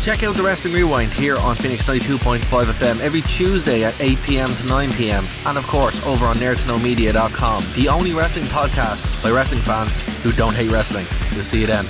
Check 0.00 0.22
out 0.22 0.34
the 0.34 0.42
Wrestling 0.42 0.72
Rewind 0.72 1.12
here 1.12 1.36
on 1.36 1.56
Phoenix 1.56 1.86
92.5 1.86 2.38
FM 2.64 3.00
every 3.00 3.20
Tuesday 3.20 3.84
at 3.84 4.00
8 4.00 4.18
pm 4.22 4.54
to 4.54 4.66
9 4.66 4.92
pm. 4.94 5.26
And 5.44 5.58
of 5.58 5.66
course, 5.66 6.02
over 6.06 6.24
on 6.24 6.36
nerdtoknowmedia.com, 6.38 7.66
the 7.74 7.88
only 7.88 8.14
wrestling 8.14 8.46
podcast 8.46 9.22
by 9.22 9.30
wrestling 9.30 9.60
fans 9.60 9.98
who 10.22 10.32
don't 10.32 10.54
hate 10.54 10.70
wrestling. 10.70 11.04
We'll 11.32 11.44
see 11.44 11.60
you 11.60 11.66
then. 11.66 11.84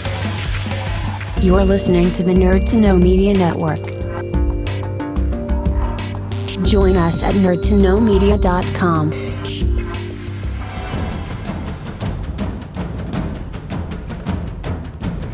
You're 1.41 1.65
listening 1.65 2.11
to 2.15 2.25
the 2.25 2.33
Nerd 2.33 2.69
to 2.71 2.77
Know 2.79 2.97
Media 2.99 3.33
Network. 3.33 3.79
Join 6.67 6.97
us 6.97 7.23
at 7.23 7.35
nerdtoknowmedia.com. 7.35 9.11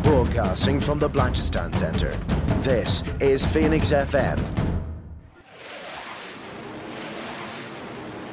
Broadcasting 0.02 0.78
from 0.78 0.98
the 0.98 1.08
Blanchardstown 1.08 1.74
Centre. 1.74 2.35
This 2.66 3.04
is 3.20 3.46
Phoenix 3.46 3.92
FM. 3.92 4.44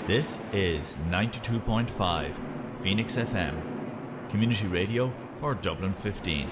This 0.07 0.39
is 0.51 0.97
92.5 1.11 2.33
Phoenix 2.79 3.17
FM, 3.17 3.53
community 4.31 4.65
radio 4.65 5.13
for 5.35 5.53
Dublin 5.53 5.93
15. 5.93 6.47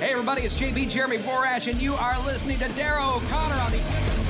Hey 0.00 0.10
everybody, 0.10 0.42
it's 0.42 0.58
JB 0.58 0.90
Jeremy 0.90 1.18
Borash, 1.18 1.70
and 1.70 1.80
you 1.80 1.94
are 1.94 2.20
listening 2.26 2.58
to 2.58 2.68
Darrow 2.70 3.14
O'Connor 3.14 3.60
on 3.60 3.70
the. 3.70 4.23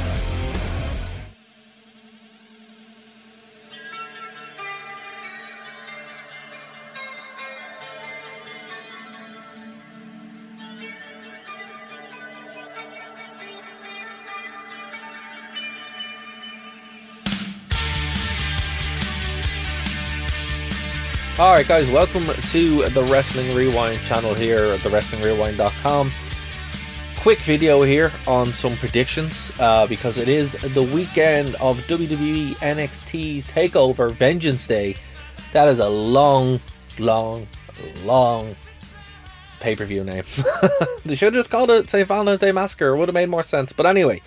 Alright, 21.36 21.66
guys, 21.66 21.90
welcome 21.90 22.28
to 22.28 22.84
the 22.90 23.02
Wrestling 23.06 23.56
Rewind 23.56 24.00
channel 24.02 24.34
here 24.34 24.66
at 24.66 24.78
thewrestlingrewind.com. 24.78 26.12
Quick 27.18 27.41
video 27.41 27.82
here 27.82 28.12
on 28.28 28.46
some 28.46 28.76
predictions 28.76 29.50
uh, 29.58 29.84
because 29.88 30.16
it 30.16 30.28
is 30.28 30.52
the 30.52 30.82
weekend 30.94 31.56
of 31.56 31.80
WWE 31.88 32.54
NXT's 32.58 33.48
TakeOver 33.48 34.12
Vengeance 34.12 34.68
Day. 34.68 34.94
That 35.52 35.66
is 35.66 35.80
a 35.80 35.88
long, 35.88 36.60
long, 37.00 37.48
long 38.04 38.54
pay 39.58 39.74
per 39.74 39.84
view 39.84 40.04
name. 40.04 40.22
they 41.04 41.16
should 41.16 41.34
have 41.34 41.42
just 41.42 41.50
called 41.50 41.69
it 41.72 41.91
St. 41.91 42.06
Valentine's 42.06 42.38
Day 42.38 42.52
Massacre, 42.52 42.91
it 42.91 42.96
would 42.96 43.08
have 43.08 43.14
made 43.14 43.28
more 43.28 43.42
sense. 43.42 43.72
But 43.72 43.86
anyway, 43.86 44.22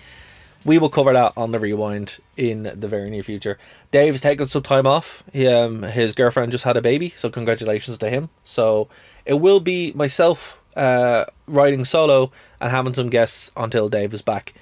we 0.64 0.78
will 0.78 0.88
cover 0.88 1.12
that 1.12 1.32
on 1.36 1.52
the 1.52 1.58
rewind 1.58 2.18
in 2.36 2.64
the 2.74 2.88
very 2.88 3.10
near 3.10 3.22
future. 3.22 3.58
Dave's 3.90 4.20
taking 4.20 4.46
some 4.46 4.62
time 4.62 4.86
off. 4.86 5.22
He, 5.32 5.46
um, 5.46 5.82
his 5.82 6.12
girlfriend 6.12 6.52
just 6.52 6.64
had 6.64 6.76
a 6.76 6.82
baby, 6.82 7.12
so 7.16 7.30
congratulations 7.30 7.98
to 7.98 8.10
him. 8.10 8.30
So 8.44 8.88
it 9.24 9.34
will 9.34 9.60
be 9.60 9.92
myself 9.92 10.60
uh, 10.76 11.24
riding 11.46 11.84
solo 11.84 12.32
and 12.60 12.70
having 12.70 12.94
some 12.94 13.08
guests 13.08 13.50
until 13.56 13.88
Dave 13.88 14.12
is 14.12 14.22
back. 14.22 14.54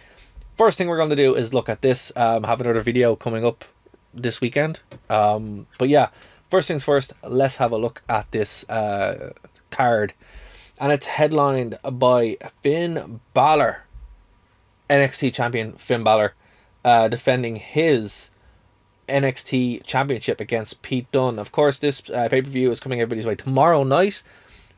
First 0.56 0.78
thing 0.78 0.88
we're 0.88 0.96
going 0.96 1.10
to 1.10 1.16
do 1.16 1.34
is 1.34 1.52
look 1.52 1.68
at 1.68 1.82
this. 1.82 2.12
Um, 2.16 2.44
have 2.44 2.60
another 2.60 2.80
video 2.80 3.16
coming 3.16 3.44
up 3.44 3.64
this 4.14 4.40
weekend. 4.40 4.80
Um, 5.10 5.66
but 5.78 5.88
yeah, 5.88 6.08
first 6.50 6.68
things 6.68 6.84
first. 6.84 7.12
Let's 7.22 7.56
have 7.56 7.72
a 7.72 7.76
look 7.76 8.02
at 8.08 8.30
this 8.32 8.68
uh, 8.68 9.32
card, 9.70 10.14
and 10.78 10.92
it's 10.92 11.06
headlined 11.06 11.78
by 11.82 12.38
Finn 12.62 13.20
Balor. 13.34 13.85
NXT 14.88 15.34
champion 15.34 15.72
Finn 15.72 16.02
Balor 16.02 16.34
uh, 16.84 17.08
defending 17.08 17.56
his 17.56 18.30
NXT 19.08 19.84
championship 19.84 20.40
against 20.40 20.82
Pete 20.82 21.10
Dunne. 21.12 21.38
Of 21.38 21.52
course, 21.52 21.78
this 21.78 22.08
uh, 22.10 22.28
pay 22.28 22.42
per 22.42 22.48
view 22.48 22.70
is 22.70 22.80
coming 22.80 23.00
everybody's 23.00 23.26
way 23.26 23.34
tomorrow 23.34 23.84
night, 23.84 24.22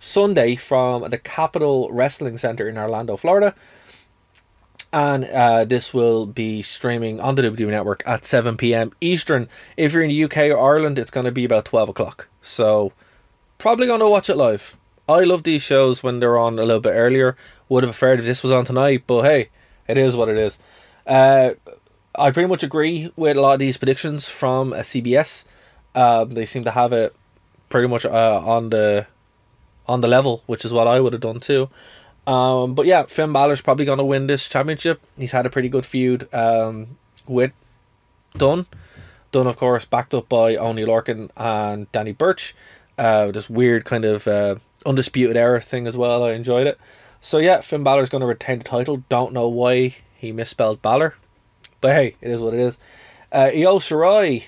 Sunday, 0.00 0.56
from 0.56 1.10
the 1.10 1.18
Capitol 1.18 1.90
Wrestling 1.92 2.38
Center 2.38 2.68
in 2.68 2.78
Orlando, 2.78 3.16
Florida. 3.16 3.54
And 4.90 5.26
uh, 5.26 5.66
this 5.66 5.92
will 5.92 6.24
be 6.24 6.62
streaming 6.62 7.20
on 7.20 7.34
the 7.34 7.42
WWE 7.42 7.68
Network 7.68 8.02
at 8.06 8.24
7 8.24 8.56
p.m. 8.56 8.92
Eastern. 9.02 9.48
If 9.76 9.92
you're 9.92 10.02
in 10.02 10.08
the 10.08 10.24
UK 10.24 10.36
or 10.50 10.58
Ireland, 10.58 10.98
it's 10.98 11.10
going 11.10 11.26
to 11.26 11.32
be 11.32 11.44
about 11.44 11.66
12 11.66 11.90
o'clock. 11.90 12.28
So, 12.40 12.92
probably 13.58 13.86
going 13.86 14.00
to 14.00 14.08
watch 14.08 14.30
it 14.30 14.36
live. 14.36 14.78
I 15.06 15.24
love 15.24 15.42
these 15.42 15.62
shows 15.62 16.02
when 16.02 16.20
they're 16.20 16.38
on 16.38 16.58
a 16.58 16.64
little 16.64 16.80
bit 16.80 16.92
earlier. 16.92 17.36
Would 17.68 17.84
have 17.84 17.92
preferred 17.92 18.20
if 18.20 18.24
this 18.24 18.42
was 18.42 18.52
on 18.52 18.64
tonight, 18.64 19.04
but 19.06 19.24
hey, 19.24 19.50
it 19.88 19.98
is 19.98 20.14
what 20.14 20.28
it 20.28 20.36
is. 20.36 20.58
Uh, 21.06 21.50
I 22.14 22.30
pretty 22.30 22.48
much 22.48 22.62
agree 22.62 23.12
with 23.16 23.36
a 23.36 23.40
lot 23.40 23.54
of 23.54 23.58
these 23.58 23.76
predictions 23.76 24.28
from 24.28 24.72
uh, 24.72 24.78
CBS. 24.78 25.44
Um, 25.94 26.30
they 26.30 26.44
seem 26.44 26.64
to 26.64 26.70
have 26.70 26.92
it 26.92 27.14
pretty 27.68 27.88
much 27.88 28.04
uh, 28.04 28.42
on 28.44 28.70
the 28.70 29.06
on 29.86 30.00
the 30.02 30.08
level, 30.08 30.42
which 30.46 30.64
is 30.64 30.72
what 30.72 30.86
I 30.86 31.00
would 31.00 31.12
have 31.12 31.22
done 31.22 31.40
too. 31.40 31.70
Um, 32.26 32.74
but 32.74 32.84
yeah, 32.84 33.04
Finn 33.04 33.32
Balor's 33.32 33.62
probably 33.62 33.86
going 33.86 33.98
to 33.98 34.04
win 34.04 34.26
this 34.26 34.48
championship. 34.48 35.00
He's 35.16 35.32
had 35.32 35.46
a 35.46 35.50
pretty 35.50 35.70
good 35.70 35.86
feud 35.86 36.32
um, 36.34 36.98
with 37.26 37.52
Dunne. 38.36 38.66
Dunne, 39.32 39.46
of 39.46 39.56
course, 39.56 39.86
backed 39.86 40.12
up 40.12 40.28
by 40.28 40.56
Oney 40.56 40.84
Lorcan 40.84 41.30
and 41.36 41.90
Danny 41.92 42.12
Burch. 42.12 42.54
Uh, 42.98 43.30
this 43.30 43.48
weird 43.48 43.84
kind 43.84 44.04
of 44.04 44.28
uh, 44.28 44.56
undisputed 44.84 45.36
era 45.36 45.60
thing 45.60 45.86
as 45.86 45.96
well. 45.96 46.22
I 46.22 46.32
enjoyed 46.32 46.66
it. 46.66 46.78
So 47.20 47.38
yeah, 47.38 47.60
Finn 47.60 47.82
Balor's 47.82 48.08
going 48.10 48.20
to 48.20 48.26
retain 48.26 48.58
the 48.58 48.64
title. 48.64 49.04
Don't 49.08 49.32
know 49.32 49.48
why 49.48 49.96
he 50.16 50.32
misspelled 50.32 50.82
Balor, 50.82 51.14
but 51.80 51.94
hey, 51.94 52.16
it 52.20 52.30
is 52.30 52.40
what 52.40 52.54
it 52.54 52.60
is. 52.60 52.78
Uh, 53.32 53.50
Io 53.54 53.78
Shirai 53.78 54.44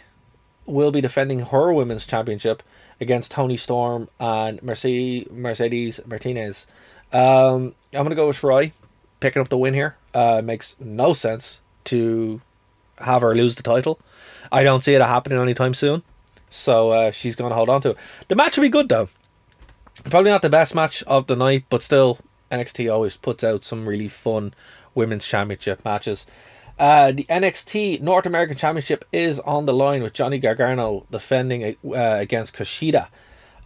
will 0.66 0.92
be 0.92 1.00
defending 1.00 1.40
her 1.40 1.72
women's 1.72 2.06
championship 2.06 2.62
against 3.00 3.32
Toni 3.32 3.56
Storm 3.56 4.08
and 4.18 4.62
Mercedes 4.62 5.28
Mercedes 5.30 6.00
Martinez. 6.06 6.66
Um, 7.12 7.74
I'm 7.92 8.04
gonna 8.04 8.14
go 8.14 8.28
with 8.28 8.36
Shirai 8.36 8.72
picking 9.18 9.42
up 9.42 9.48
the 9.48 9.58
win 9.58 9.74
here. 9.74 9.96
Uh, 10.14 10.40
makes 10.42 10.76
no 10.78 11.12
sense 11.12 11.60
to 11.84 12.40
have 12.98 13.22
her 13.22 13.34
lose 13.34 13.56
the 13.56 13.62
title. 13.62 13.98
I 14.52 14.62
don't 14.62 14.84
see 14.84 14.94
it 14.94 15.00
happening 15.00 15.40
anytime 15.40 15.74
soon. 15.74 16.02
So 16.50 16.90
uh, 16.90 17.10
she's 17.10 17.36
gonna 17.36 17.54
hold 17.54 17.68
on 17.68 17.80
to 17.82 17.90
it. 17.90 17.96
The 18.28 18.36
match 18.36 18.56
will 18.56 18.62
be 18.62 18.68
good 18.68 18.88
though. 18.88 19.08
Probably 20.04 20.30
not 20.30 20.42
the 20.42 20.48
best 20.48 20.74
match 20.74 21.02
of 21.04 21.26
the 21.26 21.36
night, 21.36 21.64
but 21.68 21.82
still 21.82 22.18
NXT 22.50 22.92
always 22.92 23.16
puts 23.16 23.44
out 23.44 23.64
some 23.64 23.88
really 23.88 24.08
fun 24.08 24.54
women's 24.94 25.26
championship 25.26 25.84
matches. 25.84 26.26
Uh, 26.78 27.12
the 27.12 27.24
NXT 27.24 28.00
North 28.00 28.24
American 28.24 28.56
Championship 28.56 29.04
is 29.12 29.38
on 29.40 29.66
the 29.66 29.74
line 29.74 30.02
with 30.02 30.14
Johnny 30.14 30.38
Gargano 30.38 31.06
defending 31.10 31.76
uh, 31.84 32.16
against 32.18 32.56
Kushida. 32.56 33.08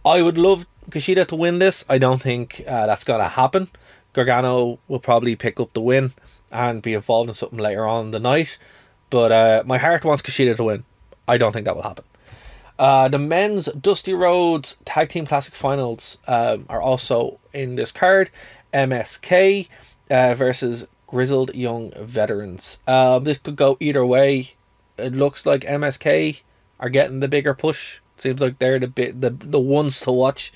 I 0.03 0.21
would 0.21 0.37
love 0.37 0.65
Kushida 0.89 1.25
to 1.27 1.35
win 1.35 1.59
this. 1.59 1.85
I 1.87 1.97
don't 1.97 2.21
think 2.21 2.63
uh, 2.67 2.85
that's 2.85 3.05
going 3.05 3.21
to 3.21 3.29
happen. 3.29 3.69
Gargano 4.11 4.79
will 4.87 4.99
probably 4.99 5.35
pick 5.35 5.59
up 5.59 5.73
the 5.73 5.81
win 5.81 6.13
and 6.51 6.81
be 6.81 6.93
involved 6.93 7.29
in 7.29 7.35
something 7.35 7.59
later 7.59 7.85
on 7.85 8.11
the 8.11 8.19
night. 8.19 8.57
But 9.09 9.31
uh, 9.31 9.63
my 9.65 9.77
heart 9.77 10.03
wants 10.03 10.21
Kushida 10.21 10.55
to 10.57 10.63
win. 10.63 10.83
I 11.27 11.37
don't 11.37 11.53
think 11.53 11.65
that 11.65 11.75
will 11.75 11.83
happen. 11.83 12.05
Uh, 12.77 13.07
the 13.07 13.17
men's 13.17 13.67
Dusty 13.67 14.13
Rhodes 14.13 14.75
Tag 14.83 15.09
Team 15.09 15.25
Classic 15.25 15.55
Finals 15.55 16.17
um, 16.27 16.65
are 16.67 16.81
also 16.81 17.39
in 17.53 17.75
this 17.75 17.91
card. 17.91 18.29
MSK 18.75 19.67
uh, 20.11 20.35
versus 20.35 20.85
Grizzled 21.07 21.55
Young 21.55 21.93
Veterans. 21.97 22.79
Um, 22.85 23.23
this 23.23 23.37
could 23.37 23.55
go 23.55 23.77
either 23.79 24.05
way. 24.05 24.55
It 24.97 25.13
looks 25.13 25.45
like 25.45 25.61
MSK 25.61 26.41
are 26.79 26.89
getting 26.89 27.21
the 27.21 27.27
bigger 27.27 27.53
push. 27.53 27.99
Seems 28.17 28.41
like 28.41 28.59
they're 28.59 28.79
the 28.79 28.87
bit 28.87 29.21
the 29.21 29.29
the 29.29 29.59
ones 29.59 29.99
to 30.01 30.11
watch. 30.11 30.53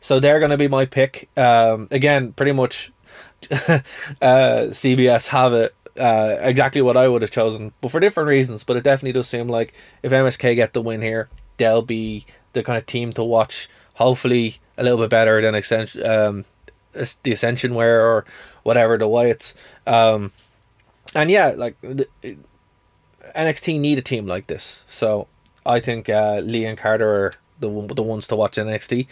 So 0.00 0.20
they're 0.20 0.38
going 0.38 0.50
to 0.50 0.56
be 0.56 0.68
my 0.68 0.84
pick. 0.84 1.28
Um, 1.36 1.88
again, 1.90 2.32
pretty 2.32 2.52
much 2.52 2.92
uh, 3.50 3.80
CBS 4.20 5.28
have 5.28 5.52
it 5.52 5.74
uh, 5.98 6.36
exactly 6.40 6.82
what 6.82 6.96
I 6.96 7.08
would 7.08 7.22
have 7.22 7.30
chosen, 7.30 7.72
but 7.80 7.90
for 7.90 8.00
different 8.00 8.28
reasons. 8.28 8.64
But 8.64 8.76
it 8.76 8.84
definitely 8.84 9.12
does 9.12 9.28
seem 9.28 9.48
like 9.48 9.74
if 10.02 10.12
MSK 10.12 10.54
get 10.56 10.72
the 10.72 10.82
win 10.82 11.02
here, 11.02 11.28
they'll 11.56 11.82
be 11.82 12.26
the 12.52 12.62
kind 12.62 12.78
of 12.78 12.86
team 12.86 13.12
to 13.14 13.24
watch. 13.24 13.68
Hopefully, 13.94 14.58
a 14.76 14.82
little 14.82 14.98
bit 14.98 15.10
better 15.10 15.40
than 15.40 15.54
um, 16.04 16.44
the 16.92 17.32
Ascension 17.32 17.74
wear 17.74 18.06
or 18.06 18.24
whatever 18.62 18.98
the 18.98 19.06
Wyatts. 19.06 19.54
Um, 19.86 20.32
and 21.14 21.30
yeah, 21.30 21.48
like 21.56 21.80
the, 21.80 22.06
NXT 23.36 23.80
need 23.80 23.98
a 23.98 24.02
team 24.02 24.26
like 24.26 24.46
this. 24.46 24.84
So 24.86 25.28
I 25.64 25.80
think 25.80 26.08
uh, 26.08 26.40
Lee 26.42 26.64
and 26.64 26.78
Carter 26.78 27.08
are 27.08 27.34
the 27.60 27.68
the 27.94 28.02
ones 28.02 28.26
to 28.28 28.36
watch 28.36 28.56
NXT, 28.56 29.06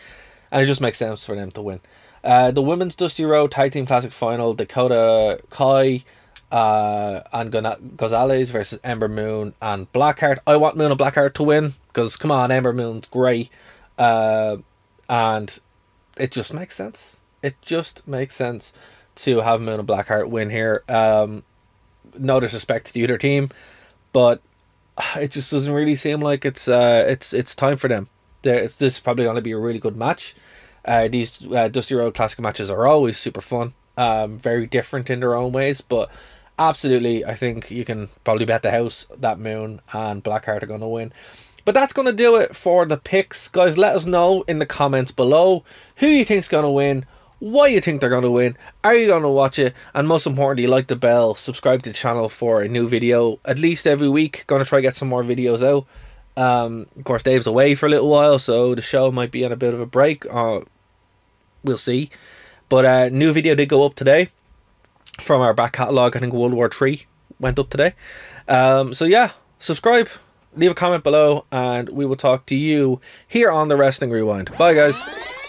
and 0.50 0.62
it 0.62 0.67
just 0.67 0.81
makes 0.81 0.99
sense 0.99 1.25
for 1.25 1.35
them 1.35 1.50
to 1.53 1.62
win. 1.62 1.81
Uh, 2.23 2.50
the 2.50 2.62
women's 2.62 2.97
Dusty 2.97 3.25
Rhodes 3.25 3.55
Tag 3.55 3.73
Team 3.73 3.87
Classic 3.87 4.12
Final: 4.12 4.55
Dakota 4.55 5.41
Kai 5.50 6.05
uh, 6.50 7.21
and 7.33 7.53
Gonzalez 7.97 8.50
versus 8.50 8.81
Ember 8.83 9.09
Moon 9.09 9.55
and 9.62 9.91
Blackheart. 9.93 10.38
I 10.47 10.56
want 10.56 10.76
Moon 10.76 10.91
and 10.91 11.00
Blackheart 11.00 11.35
to 11.35 11.43
win 11.43 11.75
because 11.88 12.17
come 12.17 12.31
on, 12.31 12.50
Ember 12.50 12.73
Moon's 12.73 13.06
great, 13.06 13.50
uh, 13.99 14.56
and 15.09 15.59
it 16.17 16.31
just 16.31 16.53
makes 16.53 16.75
sense. 16.75 17.20
It 17.43 17.57
just 17.63 18.07
makes 18.07 18.37
sense 18.37 18.73
to 19.17 19.41
have 19.41 19.61
Moon 19.61 19.81
and 19.81 19.89
Blackheart 19.89 20.29
win 20.29 20.51
here. 20.51 20.83
Um, 20.89 21.45
no 22.19 22.41
disrespect 22.41 22.87
to 22.87 22.93
the 22.93 23.05
other 23.05 23.19
team, 23.19 23.51
but 24.13 24.41
it 25.17 25.31
just 25.31 25.51
doesn't 25.51 25.73
really 25.73 25.97
seem 25.97 26.21
like 26.21 26.45
it's 26.45 26.69
uh, 26.69 27.05
it's 27.07 27.33
it's 27.33 27.55
time 27.55 27.77
for 27.77 27.89
them. 27.89 28.09
There, 28.43 28.63
this 28.63 28.81
is 28.81 29.01
probably 29.01 29.25
going 29.25 29.37
to 29.37 29.43
be 29.43 29.53
a 29.53 29.59
really 29.59 29.79
good 29.79 29.97
match. 29.97 30.35
Uh, 30.85 31.09
these 31.09 31.45
uh, 31.53 31.69
Dusty 31.69 31.95
Rhodes 31.95 32.17
Classic 32.17 32.41
matches 32.41 32.71
are 32.71 32.87
always 32.87 33.19
super 33.19 33.43
fun, 33.43 33.75
um, 33.99 34.39
very 34.39 34.67
different 34.67 35.11
in 35.11 35.21
their 35.21 35.35
own 35.35 35.53
ways, 35.53 35.83
but 35.83 36.11
absolutely, 36.59 37.23
I 37.25 37.35
think 37.35 37.71
you 37.71 37.85
can 37.85 38.09
probably 38.25 38.47
bet 38.47 38.63
the 38.63 38.71
house 38.71 39.07
that 39.15 39.39
Moon 39.39 39.83
and 39.93 40.25
Blackheart 40.25 40.63
are 40.63 40.67
going 40.67 40.81
to 40.81 40.89
win. 40.89 41.13
But 41.67 41.75
that's 41.75 41.93
going 41.93 42.07
to 42.07 42.13
do 42.13 42.37
it 42.37 42.57
for 42.57 42.87
the 42.87 42.97
picks, 42.97 43.47
guys. 43.49 43.77
Let 43.77 43.95
us 43.95 44.07
know 44.07 44.43
in 44.49 44.59
the 44.59 44.67
comments 44.67 45.13
below 45.13 45.65
who 45.97 46.07
you 46.07 46.25
think's 46.25 46.49
going 46.49 46.65
to 46.65 46.71
win, 46.71 47.05
why 47.41 47.67
you 47.69 47.81
think 47.81 48.01
they're 48.01 48.11
going 48.11 48.23
to 48.23 48.31
win, 48.31 48.57
are 48.85 48.95
you 48.95 49.09
going 49.09 49.23
to 49.23 49.29
watch 49.29 49.59
it, 49.59 49.75
and 49.95 50.07
most 50.07 50.27
importantly, 50.27 50.67
like 50.67 50.87
the 50.87 50.97
bell, 50.97 51.35
subscribe 51.35 51.83
to 51.83 51.91
the 51.91 51.95
channel 51.95 52.29
for 52.29 52.63
a 52.63 52.69
new 52.69 52.87
video 52.87 53.41
at 53.45 53.59
least 53.59 53.87
every 53.87 54.09
week. 54.09 54.45
Going 54.47 54.63
to 54.63 54.69
try 54.69 54.81
get 54.81 54.95
some 54.95 55.09
more 55.09 55.25
videos 55.25 55.67
out. 55.67 55.87
Um, 56.37 56.87
of 56.97 57.05
course, 57.05 57.23
Dave's 57.23 57.47
away 57.47 57.75
for 57.75 57.87
a 57.87 57.89
little 57.89 58.09
while, 58.09 58.39
so 58.39 58.75
the 58.75 58.83
show 58.83 59.11
might 59.11 59.31
be 59.31 59.45
on 59.45 59.53
a 59.53 59.57
bit 59.57 59.75
of 59.75 59.81
a 59.81 59.87
break. 59.87 60.25
Uh, 60.31 60.61
we'll 61.65 61.79
see. 61.79 62.11
But 62.69 62.85
a 62.85 63.07
uh, 63.07 63.09
new 63.11 63.33
video 63.33 63.55
did 63.55 63.69
go 63.69 63.85
up 63.85 63.95
today 63.95 64.29
from 65.19 65.41
our 65.41 65.53
back 65.53 65.73
catalogue. 65.73 66.17
I 66.17 66.21
think 66.21 66.33
World 66.33 66.53
War 66.53 66.69
Three 66.69 67.07
went 67.41 67.59
up 67.59 67.71
today. 67.71 67.95
Um, 68.49 68.95
so 68.95 69.07
yeah, 69.07 69.33
subscribe, 69.59 70.09
leave 70.55 70.71
a 70.71 70.75
comment 70.75 71.03
below, 71.03 71.47
and 71.51 71.89
we 71.89 72.07
will 72.07 72.17
talk 72.17 72.47
to 72.47 72.55
you 72.55 73.01
here 73.27 73.51
on 73.51 73.69
the 73.69 73.77
Wrestling 73.77 74.11
Rewind. 74.11 74.57
Bye, 74.57 74.75
guys. 74.75 75.40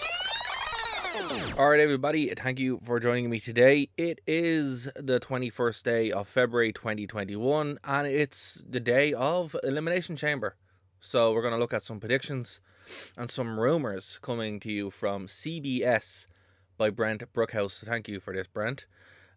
All 1.62 1.68
right, 1.68 1.78
everybody, 1.78 2.28
thank 2.34 2.58
you 2.58 2.80
for 2.82 2.98
joining 2.98 3.30
me 3.30 3.38
today. 3.38 3.88
It 3.96 4.20
is 4.26 4.88
the 4.96 5.20
21st 5.20 5.84
day 5.84 6.10
of 6.10 6.26
February 6.26 6.72
2021, 6.72 7.78
and 7.84 8.06
it's 8.08 8.60
the 8.68 8.80
day 8.80 9.12
of 9.12 9.54
Elimination 9.62 10.16
Chamber. 10.16 10.56
So, 10.98 11.32
we're 11.32 11.40
going 11.40 11.54
to 11.54 11.60
look 11.60 11.72
at 11.72 11.84
some 11.84 12.00
predictions 12.00 12.60
and 13.16 13.30
some 13.30 13.60
rumors 13.60 14.18
coming 14.20 14.58
to 14.58 14.72
you 14.72 14.90
from 14.90 15.28
CBS 15.28 16.26
by 16.76 16.90
Brent 16.90 17.32
Brookhouse. 17.32 17.84
Thank 17.84 18.08
you 18.08 18.18
for 18.18 18.34
this, 18.34 18.48
Brent. 18.48 18.86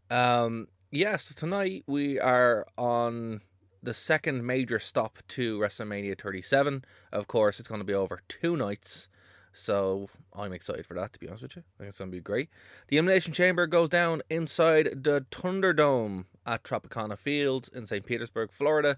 Um, 0.10 0.69
yes, 0.89 1.31
tonight 1.31 1.83
we 1.86 2.19
are 2.19 2.66
on 2.75 3.42
the 3.83 3.94
second 3.94 4.48
major 4.48 4.80
stop 4.80 5.19
to 5.27 5.60
WrestleMania 5.60 6.19
37. 6.19 6.86
Of 7.12 7.27
course, 7.27 7.60
it's 7.60 7.69
going 7.69 7.81
to 7.81 7.86
be 7.86 7.94
over 7.94 8.22
two 8.27 8.57
nights. 8.57 9.10
So 9.56 10.10
I'm 10.34 10.52
excited 10.52 10.86
for 10.86 10.96
that, 10.96 11.13
to 11.13 11.19
be 11.19 11.28
honest 11.30 11.44
with 11.44 11.56
you. 11.56 11.63
I 11.63 11.84
think 11.84 11.90
it's 11.90 11.98
going 11.98 12.12
to 12.12 12.16
be 12.16 12.22
great. 12.22 12.50
The 12.90 12.98
Elimination 12.98 13.31
Chamber 13.31 13.68
goes 13.68 13.88
down 13.88 14.22
inside 14.30 15.04
the 15.04 15.25
Thunderdome 15.31 16.25
at 16.46 16.63
Tropicana 16.63 17.18
Fields 17.18 17.69
in 17.74 17.88
St. 17.88 18.06
Petersburg, 18.06 18.52
Florida, 18.52 18.98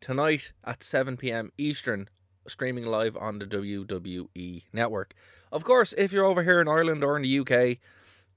tonight 0.00 0.52
at 0.64 0.82
7 0.82 1.18
p.m. 1.18 1.52
Eastern, 1.58 2.08
streaming 2.48 2.86
live 2.86 3.14
on 3.14 3.38
the 3.38 3.44
WWE 3.44 4.62
Network. 4.72 5.12
Of 5.52 5.64
course, 5.64 5.92
if 5.98 6.12
you're 6.12 6.24
over 6.24 6.44
here 6.44 6.62
in 6.62 6.68
Ireland 6.68 7.04
or 7.04 7.18
in 7.18 7.22
the 7.22 7.38
UK, 7.38 7.78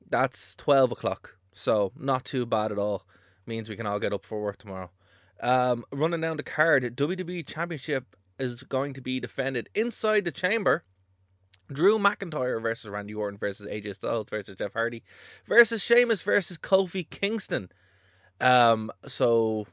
that's 0.09 0.55
12 0.57 0.91
o'clock. 0.91 1.37
So 1.53 1.93
not 1.97 2.25
too 2.25 2.45
bad 2.45 2.73
at 2.73 2.77
all. 2.77 3.05
Means 3.45 3.69
we 3.69 3.77
can 3.77 3.87
all 3.87 3.99
get 3.99 4.13
up 4.13 4.25
for 4.25 4.41
work 4.41 4.57
tomorrow. 4.57 4.91
Um, 5.41 5.85
running 5.93 6.21
down 6.21 6.37
the 6.37 6.43
card, 6.43 6.83
WWE 6.95 7.47
Championship 7.47 8.17
is 8.37 8.63
going 8.63 8.93
to 8.93 9.01
be 9.01 9.21
defended 9.21 9.69
inside 9.73 10.25
the 10.25 10.31
chamber. 10.31 10.83
Drew 11.73 11.97
McIntyre 11.97 12.61
versus 12.61 12.89
Randy 12.89 13.13
Orton 13.13 13.37
versus 13.37 13.67
AJ 13.67 13.95
Styles 13.95 14.29
versus 14.29 14.57
Jeff 14.57 14.73
Hardy 14.73 15.03
versus 15.47 15.81
Sheamus 15.81 16.21
versus 16.21 16.57
Kofi 16.57 17.09
Kingston. 17.09 17.69
Um, 18.39 18.91
so 19.07 19.67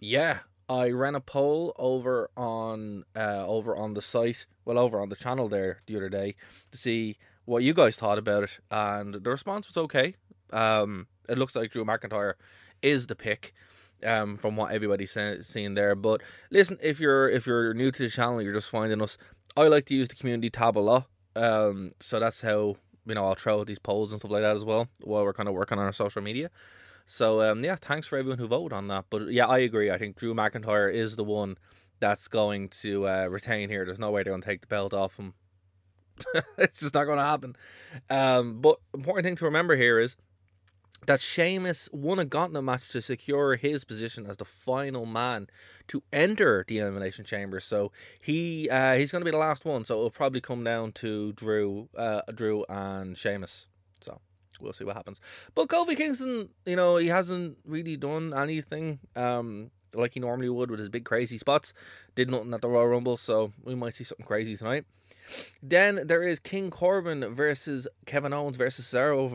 yeah, 0.00 0.40
I 0.68 0.90
ran 0.90 1.14
a 1.14 1.20
poll 1.20 1.74
over 1.78 2.30
on 2.36 3.04
uh 3.14 3.44
over 3.46 3.76
on 3.76 3.94
the 3.94 4.02
site, 4.02 4.46
well 4.64 4.78
over 4.78 5.00
on 5.00 5.08
the 5.08 5.16
channel 5.16 5.48
there 5.48 5.82
the 5.86 5.96
other 5.96 6.08
day 6.08 6.34
to 6.72 6.78
see 6.78 7.16
what 7.44 7.62
you 7.62 7.72
guys 7.72 7.96
thought 7.96 8.18
about 8.18 8.44
it, 8.44 8.58
and 8.70 9.14
the 9.14 9.30
response 9.30 9.68
was 9.68 9.76
okay. 9.76 10.16
Um, 10.52 11.06
it 11.28 11.38
looks 11.38 11.54
like 11.54 11.70
Drew 11.70 11.84
McIntyre 11.84 12.34
is 12.82 13.06
the 13.06 13.16
pick. 13.16 13.52
Um, 14.04 14.36
from 14.36 14.56
what 14.56 14.72
everybody's 14.72 15.16
seeing 15.40 15.72
there, 15.72 15.94
but 15.94 16.20
listen, 16.50 16.76
if 16.82 17.00
you're 17.00 17.30
if 17.30 17.46
you're 17.46 17.72
new 17.72 17.90
to 17.90 18.02
the 18.02 18.10
channel, 18.10 18.42
you're 18.42 18.52
just 18.52 18.68
finding 18.68 19.00
us. 19.00 19.16
I 19.56 19.68
like 19.68 19.86
to 19.86 19.94
use 19.94 20.08
the 20.08 20.14
community 20.14 20.50
tab 20.50 20.76
a 20.76 20.80
lot, 20.80 21.06
um, 21.36 21.92
so 22.00 22.18
that's 22.18 22.40
how 22.40 22.76
you 23.06 23.14
know 23.14 23.26
I'll 23.26 23.34
throw 23.34 23.60
out 23.60 23.66
these 23.66 23.78
polls 23.78 24.12
and 24.12 24.20
stuff 24.20 24.30
like 24.30 24.42
that 24.42 24.56
as 24.56 24.64
well 24.64 24.88
while 25.00 25.24
we're 25.24 25.32
kind 25.32 25.48
of 25.48 25.54
working 25.54 25.78
on 25.78 25.84
our 25.84 25.92
social 25.92 26.22
media. 26.22 26.50
So 27.04 27.40
um, 27.40 27.62
yeah, 27.64 27.76
thanks 27.76 28.06
for 28.06 28.18
everyone 28.18 28.38
who 28.38 28.48
voted 28.48 28.72
on 28.72 28.88
that. 28.88 29.04
But 29.10 29.28
yeah, 29.28 29.46
I 29.46 29.58
agree. 29.58 29.90
I 29.90 29.98
think 29.98 30.16
Drew 30.16 30.34
McIntyre 30.34 30.92
is 30.92 31.16
the 31.16 31.24
one 31.24 31.56
that's 32.00 32.28
going 32.28 32.68
to 32.68 33.08
uh, 33.08 33.26
retain 33.26 33.68
here. 33.68 33.84
There's 33.84 33.98
no 33.98 34.10
way 34.10 34.22
they're 34.22 34.32
going 34.32 34.42
to 34.42 34.46
take 34.46 34.60
the 34.60 34.66
belt 34.66 34.92
off 34.92 35.16
him. 35.16 35.34
it's 36.58 36.80
just 36.80 36.94
not 36.94 37.04
going 37.04 37.18
to 37.18 37.24
happen. 37.24 37.56
Um, 38.10 38.60
but 38.60 38.78
important 38.94 39.24
thing 39.24 39.36
to 39.36 39.44
remember 39.44 39.76
here 39.76 40.00
is 40.00 40.16
that 41.04 41.20
Sheamus 41.20 41.88
won 41.92 42.18
a 42.18 42.24
gauntlet 42.24 42.64
match 42.64 42.88
to 42.90 43.02
secure 43.02 43.56
his 43.56 43.84
position 43.84 44.26
as 44.26 44.36
the 44.38 44.44
final 44.44 45.06
man 45.06 45.46
to 45.88 46.02
enter 46.12 46.64
the 46.66 46.78
elimination 46.78 47.24
chamber. 47.24 47.60
So 47.60 47.92
he 48.20 48.68
uh, 48.70 48.94
he's 48.94 49.12
going 49.12 49.20
to 49.20 49.24
be 49.24 49.30
the 49.30 49.36
last 49.36 49.64
one. 49.64 49.84
So 49.84 49.94
it'll 49.98 50.10
probably 50.10 50.40
come 50.40 50.64
down 50.64 50.92
to 50.92 51.32
Drew, 51.32 51.88
uh, 51.96 52.22
Drew 52.34 52.64
and 52.68 53.16
Sheamus. 53.16 53.68
So 54.00 54.20
we'll 54.60 54.72
see 54.72 54.84
what 54.84 54.96
happens. 54.96 55.20
But 55.54 55.68
Kofi 55.68 55.96
Kingston, 55.96 56.48
you 56.64 56.76
know, 56.76 56.96
he 56.96 57.08
hasn't 57.08 57.58
really 57.64 57.96
done 57.96 58.32
anything. 58.34 59.00
Um, 59.14 59.70
like 59.94 60.14
he 60.14 60.20
normally 60.20 60.48
would 60.48 60.70
with 60.70 60.80
his 60.80 60.88
big 60.88 61.04
crazy 61.04 61.38
spots. 61.38 61.72
Did 62.14 62.30
nothing 62.30 62.54
at 62.54 62.60
the 62.60 62.68
Royal 62.68 62.88
Rumble, 62.88 63.16
so 63.16 63.52
we 63.64 63.74
might 63.74 63.94
see 63.94 64.04
something 64.04 64.26
crazy 64.26 64.56
tonight. 64.56 64.84
Then 65.62 66.06
there 66.06 66.22
is 66.22 66.38
King 66.38 66.70
Corbin 66.70 67.34
versus 67.34 67.88
Kevin 68.06 68.32
Owens 68.32 68.56
versus 68.56 68.86
Cesaro 68.86 69.32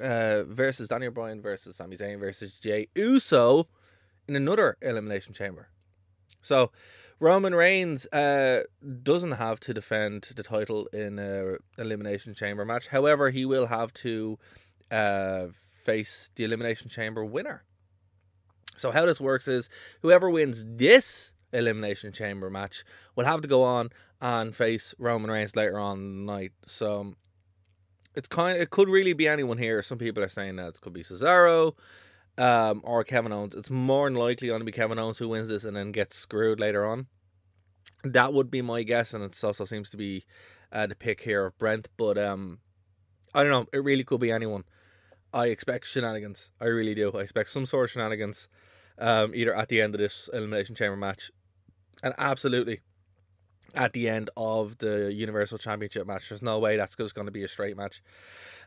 uh, 0.00 0.44
versus 0.44 0.88
Daniel 0.88 1.12
Bryan 1.12 1.42
versus 1.42 1.76
Sami 1.76 1.96
Zayn 1.96 2.18
versus 2.18 2.54
Jey 2.54 2.88
Uso 2.94 3.68
in 4.26 4.36
another 4.36 4.76
elimination 4.80 5.34
chamber. 5.34 5.68
So 6.40 6.70
Roman 7.20 7.54
Reigns 7.54 8.06
uh, 8.06 8.64
doesn't 9.02 9.32
have 9.32 9.60
to 9.60 9.74
defend 9.74 10.32
the 10.34 10.42
title 10.42 10.86
in 10.92 11.18
a 11.18 11.56
elimination 11.78 12.34
chamber 12.34 12.64
match. 12.64 12.88
However, 12.88 13.30
he 13.30 13.44
will 13.44 13.66
have 13.66 13.92
to 13.94 14.38
uh, 14.90 15.46
face 15.84 16.30
the 16.34 16.44
elimination 16.44 16.88
chamber 16.88 17.24
winner. 17.24 17.64
So 18.76 18.90
how 18.90 19.06
this 19.06 19.20
works 19.20 19.48
is 19.48 19.68
whoever 20.02 20.30
wins 20.30 20.64
this 20.66 21.32
elimination 21.52 22.12
chamber 22.12 22.50
match 22.50 22.84
will 23.14 23.24
have 23.24 23.40
to 23.42 23.48
go 23.48 23.62
on 23.62 23.90
and 24.20 24.54
face 24.54 24.94
Roman 24.98 25.30
Reigns 25.30 25.56
later 25.56 25.78
on 25.78 26.26
the 26.26 26.32
night. 26.32 26.52
So 26.66 27.14
it's 28.14 28.28
kind 28.28 28.56
of, 28.56 28.62
it 28.62 28.70
could 28.70 28.88
really 28.88 29.12
be 29.12 29.28
anyone 29.28 29.58
here. 29.58 29.82
Some 29.82 29.98
people 29.98 30.22
are 30.22 30.28
saying 30.28 30.56
that 30.56 30.68
it 30.68 30.80
could 30.80 30.92
be 30.92 31.02
Cesaro 31.02 31.74
um, 32.38 32.80
or 32.84 33.04
Kevin 33.04 33.32
Owens. 33.32 33.54
It's 33.54 33.70
more 33.70 34.08
than 34.08 34.18
likely 34.18 34.48
going 34.48 34.60
to 34.60 34.64
be 34.64 34.72
Kevin 34.72 34.98
Owens 34.98 35.18
who 35.18 35.28
wins 35.28 35.48
this 35.48 35.64
and 35.64 35.76
then 35.76 35.92
gets 35.92 36.16
screwed 36.16 36.60
later 36.60 36.84
on. 36.86 37.06
That 38.02 38.34
would 38.34 38.50
be 38.50 38.60
my 38.60 38.82
guess, 38.82 39.14
and 39.14 39.24
it 39.24 39.42
also 39.42 39.64
seems 39.64 39.88
to 39.90 39.96
be 39.96 40.24
uh, 40.70 40.86
the 40.86 40.94
pick 40.94 41.22
here 41.22 41.46
of 41.46 41.58
Brent. 41.58 41.88
But 41.96 42.18
um, 42.18 42.58
I 43.34 43.42
don't 43.42 43.50
know. 43.50 43.66
It 43.72 43.82
really 43.82 44.04
could 44.04 44.20
be 44.20 44.30
anyone. 44.30 44.64
I 45.34 45.46
expect 45.46 45.88
shenanigans. 45.88 46.50
I 46.60 46.66
really 46.66 46.94
do. 46.94 47.10
I 47.10 47.22
expect 47.22 47.50
some 47.50 47.66
sort 47.66 47.86
of 47.86 47.90
shenanigans, 47.90 48.48
um, 48.98 49.34
either 49.34 49.54
at 49.54 49.68
the 49.68 49.80
end 49.80 49.94
of 49.94 50.00
this 50.00 50.30
elimination 50.32 50.76
chamber 50.76 50.96
match, 50.96 51.32
and 52.04 52.14
absolutely 52.16 52.80
at 53.74 53.92
the 53.92 54.08
end 54.08 54.30
of 54.36 54.78
the 54.78 55.12
Universal 55.12 55.58
Championship 55.58 56.06
match. 56.06 56.28
There's 56.28 56.40
no 56.40 56.60
way 56.60 56.76
that's 56.76 56.94
just 56.94 57.16
going 57.16 57.26
to 57.26 57.32
be 57.32 57.42
a 57.42 57.48
straight 57.48 57.76
match. 57.76 58.00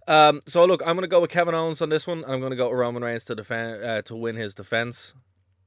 Um, 0.10 0.42
so 0.46 0.66
look, 0.66 0.82
I'm 0.82 0.98
going 0.98 1.04
to 1.04 1.08
go 1.08 1.22
with 1.22 1.30
Kevin 1.30 1.56
Owens 1.56 1.82
on 1.82 1.88
this 1.88 2.06
one. 2.06 2.26
I'm 2.28 2.42
going 2.42 2.52
to 2.52 2.58
go 2.58 2.70
with 2.70 2.78
Roman 2.78 3.02
Reigns 3.02 3.24
to 3.26 3.36
defend 3.36 3.84
uh, 3.84 4.02
to 4.04 4.16
win 4.18 4.36
his 4.36 4.54
defense. 4.54 5.14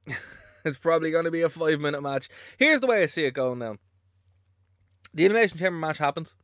it's 0.64 0.76
probably 0.76 1.10
going 1.10 1.24
to 1.24 1.30
be 1.30 1.40
a 1.40 1.48
five 1.48 1.80
minute 1.80 2.02
match. 2.02 2.28
Here's 2.58 2.80
the 2.80 2.86
way 2.86 3.02
I 3.02 3.06
see 3.06 3.24
it 3.24 3.32
going 3.32 3.58
now. 3.58 3.76
The 5.14 5.24
Elimination 5.24 5.58
Chamber 5.58 5.78
match 5.78 5.98
happens, 5.98 6.34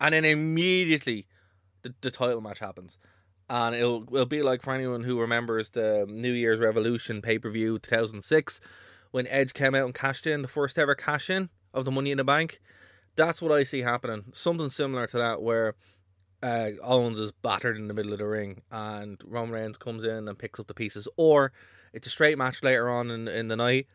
and 0.00 0.14
then 0.14 0.24
immediately 0.24 1.26
the, 1.82 1.92
the 2.00 2.12
title 2.12 2.40
match 2.40 2.60
happens. 2.60 2.96
And 3.48 3.74
it'll, 3.74 4.04
it'll 4.12 4.26
be 4.26 4.42
like 4.42 4.62
for 4.62 4.72
anyone 4.74 5.02
who 5.02 5.20
remembers 5.20 5.70
the 5.70 6.06
New 6.08 6.32
Year's 6.32 6.60
Revolution 6.60 7.20
pay 7.20 7.38
per 7.38 7.50
view 7.50 7.78
2006 7.78 8.60
when 9.10 9.26
Edge 9.26 9.52
came 9.52 9.74
out 9.74 9.84
and 9.84 9.94
cashed 9.94 10.26
in 10.26 10.42
the 10.42 10.48
first 10.48 10.78
ever 10.78 10.94
cash 10.94 11.28
in 11.28 11.50
of 11.74 11.84
the 11.84 11.90
Money 11.90 12.10
in 12.10 12.18
the 12.18 12.24
Bank. 12.24 12.60
That's 13.14 13.42
what 13.42 13.52
I 13.52 13.62
see 13.62 13.80
happening. 13.80 14.24
Something 14.32 14.70
similar 14.70 15.06
to 15.08 15.18
that, 15.18 15.42
where 15.42 15.74
uh, 16.42 16.70
Owens 16.82 17.18
is 17.18 17.30
battered 17.30 17.76
in 17.76 17.88
the 17.88 17.94
middle 17.94 18.12
of 18.12 18.18
the 18.18 18.26
ring 18.26 18.62
and 18.70 19.20
Roman 19.24 19.54
Reigns 19.54 19.76
comes 19.76 20.02
in 20.02 20.28
and 20.28 20.38
picks 20.38 20.58
up 20.58 20.66
the 20.66 20.74
pieces, 20.74 21.06
or 21.16 21.52
it's 21.92 22.06
a 22.06 22.10
straight 22.10 22.38
match 22.38 22.62
later 22.62 22.88
on 22.88 23.10
in 23.10 23.28
in 23.28 23.48
the 23.48 23.56
night, 23.56 23.86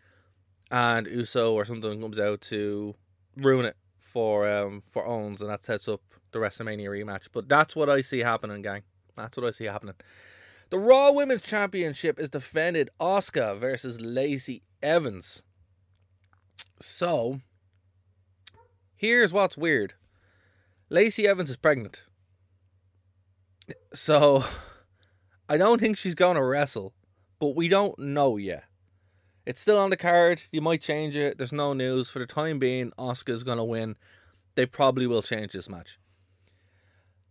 and 0.70 1.08
Uso 1.08 1.54
or 1.54 1.66
something 1.66 2.00
comes 2.00 2.20
out 2.20 2.42
to 2.42 2.96
ruin 3.36 3.66
it 3.66 3.76
for 4.00 4.48
um 4.48 4.82
for 4.92 5.06
Owens, 5.06 5.42
and 5.42 5.50
that 5.50 5.66
sets 5.66 5.88
up 5.88 6.02
the 6.32 6.38
the 6.38 6.46
WrestleMania 6.46 6.90
rematch. 6.90 7.28
But 7.32 7.50
that's 7.50 7.76
what 7.76 7.90
I 7.90 8.02
see 8.02 8.20
happening, 8.20 8.62
gang. 8.62 8.84
That's 9.18 9.38
what 9.38 9.46
I 9.48 9.52
see 9.52 9.66
happening. 9.66 9.96
The 10.70 10.80
Raw 10.80 11.12
Women's 11.12 11.42
Championship 11.42 12.20
is 12.20 12.30
defended 12.30 12.90
Asuka 13.00 13.58
versus 13.58 14.00
Lacey 14.00 14.64
Evans. 14.84 15.42
So, 16.80 17.40
here's 18.96 19.34
what's 19.34 19.58
weird 19.58 19.94
Lacey 20.90 21.28
Evans 21.28 21.50
is 21.50 21.58
pregnant. 21.58 22.04
So, 23.94 24.46
I 25.50 25.58
don't 25.58 25.80
think 25.80 25.98
she's 25.98 26.16
going 26.16 26.36
to 26.36 26.44
wrestle, 26.44 26.94
but 27.40 27.56
we 27.56 27.68
don't 27.68 27.98
know 27.98 28.38
yet. 28.38 28.66
It's 29.46 29.62
still 29.62 29.78
on 29.80 29.90
the 29.90 29.98
card. 29.98 30.44
You 30.52 30.60
might 30.60 30.82
change 30.82 31.16
it. 31.16 31.38
There's 31.38 31.54
no 31.54 31.72
news. 31.72 32.10
For 32.10 32.20
the 32.20 32.26
time 32.26 32.60
being, 32.60 32.92
Asuka's 33.00 33.44
going 33.44 33.58
to 33.58 33.64
win. 33.64 33.96
They 34.56 34.66
probably 34.66 35.08
will 35.08 35.22
change 35.22 35.54
this 35.54 35.70
match. 35.70 35.98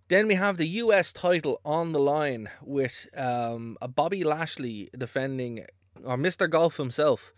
Then 0.09 0.29
we 0.29 0.35
have 0.37 0.57
the 0.57 0.69
US 0.69 1.13
title 1.13 1.61
on 1.65 1.93
the 1.93 1.99
line 1.99 2.49
with 2.63 3.07
um, 3.17 3.77
a 3.83 3.89
Bobby 3.89 4.23
Lashley 4.23 4.89
defending, 4.97 5.67
or 6.05 6.17
Mr. 6.17 6.49
Golf 6.49 6.77
himself, 6.77 7.33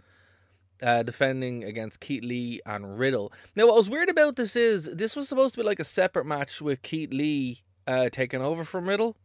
uh, 0.82 1.02
defending 1.02 1.64
against 1.64 2.00
Keith 2.00 2.22
Lee 2.22 2.60
and 2.66 2.98
Riddle. 2.98 3.32
Now, 3.56 3.66
what 3.66 3.76
was 3.76 3.88
weird 3.88 4.10
about 4.10 4.36
this 4.36 4.54
is 4.54 4.84
this 4.92 5.16
was 5.16 5.28
supposed 5.28 5.54
to 5.54 5.60
be 5.60 5.66
like 5.66 5.80
a 5.80 5.84
separate 5.84 6.26
match 6.26 6.60
with 6.60 6.82
Keith 6.82 7.12
Lee 7.12 7.62
uh, 7.86 8.10
taking 8.10 8.42
over 8.42 8.64
from 8.64 8.88
Riddle. 8.88 9.16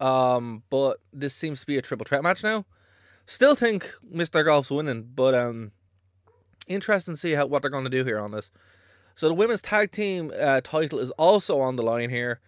Um, 0.00 0.62
but 0.68 0.98
this 1.12 1.34
seems 1.34 1.60
to 1.60 1.66
be 1.66 1.78
a 1.78 1.82
triple 1.82 2.04
threat 2.04 2.22
match 2.22 2.42
now. 2.42 2.66
Still 3.26 3.54
think 3.54 3.92
Mr. 4.12 4.44
Golf's 4.44 4.70
winning, 4.70 5.08
but 5.14 5.34
um, 5.34 5.72
interesting 6.66 7.14
to 7.14 7.20
see 7.20 7.32
how 7.32 7.46
what 7.46 7.62
they're 7.62 7.70
going 7.70 7.84
to 7.84 7.90
do 7.90 8.04
here 8.04 8.18
on 8.18 8.32
this. 8.32 8.50
So 9.18 9.26
the 9.26 9.34
women's 9.34 9.62
tag 9.62 9.90
team 9.90 10.32
uh, 10.38 10.60
title 10.60 11.00
is 11.00 11.10
also 11.18 11.58
on 11.58 11.74
the 11.74 11.82
line 11.82 12.08
here. 12.08 12.38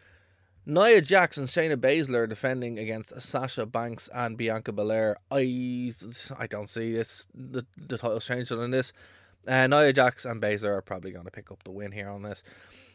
Nia 0.65 1.00
Jax 1.00 1.37
and 1.37 1.49
Shayna 1.49 1.75
Baszler 1.75 2.29
defending 2.29 2.79
against 2.79 3.21
Sasha 3.21 3.67
Banks 3.67 4.09
and 4.15 4.37
Bianca 4.37 4.71
Belair. 4.71 5.17
I 5.33 5.93
I 6.39 6.47
don't 6.47 6.71
see 6.71 6.93
this 6.93 7.27
the 7.35 7.67
the 7.77 7.99
titles 7.99 8.25
changing 8.25 8.61
on 8.61 8.71
this. 8.71 8.93
Uh, 9.49 9.67
Nia 9.67 9.93
Jax 9.93 10.25
and 10.25 10.41
Baszler 10.41 10.77
are 10.77 10.81
probably 10.81 11.11
going 11.11 11.25
to 11.25 11.33
pick 11.33 11.50
up 11.50 11.65
the 11.65 11.73
win 11.73 11.91
here 11.91 12.09
on 12.09 12.23
this. 12.23 12.45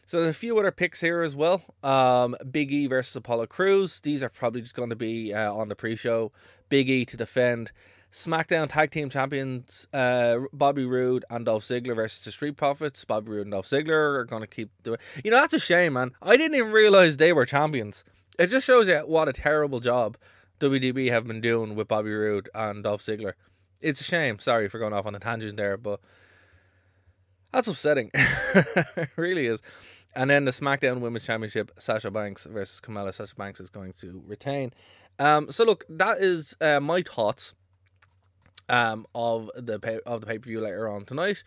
So 0.06 0.22
there's 0.22 0.34
a 0.34 0.38
few 0.38 0.58
other 0.58 0.72
picks 0.72 1.02
here 1.02 1.20
as 1.20 1.36
well. 1.36 1.62
Um, 1.82 2.34
Big 2.50 2.72
E 2.72 2.86
versus 2.86 3.14
Apollo 3.14 3.48
Crews. 3.48 4.00
These 4.00 4.22
are 4.22 4.30
probably 4.30 4.62
just 4.62 4.74
going 4.74 4.88
to 4.88 4.96
be 4.96 5.34
uh, 5.34 5.52
on 5.52 5.68
the 5.68 5.76
pre-show. 5.76 6.32
Big 6.70 6.88
E 6.88 7.04
to 7.04 7.16
defend 7.18 7.72
SmackDown 8.12 8.68
Tag 8.68 8.90
Team 8.90 9.10
Champions 9.10 9.88
uh, 9.92 10.38
Bobby 10.52 10.84
Roode 10.84 11.24
and 11.28 11.44
Dolph 11.44 11.64
Ziggler 11.64 11.94
versus 11.94 12.24
the 12.24 12.32
Street 12.32 12.56
Profits. 12.56 13.04
Bobby 13.04 13.30
Roode 13.30 13.42
and 13.42 13.52
Dolph 13.52 13.66
Ziggler 13.66 14.18
are 14.18 14.24
going 14.24 14.42
to 14.42 14.46
keep 14.46 14.70
doing. 14.82 14.98
You 15.24 15.30
know 15.30 15.38
that's 15.38 15.54
a 15.54 15.58
shame, 15.58 15.94
man. 15.94 16.12
I 16.22 16.36
didn't 16.36 16.56
even 16.56 16.72
realize 16.72 17.16
they 17.16 17.32
were 17.32 17.46
champions. 17.46 18.04
It 18.38 18.48
just 18.48 18.66
shows 18.66 18.88
you 18.88 18.98
what 18.98 19.28
a 19.28 19.32
terrible 19.32 19.80
job 19.80 20.16
WDB 20.60 21.10
have 21.10 21.26
been 21.26 21.40
doing 21.40 21.74
with 21.74 21.88
Bobby 21.88 22.12
Roode 22.12 22.48
and 22.54 22.84
Dolph 22.84 23.02
Ziggler. 23.02 23.34
It's 23.80 24.00
a 24.00 24.04
shame. 24.04 24.38
Sorry 24.38 24.68
for 24.68 24.78
going 24.78 24.92
off 24.92 25.06
on 25.06 25.14
a 25.14 25.20
tangent 25.20 25.56
there, 25.56 25.76
but 25.76 26.00
that's 27.52 27.68
upsetting. 27.68 28.10
it 28.14 29.10
really 29.16 29.46
is. 29.46 29.60
And 30.14 30.30
then 30.30 30.46
the 30.46 30.50
SmackDown 30.50 31.00
Women's 31.00 31.26
Championship, 31.26 31.72
Sasha 31.78 32.10
Banks 32.10 32.44
versus 32.44 32.80
Kamala. 32.80 33.12
Sasha 33.12 33.34
Banks 33.34 33.60
is 33.60 33.68
going 33.68 33.92
to 34.00 34.22
retain. 34.26 34.72
Um, 35.18 35.52
so 35.52 35.64
look, 35.64 35.84
that 35.88 36.18
is 36.18 36.56
uh, 36.60 36.80
my 36.80 37.02
thoughts 37.02 37.54
um, 38.68 39.06
of 39.14 39.50
the 39.56 39.78
pay- 39.78 40.00
of 40.06 40.20
the 40.20 40.26
pay 40.26 40.38
per 40.38 40.46
view 40.46 40.60
later 40.60 40.88
on 40.88 41.04
tonight. 41.04 41.42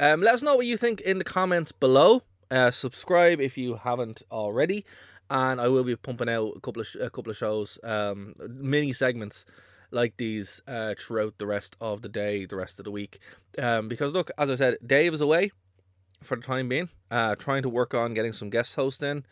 Um, 0.00 0.20
let 0.20 0.34
us 0.34 0.42
know 0.42 0.56
what 0.56 0.66
you 0.66 0.76
think 0.76 1.00
in 1.00 1.18
the 1.18 1.24
comments 1.24 1.72
below. 1.72 2.22
Uh, 2.50 2.70
subscribe 2.70 3.40
if 3.40 3.56
you 3.56 3.76
haven't 3.76 4.22
already, 4.30 4.84
and 5.30 5.60
I 5.60 5.68
will 5.68 5.84
be 5.84 5.96
pumping 5.96 6.28
out 6.28 6.54
a 6.56 6.60
couple 6.60 6.80
of 6.80 6.86
sh- 6.86 6.96
a 7.00 7.10
couple 7.10 7.30
of 7.30 7.36
shows, 7.36 7.78
um, 7.82 8.34
mini 8.48 8.92
segments 8.92 9.46
like 9.90 10.16
these 10.16 10.60
uh, 10.66 10.94
throughout 10.98 11.38
the 11.38 11.46
rest 11.46 11.76
of 11.80 12.02
the 12.02 12.08
day, 12.08 12.44
the 12.44 12.56
rest 12.56 12.78
of 12.78 12.84
the 12.84 12.90
week. 12.90 13.20
Um, 13.58 13.88
because 13.88 14.12
look, 14.12 14.30
as 14.36 14.50
I 14.50 14.56
said, 14.56 14.78
Dave 14.84 15.14
is 15.14 15.20
away 15.20 15.52
for 16.22 16.36
the 16.36 16.42
time 16.42 16.68
being, 16.68 16.88
uh, 17.10 17.36
trying 17.36 17.62
to 17.62 17.68
work 17.68 17.94
on 17.94 18.14
getting 18.14 18.32
some 18.32 18.50
guest 18.50 18.74
hosts 18.74 19.02
in. 19.02 19.24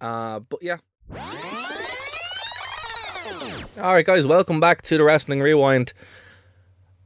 Uh, 0.00 0.40
but 0.40 0.62
yeah. 0.62 0.78
All 3.76 3.92
right, 3.92 4.06
guys, 4.06 4.26
welcome 4.26 4.60
back 4.60 4.82
to 4.82 4.96
the 4.96 5.04
Wrestling 5.04 5.40
Rewind. 5.40 5.92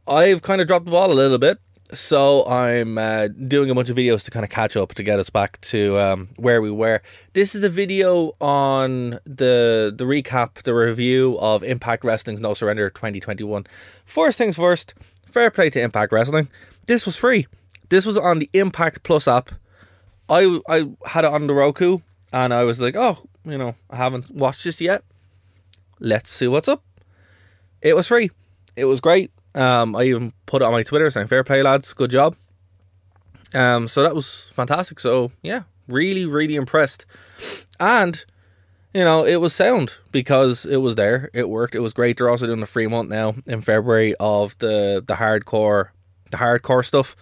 I've 0.08 0.40
kind 0.40 0.60
of 0.60 0.66
dropped 0.66 0.86
the 0.86 0.90
ball 0.90 1.12
a 1.12 1.14
little 1.14 1.36
bit, 1.36 1.58
so 1.92 2.46
I'm 2.46 2.96
uh, 2.96 3.28
doing 3.28 3.68
a 3.68 3.74
bunch 3.74 3.90
of 3.90 3.96
videos 3.96 4.24
to 4.24 4.30
kind 4.30 4.42
of 4.42 4.50
catch 4.50 4.74
up 4.74 4.94
to 4.94 5.02
get 5.02 5.18
us 5.18 5.28
back 5.28 5.60
to 5.62 5.98
um, 5.98 6.28
where 6.36 6.62
we 6.62 6.70
were. 6.70 7.02
This 7.34 7.54
is 7.54 7.62
a 7.62 7.68
video 7.68 8.32
on 8.40 9.18
the 9.24 9.92
the 9.94 10.04
recap, 10.04 10.62
the 10.62 10.74
review 10.74 11.38
of 11.40 11.62
Impact 11.62 12.04
Wrestling's 12.04 12.40
No 12.40 12.54
Surrender 12.54 12.88
2021. 12.88 13.66
First 14.06 14.38
things 14.38 14.56
first, 14.56 14.94
fair 15.26 15.50
play 15.50 15.68
to 15.70 15.80
Impact 15.80 16.10
Wrestling. 16.10 16.48
This 16.86 17.04
was 17.04 17.16
free. 17.16 17.46
This 17.90 18.06
was 18.06 18.16
on 18.16 18.38
the 18.38 18.48
Impact 18.54 19.02
Plus 19.02 19.28
app. 19.28 19.50
I 20.30 20.58
I 20.70 20.88
had 21.04 21.26
it 21.26 21.32
on 21.32 21.46
the 21.46 21.54
Roku, 21.54 21.98
and 22.32 22.54
I 22.54 22.64
was 22.64 22.80
like, 22.80 22.96
oh, 22.96 23.18
you 23.44 23.58
know, 23.58 23.74
I 23.90 23.96
haven't 23.96 24.30
watched 24.30 24.64
this 24.64 24.80
yet. 24.80 25.04
Let's 26.00 26.30
see 26.30 26.48
what's 26.48 26.68
up. 26.68 26.82
It 27.82 27.94
was 27.94 28.08
free. 28.08 28.30
It 28.74 28.86
was 28.86 29.00
great. 29.00 29.30
Um, 29.54 29.96
I 29.96 30.04
even 30.04 30.32
put 30.46 30.62
it 30.62 30.64
on 30.64 30.72
my 30.72 30.82
Twitter 30.82 31.10
saying 31.10 31.26
fair 31.26 31.44
play, 31.44 31.62
lads, 31.62 31.92
good 31.92 32.10
job. 32.10 32.36
Um, 33.54 33.88
so 33.88 34.02
that 34.02 34.14
was 34.14 34.50
fantastic. 34.54 35.00
So 35.00 35.32
yeah, 35.42 35.62
really, 35.88 36.26
really 36.26 36.54
impressed. 36.54 37.06
And 37.80 38.24
you 38.94 39.04
know, 39.04 39.24
it 39.24 39.36
was 39.36 39.54
sound 39.54 39.96
because 40.12 40.64
it 40.64 40.78
was 40.78 40.94
there. 40.96 41.30
It 41.34 41.48
worked. 41.48 41.74
It 41.74 41.80
was 41.80 41.92
great. 41.92 42.16
They're 42.16 42.30
also 42.30 42.46
doing 42.46 42.60
the 42.60 42.66
free 42.66 42.86
month 42.86 43.10
now 43.10 43.34
in 43.46 43.60
February 43.60 44.14
of 44.18 44.56
the 44.58 45.04
the 45.06 45.14
hardcore, 45.14 45.88
the 46.30 46.38
hardcore 46.38 46.84
stuff, 46.84 47.16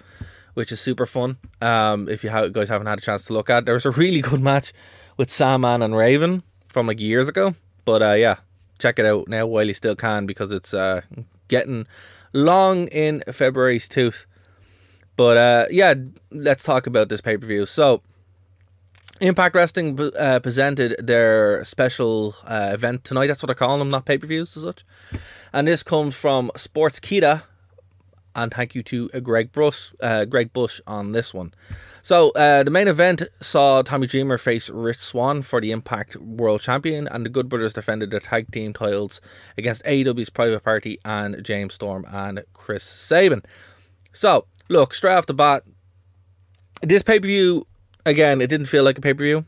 which 0.54 0.72
is 0.72 0.80
super 0.80 1.06
fun. 1.06 1.38
Um, 1.60 2.08
if 2.08 2.22
you 2.24 2.30
guys 2.30 2.68
haven't 2.68 2.86
had 2.86 2.98
a 2.98 3.02
chance 3.02 3.24
to 3.26 3.32
look 3.32 3.50
at, 3.50 3.66
there 3.66 3.74
was 3.74 3.86
a 3.86 3.90
really 3.90 4.20
good 4.20 4.40
match 4.40 4.72
with 5.16 5.30
Sandman 5.30 5.82
and 5.82 5.96
Raven 5.96 6.42
from 6.68 6.86
like 6.86 7.00
years 7.00 7.28
ago. 7.28 7.54
But 7.84 8.02
uh, 8.02 8.12
yeah, 8.12 8.36
check 8.78 8.98
it 8.98 9.06
out 9.06 9.28
now 9.28 9.46
while 9.46 9.66
you 9.66 9.74
still 9.74 9.96
can 9.96 10.26
because 10.26 10.52
it's 10.52 10.72
uh, 10.72 11.02
getting 11.48 11.86
long 12.36 12.88
in 12.88 13.22
February's 13.32 13.88
tooth. 13.88 14.26
But 15.16 15.36
uh, 15.36 15.66
yeah, 15.70 15.94
let's 16.30 16.62
talk 16.62 16.86
about 16.86 17.08
this 17.08 17.20
pay 17.20 17.36
per 17.36 17.46
view. 17.46 17.66
So, 17.66 18.02
Impact 19.20 19.54
Wrestling 19.54 19.98
uh, 19.98 20.40
presented 20.40 20.94
their 20.98 21.64
special 21.64 22.36
uh, 22.44 22.70
event 22.74 23.04
tonight. 23.04 23.28
That's 23.28 23.42
what 23.42 23.46
they're 23.46 23.54
calling 23.54 23.78
them, 23.78 23.88
not 23.88 24.04
pay 24.04 24.18
per 24.18 24.26
views 24.26 24.56
as 24.56 24.62
such. 24.62 24.84
And 25.52 25.66
this 25.66 25.82
comes 25.82 26.14
from 26.14 26.50
Sportskeeda. 26.54 27.44
And 28.36 28.52
thank 28.52 28.74
you 28.74 28.82
to 28.84 29.10
uh, 29.12 29.20
Greg 29.20 29.50
Bush, 29.50 29.90
uh, 30.00 30.26
Greg 30.26 30.52
Bush 30.52 30.80
on 30.86 31.12
this 31.12 31.34
one. 31.34 31.54
So 32.02 32.30
uh, 32.32 32.62
the 32.62 32.70
main 32.70 32.86
event 32.86 33.22
saw 33.40 33.82
Tommy 33.82 34.06
Dreamer 34.06 34.38
face 34.38 34.68
Rich 34.70 34.98
Swann 34.98 35.42
for 35.42 35.60
the 35.60 35.72
Impact 35.72 36.16
World 36.16 36.60
Champion, 36.60 37.08
and 37.08 37.24
the 37.24 37.30
Good 37.30 37.48
Brothers 37.48 37.72
defended 37.72 38.10
their 38.10 38.20
tag 38.20 38.52
team 38.52 38.74
titles 38.74 39.20
against 39.56 39.82
AEW's 39.84 40.30
Private 40.30 40.62
Party 40.62 41.00
and 41.04 41.42
James 41.42 41.74
Storm 41.74 42.04
and 42.08 42.44
Chris 42.52 42.84
Sabin. 42.84 43.42
So 44.12 44.46
look 44.68 44.94
straight 44.94 45.14
off 45.14 45.26
the 45.26 45.34
bat, 45.34 45.64
this 46.82 47.02
pay 47.02 47.18
per 47.18 47.26
view 47.26 47.66
again, 48.04 48.40
it 48.40 48.48
didn't 48.48 48.66
feel 48.66 48.84
like 48.84 48.98
a 48.98 49.00
pay 49.00 49.14
per 49.14 49.24
view. 49.24 49.44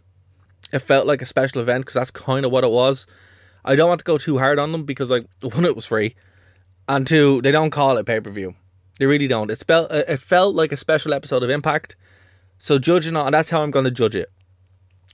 It 0.72 0.80
felt 0.80 1.06
like 1.06 1.22
a 1.22 1.26
special 1.26 1.60
event 1.60 1.82
because 1.82 1.94
that's 1.94 2.10
kind 2.10 2.44
of 2.44 2.52
what 2.52 2.64
it 2.64 2.70
was. 2.70 3.06
I 3.64 3.76
don't 3.76 3.88
want 3.88 4.00
to 4.00 4.04
go 4.04 4.18
too 4.18 4.38
hard 4.38 4.58
on 4.58 4.72
them 4.72 4.84
because 4.84 5.10
like 5.10 5.26
one, 5.40 5.64
it 5.64 5.76
was 5.76 5.86
free, 5.86 6.14
and 6.88 7.06
two, 7.06 7.40
they 7.42 7.50
don't 7.50 7.70
call 7.70 7.96
it 7.96 8.06
pay 8.06 8.20
per 8.20 8.30
view. 8.30 8.54
They 8.98 9.06
really 9.06 9.28
don't. 9.28 9.50
It 9.50 9.62
felt 9.66 9.90
it 9.90 10.20
felt 10.20 10.54
like 10.54 10.72
a 10.72 10.76
special 10.76 11.14
episode 11.14 11.42
of 11.42 11.50
Impact. 11.50 11.96
So 12.58 12.78
judging 12.78 13.16
on 13.16 13.32
that's 13.32 13.50
how 13.50 13.62
I'm 13.62 13.70
going 13.70 13.84
to 13.84 13.90
judge 13.90 14.16
it. 14.16 14.30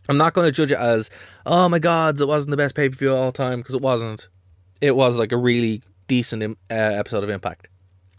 I'm 0.08 0.16
not 0.16 0.34
going 0.34 0.46
to 0.46 0.52
judge 0.52 0.72
it 0.72 0.78
as 0.78 1.10
oh 1.46 1.68
my 1.68 1.78
god, 1.78 2.20
it 2.20 2.26
wasn't 2.26 2.50
the 2.50 2.56
best 2.56 2.74
pay 2.74 2.88
per 2.88 2.96
view 2.96 3.12
of 3.12 3.18
all 3.18 3.32
time 3.32 3.60
because 3.60 3.74
it 3.74 3.80
wasn't. 3.82 4.28
It 4.80 4.96
was 4.96 5.16
like 5.16 5.32
a 5.32 5.36
really 5.36 5.82
decent 6.08 6.42
uh, 6.42 6.74
episode 6.74 7.24
of 7.24 7.30
Impact. 7.30 7.68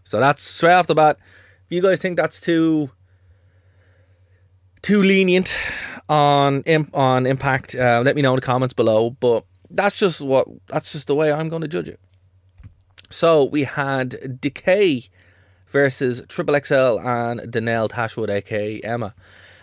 So 0.04 0.20
that's 0.20 0.42
straight 0.42 0.74
off 0.74 0.86
the 0.86 0.94
bat. 0.94 1.18
If 1.66 1.72
you 1.72 1.82
guys 1.82 2.00
think 2.00 2.16
that's 2.16 2.40
too 2.40 2.90
too 4.82 5.02
lenient 5.02 5.56
on 6.08 6.62
on 6.94 7.26
Impact, 7.26 7.74
uh, 7.74 8.02
let 8.04 8.14
me 8.14 8.22
know 8.22 8.32
in 8.32 8.36
the 8.36 8.42
comments 8.42 8.72
below. 8.72 9.10
But 9.10 9.44
that's 9.70 9.98
just 9.98 10.20
what 10.20 10.46
that's 10.68 10.92
just 10.92 11.08
the 11.08 11.16
way 11.16 11.32
I'm 11.32 11.48
going 11.48 11.62
to 11.62 11.68
judge 11.68 11.88
it. 11.88 12.00
So 13.10 13.44
we 13.44 13.64
had 13.64 14.40
Decay 14.40 15.08
versus 15.76 16.22
Triple 16.26 16.58
XL 16.64 16.98
and 17.00 17.38
Tenille 17.52 17.90
Dashwood, 17.90 18.30
aka 18.30 18.80
Emma. 18.80 19.14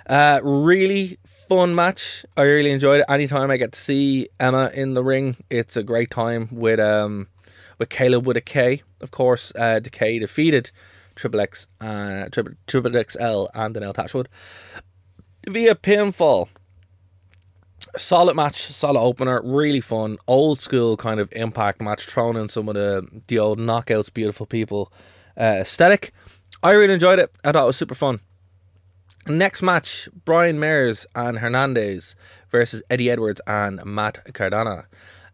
Uh, 0.05 0.39
really 0.43 1.17
fun 1.25 1.73
match. 1.73 2.23
I 2.37 2.43
really 2.43 2.69
enjoyed 2.69 2.99
it. 2.99 3.05
Anytime 3.09 3.49
I 3.49 3.57
get 3.57 3.71
to 3.71 3.79
see 3.79 4.27
Emma 4.39 4.69
in 4.75 4.93
the 4.93 5.03
ring, 5.03 5.37
it's 5.49 5.75
a 5.75 5.81
great 5.81 6.11
time 6.11 6.49
with 6.51 6.79
um 6.79 7.29
with 7.79 7.89
Kaleb 7.89 8.25
with 8.25 8.37
a 8.37 8.41
K. 8.41 8.83
Of 9.01 9.09
course, 9.09 9.51
uh, 9.55 9.79
Decay 9.79 10.19
defeated 10.19 10.69
Triple 11.15 11.39
X, 11.39 11.65
uh, 11.81 12.25
Triple, 12.31 12.93
XL 13.09 13.47
and 13.55 13.73
Tenille 13.73 13.95
Dashwood 13.95 14.29
via 15.49 15.73
pinfall. 15.73 16.47
solid 17.97 18.35
match, 18.35 18.59
solid 18.71 18.99
opener, 18.99 19.41
really 19.43 19.81
fun, 19.81 20.17
old 20.27 20.59
school 20.59 20.95
kind 20.95 21.19
of 21.19 21.27
impact 21.31 21.81
match, 21.81 22.05
thrown 22.05 22.35
in 22.37 22.47
some 22.49 22.69
of 22.69 22.75
the 22.75 23.07
the 23.29 23.39
old 23.39 23.57
knockouts, 23.57 24.13
beautiful 24.13 24.45
people 24.45 24.91
uh, 25.37 25.57
aesthetic. 25.61 26.13
I 26.61 26.71
really 26.73 26.93
enjoyed 26.93 27.19
it. 27.19 27.31
I 27.43 27.51
thought 27.51 27.63
it 27.63 27.67
was 27.67 27.77
super 27.77 27.95
fun. 27.95 28.19
Next 29.27 29.61
match: 29.61 30.09
Brian 30.25 30.59
Myers 30.59 31.05
and 31.15 31.39
Hernandez 31.39 32.15
versus 32.51 32.83
Eddie 32.89 33.09
Edwards 33.09 33.41
and 33.47 33.83
Matt 33.85 34.33
Cardona. 34.33 34.85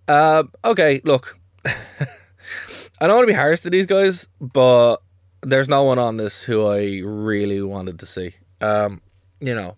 Uh, 0.08 0.44
okay, 0.64 1.02
look, 1.04 1.38
I 1.66 3.08
don't 3.08 3.16
want 3.16 3.24
to 3.24 3.34
be 3.34 3.34
harsh 3.34 3.62
to 3.62 3.70
these 3.70 3.86
guys, 3.86 4.28
but 4.40 4.98
there's 5.42 5.70
no 5.70 5.84
one 5.84 6.00
on 6.00 6.18
this 6.18 6.44
who 6.44 6.66
I 6.66 7.02
really 7.04 7.62
wanted 7.62 8.00
to 8.00 8.06
see. 8.06 8.34
Um, 8.62 9.02
you 9.40 9.56
know, 9.56 9.78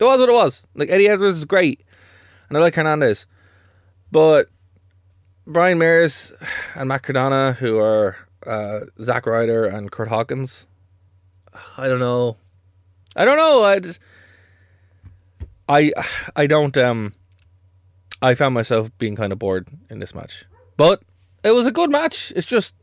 it 0.00 0.04
was 0.04 0.18
what 0.18 0.28
it 0.28 0.32
was. 0.32 0.66
Like 0.74 0.90
Eddie 0.90 1.08
Edwards 1.08 1.38
is 1.38 1.44
great, 1.44 1.84
and 2.48 2.56
I 2.56 2.60
like 2.60 2.74
Hernandez, 2.74 3.26
but 4.10 4.48
Brian 5.48 5.78
Myers 5.78 6.30
and 6.74 6.90
Matt 6.90 7.02
Cardona, 7.02 7.54
who 7.54 7.78
are 7.78 8.16
uh, 8.46 8.80
Zack 9.02 9.24
Ryder 9.24 9.64
and 9.64 9.90
Curt 9.90 10.08
Hawkins, 10.08 10.66
I 11.78 11.88
don't 11.88 12.00
know. 12.00 12.36
I 13.16 13.24
don't 13.24 13.38
know. 13.38 13.64
I, 13.64 13.80
just, 13.80 13.98
I, 15.66 15.92
I 16.36 16.46
don't. 16.46 16.76
Um, 16.76 17.14
I 18.20 18.34
found 18.34 18.52
myself 18.52 18.90
being 18.98 19.16
kind 19.16 19.32
of 19.32 19.38
bored 19.38 19.68
in 19.88 20.00
this 20.00 20.14
match, 20.14 20.44
but 20.76 21.00
it 21.42 21.52
was 21.52 21.64
a 21.64 21.72
good 21.72 21.90
match. 21.90 22.30
It's 22.36 22.46
just 22.46 22.74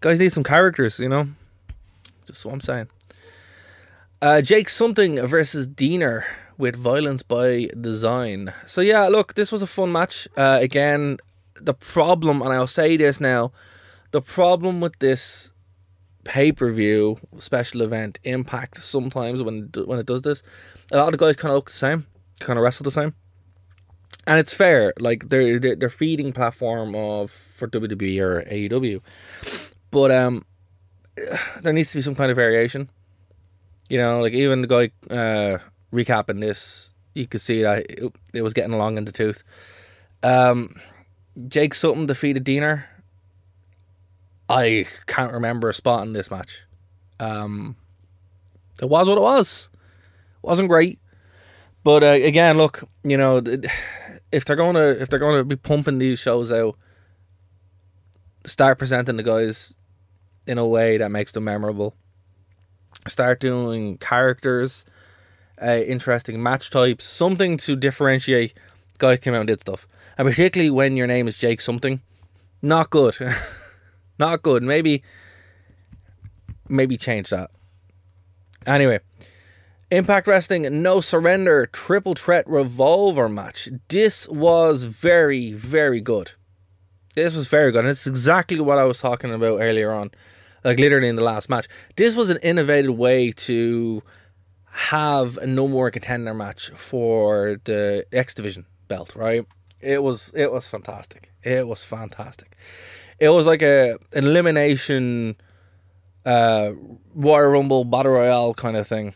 guys 0.00 0.20
need 0.20 0.32
some 0.32 0.44
characters, 0.44 1.00
you 1.00 1.08
know. 1.08 1.26
Just 2.26 2.44
what 2.44 2.54
I'm 2.54 2.60
saying. 2.60 2.86
Uh, 4.22 4.42
Jake 4.42 4.68
something 4.68 5.26
versus 5.26 5.66
Deaner 5.66 6.24
with 6.58 6.76
violence 6.76 7.22
by 7.22 7.68
design. 7.80 8.52
So 8.66 8.80
yeah, 8.80 9.06
look, 9.08 9.34
this 9.34 9.52
was 9.52 9.62
a 9.62 9.66
fun 9.66 9.92
match. 9.92 10.28
Uh, 10.36 10.58
again, 10.60 11.18
the 11.60 11.74
problem, 11.74 12.42
and 12.42 12.52
I'll 12.52 12.66
say 12.66 12.96
this 12.96 13.20
now, 13.20 13.52
the 14.10 14.22
problem 14.22 14.80
with 14.80 14.98
this 14.98 15.52
pay 16.24 16.50
per 16.50 16.72
view 16.72 17.18
special 17.38 17.82
event 17.82 18.18
impact 18.24 18.82
sometimes 18.82 19.42
when 19.42 19.70
when 19.84 19.98
it 19.98 20.06
does 20.06 20.22
this, 20.22 20.42
a 20.92 20.96
lot 20.96 21.06
of 21.06 21.12
the 21.12 21.24
guys 21.24 21.36
kind 21.36 21.52
of 21.52 21.56
look 21.56 21.70
the 21.70 21.76
same, 21.76 22.06
kind 22.40 22.58
of 22.58 22.62
wrestle 22.62 22.84
the 22.84 22.90
same, 22.90 23.14
and 24.26 24.38
it's 24.38 24.54
fair. 24.54 24.92
Like 24.98 25.28
they're 25.28 25.58
they're, 25.58 25.90
feeding 25.90 26.32
platform 26.32 26.94
of 26.94 27.30
for 27.30 27.68
WWE 27.68 28.20
or 28.20 28.42
AEW, 28.42 29.00
but 29.90 30.10
um, 30.10 30.44
there 31.62 31.72
needs 31.72 31.90
to 31.92 31.98
be 31.98 32.02
some 32.02 32.14
kind 32.14 32.30
of 32.30 32.36
variation. 32.36 32.90
You 33.88 33.98
know, 33.98 34.20
like 34.20 34.32
even 34.32 34.62
the 34.62 34.66
guy 34.66 35.14
uh, 35.14 35.58
recapping 35.92 36.40
this, 36.40 36.90
you 37.14 37.26
could 37.26 37.40
see 37.40 37.62
that 37.62 37.86
it, 37.88 38.12
it 38.32 38.42
was 38.42 38.52
getting 38.52 38.72
along 38.72 38.98
in 38.98 39.04
the 39.04 39.12
tooth. 39.12 39.42
Um, 40.22 40.74
Jake 41.48 41.74
Sutton 41.74 42.06
defeated 42.06 42.44
Deaner. 42.44 42.84
I 44.48 44.86
can't 45.06 45.32
remember 45.32 45.68
a 45.68 45.74
spot 45.74 46.06
in 46.06 46.12
this 46.12 46.30
match. 46.30 46.62
Um, 47.18 47.76
it 48.80 48.88
was 48.88 49.08
what 49.08 49.18
it 49.18 49.22
was. 49.22 49.68
It 50.42 50.46
wasn't 50.46 50.68
great, 50.68 50.98
but 51.82 52.02
uh, 52.02 52.06
again, 52.06 52.56
look, 52.56 52.84
you 53.02 53.16
know, 53.16 53.42
if 54.32 54.44
they're 54.44 54.56
gonna 54.56 54.88
if 54.88 55.08
they're 55.08 55.18
gonna 55.18 55.44
be 55.44 55.56
pumping 55.56 55.98
these 55.98 56.18
shows 56.18 56.52
out, 56.52 56.76
start 58.44 58.78
presenting 58.78 59.16
the 59.16 59.22
guys 59.22 59.78
in 60.46 60.58
a 60.58 60.66
way 60.66 60.98
that 60.98 61.10
makes 61.10 61.32
them 61.32 61.44
memorable. 61.44 61.94
Start 63.08 63.40
doing 63.40 63.98
characters, 63.98 64.84
uh, 65.62 65.76
interesting 65.86 66.42
match 66.42 66.70
types, 66.70 67.04
something 67.04 67.56
to 67.58 67.76
differentiate 67.76 68.54
guys 68.98 69.20
came 69.20 69.34
out 69.34 69.40
and 69.40 69.48
did 69.48 69.60
stuff. 69.60 69.86
And 70.18 70.28
particularly 70.28 70.70
when 70.70 70.96
your 70.96 71.06
name 71.06 71.28
is 71.28 71.38
Jake 71.38 71.60
something, 71.60 72.00
not 72.62 72.90
good. 72.90 73.16
not 74.18 74.42
good. 74.42 74.62
Maybe 74.62 75.02
maybe 76.68 76.96
change 76.96 77.30
that. 77.30 77.50
Anyway, 78.66 78.98
Impact 79.90 80.26
Wrestling 80.26 80.82
No 80.82 81.00
Surrender 81.00 81.66
Triple 81.66 82.14
Threat 82.14 82.46
Revolver 82.48 83.28
match. 83.28 83.68
This 83.88 84.28
was 84.28 84.82
very, 84.82 85.52
very 85.52 86.00
good. 86.00 86.32
This 87.14 87.34
was 87.34 87.48
very 87.48 87.70
good. 87.70 87.80
And 87.80 87.88
it's 87.88 88.06
exactly 88.06 88.58
what 88.60 88.78
I 88.78 88.84
was 88.84 88.98
talking 88.98 89.32
about 89.32 89.60
earlier 89.60 89.92
on, 89.92 90.10
like 90.64 90.78
literally 90.80 91.08
in 91.08 91.16
the 91.16 91.22
last 91.22 91.48
match. 91.48 91.68
This 91.96 92.16
was 92.16 92.30
an 92.30 92.38
innovative 92.42 92.96
way 92.96 93.30
to 93.32 94.02
have 94.76 95.38
a 95.38 95.46
no 95.46 95.66
more 95.66 95.90
contender 95.90 96.34
match 96.34 96.70
for 96.76 97.58
the 97.64 98.04
X 98.12 98.34
Division 98.34 98.66
belt, 98.88 99.16
right? 99.16 99.46
It 99.80 100.02
was 100.02 100.30
it 100.34 100.52
was 100.52 100.68
fantastic. 100.68 101.32
It 101.42 101.66
was 101.66 101.82
fantastic. 101.82 102.54
It 103.18 103.30
was 103.30 103.46
like 103.46 103.62
a 103.62 103.96
an 104.12 104.24
elimination 104.26 105.36
uh 106.26 106.72
Royal 107.14 107.48
Rumble 107.52 107.84
Battle 107.86 108.12
Royale 108.12 108.52
kind 108.52 108.76
of 108.76 108.86
thing. 108.86 109.14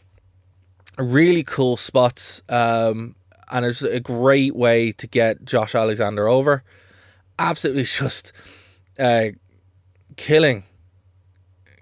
Really 0.97 1.43
cool 1.43 1.77
spots. 1.77 2.41
Um 2.49 3.15
and 3.53 3.67
it's 3.67 3.83
a 3.83 4.01
great 4.01 4.57
way 4.57 4.93
to 4.93 5.07
get 5.07 5.45
Josh 5.45 5.75
Alexander 5.75 6.27
over. 6.27 6.65
Absolutely 7.39 7.85
just 7.85 8.33
uh 8.99 9.29
killing 10.17 10.65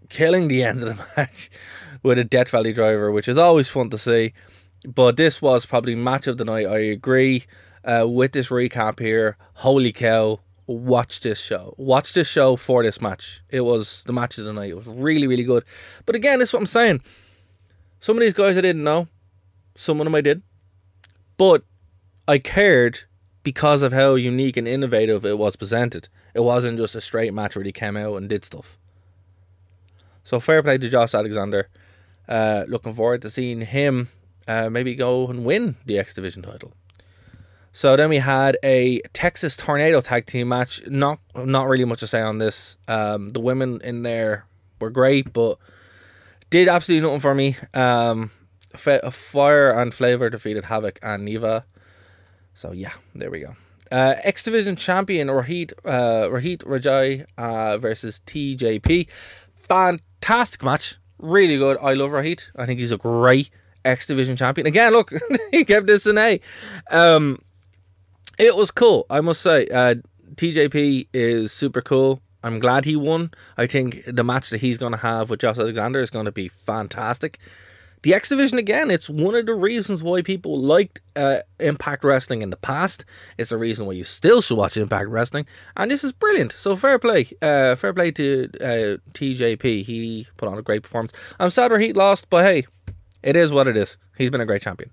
killing 0.09 0.49
the 0.49 0.65
end 0.65 0.83
of 0.83 0.89
the 0.89 1.07
match 1.17 1.49
with 2.09 2.19
a 2.19 2.25
Death 2.25 2.49
Valley 2.49 2.73
driver, 2.73 3.13
which 3.13 3.29
is 3.29 3.37
always 3.37 3.69
fun 3.69 3.91
to 3.91 3.99
see. 3.99 4.33
But 4.87 5.19
this 5.19 5.43
was 5.43 5.67
probably 5.67 5.95
match 5.95 6.27
of 6.27 6.39
the 6.39 6.45
night. 6.45 6.67
I 6.67 6.79
agree 6.79 7.45
uh, 7.85 8.07
with 8.09 8.33
this 8.33 8.49
recap 8.49 8.99
here. 8.99 9.37
Holy 9.57 9.93
cow! 9.93 10.41
Watch 10.67 11.21
this 11.21 11.39
show. 11.39 11.75
Watch 11.77 12.15
this 12.15 12.27
show 12.27 12.57
for 12.57 12.83
this 12.83 13.01
match. 13.01 13.43
It 13.51 13.61
was 13.61 14.05
the 14.05 14.15
match 14.15 14.39
of 14.39 14.47
the 14.47 14.55
night. 14.55 14.71
It 14.71 14.77
was 14.77 14.87
really, 14.87 15.27
really 15.27 15.45
good. 15.45 15.65
But 16.07 16.17
again, 16.17 16.39
this 16.39 16.51
is 16.51 16.53
what 16.55 16.61
I'm 16.61 16.67
saying. 16.67 17.03
Some 18.01 18.17
of 18.17 18.21
these 18.21 18.33
guys 18.33 18.57
I 18.57 18.63
didn't 18.63 18.85
know. 18.85 19.09
Some 19.75 20.01
of 20.01 20.05
them 20.05 20.15
I 20.15 20.23
did. 20.23 20.43
But 21.37 21.63
I 22.27 22.39
cared 22.39 23.01
because 23.43 23.83
of 23.83 23.93
how 23.93 24.15
unique 24.15 24.57
and 24.57 24.67
innovative 24.67 25.27
it 25.27 25.39
was 25.39 25.57
presented. 25.57 26.09
It 26.35 26.41
wasn't 26.41 26.79
just 26.79 26.95
a 26.95 27.01
straight 27.03 27.35
match 27.35 27.55
where 27.55 27.65
he 27.65 27.73
came 27.73 27.97
out 27.99 28.17
and 28.17 28.29
did 28.29 28.45
stuff. 28.45 28.79
So 30.25 30.41
fair 30.41 30.63
play 30.63 30.79
to 30.79 30.89
Josh 30.89 31.15
Alexander. 31.15 31.69
Uh, 32.29 32.65
looking 32.69 32.93
forward 32.93 33.23
to 33.23 33.31
seeing 33.31 33.63
him 33.63 34.09
uh, 34.47 34.69
maybe 34.71 34.95
go 34.95 35.29
and 35.29 35.45
win 35.45 35.77
the 35.87 35.99
X 35.99 36.15
Division 36.15 36.43
title. 36.43 36.73
So 37.73 37.97
then 37.97 38.09
we 38.09 38.19
had 38.19 38.57
a 38.63 39.01
Texas 39.13 39.57
Tornado 39.57 40.01
tag 40.01 40.27
team 40.27 40.49
match. 40.49 40.83
Not 40.87 41.21
not 41.35 41.69
really 41.69 41.85
much 41.85 42.01
to 42.01 42.07
say 42.07 42.21
on 42.21 42.39
this. 42.39 42.77
Um, 42.89 43.29
the 43.29 43.41
women 43.41 43.81
in 43.85 44.03
there 44.03 44.47
were 44.81 44.91
great, 44.91 45.33
but 45.33 45.59
did 46.51 46.69
absolutely 46.69 47.07
nothing 47.07 47.21
for 47.21 47.35
me. 47.35 47.57
Um, 47.75 48.31
Fire 48.75 49.71
and 49.71 49.93
Flavor 49.93 50.31
defeated 50.31 50.65
Havok 50.65 50.99
and 51.03 51.29
Nevaeh. 51.29 51.65
So 52.55 52.73
yeah, 52.73 52.93
there 53.15 53.31
we 53.31 53.41
go. 53.41 53.55
Uh, 53.93 54.15
X 54.23 54.43
Division 54.43 54.77
champion 54.77 55.29
Rohit 55.29 55.73
uh, 55.85 56.29
Rohit 56.29 56.59
Raju 56.65 57.27
uh, 57.37 57.79
versus 57.79 58.21
TJP. 58.27 59.07
Fantastic 59.69 60.63
match, 60.63 60.97
really 61.19 61.59
good. 61.59 61.79
I 61.81 61.95
love 61.95 62.11
Rohit. 62.11 62.51
I 62.57 62.67
think 62.67 62.81
he's 62.81 62.93
a 62.93 62.97
great 62.97 63.51
X 63.85 64.07
Division 64.07 64.37
champion. 64.37 64.67
Again, 64.67 64.93
look, 64.93 65.13
he 65.51 65.65
kept 65.65 65.87
this 65.87 66.07
an 66.07 66.19
A. 66.19 66.41
Um, 66.91 67.41
it 68.39 68.57
was 68.57 68.71
cool, 68.71 69.07
I 69.11 69.21
must 69.21 69.41
say. 69.41 69.67
Uh, 69.69 69.97
TJP 70.35 71.09
is 71.13 71.53
super 71.53 71.81
cool. 71.81 72.23
I'm 72.43 72.61
glad 72.61 72.85
he 72.85 72.95
won. 72.95 73.33
I 73.57 73.67
think 73.67 74.05
the 74.07 74.23
match 74.23 74.51
that 74.51 74.61
he's 74.61 74.79
going 74.79 74.93
to 74.93 74.99
have 74.99 75.29
with 75.31 75.41
Josh 75.41 75.59
Alexander 75.59 76.01
is 76.01 76.11
going 76.11 76.27
to 76.27 76.33
be 76.33 76.49
fantastic. 76.49 77.39
The 78.03 78.15
X 78.15 78.29
Division, 78.29 78.59
again, 78.59 78.91
it's 78.91 79.11
one 79.11 79.35
of 79.35 79.47
the 79.47 79.55
reasons 79.55 80.03
why 80.03 80.23
people 80.23 80.59
liked 80.59 81.01
uh, 81.17 81.41
Impact 81.59 82.05
Wrestling 82.05 82.43
in 82.43 82.51
the 82.51 82.57
past. 82.57 83.05
It's 83.37 83.51
the 83.51 83.59
reason 83.59 83.87
why 83.87 83.93
you 83.93 84.05
still 84.05 84.41
should 84.41 84.57
watch 84.57 84.77
Impact 84.77 85.09
Wrestling. 85.09 85.47
And 85.77 85.91
this 85.91 86.05
is 86.05 86.13
brilliant. 86.13 86.53
So 86.53 86.77
fair 86.77 86.99
play. 86.99 87.29
Uh, 87.43 87.75
fair 87.75 87.93
play 87.93 88.13
to 88.13 88.51
uh, 88.61 88.97
TJP. 89.15 89.85
He 89.85 90.29
put 90.37 90.49
on 90.49 90.59
a 90.59 90.63
great 90.63 90.83
performance. 90.83 91.13
I'm 91.41 91.51
sad 91.51 91.73
Heat 91.79 91.97
lost, 91.97 92.31
but 92.31 92.45
hey, 92.45 92.67
it 93.23 93.37
is 93.37 93.53
what 93.53 93.67
it 93.69 93.77
is. 93.77 93.97
He's 94.17 94.31
been 94.31 94.41
a 94.41 94.47
great 94.47 94.63
champion. 94.63 94.91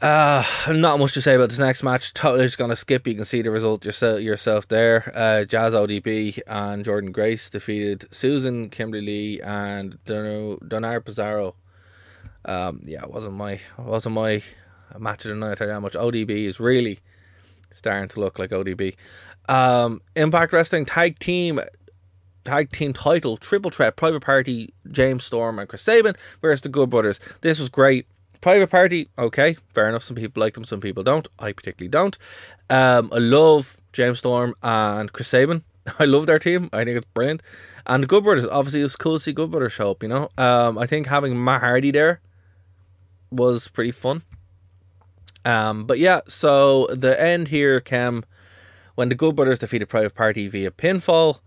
Uh, 0.00 0.44
not 0.68 0.98
much 0.98 1.12
to 1.14 1.20
say 1.20 1.34
about 1.34 1.48
this 1.48 1.58
next 1.58 1.82
match. 1.82 2.12
Totally 2.12 2.44
just 2.44 2.58
gonna 2.58 2.76
skip. 2.76 3.06
You 3.06 3.14
can 3.14 3.24
see 3.24 3.42
the 3.42 3.50
result 3.50 3.84
yourself 3.84 4.20
yourself 4.20 4.68
there. 4.68 5.10
Uh, 5.14 5.44
Jazz 5.44 5.72
ODB 5.72 6.40
and 6.46 6.84
Jordynne 6.84 7.12
Grace 7.12 7.48
defeated 7.48 8.06
Susan, 8.10 8.68
Kimber 8.70 9.00
Lee, 9.00 9.40
and 9.40 9.98
Deonna 10.04 10.58
Purrazzo. 10.60 11.54
Um, 12.44 12.82
yeah, 12.84 13.02
it 13.02 13.10
wasn't 13.10 13.34
my 13.34 13.60
wasn't 13.78 14.16
my 14.16 14.42
match 14.98 15.24
of 15.24 15.30
the 15.30 15.36
night. 15.36 15.52
I 15.52 15.54
tell 15.54 15.66
you 15.68 15.72
how 15.72 15.80
much 15.80 15.94
ODB 15.94 16.44
is 16.44 16.60
really 16.60 16.98
starting 17.72 18.08
to 18.08 18.20
look 18.20 18.38
like 18.38 18.50
ODB. 18.50 18.96
Um, 19.48 20.02
Impact 20.16 20.52
Wrestling 20.52 20.86
Tag 20.86 21.18
Team 21.18 21.60
tag 22.44 22.70
team 22.70 22.92
title 22.92 23.36
triple 23.38 23.70
threat 23.70 23.96
private 23.96 24.20
party 24.20 24.74
James 24.90 25.24
Storm 25.24 25.58
and 25.58 25.66
Chris 25.66 25.80
Sabin 25.80 26.14
versus 26.42 26.60
the 26.60 26.68
Good 26.68 26.90
Brothers. 26.90 27.18
This 27.40 27.58
was 27.58 27.68
great 27.68 28.06
Private 28.44 28.68
Party, 28.68 29.08
okay, 29.18 29.56
fair 29.72 29.88
enough. 29.88 30.02
Some 30.02 30.16
people 30.16 30.38
like 30.38 30.52
them, 30.52 30.66
some 30.66 30.78
people 30.78 31.02
don't. 31.02 31.26
I 31.38 31.52
particularly 31.52 31.88
don't. 31.88 32.18
Um, 32.68 33.08
I 33.10 33.16
love 33.16 33.78
James 33.94 34.18
Storm 34.18 34.54
and 34.62 35.10
Chris 35.10 35.28
Sabin. 35.28 35.64
I 35.98 36.04
love 36.04 36.26
their 36.26 36.38
team. 36.38 36.68
I 36.70 36.84
think 36.84 36.98
it's 36.98 37.06
brilliant. 37.14 37.42
And 37.86 38.02
the 38.02 38.06
Good 38.06 38.22
Brothers, 38.22 38.46
obviously, 38.46 38.80
it 38.80 38.82
was 38.82 38.96
cool 38.96 39.16
to 39.16 39.24
see 39.24 39.32
Good 39.32 39.50
Brothers 39.50 39.72
show 39.72 39.92
up. 39.92 40.02
You 40.02 40.10
know, 40.10 40.28
um, 40.36 40.76
I 40.76 40.84
think 40.84 41.06
having 41.06 41.42
Matt 41.42 41.62
Hardy 41.62 41.90
there 41.90 42.20
was 43.30 43.68
pretty 43.68 43.92
fun. 43.92 44.24
Um, 45.46 45.86
but 45.86 45.98
yeah, 45.98 46.20
so 46.28 46.86
the 46.88 47.18
end 47.18 47.48
here 47.48 47.80
came 47.80 48.26
when 48.94 49.08
the 49.08 49.14
Good 49.14 49.36
Brothers 49.36 49.60
defeated 49.60 49.88
Private 49.88 50.14
Party 50.14 50.48
via 50.48 50.70
pinfall. 50.70 51.40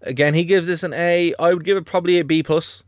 Again, 0.00 0.32
he 0.32 0.44
gives 0.44 0.66
this 0.66 0.82
an 0.82 0.94
A. 0.94 1.34
I 1.38 1.52
would 1.52 1.64
give 1.64 1.76
it 1.76 1.84
probably 1.84 2.18
a 2.18 2.24
B 2.24 2.42
plus. 2.42 2.82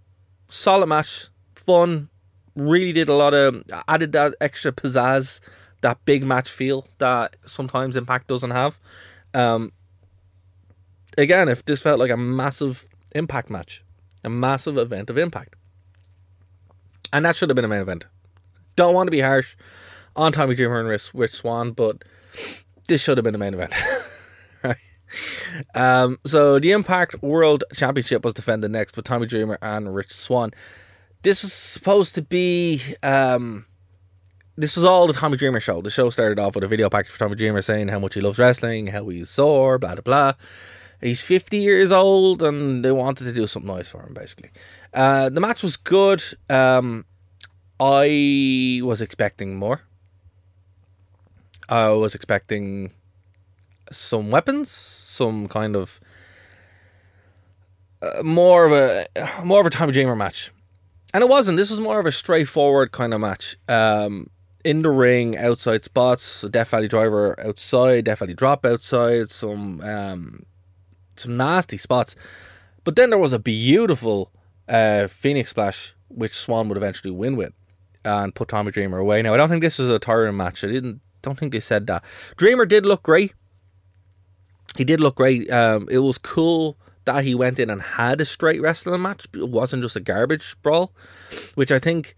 Solid 0.48 0.86
match, 0.86 1.26
fun. 1.54 2.08
Really 2.54 2.92
did 2.92 3.08
a 3.08 3.14
lot 3.14 3.34
of 3.34 3.62
added 3.88 4.12
that 4.12 4.34
extra 4.40 4.72
pizzazz, 4.72 5.40
that 5.80 6.04
big 6.04 6.24
match 6.24 6.50
feel 6.50 6.86
that 6.98 7.36
sometimes 7.44 7.96
Impact 7.96 8.26
doesn't 8.26 8.50
have. 8.50 8.78
Um, 9.34 9.72
again, 11.16 11.48
if 11.48 11.64
this 11.64 11.82
felt 11.82 11.98
like 11.98 12.10
a 12.10 12.16
massive 12.16 12.86
Impact 13.14 13.50
match, 13.50 13.84
a 14.24 14.30
massive 14.30 14.78
event 14.78 15.10
of 15.10 15.18
Impact, 15.18 15.54
and 17.12 17.24
that 17.24 17.36
should 17.36 17.50
have 17.50 17.56
been 17.56 17.64
a 17.64 17.68
main 17.68 17.82
event. 17.82 18.06
Don't 18.76 18.94
want 18.94 19.06
to 19.06 19.10
be 19.10 19.20
harsh 19.20 19.54
on 20.16 20.32
Tommy 20.32 20.54
Dreamer 20.54 20.80
and 20.80 20.88
Rich, 21.14 21.32
Swann, 21.32 21.72
but 21.72 22.02
this 22.88 23.02
should 23.02 23.18
have 23.18 23.24
been 23.24 23.34
the 23.34 23.38
main 23.38 23.54
event. 23.54 23.72
right? 24.62 24.76
Um, 25.74 26.18
so 26.24 26.58
the 26.58 26.72
Impact 26.72 27.22
World 27.22 27.64
Championship 27.74 28.24
was 28.24 28.34
defended 28.34 28.70
next 28.70 28.96
with 28.96 29.04
Tommy 29.04 29.26
Dreamer 29.26 29.58
and 29.60 29.94
Rich 29.94 30.12
Swann. 30.12 30.52
This 31.22 31.42
was 31.42 31.52
supposed 31.52 32.14
to 32.16 32.22
be 32.22 32.82
um, 33.02 33.64
this 34.56 34.76
was 34.76 34.85
all 34.85 35.06
the 35.06 35.12
Tommy 35.12 35.37
Dreamer 35.37 35.61
show. 35.61 35.80
The 35.80 35.90
show 35.90 36.11
started 36.11 36.38
off 36.38 36.54
with 36.54 36.64
a 36.64 36.68
video 36.68 36.90
package 36.90 37.12
for 37.12 37.18
Tommy 37.18 37.37
Dreamer 37.37 37.62
saying 37.62 37.88
how 37.88 37.98
much 37.98 38.14
he 38.14 38.20
loves 38.20 38.38
wrestling, 38.38 38.88
how 38.88 39.08
he's 39.08 39.30
sore, 39.30 39.78
blah 39.78 39.94
blah 39.94 40.02
blah. 40.02 40.32
He's 41.00 41.20
50 41.20 41.56
years 41.56 41.90
old 41.90 42.42
and 42.42 42.85
they 42.85 42.92
wanted 42.92 43.24
to 43.24 43.32
do 43.32 43.46
something 43.48 43.74
nice 43.74 43.90
for 43.90 44.02
him, 44.02 44.14
basically. 44.14 44.50
Uh, 44.94 45.30
the 45.30 45.40
match 45.40 45.62
was 45.62 45.76
good. 45.76 46.22
Um, 46.48 47.06
I 47.80 48.80
was 48.85 49.00
expecting 49.00 49.56
more. 49.56 49.82
I 51.68 51.88
was 51.88 52.14
expecting 52.14 52.92
some 53.90 54.30
weapons, 54.30 54.70
some 54.70 55.48
kind 55.48 55.74
of 55.74 55.98
uh, 58.00 58.22
more 58.22 58.66
of 58.66 58.72
a 58.72 59.06
more 59.44 59.61
of 59.61 59.66
a 59.66 59.70
Tommy 59.70 59.92
Dreamer 59.92 60.14
match, 60.14 60.52
and 61.12 61.22
it 61.22 61.29
wasn't. 61.29 61.59
This 61.59 61.70
was 61.70 61.81
more 61.81 62.01
of 62.01 62.07
a 62.07 62.12
straightforward 62.12 62.92
kind 62.92 63.12
of 63.14 63.20
match. 63.20 63.57
Um, 63.68 64.31
in 64.64 64.83
the 64.83 64.90
ring, 64.90 65.37
outside 65.37 65.85
spots, 65.85 66.42
Death 66.42 66.70
Valley 66.70 66.88
driver 66.88 67.38
outside, 67.40 68.05
Death 68.05 68.20
Valley 68.20 68.35
drop 68.35 68.64
outside, 68.64 69.31
some 69.31 69.81
um, 69.81 70.44
some 71.16 71.37
nasty 71.37 71.77
spots. 71.77 72.14
But 72.85 72.96
then 72.96 73.11
there 73.11 73.18
was 73.18 73.33
a 73.33 73.38
beautiful 73.38 74.33
uh, 74.68 75.09
Phoenix 75.09 75.51
splash, 75.51 75.94
which 76.09 76.35
Swann 76.35 76.68
would 76.68 76.79
eventually 76.79 77.11
win 77.11 77.37
with, 77.37 77.53
and 78.05 78.35
put 78.35 78.48
Tommy 78.48 78.70
Dreamer 78.70 78.98
away. 78.98 79.22
Now 79.22 79.35
I 79.35 79.37
don't 79.37 79.48
think 79.48 79.62
this 79.62 79.79
was 79.79 79.88
a 79.88 79.98
tiring 79.98 80.37
match. 80.37 80.64
I 80.64 80.68
didn't 80.68 81.01
don't 81.22 81.38
think 81.38 81.53
they 81.53 81.61
said 81.61 81.87
that. 81.87 82.05
Dreamer 82.37 82.66
did 82.66 82.87
look 82.87 83.03
great. 83.03 83.35
He 84.77 84.85
did 84.85 85.01
look 85.01 85.16
great. 85.16 85.51
Um, 85.51 85.88
it 85.90 85.98
was 85.98 86.18
cool 86.18 86.79
that 87.04 87.24
he 87.24 87.34
went 87.34 87.58
in 87.58 87.70
and 87.70 87.82
had 87.82 88.20
a 88.20 88.24
straight 88.24 88.60
wrestling 88.60 89.02
match. 89.02 89.26
It 89.34 89.48
wasn't 89.48 89.82
just 89.82 89.96
a 89.96 90.00
garbage 90.00 90.56
brawl, 90.62 90.92
which 91.54 91.72
I 91.72 91.78
think 91.78 92.16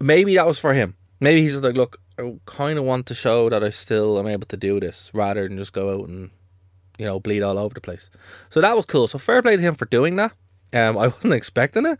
maybe 0.00 0.34
that 0.36 0.46
was 0.46 0.58
for 0.58 0.74
him. 0.74 0.96
Maybe 1.20 1.42
he's 1.42 1.52
just 1.52 1.64
like, 1.64 1.76
look, 1.76 2.00
I 2.18 2.34
kind 2.46 2.78
of 2.78 2.84
want 2.84 3.06
to 3.06 3.14
show 3.14 3.48
that 3.50 3.64
I 3.64 3.70
still 3.70 4.18
am 4.18 4.26
able 4.26 4.46
to 4.46 4.56
do 4.56 4.80
this 4.80 5.10
rather 5.12 5.46
than 5.46 5.58
just 5.58 5.72
go 5.72 6.00
out 6.00 6.08
and 6.08 6.30
you 6.98 7.06
know 7.06 7.18
bleed 7.18 7.42
all 7.42 7.58
over 7.58 7.74
the 7.74 7.80
place. 7.80 8.10
So 8.48 8.60
that 8.60 8.76
was 8.76 8.86
cool. 8.86 9.08
So 9.08 9.18
fair 9.18 9.42
play 9.42 9.56
to 9.56 9.62
him 9.62 9.74
for 9.74 9.86
doing 9.86 10.16
that. 10.16 10.32
Um, 10.72 10.98
I 10.98 11.08
wasn't 11.08 11.34
expecting 11.34 11.86
it, 11.86 11.98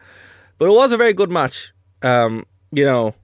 but 0.59 0.66
it 0.66 0.72
was 0.72 0.92
a 0.92 0.96
very 0.96 1.12
good 1.12 1.31
match. 1.31 1.72
Um, 2.03 2.46
you 2.72 2.85
know, 2.85 3.14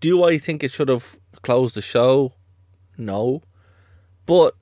do 0.00 0.24
I 0.24 0.38
think 0.38 0.62
it 0.62 0.72
should 0.72 0.88
have 0.88 1.16
closed 1.42 1.76
the 1.76 1.82
show? 1.82 2.32
No. 2.96 3.42
But 4.26 4.54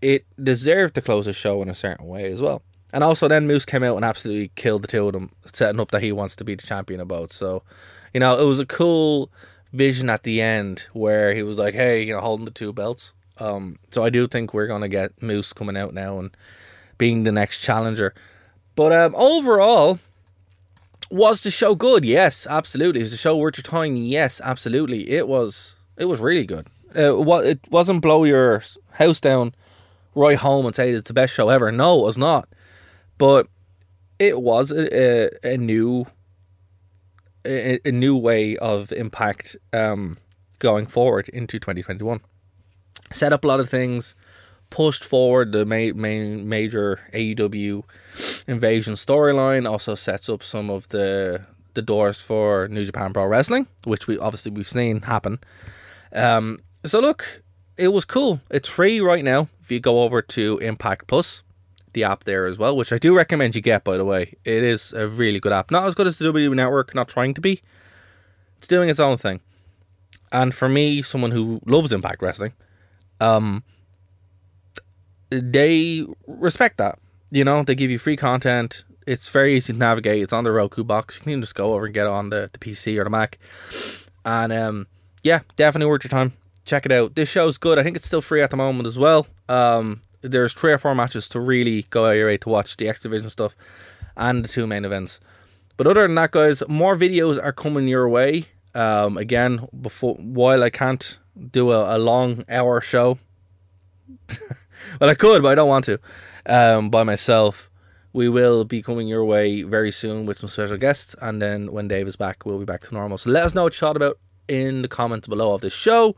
it 0.00 0.24
deserved 0.42 0.94
to 0.94 1.02
close 1.02 1.26
the 1.26 1.32
show 1.32 1.62
in 1.62 1.68
a 1.68 1.74
certain 1.74 2.06
way 2.06 2.30
as 2.30 2.40
well. 2.40 2.62
And 2.92 3.04
also 3.04 3.28
then 3.28 3.46
Moose 3.46 3.66
came 3.66 3.82
out 3.82 3.96
and 3.96 4.04
absolutely 4.04 4.50
killed 4.54 4.82
the 4.82 4.88
two 4.88 5.06
of 5.06 5.12
them, 5.12 5.30
setting 5.52 5.80
up 5.80 5.90
that 5.90 6.02
he 6.02 6.12
wants 6.12 6.36
to 6.36 6.44
be 6.44 6.54
the 6.54 6.66
champion 6.66 7.06
both. 7.06 7.32
So, 7.32 7.62
you 8.14 8.20
know, 8.20 8.38
it 8.40 8.46
was 8.46 8.58
a 8.58 8.66
cool 8.66 9.30
vision 9.72 10.08
at 10.08 10.22
the 10.22 10.40
end 10.40 10.86
where 10.92 11.34
he 11.34 11.42
was 11.42 11.58
like, 11.58 11.74
Hey, 11.74 12.02
you 12.02 12.14
know, 12.14 12.20
holding 12.20 12.46
the 12.46 12.50
two 12.50 12.72
belts. 12.72 13.12
Um, 13.38 13.78
so 13.90 14.04
I 14.04 14.10
do 14.10 14.26
think 14.26 14.54
we're 14.54 14.66
gonna 14.66 14.88
get 14.88 15.22
Moose 15.22 15.52
coming 15.52 15.76
out 15.76 15.92
now 15.94 16.18
and 16.18 16.30
being 16.96 17.24
the 17.24 17.32
next 17.32 17.58
challenger. 17.58 18.14
But 18.74 18.92
um, 18.92 19.14
overall, 19.16 19.98
was 21.10 21.42
the 21.42 21.50
show 21.50 21.74
good? 21.74 22.04
Yes, 22.04 22.46
absolutely. 22.48 23.00
Is 23.02 23.10
the 23.10 23.16
show 23.16 23.36
worth 23.36 23.58
your 23.58 23.62
time? 23.62 23.96
Yes, 23.96 24.40
absolutely. 24.42 25.10
It 25.10 25.28
was. 25.28 25.76
It 25.96 26.04
was 26.04 26.20
really 26.20 26.46
good. 26.46 26.68
Uh, 26.94 27.18
it 27.42 27.60
wasn't 27.70 28.02
blow 28.02 28.24
your 28.24 28.62
house 28.92 29.20
down 29.20 29.52
right 30.18 30.38
home 30.38 30.66
and 30.66 30.74
say 30.74 30.90
it's 30.90 31.08
the 31.08 31.14
best 31.14 31.34
show 31.34 31.48
ever. 31.48 31.70
No, 31.72 32.00
it 32.00 32.06
was 32.06 32.18
not. 32.18 32.48
But 33.16 33.48
it 34.18 34.40
was 34.40 34.70
a, 34.70 35.32
a, 35.44 35.54
a 35.54 35.56
new 35.56 36.06
a, 37.44 37.80
a, 37.84 37.92
new 37.92 38.16
way 38.16 38.56
of 38.56 38.92
impact 38.92 39.56
um, 39.72 40.18
going 40.58 40.86
forward 40.86 41.28
into 41.30 41.58
2021. 41.58 42.20
Set 43.10 43.32
up 43.32 43.44
a 43.44 43.46
lot 43.46 43.60
of 43.60 43.70
things 43.70 44.14
pushed 44.70 45.04
forward 45.04 45.52
the 45.52 45.64
main, 45.64 46.00
main 46.00 46.48
major 46.48 47.00
AEW 47.12 47.84
invasion 48.46 48.94
storyline. 48.94 49.70
Also 49.70 49.94
sets 49.94 50.28
up 50.28 50.42
some 50.42 50.70
of 50.70 50.88
the 50.88 51.46
the 51.74 51.82
doors 51.82 52.20
for 52.20 52.66
New 52.68 52.84
Japan 52.84 53.12
Pro 53.12 53.26
Wrestling, 53.26 53.68
which 53.84 54.06
we 54.06 54.18
obviously 54.18 54.50
we've 54.50 54.68
seen 54.68 55.02
happen. 55.02 55.38
Um, 56.12 56.60
so 56.84 56.98
look, 57.00 57.42
it 57.76 57.88
was 57.88 58.04
cool. 58.04 58.40
It's 58.50 58.68
free 58.68 59.00
right 59.00 59.22
now 59.22 59.48
if 59.68 59.72
you 59.72 59.80
go 59.80 60.02
over 60.02 60.22
to 60.22 60.56
Impact 60.58 61.06
Plus, 61.08 61.42
the 61.92 62.02
app 62.02 62.24
there 62.24 62.46
as 62.46 62.56
well, 62.56 62.74
which 62.74 62.90
I 62.90 62.96
do 62.96 63.14
recommend 63.14 63.54
you 63.54 63.60
get. 63.60 63.84
By 63.84 63.98
the 63.98 64.04
way, 64.04 64.34
it 64.42 64.64
is 64.64 64.94
a 64.94 65.06
really 65.06 65.40
good 65.40 65.52
app. 65.52 65.70
Not 65.70 65.86
as 65.86 65.94
good 65.94 66.06
as 66.06 66.16
the 66.16 66.24
WWE 66.24 66.54
Network. 66.54 66.94
Not 66.94 67.08
trying 67.08 67.34
to 67.34 67.42
be. 67.42 67.60
It's 68.56 68.66
doing 68.66 68.88
its 68.88 68.98
own 68.98 69.18
thing. 69.18 69.40
And 70.32 70.54
for 70.54 70.70
me, 70.70 71.02
someone 71.02 71.32
who 71.32 71.60
loves 71.66 71.92
Impact 71.92 72.22
Wrestling, 72.22 72.54
um, 73.20 73.62
they 75.28 76.06
respect 76.26 76.78
that. 76.78 76.98
You 77.30 77.44
know, 77.44 77.62
they 77.62 77.74
give 77.74 77.90
you 77.90 77.98
free 77.98 78.16
content. 78.16 78.84
It's 79.06 79.28
very 79.28 79.54
easy 79.54 79.74
to 79.74 79.78
navigate. 79.78 80.22
It's 80.22 80.32
on 80.32 80.44
the 80.44 80.50
Roku 80.50 80.82
box. 80.82 81.18
You 81.18 81.32
can 81.32 81.42
just 81.42 81.54
go 81.54 81.74
over 81.74 81.84
and 81.84 81.92
get 81.92 82.06
it 82.06 82.10
on 82.10 82.30
the, 82.30 82.48
the 82.50 82.58
PC 82.58 82.98
or 82.98 83.04
the 83.04 83.10
Mac. 83.10 83.38
And 84.24 84.50
um, 84.50 84.86
yeah, 85.22 85.40
definitely 85.56 85.90
worth 85.90 86.04
your 86.04 86.10
time. 86.10 86.32
Check 86.68 86.84
it 86.84 86.92
out. 86.92 87.14
This 87.14 87.30
show's 87.30 87.56
good. 87.56 87.78
I 87.78 87.82
think 87.82 87.96
it's 87.96 88.06
still 88.06 88.20
free 88.20 88.42
at 88.42 88.50
the 88.50 88.56
moment 88.58 88.86
as 88.86 88.98
well. 88.98 89.26
Um, 89.48 90.02
there's 90.20 90.52
three 90.52 90.70
or 90.70 90.76
four 90.76 90.94
matches 90.94 91.26
to 91.30 91.40
really 91.40 91.86
go 91.88 92.04
out 92.04 92.10
your 92.10 92.26
way 92.26 92.36
to 92.36 92.48
watch 92.50 92.76
the 92.76 92.90
X 92.90 93.00
Division 93.00 93.30
stuff 93.30 93.56
and 94.18 94.44
the 94.44 94.48
two 94.48 94.66
main 94.66 94.84
events. 94.84 95.18
But 95.78 95.86
other 95.86 96.02
than 96.02 96.14
that, 96.16 96.32
guys, 96.32 96.62
more 96.68 96.94
videos 96.94 97.42
are 97.42 97.52
coming 97.54 97.88
your 97.88 98.06
way. 98.06 98.48
Um, 98.74 99.16
again, 99.16 99.66
before 99.80 100.16
while 100.16 100.62
I 100.62 100.68
can't 100.68 101.18
do 101.50 101.72
a, 101.72 101.96
a 101.96 101.98
long 101.98 102.44
hour 102.50 102.82
show, 102.82 103.16
well, 105.00 105.08
I 105.08 105.14
could, 105.14 105.42
but 105.42 105.52
I 105.52 105.54
don't 105.54 105.70
want 105.70 105.86
to. 105.86 105.98
Um, 106.44 106.90
by 106.90 107.02
myself, 107.02 107.70
we 108.12 108.28
will 108.28 108.66
be 108.66 108.82
coming 108.82 109.08
your 109.08 109.24
way 109.24 109.62
very 109.62 109.90
soon 109.90 110.26
with 110.26 110.36
some 110.36 110.50
special 110.50 110.76
guests, 110.76 111.16
and 111.22 111.40
then 111.40 111.72
when 111.72 111.88
Dave 111.88 112.08
is 112.08 112.16
back, 112.16 112.44
we'll 112.44 112.58
be 112.58 112.66
back 112.66 112.82
to 112.82 112.94
normal. 112.94 113.16
So 113.16 113.30
let 113.30 113.44
us 113.44 113.54
know 113.54 113.62
what 113.62 113.72
you 113.72 113.80
thought 113.80 113.96
about 113.96 114.18
in 114.48 114.82
the 114.82 114.88
comments 114.88 115.28
below 115.28 115.54
of 115.54 115.62
this 115.62 115.72
show, 115.72 116.14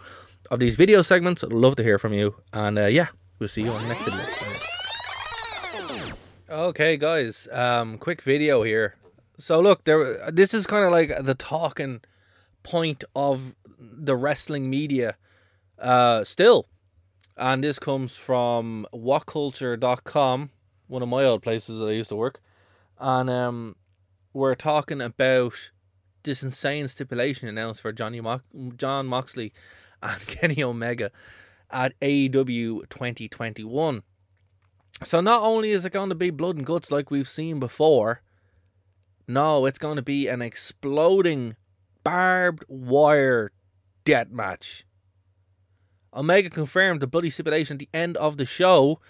of 0.51 0.59
these 0.59 0.77
video 0.77 1.03
segments. 1.03 1.45
I'd 1.45 1.53
love 1.53 1.77
to 1.77 1.83
hear 1.83 1.99
from 1.99 2.13
you, 2.13 2.37
and 2.53 2.79
uh, 2.79 2.87
yeah, 2.87 3.09
we'll 3.39 3.49
see 3.49 3.63
you 3.63 3.71
on 3.71 3.81
the 3.83 3.89
next 3.89 4.03
video. 4.03 4.21
Okay, 6.51 6.97
guys, 6.97 7.49
um, 7.53 7.97
quick 7.97 8.23
video 8.23 8.63
here. 8.63 8.97
So 9.39 9.61
look, 9.61 9.85
there. 9.85 10.31
This 10.31 10.53
is 10.53 10.67
kind 10.67 10.85
of 10.85 10.91
like 10.91 11.25
the 11.25 11.35
talking 11.35 12.01
point 12.63 13.05
of 13.15 13.55
the 13.79 14.17
wrestling 14.17 14.69
media. 14.69 15.17
Uh, 15.79 16.25
still, 16.25 16.67
and 17.37 17.65
this 17.65 17.79
comes 17.79 18.17
from 18.17 18.87
whatculture.com, 18.93 20.51
one 20.89 21.03
of 21.03 21.09
my 21.09 21.25
old 21.25 21.43
places 21.43 21.79
that 21.79 21.87
I 21.87 21.93
used 21.93 22.11
to 22.11 22.17
work. 22.17 22.41
And 22.99 23.31
um, 23.31 23.77
we're 24.35 24.55
talking 24.55 25.01
about 25.01 25.71
this 26.23 26.43
insane 26.43 26.87
stipulation 26.89 27.49
announced 27.49 27.81
for 27.81 27.93
Johnny 27.93 28.21
Mo- 28.21 28.43
Jon 28.77 29.07
Moxley 29.07 29.55
and 30.03 30.27
Kenny 30.27 30.63
Omega 30.63 31.11
at 31.71 31.99
AEW 32.01 32.89
2021. 32.89 34.03
So 35.03 35.21
not 35.21 35.43
only 35.43 35.71
is 35.71 35.85
it 35.85 35.93
going 35.93 36.11
to 36.11 36.15
be 36.15 36.31
blood 36.31 36.57
and 36.57 36.67
guts 36.67 36.91
like 36.91 37.11
we've 37.11 37.29
seen 37.29 37.59
before, 37.59 38.23
No, 39.27 39.65
it's 39.67 39.79
going 39.79 39.97
to 39.97 40.03
be 40.03 40.29
an 40.29 40.43
exploding 40.43 41.57
barbed 42.03 42.65
wire 42.69 43.53
death 44.05 44.31
match. 44.31 44.85
Omega 46.13 46.51
confirmed 46.51 47.01
the 47.01 47.07
bloody 47.07 47.31
stipulation 47.31 47.77
at 47.77 47.79
the 47.79 47.89
end 47.95 48.17
of 48.17 48.37
the 48.37 48.45
show. 48.45 49.01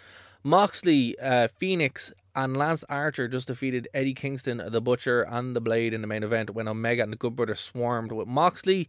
Moxley, 0.44 1.18
uh, 1.18 1.48
Fenix, 1.58 2.12
and 2.34 2.56
Lance 2.56 2.84
Archer 2.88 3.28
just 3.28 3.46
defeated 3.46 3.88
Eddie 3.94 4.14
Kingston, 4.14 4.62
the 4.68 4.80
Butcher, 4.80 5.22
and 5.22 5.56
the 5.56 5.60
Blade 5.60 5.94
in 5.94 6.02
the 6.02 6.06
main 6.06 6.22
event 6.22 6.50
when 6.50 6.68
Omega 6.68 7.02
and 7.02 7.12
the 7.12 7.16
Good 7.16 7.34
Brothers 7.36 7.60
swarmed 7.60 8.12
with 8.12 8.28
Moxley 8.28 8.88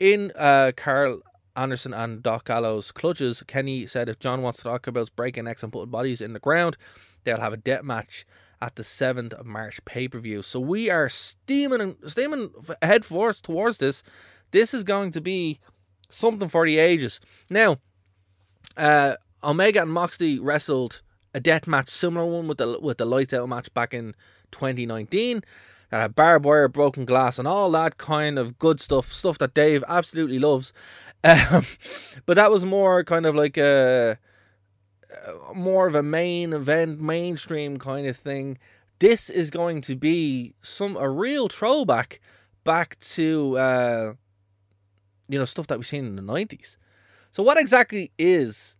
in 0.00 0.32
uh, 0.34 0.72
Karl 0.76 1.20
Anderson 1.56 1.92
and 1.92 2.22
Doc 2.22 2.46
Gallows' 2.46 2.92
clutches. 2.92 3.42
Kenny 3.46 3.86
said 3.86 4.08
if 4.08 4.18
John 4.18 4.42
wants 4.42 4.58
to 4.58 4.64
talk 4.64 4.86
about 4.86 5.14
breaking 5.16 5.44
necks 5.44 5.62
and 5.62 5.72
putting 5.72 5.90
bodies 5.90 6.20
in 6.20 6.32
the 6.32 6.38
ground, 6.38 6.76
they'll 7.24 7.40
have 7.40 7.52
a 7.52 7.58
death 7.58 7.82
match 7.82 8.24
at 8.60 8.76
the 8.76 8.82
7th 8.82 9.32
of 9.34 9.44
March 9.44 9.84
pay 9.84 10.08
per 10.08 10.18
view. 10.18 10.42
So 10.42 10.60
we 10.60 10.88
are 10.88 11.08
steaming 11.08 11.96
steaming 12.06 12.50
head 12.80 13.04
forth 13.04 13.42
towards 13.42 13.78
this. 13.78 14.02
This 14.52 14.72
is 14.72 14.84
going 14.84 15.10
to 15.12 15.20
be 15.20 15.58
something 16.08 16.48
for 16.48 16.64
the 16.64 16.78
ages. 16.78 17.20
Now, 17.50 17.78
uh, 18.76 19.16
Omega 19.42 19.82
and 19.82 19.92
Moxley 19.92 20.38
wrestled 20.38 21.02
a 21.34 21.40
death 21.40 21.66
match, 21.66 21.88
similar 21.88 22.26
one 22.26 22.46
with 22.46 22.58
the 22.58 22.78
with 22.80 22.98
the 22.98 23.06
lights 23.06 23.32
out 23.32 23.48
match 23.48 23.72
back 23.74 23.92
in 23.92 24.14
2019. 24.52 25.42
Had 25.92 26.14
barbed 26.14 26.44
wire, 26.44 26.68
broken 26.68 27.04
glass, 27.04 27.38
and 27.38 27.46
all 27.46 27.70
that 27.72 27.98
kind 27.98 28.38
of 28.38 28.58
good 28.58 28.80
stuff, 28.80 29.12
stuff 29.12 29.38
that 29.38 29.54
Dave 29.54 29.84
absolutely 29.88 30.38
loves. 30.38 30.72
Um, 31.24 31.64
but 32.26 32.34
that 32.34 32.50
was 32.50 32.64
more 32.64 33.04
kind 33.04 33.26
of 33.26 33.36
like 33.36 33.56
a 33.56 34.18
more 35.54 35.86
of 35.86 35.94
a 35.94 36.02
main 36.02 36.52
event, 36.52 37.00
mainstream 37.00 37.76
kind 37.76 38.06
of 38.06 38.16
thing. 38.16 38.58
This 38.98 39.30
is 39.30 39.50
going 39.50 39.82
to 39.82 39.94
be 39.94 40.54
some 40.62 40.96
a 40.96 41.08
real 41.08 41.48
throwback 41.48 42.20
back 42.64 42.98
to 43.00 43.58
uh, 43.58 44.12
you 45.28 45.38
know 45.38 45.44
stuff 45.44 45.66
that 45.68 45.78
we've 45.78 45.86
seen 45.86 46.06
in 46.06 46.16
the 46.16 46.22
nineties. 46.22 46.76
So, 47.30 47.42
what 47.42 47.58
exactly 47.58 48.12
is 48.18 48.76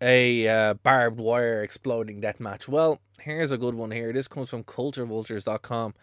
a 0.00 0.46
uh, 0.46 0.74
barbed 0.74 1.18
wire 1.18 1.62
exploding 1.62 2.20
death 2.20 2.40
match? 2.40 2.68
Well, 2.68 3.00
here's 3.20 3.50
a 3.50 3.58
good 3.58 3.74
one 3.74 3.90
here. 3.90 4.12
This 4.12 4.28
comes 4.28 4.50
from 4.50 4.64
CultureVultures.com. 4.64 5.94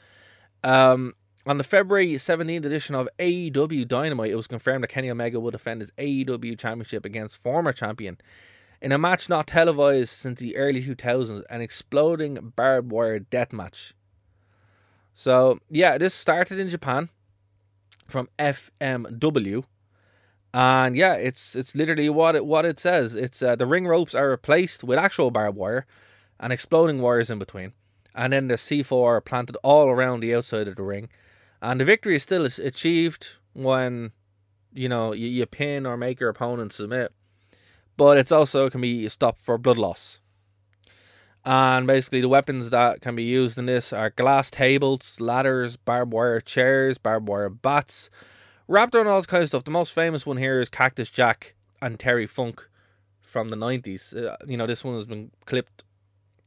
Um, 0.66 1.14
on 1.46 1.60
the 1.60 1.64
February 1.64 2.14
17th 2.14 2.66
edition 2.66 2.96
of 2.96 3.08
AEW 3.20 3.88
Dynamite, 3.88 4.32
it 4.32 4.36
was 4.36 4.48
confirmed 4.48 4.84
that 4.84 4.88
Kenny 4.88 5.12
Omega 5.12 5.40
will 5.40 5.52
defend 5.52 5.82
his 5.82 5.92
AEW 5.92 6.58
Championship 6.58 7.06
against 7.06 7.38
former 7.38 7.72
champion 7.72 8.18
in 8.82 8.92
a 8.92 8.98
match 8.98 9.30
not 9.30 9.46
televised 9.46 10.10
since 10.10 10.40
the 10.40 10.58
early 10.58 10.84
2000s, 10.84 11.44
an 11.52 11.62
exploding 11.62 12.54
barbed 12.56 12.92
wire 12.92 13.20
death 13.20 13.54
match. 13.54 13.94
So, 15.14 15.60
yeah, 15.70 16.00
this 16.00 16.16
started 16.16 16.60
in 16.60 16.70
Japan 16.70 17.10
from 18.08 18.28
FMW. 18.40 19.66
And 20.52 20.96
yeah, 20.96 21.14
it's 21.14 21.56
it's 21.56 21.76
literally 21.76 22.10
what 22.10 22.36
it 22.36 22.46
what 22.46 22.66
it 22.66 22.80
says. 22.80 23.14
It's 23.14 23.44
uh, 23.44 23.56
the 23.56 23.66
ring 23.66 23.86
ropes 23.86 24.16
are 24.16 24.30
replaced 24.30 24.84
with 24.84 24.98
actual 24.98 25.30
barbed 25.30 25.58
wire 25.58 25.86
and 26.40 26.52
exploding 26.52 27.02
wires 27.02 27.30
in 27.30 27.38
between. 27.38 27.74
And 28.16 28.32
then 28.34 28.48
the 28.48 28.56
C4 28.56 29.06
are 29.06 29.22
planted 29.22 29.58
all 29.62 29.90
around 29.90 30.22
the 30.22 30.34
outside 30.34 30.68
of 30.68 30.78
the 30.78 30.84
ring 30.84 31.10
and 31.66 31.80
the 31.82 31.86
victory 31.86 32.16
is 32.16 32.24
still 32.24 32.46
achieved 32.46 33.38
when, 33.54 34.12
you 34.72 34.88
know, 34.88 35.14
you, 35.14 35.28
you 35.28 35.46
pin 35.48 35.88
or 35.88 35.98
make 35.98 36.20
your 36.20 36.30
opponent 36.30 36.74
submit. 36.74 37.12
But 37.98 38.18
it's 38.18 38.32
also 38.32 38.70
can 38.70 38.82
be 38.82 39.10
stopped 39.10 39.42
for 39.42 39.58
blood 39.58 39.78
loss. 39.78 40.20
And 41.44 41.88
basically, 41.88 42.22
the 42.22 42.30
weapons 42.30 42.70
that 42.72 43.02
can 43.02 43.16
be 43.16 43.24
used 43.24 43.58
in 43.58 43.66
this 43.66 43.92
are 43.94 44.12
glass 44.12 44.52
tables, 44.52 45.20
ladders, 45.20 45.76
barbed 45.76 46.14
wire 46.14 46.40
chairs, 46.40 47.00
barbed 47.00 47.28
wire 47.28 47.50
bats, 47.50 48.12
wrapped 48.68 48.94
around 48.94 49.08
all 49.08 49.18
this 49.18 49.26
kind 49.26 49.42
of 49.42 49.50
stuff. 49.50 49.64
The 49.64 49.72
most 49.72 49.94
famous 49.94 50.26
one 50.26 50.38
here 50.38 50.60
is 50.62 50.70
Cactus 50.70 51.10
Jack 51.10 51.56
and 51.82 52.00
Terry 52.00 52.28
Funk 52.28 52.68
from 53.22 53.50
the 53.50 53.56
90s. 53.56 54.16
Uh, 54.16 54.38
you 54.46 54.58
know, 54.58 54.68
this 54.68 54.84
one 54.84 54.96
has 54.96 55.06
been 55.06 55.32
clipped. 55.46 55.84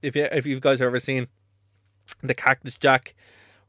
If 0.00 0.14
you 0.14 0.28
if 0.30 0.46
you 0.46 0.60
guys 0.60 0.78
have 0.78 0.86
ever 0.86 1.00
seen 1.00 1.28
the 2.22 2.34
Cactus 2.34 2.74
Jack 2.74 3.14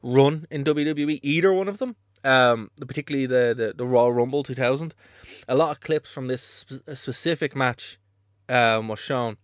run 0.02 0.46
in 0.50 0.64
WWE, 0.64 1.20
either 1.22 1.52
one 1.52 1.68
of 1.68 1.78
them. 1.78 1.96
Um, 2.22 2.70
particularly 2.78 3.24
the, 3.24 3.54
the, 3.56 3.72
the 3.74 3.86
Royal 3.86 4.12
Rumble 4.12 4.42
2000. 4.42 4.94
A 5.48 5.54
lot 5.54 5.70
of 5.70 5.80
clips 5.80 6.12
from 6.12 6.26
this 6.26 6.42
sp- 6.68 6.84
specific 6.92 7.56
match 7.56 7.98
um, 8.46 8.88
was 8.88 8.98
shown. 8.98 9.38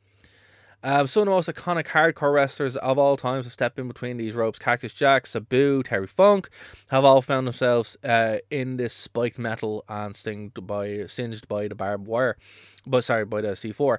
Um, 0.82 1.06
some 1.08 1.22
of 1.22 1.26
the 1.26 1.30
most 1.32 1.48
iconic 1.48 1.86
hardcore 1.86 2.32
wrestlers 2.32 2.76
of 2.76 2.96
all 2.96 3.16
times 3.16 3.44
have 3.44 3.52
stepped 3.52 3.78
in 3.78 3.88
between 3.88 4.18
these 4.18 4.34
ropes. 4.34 4.58
Cactus 4.58 4.92
Jack, 4.92 5.26
Sabu, 5.26 5.82
Terry 5.82 6.06
Funk 6.06 6.48
have 6.90 7.04
all 7.04 7.22
found 7.22 7.46
themselves 7.46 7.96
uh, 8.04 8.38
in 8.50 8.76
this 8.76 8.94
spiked 8.94 9.38
metal 9.38 9.84
and 9.88 10.14
stinged 10.14 10.64
by 10.66 11.06
singed 11.06 11.48
by 11.48 11.66
the 11.66 11.74
barbed 11.74 12.06
wire, 12.06 12.36
but 12.86 13.02
sorry, 13.02 13.24
by 13.24 13.40
the 13.40 13.48
C4. 13.48 13.98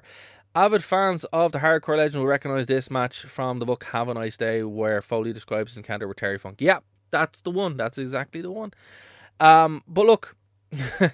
Avid 0.58 0.82
fans 0.82 1.22
of 1.26 1.52
the 1.52 1.60
hardcore 1.60 1.96
legend 1.96 2.20
will 2.20 2.28
recognize 2.28 2.66
this 2.66 2.90
match 2.90 3.20
from 3.20 3.60
the 3.60 3.64
book 3.64 3.84
Have 3.92 4.08
a 4.08 4.14
Nice 4.14 4.36
Day, 4.36 4.64
where 4.64 5.00
Foley 5.00 5.32
describes 5.32 5.70
his 5.70 5.76
encounter 5.76 6.08
with 6.08 6.16
Terry 6.16 6.36
Funk. 6.36 6.56
Yeah, 6.60 6.80
that's 7.12 7.42
the 7.42 7.52
one. 7.52 7.76
That's 7.76 7.96
exactly 7.96 8.42
the 8.42 8.50
one. 8.50 8.72
Um, 9.38 9.84
but 9.86 10.06
look, 10.06 10.36
this 10.72 11.12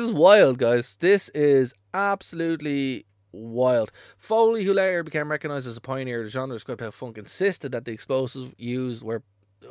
is 0.00 0.12
wild, 0.12 0.58
guys. 0.58 0.96
This 0.96 1.28
is 1.28 1.74
absolutely 1.94 3.06
wild. 3.30 3.92
Foley, 4.18 4.64
who 4.64 4.74
later 4.74 5.04
became 5.04 5.30
recognized 5.30 5.68
as 5.68 5.76
a 5.76 5.80
pioneer 5.80 6.18
of 6.18 6.24
the 6.24 6.30
genre, 6.30 6.56
described 6.56 6.80
how 6.80 6.90
Funk 6.90 7.18
insisted 7.18 7.70
that 7.70 7.84
the 7.84 7.92
explosives 7.92 8.52
used 8.58 9.04
were 9.04 9.22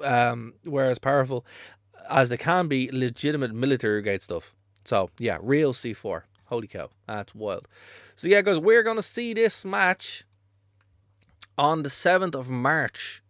um, 0.05 0.53
were 0.63 0.85
as 0.85 0.99
powerful 0.99 1.45
as 2.09 2.29
they 2.29 2.37
can 2.37 2.69
be 2.69 2.89
legitimate 2.93 3.53
military 3.53 4.01
grade 4.01 4.21
stuff. 4.21 4.55
So 4.85 5.09
yeah, 5.19 5.37
real 5.41 5.73
C4. 5.73 6.21
Holy 6.45 6.67
cow, 6.67 6.89
that's 7.07 7.33
wild. 7.33 7.67
So 8.15 8.27
yeah, 8.27 8.41
guys, 8.41 8.59
we're 8.59 8.83
gonna 8.83 9.01
see 9.01 9.33
this 9.33 9.65
match 9.65 10.23
on 11.57 11.83
the 11.83 11.89
seventh 11.89 12.35
of 12.35 12.49
March 12.49 13.23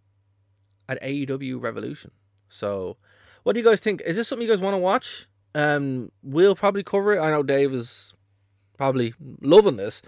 at 0.87 1.01
AEW 1.01 1.61
Revolution. 1.61 2.11
So, 2.49 2.97
what 3.43 3.53
do 3.53 3.59
you 3.59 3.65
guys 3.65 3.79
think? 3.79 4.01
Is 4.05 4.15
this 4.15 4.27
something 4.27 4.47
you 4.47 4.51
guys 4.51 4.61
want 4.61 4.73
to 4.73 4.79
watch? 4.79 5.27
Um, 5.53 6.11
we'll 6.23 6.55
probably 6.55 6.83
cover 6.83 7.13
it. 7.13 7.19
I 7.19 7.31
know 7.31 7.43
Dave 7.43 7.73
is 7.73 8.13
probably 8.77 9.13
loving 9.41 9.77
this, 9.77 10.01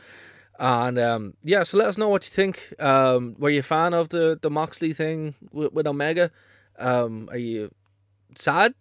and 0.60 1.00
um, 1.00 1.34
yeah. 1.44 1.64
So 1.64 1.78
let 1.78 1.88
us 1.88 1.98
know 1.98 2.10
what 2.10 2.26
you 2.26 2.32
think. 2.32 2.74
Um, 2.80 3.36
were 3.38 3.50
you 3.50 3.60
a 3.60 3.64
fan 3.64 3.94
of 3.94 4.10
the 4.10 4.38
the 4.42 4.50
Moxley 4.50 4.94
thing 4.94 5.36
with, 5.52 5.74
with 5.74 5.88
Omega? 5.88 6.32
Um, 6.78 7.30
are 7.32 7.38
you 7.38 7.72
sad 8.36 8.74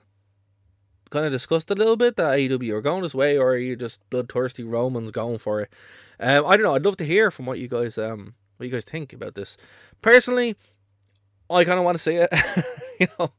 kind 1.16 1.26
of 1.26 1.32
discussed 1.32 1.70
a 1.70 1.74
little 1.74 1.96
bit 1.96 2.16
that 2.16 2.36
AEW 2.36 2.74
are 2.74 2.82
going 2.82 3.02
this 3.02 3.14
way, 3.14 3.38
or 3.38 3.52
are 3.52 3.56
you 3.56 3.74
just 3.74 4.00
bloodthirsty 4.10 4.62
Romans 4.62 5.10
going 5.10 5.38
for 5.38 5.62
it? 5.62 5.72
Um, 6.20 6.44
I 6.44 6.56
don't 6.56 6.64
know. 6.64 6.74
I'd 6.74 6.84
love 6.84 6.98
to 6.98 7.06
hear 7.06 7.30
from 7.30 7.46
what 7.46 7.58
you 7.58 7.68
guys 7.68 7.96
um 7.96 8.34
what 8.58 8.66
you 8.66 8.72
guys 8.72 8.84
think 8.84 9.14
about 9.14 9.34
this. 9.34 9.56
Personally, 10.02 10.56
I 11.48 11.64
kind 11.64 11.78
of 11.78 11.86
want 11.86 11.96
to 11.96 12.02
see 12.02 12.16
it. 12.16 12.28
you 13.00 13.06
know, 13.18 13.32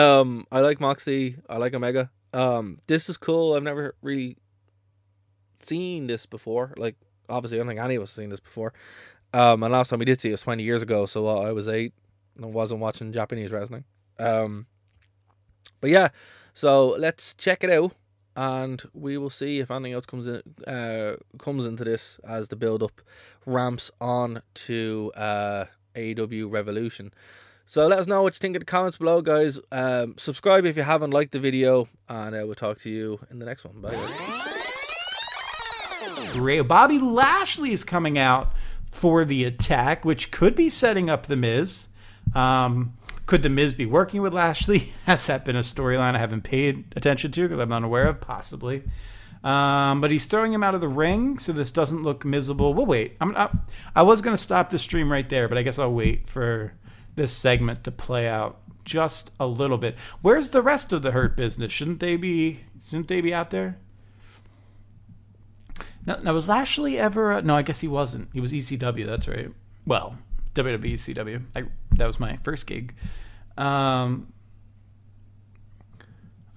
um, 0.00 0.46
I 0.52 0.60
like 0.60 0.80
Moxley. 0.80 1.36
I 1.48 1.56
like 1.56 1.74
Omega. 1.74 2.10
Um, 2.32 2.78
this 2.86 3.08
is 3.08 3.16
cool. 3.16 3.54
I've 3.54 3.64
never 3.64 3.96
really 4.00 4.36
seen 5.58 6.06
this 6.06 6.24
before. 6.24 6.72
Like, 6.76 6.94
obviously, 7.28 7.58
I 7.58 7.60
don't 7.60 7.68
think 7.68 7.80
any 7.80 7.96
of 7.96 8.02
us 8.04 8.12
seen 8.12 8.28
this 8.28 8.40
before. 8.40 8.72
Um, 9.34 9.64
and 9.64 9.72
last 9.72 9.90
time 9.90 9.98
we 9.98 10.04
did 10.04 10.20
see 10.20 10.28
it 10.28 10.32
was 10.32 10.42
twenty 10.42 10.62
years 10.62 10.82
ago, 10.82 11.06
so 11.06 11.26
uh, 11.26 11.40
I 11.40 11.50
was 11.50 11.66
eight 11.66 11.94
and 12.36 12.44
I 12.44 12.48
wasn't 12.48 12.80
watching 12.80 13.12
Japanese 13.12 13.50
wrestling. 13.50 13.84
Um, 14.20 14.66
but 15.80 15.90
yeah, 15.90 16.08
so 16.58 16.96
let's 16.98 17.34
check 17.34 17.62
it 17.62 17.70
out, 17.70 17.92
and 18.34 18.82
we 18.92 19.16
will 19.16 19.30
see 19.30 19.60
if 19.60 19.70
anything 19.70 19.92
else 19.92 20.06
comes 20.06 20.26
in 20.26 20.42
uh, 20.66 21.14
comes 21.38 21.64
into 21.64 21.84
this 21.84 22.18
as 22.26 22.48
the 22.48 22.56
build 22.56 22.82
up 22.82 23.00
ramps 23.46 23.92
on 24.00 24.42
to 24.54 25.12
uh, 25.14 25.66
AEW 25.94 26.50
Revolution. 26.50 27.14
So 27.64 27.86
let 27.86 28.00
us 28.00 28.08
know 28.08 28.22
what 28.24 28.34
you 28.34 28.40
think 28.40 28.56
in 28.56 28.58
the 28.58 28.66
comments 28.66 28.98
below, 28.98 29.22
guys. 29.22 29.60
Um, 29.70 30.16
subscribe 30.18 30.66
if 30.66 30.76
you 30.76 30.82
haven't 30.82 31.12
liked 31.12 31.30
the 31.30 31.38
video, 31.38 31.86
and 32.08 32.34
uh, 32.34 32.42
we'll 32.44 32.56
talk 32.56 32.78
to 32.78 32.90
you 32.90 33.20
in 33.30 33.38
the 33.38 33.46
next 33.46 33.64
one. 33.64 33.80
Bye. 33.80 33.94
Ray 36.34 36.60
Bobby 36.62 36.98
Lashley 36.98 37.70
is 37.70 37.84
coming 37.84 38.18
out 38.18 38.52
for 38.90 39.24
the 39.24 39.44
attack, 39.44 40.04
which 40.04 40.32
could 40.32 40.56
be 40.56 40.68
setting 40.68 41.08
up 41.08 41.26
the 41.26 41.36
Miz. 41.36 41.86
Um, 42.34 42.94
could 43.28 43.42
the 43.42 43.50
Miz 43.50 43.74
be 43.74 43.84
working 43.84 44.22
with 44.22 44.32
Lashley? 44.32 44.94
Has 45.06 45.26
that 45.26 45.44
been 45.44 45.54
a 45.54 45.60
storyline 45.60 46.16
I 46.16 46.18
haven't 46.18 46.42
paid 46.42 46.86
attention 46.96 47.30
to 47.32 47.42
because 47.42 47.58
I'm 47.58 47.68
not 47.68 47.84
aware 47.84 48.08
of? 48.08 48.22
Possibly. 48.22 48.82
Um, 49.44 50.00
but 50.00 50.10
he's 50.10 50.24
throwing 50.24 50.52
him 50.52 50.64
out 50.64 50.74
of 50.74 50.80
the 50.80 50.88
ring, 50.88 51.38
so 51.38 51.52
this 51.52 51.70
doesn't 51.70 52.02
look 52.02 52.24
miserable. 52.24 52.72
We'll 52.72 52.86
wait. 52.86 53.16
I'm, 53.20 53.36
I, 53.36 53.50
I 53.94 54.02
was 54.02 54.22
going 54.22 54.34
to 54.34 54.42
stop 54.42 54.70
the 54.70 54.78
stream 54.78 55.12
right 55.12 55.28
there, 55.28 55.46
but 55.46 55.58
I 55.58 55.62
guess 55.62 55.78
I'll 55.78 55.92
wait 55.92 56.28
for 56.28 56.72
this 57.16 57.30
segment 57.30 57.84
to 57.84 57.90
play 57.90 58.26
out 58.26 58.60
just 58.86 59.30
a 59.38 59.46
little 59.46 59.78
bit. 59.78 59.94
Where's 60.22 60.48
the 60.48 60.62
rest 60.62 60.92
of 60.94 61.02
the 61.02 61.10
Hurt 61.10 61.36
business? 61.36 61.70
Shouldn't 61.70 62.00
they 62.00 62.16
be? 62.16 62.60
Shouldn't 62.82 63.08
they 63.08 63.20
be 63.20 63.34
out 63.34 63.50
there? 63.50 63.76
Now, 66.06 66.16
now 66.16 66.32
was 66.32 66.48
Lashley 66.48 66.98
ever? 66.98 67.34
Uh, 67.34 67.40
no, 67.42 67.54
I 67.54 67.62
guess 67.62 67.80
he 67.80 67.88
wasn't. 67.88 68.30
He 68.32 68.40
was 68.40 68.52
ECW. 68.52 69.04
That's 69.04 69.28
right. 69.28 69.50
Well, 69.86 70.16
WWE 70.54 70.94
ECW. 70.94 71.42
I, 71.54 71.64
that 71.98 72.06
was 72.06 72.18
my 72.18 72.36
first 72.38 72.66
gig. 72.66 72.94
Um, 73.56 74.32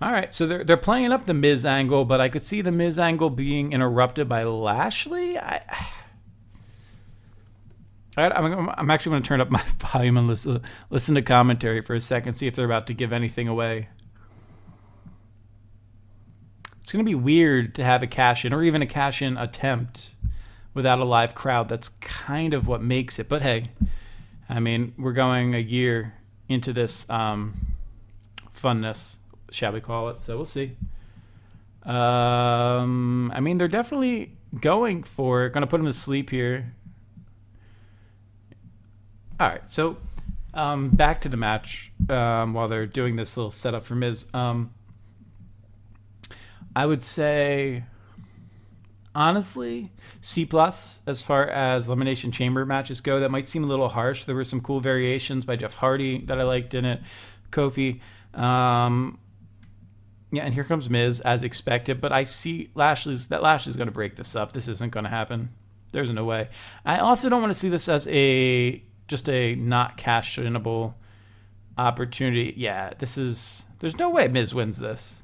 all 0.02 0.12
right, 0.12 0.34
so 0.34 0.48
they're 0.48 0.64
they're 0.64 0.78
playing 0.78 1.12
up 1.12 1.26
the 1.26 1.34
Miz 1.34 1.64
angle, 1.64 2.06
but 2.06 2.20
I 2.20 2.30
could 2.30 2.44
see 2.44 2.62
the 2.62 2.72
Miz 2.72 2.98
angle 2.98 3.30
being 3.30 3.72
interrupted 3.72 4.28
by 4.28 4.44
Lashley. 4.44 5.38
I, 5.38 5.62
I 8.18 8.28
I'm, 8.28 8.70
I'm 8.70 8.90
actually 8.90 9.12
going 9.12 9.24
to 9.24 9.28
turn 9.28 9.42
up 9.42 9.52
my 9.52 9.64
volume 9.78 10.18
and 10.18 10.28
listen 10.28 10.62
listen 10.90 11.16
to 11.16 11.22
commentary 11.22 11.82
for 11.82 11.94
a 11.94 12.02
second, 12.02 12.34
see 12.34 12.48
if 12.48 12.56
they're 12.56 12.66
about 12.66 12.88
to 12.88 12.94
give 12.94 13.14
anything 13.14 13.48
away. 13.48 13.90
It's 16.82 16.92
going 16.92 17.06
to 17.06 17.10
be 17.10 17.16
weird 17.16 17.76
to 17.76 17.84
have 17.84 18.04
a 18.04 18.08
cash 18.08 18.44
in 18.44 18.54
or 18.54 18.64
even 18.64 18.82
a 18.82 18.88
cash 18.88 19.22
in 19.22 19.38
attempt 19.38 20.10
without 20.74 21.00
a 21.00 21.06
live 21.06 21.36
crowd. 21.36 21.70
That's 21.70 21.90
kind 21.90 22.54
of 22.54 22.68
what 22.68 22.82
makes 22.82 23.20
it. 23.20 23.30
But 23.30 23.44
hey, 23.44 23.66
I 24.52 24.60
mean, 24.60 24.94
we're 24.98 25.14
going 25.14 25.56
a 25.56 25.60
year 25.60 26.14
into 26.50 26.74
this 26.74 27.10
um, 27.10 27.74
funness, 28.54 29.16
shall 29.50 29.72
we 29.72 29.80
call 29.80 30.10
it? 30.10 30.22
So 30.22 30.36
we'll 30.36 30.46
see. 30.46 30.76
Um, 31.84 33.32
I 33.34 33.40
mean, 33.40 33.58
they're 33.58 33.70
definitely 33.70 34.34
going 34.60 35.04
for 35.04 35.48
going 35.48 35.62
to 35.62 35.68
put 35.68 35.80
him 35.80 35.86
to 35.86 35.94
sleep 35.94 36.32
here. 36.32 36.74
All 39.40 39.48
right, 39.48 39.72
so 39.72 39.96
um, 40.54 40.90
back 40.90 41.22
to 41.22 41.30
the 41.30 41.38
match 41.38 41.94
um, 42.10 42.54
while 42.54 42.68
they're 42.68 42.86
doing 42.86 43.16
this 43.16 43.38
little 43.38 43.52
setup 43.52 43.86
for 43.86 43.96
Miz. 43.96 44.26
Um, 44.34 44.74
I 46.76 46.86
would 46.86 47.04
say, 47.04 47.86
honestly, 49.14 49.92
C 50.22 50.46
plus 50.46 51.00
as 51.06 51.22
far 51.22 51.48
as 51.48 51.88
elimination 51.88 52.32
chamber 52.32 52.66
matches 52.66 53.02
go. 53.02 53.20
That 53.20 53.32
might 53.32 53.48
seem 53.48 53.64
a 53.64 53.68
little 53.68 53.90
harsh. 53.90 54.26
There 54.26 54.36
were 54.36 54.44
some 54.44 54.62
cool 54.62 54.80
variations 54.80 55.46
by 55.46 55.56
Jeff 55.56 55.76
Hardy 55.76 56.26
that 56.26 56.40
I 56.40 56.44
liked 56.44 56.74
in 56.74 56.86
it. 56.86 57.02
Kofi. 57.52 58.00
Um, 58.34 59.20
yeah, 60.32 60.44
and 60.44 60.54
here 60.54 60.64
comes 60.64 60.90
Miz 60.90 61.20
as 61.22 61.44
expected. 61.44 62.00
But 62.00 62.12
I 62.12 62.24
see 62.24 62.70
Lashley's 62.76 63.28
that 63.28 63.44
Lashley's 63.44 63.76
going 63.76 63.88
to 63.88 63.94
break 63.94 64.16
this 64.16 64.36
up. 64.36 64.54
This 64.54 64.68
isn't 64.68 64.92
going 64.92 65.04
to 65.04 65.10
happen. 65.10 65.50
There's 65.92 66.10
no 66.10 66.24
way. 66.24 66.50
I 66.86 67.00
also 67.00 67.28
don't 67.28 67.42
want 67.42 67.54
to 67.54 67.60
see 67.60 67.70
this 67.70 67.90
as 67.90 68.08
a 68.08 68.82
just 69.08 69.28
a 69.28 69.56
not 69.56 69.98
cashinable 69.98 70.94
opportunity. 71.78 72.54
Yeah, 72.56 72.94
this 72.98 73.18
is. 73.18 73.66
There's 73.80 73.98
no 73.98 74.10
way 74.10 74.28
Miz 74.28 74.54
wins 74.54 74.78
this. 74.78 75.24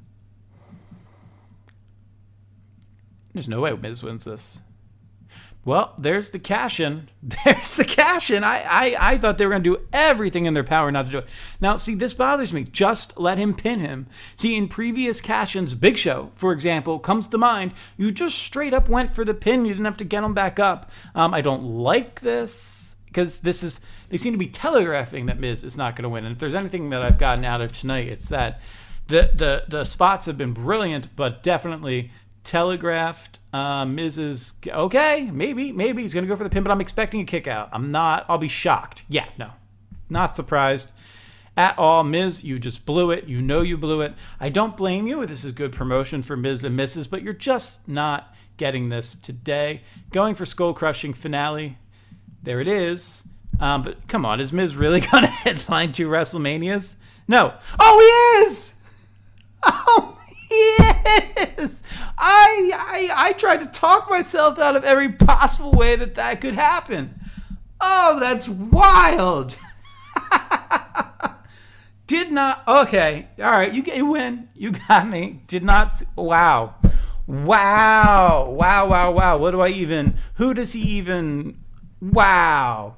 There's 3.37 3.47
no 3.47 3.61
way 3.61 3.71
Miz 3.75 4.01
wins 4.01 4.23
this. 4.23 4.61
Well, 5.63 5.93
there's 5.99 6.31
the 6.31 6.39
cash 6.39 6.79
in. 6.79 7.09
There's 7.21 7.75
the 7.75 7.85
cash 7.85 8.31
in. 8.31 8.43
I, 8.43 8.63
I, 8.63 9.11
I 9.11 9.17
thought 9.19 9.37
they 9.37 9.45
were 9.45 9.51
going 9.51 9.63
to 9.63 9.75
do 9.75 9.87
everything 9.93 10.47
in 10.47 10.55
their 10.55 10.63
power 10.63 10.91
not 10.91 11.05
to 11.05 11.11
do 11.11 11.17
it. 11.19 11.27
Now, 11.61 11.75
see, 11.75 11.93
this 11.93 12.15
bothers 12.15 12.51
me. 12.51 12.63
Just 12.63 13.19
let 13.19 13.37
him 13.37 13.53
pin 13.53 13.79
him. 13.79 14.07
See, 14.37 14.55
in 14.55 14.69
previous 14.69 15.21
cash 15.21 15.55
ins, 15.55 15.75
Big 15.75 15.99
Show, 15.99 16.31
for 16.33 16.51
example, 16.51 16.97
comes 16.97 17.27
to 17.27 17.37
mind. 17.37 17.73
You 17.95 18.11
just 18.11 18.39
straight 18.39 18.73
up 18.73 18.89
went 18.89 19.11
for 19.11 19.23
the 19.23 19.35
pin. 19.35 19.65
You 19.65 19.73
didn't 19.73 19.85
have 19.85 19.97
to 19.97 20.03
get 20.03 20.23
him 20.23 20.33
back 20.33 20.57
up. 20.57 20.89
Um, 21.13 21.31
I 21.31 21.41
don't 21.41 21.63
like 21.63 22.21
this 22.21 22.95
because 23.05 23.41
this 23.41 23.61
is, 23.61 23.81
they 24.09 24.17
seem 24.17 24.33
to 24.33 24.39
be 24.39 24.47
telegraphing 24.47 25.27
that 25.27 25.39
Miz 25.39 25.63
is 25.63 25.77
not 25.77 25.95
going 25.95 26.03
to 26.03 26.09
win. 26.09 26.25
And 26.25 26.33
if 26.33 26.39
there's 26.39 26.55
anything 26.55 26.89
that 26.89 27.03
I've 27.03 27.19
gotten 27.19 27.45
out 27.45 27.61
of 27.61 27.71
tonight, 27.71 28.07
it's 28.07 28.29
that 28.29 28.61
the, 29.07 29.29
the, 29.33 29.65
the 29.67 29.83
spots 29.83 30.25
have 30.25 30.39
been 30.39 30.53
brilliant, 30.53 31.15
but 31.15 31.43
definitely 31.43 32.11
telegraphed. 32.47 33.39
Uh, 33.53 33.85
Mrs. 33.85 34.53
Okay, 34.67 35.29
maybe, 35.31 35.71
maybe 35.71 36.01
he's 36.01 36.13
gonna 36.13 36.27
go 36.27 36.35
for 36.35 36.43
the 36.43 36.49
pin, 36.49 36.63
but 36.63 36.71
I'm 36.71 36.81
expecting 36.81 37.21
a 37.21 37.25
kick 37.25 37.47
out. 37.47 37.69
I'm 37.71 37.91
not. 37.91 38.25
I'll 38.27 38.37
be 38.37 38.47
shocked. 38.47 39.03
Yeah, 39.07 39.25
no, 39.37 39.51
not 40.09 40.35
surprised 40.35 40.91
at 41.55 41.77
all. 41.77 42.03
Miz, 42.03 42.43
you 42.43 42.59
just 42.59 42.85
blew 42.85 43.11
it. 43.11 43.25
You 43.25 43.41
know 43.41 43.61
you 43.61 43.77
blew 43.77 44.01
it. 44.01 44.13
I 44.39 44.49
don't 44.49 44.77
blame 44.77 45.07
you. 45.07 45.25
This 45.25 45.43
is 45.43 45.51
good 45.51 45.71
promotion 45.73 46.21
for 46.21 46.37
Miz 46.37 46.63
and 46.63 46.79
Mrs., 46.79 47.09
but 47.09 47.21
you're 47.21 47.33
just 47.33 47.87
not 47.87 48.33
getting 48.57 48.89
this 48.89 49.15
today. 49.15 49.81
Going 50.11 50.35
for 50.35 50.45
skull 50.45 50.73
crushing 50.73 51.13
finale. 51.13 51.77
There 52.43 52.61
it 52.61 52.67
is. 52.67 53.23
Um, 53.59 53.81
but 53.81 54.07
come 54.07 54.25
on, 54.25 54.39
is 54.39 54.53
Miz 54.53 54.75
really 54.75 54.99
gonna 55.11 55.27
headline 55.27 55.91
two 55.91 56.07
WrestleManias? 56.07 56.95
No. 57.27 57.55
Oh, 57.79 57.99
he 57.99 58.47
is. 58.47 58.75
Oh 59.69 60.16
Yes, 61.57 61.81
I, 62.17 62.71
I 62.75 63.29
I 63.29 63.33
tried 63.33 63.61
to 63.61 63.67
talk 63.67 64.09
myself 64.09 64.59
out 64.59 64.75
of 64.75 64.83
every 64.83 65.11
possible 65.11 65.71
way 65.71 65.95
that 65.95 66.15
that 66.15 66.41
could 66.41 66.55
happen. 66.55 67.19
Oh, 67.79 68.19
that's 68.19 68.47
wild. 68.47 69.57
Did 72.07 72.31
not. 72.31 72.63
Okay, 72.67 73.27
all 73.39 73.51
right. 73.51 73.73
You, 73.73 73.83
you 73.83 74.05
win. 74.05 74.49
You 74.55 74.71
got 74.71 75.07
me. 75.09 75.41
Did 75.47 75.63
not. 75.63 76.01
Wow, 76.15 76.75
wow, 77.27 78.49
wow, 78.49 78.87
wow, 78.87 79.11
wow. 79.11 79.37
What 79.37 79.51
do 79.51 79.61
I 79.61 79.67
even? 79.69 80.17
Who 80.35 80.53
does 80.53 80.73
he 80.73 80.81
even? 80.81 81.59
Wow, 82.01 82.95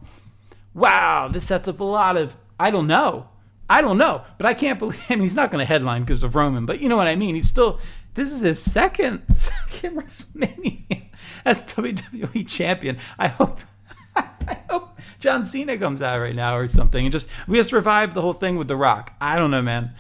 wow. 0.74 1.28
This 1.28 1.46
sets 1.46 1.68
up 1.68 1.80
a 1.80 1.84
lot 1.84 2.18
of. 2.18 2.38
I 2.60 2.72
don't 2.72 2.88
know. 2.88 3.30
I 3.70 3.82
don't 3.82 3.98
know, 3.98 4.24
but 4.38 4.48
I 4.48 4.54
can't 4.54 4.80
believe 4.80 5.04
I 5.10 5.16
mean, 5.16 5.22
he's 5.22 5.36
not 5.36 5.52
going 5.52 5.60
to 5.60 5.66
headline 5.66 6.04
because 6.04 6.24
of 6.24 6.36
Roman. 6.36 6.66
But 6.66 6.82
you 6.82 6.90
know 6.90 6.98
what 6.98 7.08
I 7.08 7.16
mean. 7.16 7.36
He's 7.36 7.48
still. 7.48 7.80
This 8.16 8.32
is 8.32 8.42
his 8.42 8.62
second 8.62 9.24
second 9.36 9.96
WrestleMania 9.96 11.04
as 11.46 11.64
WWE 11.64 12.48
champion. 12.48 12.98
I 13.18 13.28
hope. 13.28 13.60
I 14.16 14.58
hope 14.70 15.00
John 15.20 15.44
Cena 15.44 15.78
comes 15.78 16.02
out 16.02 16.20
right 16.20 16.36
now 16.36 16.58
or 16.58 16.68
something 16.68 17.06
and 17.06 17.12
just 17.12 17.30
we 17.48 17.58
just 17.58 17.72
revive 17.72 18.16
the 18.16 18.22
whole 18.22 18.34
thing 18.34 18.58
with 18.58 18.68
The 18.68 18.76
Rock. 18.76 19.14
I 19.22 19.38
don't 19.38 19.52
know, 19.52 19.62
man. 19.62 19.94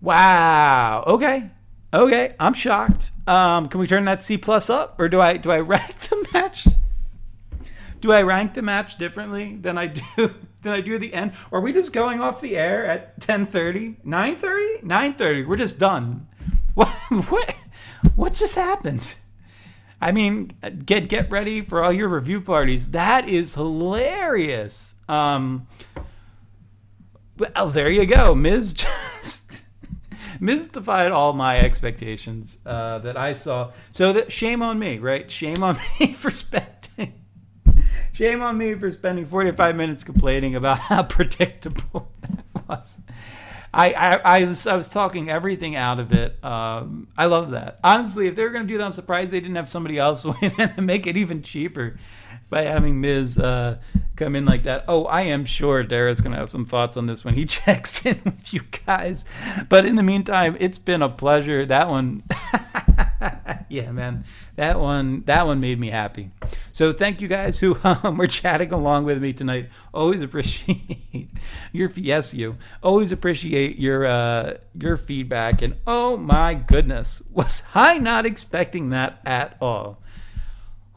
Wow. 0.00 1.04
Okay. 1.06 1.50
Okay. 1.92 2.34
I'm 2.40 2.54
shocked. 2.54 3.10
Um, 3.26 3.68
can 3.68 3.78
we 3.78 3.86
turn 3.86 4.06
that 4.06 4.22
C 4.22 4.38
plus 4.38 4.70
up, 4.70 4.98
or 4.98 5.08
do 5.08 5.20
I 5.20 5.36
do 5.36 5.50
I 5.50 5.60
rank 5.60 6.00
the 6.08 6.26
match? 6.32 6.66
Do 8.00 8.10
I 8.10 8.22
rank 8.22 8.54
the 8.54 8.62
match 8.62 8.98
differently 8.98 9.56
than 9.60 9.78
I 9.78 9.86
do? 9.86 10.34
Than 10.62 10.72
I 10.72 10.80
do 10.80 10.94
at 10.94 11.00
the 11.00 11.14
end? 11.14 11.32
Are 11.50 11.60
we 11.60 11.72
just 11.72 11.92
going 11.92 12.20
off 12.20 12.40
the 12.40 12.56
air 12.56 12.86
at 12.86 13.20
10:30, 13.20 13.96
9:30, 14.04 14.82
9:30? 14.82 15.46
We're 15.46 15.56
just 15.56 15.78
done. 15.78 16.26
What? 16.74 16.88
What? 17.28 17.54
What 18.16 18.32
just 18.32 18.54
happened? 18.54 19.14
I 20.00 20.10
mean, 20.10 20.52
get 20.86 21.08
get 21.08 21.30
ready 21.30 21.60
for 21.60 21.84
all 21.84 21.92
your 21.92 22.08
review 22.08 22.40
parties. 22.40 22.92
That 22.92 23.28
is 23.28 23.54
hilarious. 23.54 24.94
Um, 25.06 25.66
well, 27.36 27.68
there 27.68 27.90
you 27.90 28.06
go. 28.06 28.34
Miz 28.34 28.72
just 29.22 29.60
mystified 30.40 31.12
all 31.12 31.34
my 31.34 31.58
expectations 31.58 32.58
uh, 32.66 32.98
that 33.00 33.16
I 33.16 33.32
saw. 33.32 33.72
So 33.92 34.12
that 34.14 34.32
shame 34.32 34.62
on 34.62 34.78
me, 34.78 34.98
right? 34.98 35.30
Shame 35.30 35.62
on 35.62 35.78
me 36.00 36.14
for 36.14 36.30
spending 36.30 36.71
Shame 38.22 38.40
on 38.40 38.56
me 38.56 38.72
for 38.74 38.88
spending 38.92 39.26
45 39.26 39.74
minutes 39.74 40.04
complaining 40.04 40.54
about 40.54 40.78
how 40.88 41.02
predictable 41.02 42.08
that 42.20 42.68
was. 42.68 42.98
I, 43.74 43.92
I, 43.94 44.10
I, 44.14 44.44
was, 44.44 44.64
I 44.64 44.76
was 44.76 44.90
talking 44.90 45.28
everything 45.28 45.74
out 45.74 45.98
of 45.98 46.12
it. 46.12 46.38
Um, 46.44 47.08
I 47.18 47.26
love 47.26 47.50
that. 47.50 47.80
Honestly, 47.82 48.28
if 48.28 48.36
they 48.36 48.44
were 48.44 48.50
going 48.50 48.62
to 48.62 48.72
do 48.72 48.78
that, 48.78 48.84
I'm 48.84 48.92
surprised 48.92 49.32
they 49.32 49.40
didn't 49.40 49.56
have 49.56 49.68
somebody 49.68 49.98
else 49.98 50.24
win 50.40 50.52
and 50.56 50.86
make 50.86 51.08
it 51.08 51.16
even 51.16 51.42
cheaper 51.42 51.96
by 52.48 52.62
having 52.62 53.00
Miz 53.00 53.38
uh, 53.38 53.78
come 54.14 54.36
in 54.36 54.44
like 54.44 54.62
that. 54.62 54.84
Oh, 54.86 55.06
I 55.06 55.22
am 55.22 55.44
sure 55.44 55.82
Dara's 55.82 56.20
going 56.20 56.30
to 56.30 56.38
have 56.38 56.50
some 56.50 56.64
thoughts 56.64 56.96
on 56.96 57.06
this 57.06 57.24
when 57.24 57.34
he 57.34 57.44
checks 57.46 58.06
in 58.06 58.20
with 58.24 58.54
you 58.54 58.60
guys. 58.86 59.24
But 59.68 59.84
in 59.84 59.96
the 59.96 60.04
meantime, 60.04 60.56
it's 60.60 60.78
been 60.78 61.02
a 61.02 61.08
pleasure. 61.08 61.66
That 61.66 61.88
one. 61.88 62.22
yeah, 63.68 63.90
man, 63.92 64.24
that 64.56 64.78
one 64.78 65.22
that 65.26 65.46
one 65.46 65.60
made 65.60 65.78
me 65.78 65.90
happy. 65.90 66.30
So 66.72 66.92
thank 66.92 67.20
you 67.20 67.28
guys 67.28 67.60
who 67.60 67.78
um, 67.84 68.16
were 68.16 68.26
chatting 68.26 68.72
along 68.72 69.04
with 69.04 69.20
me 69.20 69.32
tonight. 69.32 69.68
Always 69.92 70.22
appreciate 70.22 71.28
your 71.72 71.90
yes 71.96 72.34
you. 72.34 72.56
Always 72.82 73.12
appreciate 73.12 73.78
your 73.78 74.06
uh, 74.06 74.54
your 74.78 74.96
feedback. 74.96 75.62
And 75.62 75.76
oh 75.86 76.16
my 76.16 76.54
goodness, 76.54 77.22
was 77.30 77.62
I 77.74 77.98
not 77.98 78.26
expecting 78.26 78.90
that 78.90 79.20
at 79.24 79.56
all? 79.60 79.98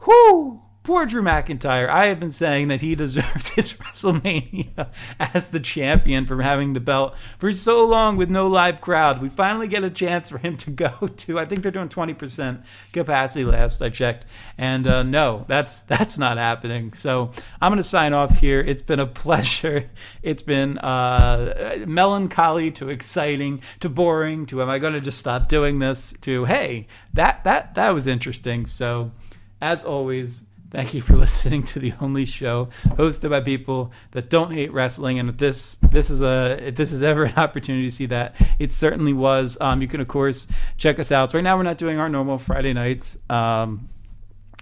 Whoo! 0.06 0.65
Poor 0.86 1.04
Drew 1.04 1.20
McIntyre. 1.20 1.88
I 1.88 2.06
have 2.06 2.20
been 2.20 2.30
saying 2.30 2.68
that 2.68 2.80
he 2.80 2.94
deserves 2.94 3.48
his 3.48 3.72
WrestleMania 3.72 4.88
as 5.18 5.48
the 5.48 5.58
champion 5.58 6.26
from 6.26 6.38
having 6.38 6.74
the 6.74 6.80
belt 6.80 7.16
for 7.38 7.52
so 7.52 7.84
long 7.84 8.16
with 8.16 8.30
no 8.30 8.46
live 8.46 8.80
crowd. 8.80 9.20
We 9.20 9.28
finally 9.28 9.66
get 9.66 9.82
a 9.82 9.90
chance 9.90 10.30
for 10.30 10.38
him 10.38 10.56
to 10.58 10.70
go 10.70 10.92
to. 11.08 11.40
I 11.40 11.44
think 11.44 11.62
they're 11.62 11.72
doing 11.72 11.88
20% 11.88 12.64
capacity 12.92 13.44
last 13.44 13.82
I 13.82 13.88
checked, 13.88 14.26
and 14.56 14.86
uh, 14.86 15.02
no, 15.02 15.44
that's 15.48 15.80
that's 15.80 16.18
not 16.18 16.36
happening. 16.36 16.92
So 16.92 17.32
I'm 17.60 17.70
going 17.70 17.78
to 17.78 17.82
sign 17.82 18.12
off 18.12 18.38
here. 18.38 18.60
It's 18.60 18.82
been 18.82 19.00
a 19.00 19.06
pleasure. 19.06 19.90
It's 20.22 20.42
been 20.42 20.78
uh, 20.78 21.84
melancholy 21.86 22.70
to 22.72 22.88
exciting 22.90 23.60
to 23.80 23.88
boring 23.88 24.46
to 24.46 24.62
am 24.62 24.68
I 24.68 24.78
going 24.78 24.92
to 24.92 25.00
just 25.00 25.18
stop 25.18 25.48
doing 25.48 25.78
this 25.78 26.14
to 26.22 26.44
hey 26.44 26.86
that 27.12 27.44
that 27.44 27.74
that 27.74 27.90
was 27.90 28.06
interesting. 28.06 28.66
So 28.66 29.12
as 29.60 29.84
always 29.84 30.45
Thank 30.76 30.92
you 30.92 31.00
for 31.00 31.16
listening 31.16 31.62
to 31.62 31.78
the 31.78 31.94
only 32.02 32.26
show 32.26 32.68
hosted 32.84 33.30
by 33.30 33.40
people 33.40 33.92
that 34.10 34.28
don't 34.28 34.52
hate 34.52 34.74
wrestling. 34.74 35.18
And 35.18 35.30
if 35.30 35.38
this 35.38 35.76
this 35.76 36.10
is 36.10 36.20
a 36.20 36.58
if 36.68 36.74
this 36.74 36.92
is 36.92 37.02
ever 37.02 37.24
an 37.24 37.34
opportunity 37.36 37.88
to 37.88 37.90
see 37.90 38.04
that, 38.06 38.36
it 38.58 38.70
certainly 38.70 39.14
was. 39.14 39.56
Um, 39.58 39.80
you 39.80 39.88
can 39.88 40.02
of 40.02 40.08
course 40.08 40.46
check 40.76 41.00
us 41.00 41.10
out. 41.10 41.32
Right 41.32 41.42
now 41.42 41.56
we're 41.56 41.62
not 41.62 41.78
doing 41.78 41.98
our 41.98 42.10
normal 42.10 42.36
Friday 42.36 42.74
nights. 42.74 43.16
Um, 43.30 43.88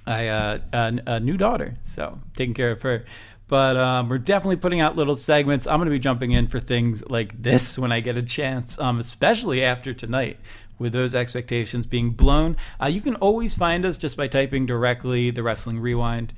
I 0.06 0.28
uh, 0.28 0.58
a, 0.72 1.00
a 1.04 1.18
new 1.18 1.36
daughter, 1.36 1.78
so 1.82 2.20
taking 2.36 2.54
care 2.54 2.70
of 2.70 2.82
her. 2.82 3.04
But 3.48 3.76
um, 3.76 4.08
we're 4.08 4.18
definitely 4.18 4.56
putting 4.56 4.80
out 4.80 4.96
little 4.96 5.16
segments. 5.16 5.66
I'm 5.66 5.78
going 5.78 5.86
to 5.86 5.90
be 5.90 5.98
jumping 5.98 6.30
in 6.30 6.46
for 6.46 6.60
things 6.60 7.04
like 7.10 7.42
this 7.42 7.76
when 7.78 7.90
I 7.90 7.98
get 7.98 8.16
a 8.16 8.22
chance, 8.22 8.78
um, 8.78 9.00
especially 9.00 9.64
after 9.64 9.92
tonight 9.92 10.38
with 10.78 10.92
those 10.92 11.14
expectations 11.14 11.86
being 11.86 12.10
blown. 12.10 12.56
Uh, 12.80 12.86
you 12.86 13.00
can 13.00 13.14
always 13.16 13.54
find 13.54 13.84
us 13.84 13.98
just 13.98 14.16
by 14.16 14.28
typing 14.28 14.66
directly 14.66 15.30
the 15.30 15.42
Wrestling 15.42 15.80
Rewind. 15.80 16.32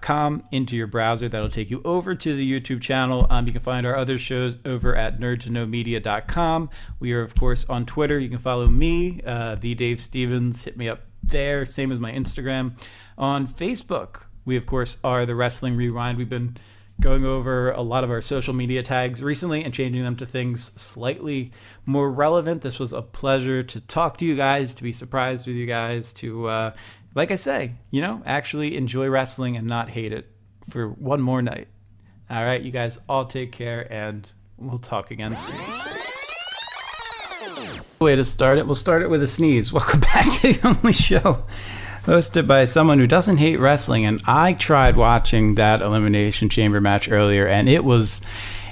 Com 0.00 0.42
into 0.50 0.76
your 0.76 0.88
browser. 0.88 1.28
That'll 1.28 1.48
take 1.48 1.70
you 1.70 1.80
over 1.84 2.16
to 2.16 2.34
the 2.34 2.60
YouTube 2.60 2.82
channel. 2.82 3.28
Um, 3.30 3.46
you 3.46 3.52
can 3.52 3.62
find 3.62 3.86
our 3.86 3.94
other 3.94 4.18
shows 4.18 4.58
over 4.64 4.96
at 4.96 5.20
nerdtoknowmedia.com. 5.20 6.70
We 6.98 7.12
are, 7.12 7.22
of 7.22 7.36
course, 7.36 7.64
on 7.68 7.86
Twitter. 7.86 8.18
You 8.18 8.28
can 8.28 8.38
follow 8.38 8.66
me, 8.66 9.20
uh, 9.24 9.54
the 9.54 9.76
Dave 9.76 10.00
Stevens. 10.00 10.64
Hit 10.64 10.76
me 10.76 10.88
up 10.88 11.02
there, 11.22 11.64
same 11.64 11.92
as 11.92 12.00
my 12.00 12.10
Instagram. 12.10 12.72
On 13.16 13.46
Facebook, 13.46 14.22
we, 14.44 14.56
of 14.56 14.66
course, 14.66 14.96
are 15.04 15.24
the 15.24 15.36
Wrestling 15.36 15.76
Rewind. 15.76 16.18
We've 16.18 16.28
been 16.28 16.56
going 17.00 17.24
over 17.24 17.70
a 17.70 17.80
lot 17.80 18.02
of 18.02 18.10
our 18.10 18.20
social 18.20 18.52
media 18.52 18.82
tags 18.82 19.22
recently 19.22 19.62
and 19.62 19.72
changing 19.72 20.02
them 20.02 20.16
to 20.16 20.26
things 20.26 20.72
slightly 20.80 21.52
more 21.86 22.10
relevant. 22.10 22.62
This 22.62 22.78
was 22.78 22.92
a 22.92 23.02
pleasure 23.02 23.62
to 23.62 23.80
talk 23.80 24.16
to 24.18 24.24
you 24.26 24.34
guys, 24.34 24.74
to 24.74 24.82
be 24.82 24.92
surprised 24.92 25.46
with 25.46 25.54
you 25.54 25.66
guys, 25.66 26.12
to, 26.14 26.48
uh, 26.48 26.72
like 27.14 27.30
I 27.30 27.36
say, 27.36 27.74
you 27.90 28.02
know, 28.02 28.20
actually 28.26 28.76
enjoy 28.76 29.08
wrestling 29.08 29.56
and 29.56 29.66
not 29.66 29.90
hate 29.90 30.12
it 30.12 30.28
for 30.68 30.88
one 30.88 31.22
more 31.22 31.40
night. 31.40 31.68
All 32.28 32.44
right, 32.44 32.60
you 32.60 32.72
guys 32.72 32.98
all 33.08 33.24
take 33.26 33.52
care 33.52 33.90
and 33.92 34.30
we'll 34.56 34.78
talk 34.78 35.10
again 35.10 35.36
soon. 35.36 35.56
Way 38.00 38.16
to 38.16 38.24
start 38.24 38.58
it. 38.58 38.66
We'll 38.66 38.74
start 38.74 39.02
it 39.02 39.10
with 39.10 39.22
a 39.22 39.28
sneeze. 39.28 39.72
Welcome 39.74 40.00
back 40.00 40.30
to 40.32 40.52
the 40.52 40.68
only 40.68 40.92
show 40.92 41.44
hosted 42.08 42.46
by 42.46 42.64
someone 42.64 42.98
who 42.98 43.06
doesn't 43.06 43.36
hate 43.36 43.60
wrestling. 43.60 44.06
And 44.06 44.22
I 44.26 44.54
tried 44.54 44.96
watching 44.96 45.56
that 45.56 45.82
Elimination 45.82 46.48
Chamber 46.48 46.80
match 46.80 47.10
earlier, 47.10 47.46
and 47.46 47.68
it 47.68 47.84
was 47.84 48.22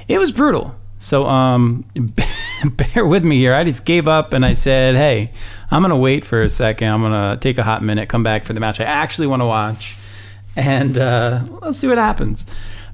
it 0.08 0.18
was 0.18 0.32
brutal. 0.32 0.74
So 0.98 1.26
um, 1.26 1.84
bear 2.64 3.06
with 3.06 3.24
me 3.24 3.36
here. 3.36 3.54
I 3.54 3.64
just 3.64 3.84
gave 3.84 4.08
up 4.08 4.32
and 4.32 4.46
I 4.46 4.54
said, 4.54 4.94
hey, 4.96 5.32
I'm 5.70 5.82
gonna 5.82 5.98
wait 5.98 6.24
for 6.24 6.42
a 6.42 6.48
second. 6.48 6.88
I'm 6.88 7.02
gonna 7.02 7.36
take 7.36 7.58
a 7.58 7.62
hot 7.62 7.82
minute, 7.82 8.08
come 8.08 8.22
back 8.22 8.44
for 8.44 8.54
the 8.54 8.60
match 8.60 8.80
I 8.80 8.84
actually 8.84 9.26
want 9.26 9.42
to 9.42 9.46
watch, 9.46 9.96
and 10.56 10.96
uh, 10.98 11.44
let's 11.60 11.78
see 11.78 11.88
what 11.88 11.98
happens. 11.98 12.46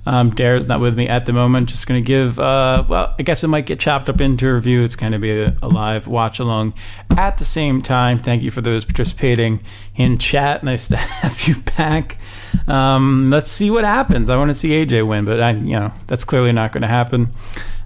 Um, 0.04 0.30
Dara's 0.30 0.66
not 0.66 0.80
with 0.80 0.96
me 0.96 1.08
at 1.08 1.26
the 1.26 1.32
moment. 1.32 1.68
Just 1.68 1.86
going 1.86 2.02
to 2.02 2.06
give, 2.06 2.38
uh, 2.38 2.84
well, 2.88 3.14
I 3.18 3.22
guess 3.22 3.44
it 3.44 3.48
might 3.48 3.66
get 3.66 3.78
chopped 3.78 4.08
up 4.08 4.20
into 4.20 4.52
review. 4.52 4.82
It's 4.82 4.96
going 4.96 5.12
to 5.12 5.18
be 5.18 5.30
a, 5.30 5.56
a, 5.62 5.68
live 5.68 6.08
watch 6.08 6.40
along. 6.40 6.74
At 7.10 7.38
the 7.38 7.44
same 7.44 7.82
time, 7.82 8.18
thank 8.18 8.42
you 8.42 8.50
for 8.50 8.60
those 8.60 8.84
participating 8.84 9.62
in 9.94 10.18
chat. 10.18 10.64
Nice 10.64 10.88
to 10.88 10.96
have 10.96 11.46
you 11.46 11.60
back. 11.76 12.18
Um, 12.66 13.30
let's 13.30 13.50
see 13.50 13.70
what 13.70 13.84
happens. 13.84 14.28
I 14.28 14.36
want 14.36 14.50
to 14.50 14.54
see 14.54 14.70
AJ 14.70 15.06
win, 15.06 15.24
but 15.24 15.40
I, 15.40 15.52
you 15.52 15.78
know, 15.78 15.92
that's 16.08 16.24
clearly 16.24 16.52
not 16.52 16.72
going 16.72 16.82
to 16.82 16.88
happen. 16.88 17.32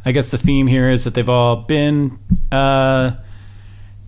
I 0.07 0.13
guess 0.13 0.31
the 0.31 0.39
theme 0.39 0.69
here 0.69 0.89
is 0.89 1.05
that 1.05 1.15
they've 1.15 1.29
all 1.29 1.57
been 1.57 2.19
uh, 2.51 3.13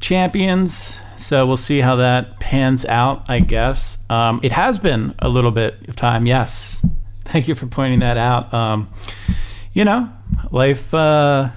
champions. 0.01 0.99
So 1.19 1.47
we'll 1.47 1.57
see 1.57 1.81
how 1.81 1.97
that 1.97 2.39
pans 2.39 2.87
out, 2.87 3.25
I 3.29 3.41
guess. 3.41 3.99
Um, 4.09 4.41
it 4.43 4.53
has 4.53 4.79
been 4.79 5.15
a 5.19 5.29
little 5.29 5.51
bit 5.51 5.89
of 5.89 5.97
time, 5.97 6.27
yes. 6.27 6.81
Thank 7.29 7.47
you 7.47 7.55
for 7.55 7.67
pointing 7.67 8.01
that 8.01 8.17
out. 8.17 8.53
Um, 8.55 8.89
you 9.73 9.85
know, 9.85 10.11
life 10.51 10.93
uh, 10.95 11.51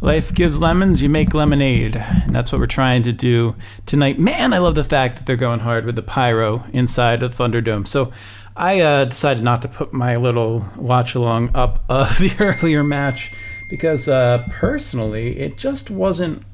life 0.00 0.34
gives 0.34 0.58
lemons, 0.58 1.02
you 1.02 1.08
make 1.08 1.34
lemonade, 1.34 1.96
and 1.96 2.34
that's 2.34 2.50
what 2.50 2.58
we're 2.58 2.66
trying 2.66 3.02
to 3.02 3.12
do 3.12 3.54
tonight. 3.84 4.18
Man, 4.18 4.54
I 4.54 4.58
love 4.58 4.74
the 4.74 4.84
fact 4.84 5.16
that 5.16 5.26
they're 5.26 5.36
going 5.36 5.60
hard 5.60 5.84
with 5.84 5.96
the 5.96 6.02
pyro 6.02 6.64
inside 6.72 7.22
of 7.22 7.34
Thunderdome. 7.34 7.86
So. 7.86 8.12
I 8.56 8.78
uh, 8.78 9.06
decided 9.06 9.42
not 9.42 9.62
to 9.62 9.68
put 9.68 9.92
my 9.92 10.14
little 10.14 10.64
watch 10.76 11.16
along 11.16 11.50
up 11.56 11.82
of 11.88 12.18
the 12.18 12.32
earlier 12.38 12.84
match 12.84 13.32
because 13.68 14.06
uh, 14.06 14.46
personally, 14.48 15.40
it 15.40 15.58
just 15.58 15.90
wasn't 15.90 16.44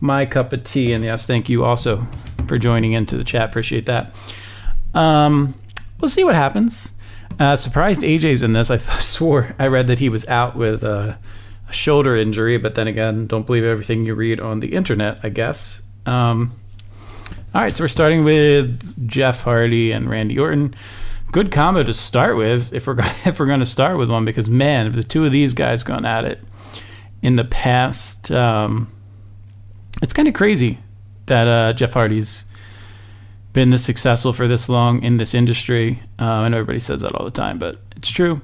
my 0.00 0.26
cup 0.26 0.52
of 0.52 0.64
tea. 0.64 0.92
And 0.92 1.02
yes, 1.02 1.26
thank 1.26 1.48
you 1.48 1.64
also 1.64 2.06
for 2.46 2.58
joining 2.58 2.92
into 2.92 3.16
the 3.16 3.24
chat. 3.24 3.48
Appreciate 3.48 3.86
that. 3.86 4.14
Um, 4.92 5.54
we'll 5.98 6.10
see 6.10 6.24
what 6.24 6.34
happens. 6.34 6.92
Uh, 7.38 7.56
surprised 7.56 8.02
AJ's 8.02 8.42
in 8.42 8.52
this. 8.52 8.70
I 8.70 8.76
swore 9.00 9.54
I 9.58 9.66
read 9.66 9.86
that 9.86 9.98
he 9.98 10.08
was 10.08 10.26
out 10.28 10.56
with 10.56 10.84
uh, 10.84 11.16
a 11.68 11.72
shoulder 11.72 12.16
injury, 12.16 12.58
but 12.58 12.74
then 12.74 12.88
again, 12.88 13.26
don't 13.26 13.46
believe 13.46 13.64
everything 13.64 14.04
you 14.04 14.14
read 14.14 14.40
on 14.40 14.60
the 14.60 14.74
internet, 14.74 15.20
I 15.22 15.28
guess. 15.30 15.82
Um, 16.06 16.60
all 17.54 17.62
right, 17.62 17.76
so 17.76 17.84
we're 17.84 17.88
starting 17.88 18.24
with 18.24 19.08
Jeff 19.08 19.42
Hardy 19.42 19.92
and 19.92 20.08
Randy 20.10 20.38
Orton. 20.38 20.74
Good 21.32 21.50
combo 21.52 21.82
to 21.82 21.94
start 21.94 22.36
with, 22.36 22.72
if 22.72 22.86
we're 22.86 22.96
if 23.24 23.38
we're 23.38 23.46
going 23.46 23.60
to 23.60 23.66
start 23.66 23.96
with 23.98 24.10
one, 24.10 24.24
because 24.24 24.50
man, 24.50 24.86
if 24.86 24.94
the 24.94 25.04
two 25.04 25.24
of 25.24 25.32
these 25.32 25.54
guys 25.54 25.82
gone 25.82 26.04
at 26.04 26.24
it 26.24 26.42
in 27.22 27.36
the 27.36 27.44
past, 27.44 28.30
um, 28.30 28.88
it's 30.02 30.12
kind 30.12 30.28
of 30.28 30.34
crazy 30.34 30.78
that 31.26 31.46
uh, 31.46 31.72
Jeff 31.72 31.92
Hardy's 31.92 32.46
been 33.52 33.70
this 33.70 33.84
successful 33.84 34.32
for 34.32 34.46
this 34.46 34.68
long 34.68 35.02
in 35.02 35.16
this 35.16 35.34
industry. 35.34 36.02
Uh, 36.18 36.24
I 36.24 36.48
know 36.48 36.58
everybody 36.58 36.80
says 36.80 37.00
that 37.02 37.14
all 37.14 37.24
the 37.24 37.30
time, 37.30 37.58
but 37.58 37.78
it's 37.96 38.10
true. 38.10 38.40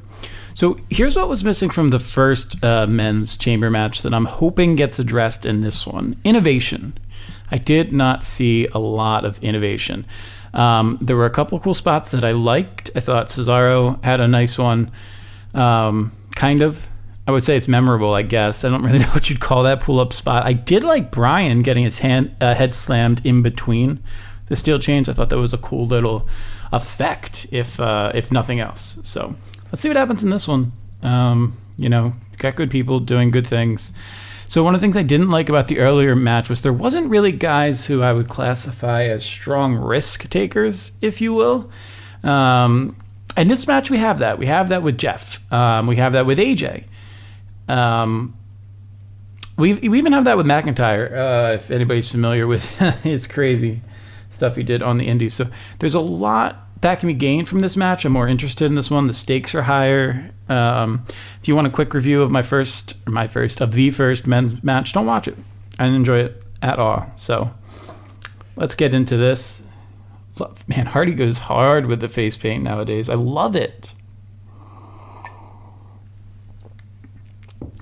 So 0.55 0.79
here's 0.89 1.17
what 1.17 1.29
was 1.29 1.45
missing 1.45 1.69
from 1.71 1.91
the 1.91 1.99
first 1.99 2.63
uh, 2.65 2.87
men's 2.87 3.37
chamber 3.37 3.71
match 3.71 4.03
that 4.03 4.15
I'm 4.15 4.25
hoping 4.25 4.75
gets 4.75 4.99
addressed 4.99 5.45
in 5.45 5.61
this 5.61 5.87
one 5.87 6.17
innovation. 6.25 6.97
I 7.51 7.59
did 7.59 7.93
not 7.93 8.25
see 8.25 8.67
a 8.69 8.79
lot 8.79 9.25
of 9.25 9.39
innovation. 9.43 10.07
Um, 10.55 10.99
there 11.01 11.15
were 11.15 11.27
a 11.27 11.31
couple 11.31 11.61
cool 11.61 11.75
spots 11.75 12.11
that 12.13 12.25
I 12.25 12.33
liked. 12.33 12.91
I 12.97 13.01
thought 13.01 13.27
Cesaro 13.27 14.03
had 14.03 14.21
a 14.21 14.27
nice 14.27 14.57
one, 14.59 14.91
um, 15.53 16.13
kind 16.35 16.63
of. 16.63 16.89
I 17.29 17.33
would 17.33 17.45
say 17.45 17.57
it's 17.57 17.69
memorable, 17.69 18.15
I 18.15 18.23
guess. 18.23 18.65
I 18.65 18.71
don't 18.71 18.83
really 18.83 18.99
know 19.01 19.09
what 19.09 19.29
you'd 19.29 19.41
call 19.41 19.65
that 19.65 19.81
pull 19.81 20.01
up 20.01 20.13
spot. 20.13 20.47
I 20.47 20.55
did 20.55 20.83
like 20.83 21.11
Bryan 21.11 21.63
getting 21.63 21.85
his 21.85 21.99
hand 21.99 22.35
uh, 22.41 22.55
head 22.55 22.73
slammed 22.73 23.21
in 23.25 23.43
between 23.43 24.03
the 24.47 24.57
steel 24.57 24.79
chains. 24.79 25.09
I 25.09 25.13
thought 25.13 25.31
that 25.31 25.39
was 25.39 25.55
a 25.55 25.59
cool 25.59 25.87
little 25.87 26.27
effect, 26.73 27.47
if 27.51 27.79
uh, 27.81 28.13
if 28.15 28.33
nothing 28.33 28.61
else. 28.61 28.99
So 29.03 29.37
let's 29.67 29.81
see 29.81 29.89
what 29.89 29.97
happens 29.97 30.25
in 30.25 30.31
this 30.31 30.49
one. 30.49 30.73
Um, 31.03 31.57
you 31.77 31.89
know, 31.89 32.15
got 32.39 32.57
good 32.57 32.71
people 32.71 33.01
doing 33.01 33.31
good 33.31 33.47
things. 33.47 33.93
So 34.49 34.63
one 34.63 34.75
of 34.75 34.81
the 34.81 34.85
things 34.85 34.97
I 34.97 35.03
didn't 35.03 35.31
like 35.31 35.49
about 35.49 35.67
the 35.67 35.79
earlier 35.79 36.15
match 36.15 36.49
was 36.49 36.63
there 36.63 36.73
wasn't 36.73 37.11
really 37.11 37.33
guys 37.33 37.87
who 37.87 38.03
I 38.03 38.13
would 38.13 38.29
classify 38.29 39.03
as 39.05 39.25
strong 39.25 39.75
risk 39.75 40.29
takers, 40.31 40.97
if 41.03 41.21
you 41.21 41.35
will. 41.35 41.71
Um, 42.23 42.97
and 43.37 43.51
this 43.51 43.67
match 43.67 43.91
we 43.91 43.99
have 43.99 44.21
that. 44.21 44.39
We 44.39 44.47
have 44.47 44.69
that 44.69 44.83
with 44.83 44.99
Jeff. 44.99 45.41
Um, 45.53 45.87
we 45.87 45.97
have 45.97 46.13
that 46.13 46.27
with 46.27 46.39
AJ. 46.39 46.85
Um, 47.69 48.37
we, 49.59 49.75
we 49.75 49.99
even 49.99 50.13
have 50.13 50.25
that 50.25 50.37
with 50.37 50.47
McIntyre. 50.47 51.11
Uh, 51.11 51.55
if 51.55 51.71
anybody's 51.71 52.11
familiar 52.11 52.47
with 52.47 52.79
his 53.03 53.27
crazy 53.27 53.81
stuff 54.31 54.57
he 54.57 54.63
did 54.63 54.83
on 54.83 54.99
the 54.99 55.07
indies. 55.07 55.35
So 55.35 55.47
there's 55.79 55.95
a 55.95 56.01
lot 56.01 56.67
that 56.83 57.01
can 57.01 57.07
be 57.07 57.15
gained 57.15 57.49
from 57.49 57.61
this 57.61 57.77
match. 57.77 58.05
I'm 58.05 58.13
more 58.13 58.29
interested 58.29 58.67
in 58.67 58.75
this 58.75 58.91
one. 58.91 59.07
The 59.07 59.15
stakes 59.15 59.55
are 59.55 59.63
higher. 59.63 60.31
Um, 60.49 61.05
if 61.41 61.49
you 61.49 61.55
want 61.57 61.67
a 61.67 61.71
quick 61.71 61.95
review 61.95 62.23
of 62.23 62.31
my 62.31 62.43
first, 62.43 62.95
my 63.07 63.27
first 63.27 63.61
of 63.61 63.73
the 63.73 63.91
first 63.91 64.27
men's 64.27 64.63
match, 64.63 64.93
don't 64.93 65.07
watch 65.07 65.27
it. 65.27 65.37
I 65.79 65.85
didn't 65.85 65.97
enjoy 65.97 66.21
it 66.21 66.43
at 66.63 66.79
all. 66.79 67.11
So 67.17 67.53
let's 68.57 68.75
get 68.75 68.95
into 68.95 69.17
this. 69.17 69.63
Man, 70.67 70.87
Hardy 70.87 71.15
goes 71.15 71.39
hard 71.39 71.87
with 71.87 72.01
the 72.01 72.09
face 72.09 72.37
paint 72.37 72.63
nowadays. 72.63 73.09
I 73.09 73.15
love 73.15 73.57
it. 73.57 73.93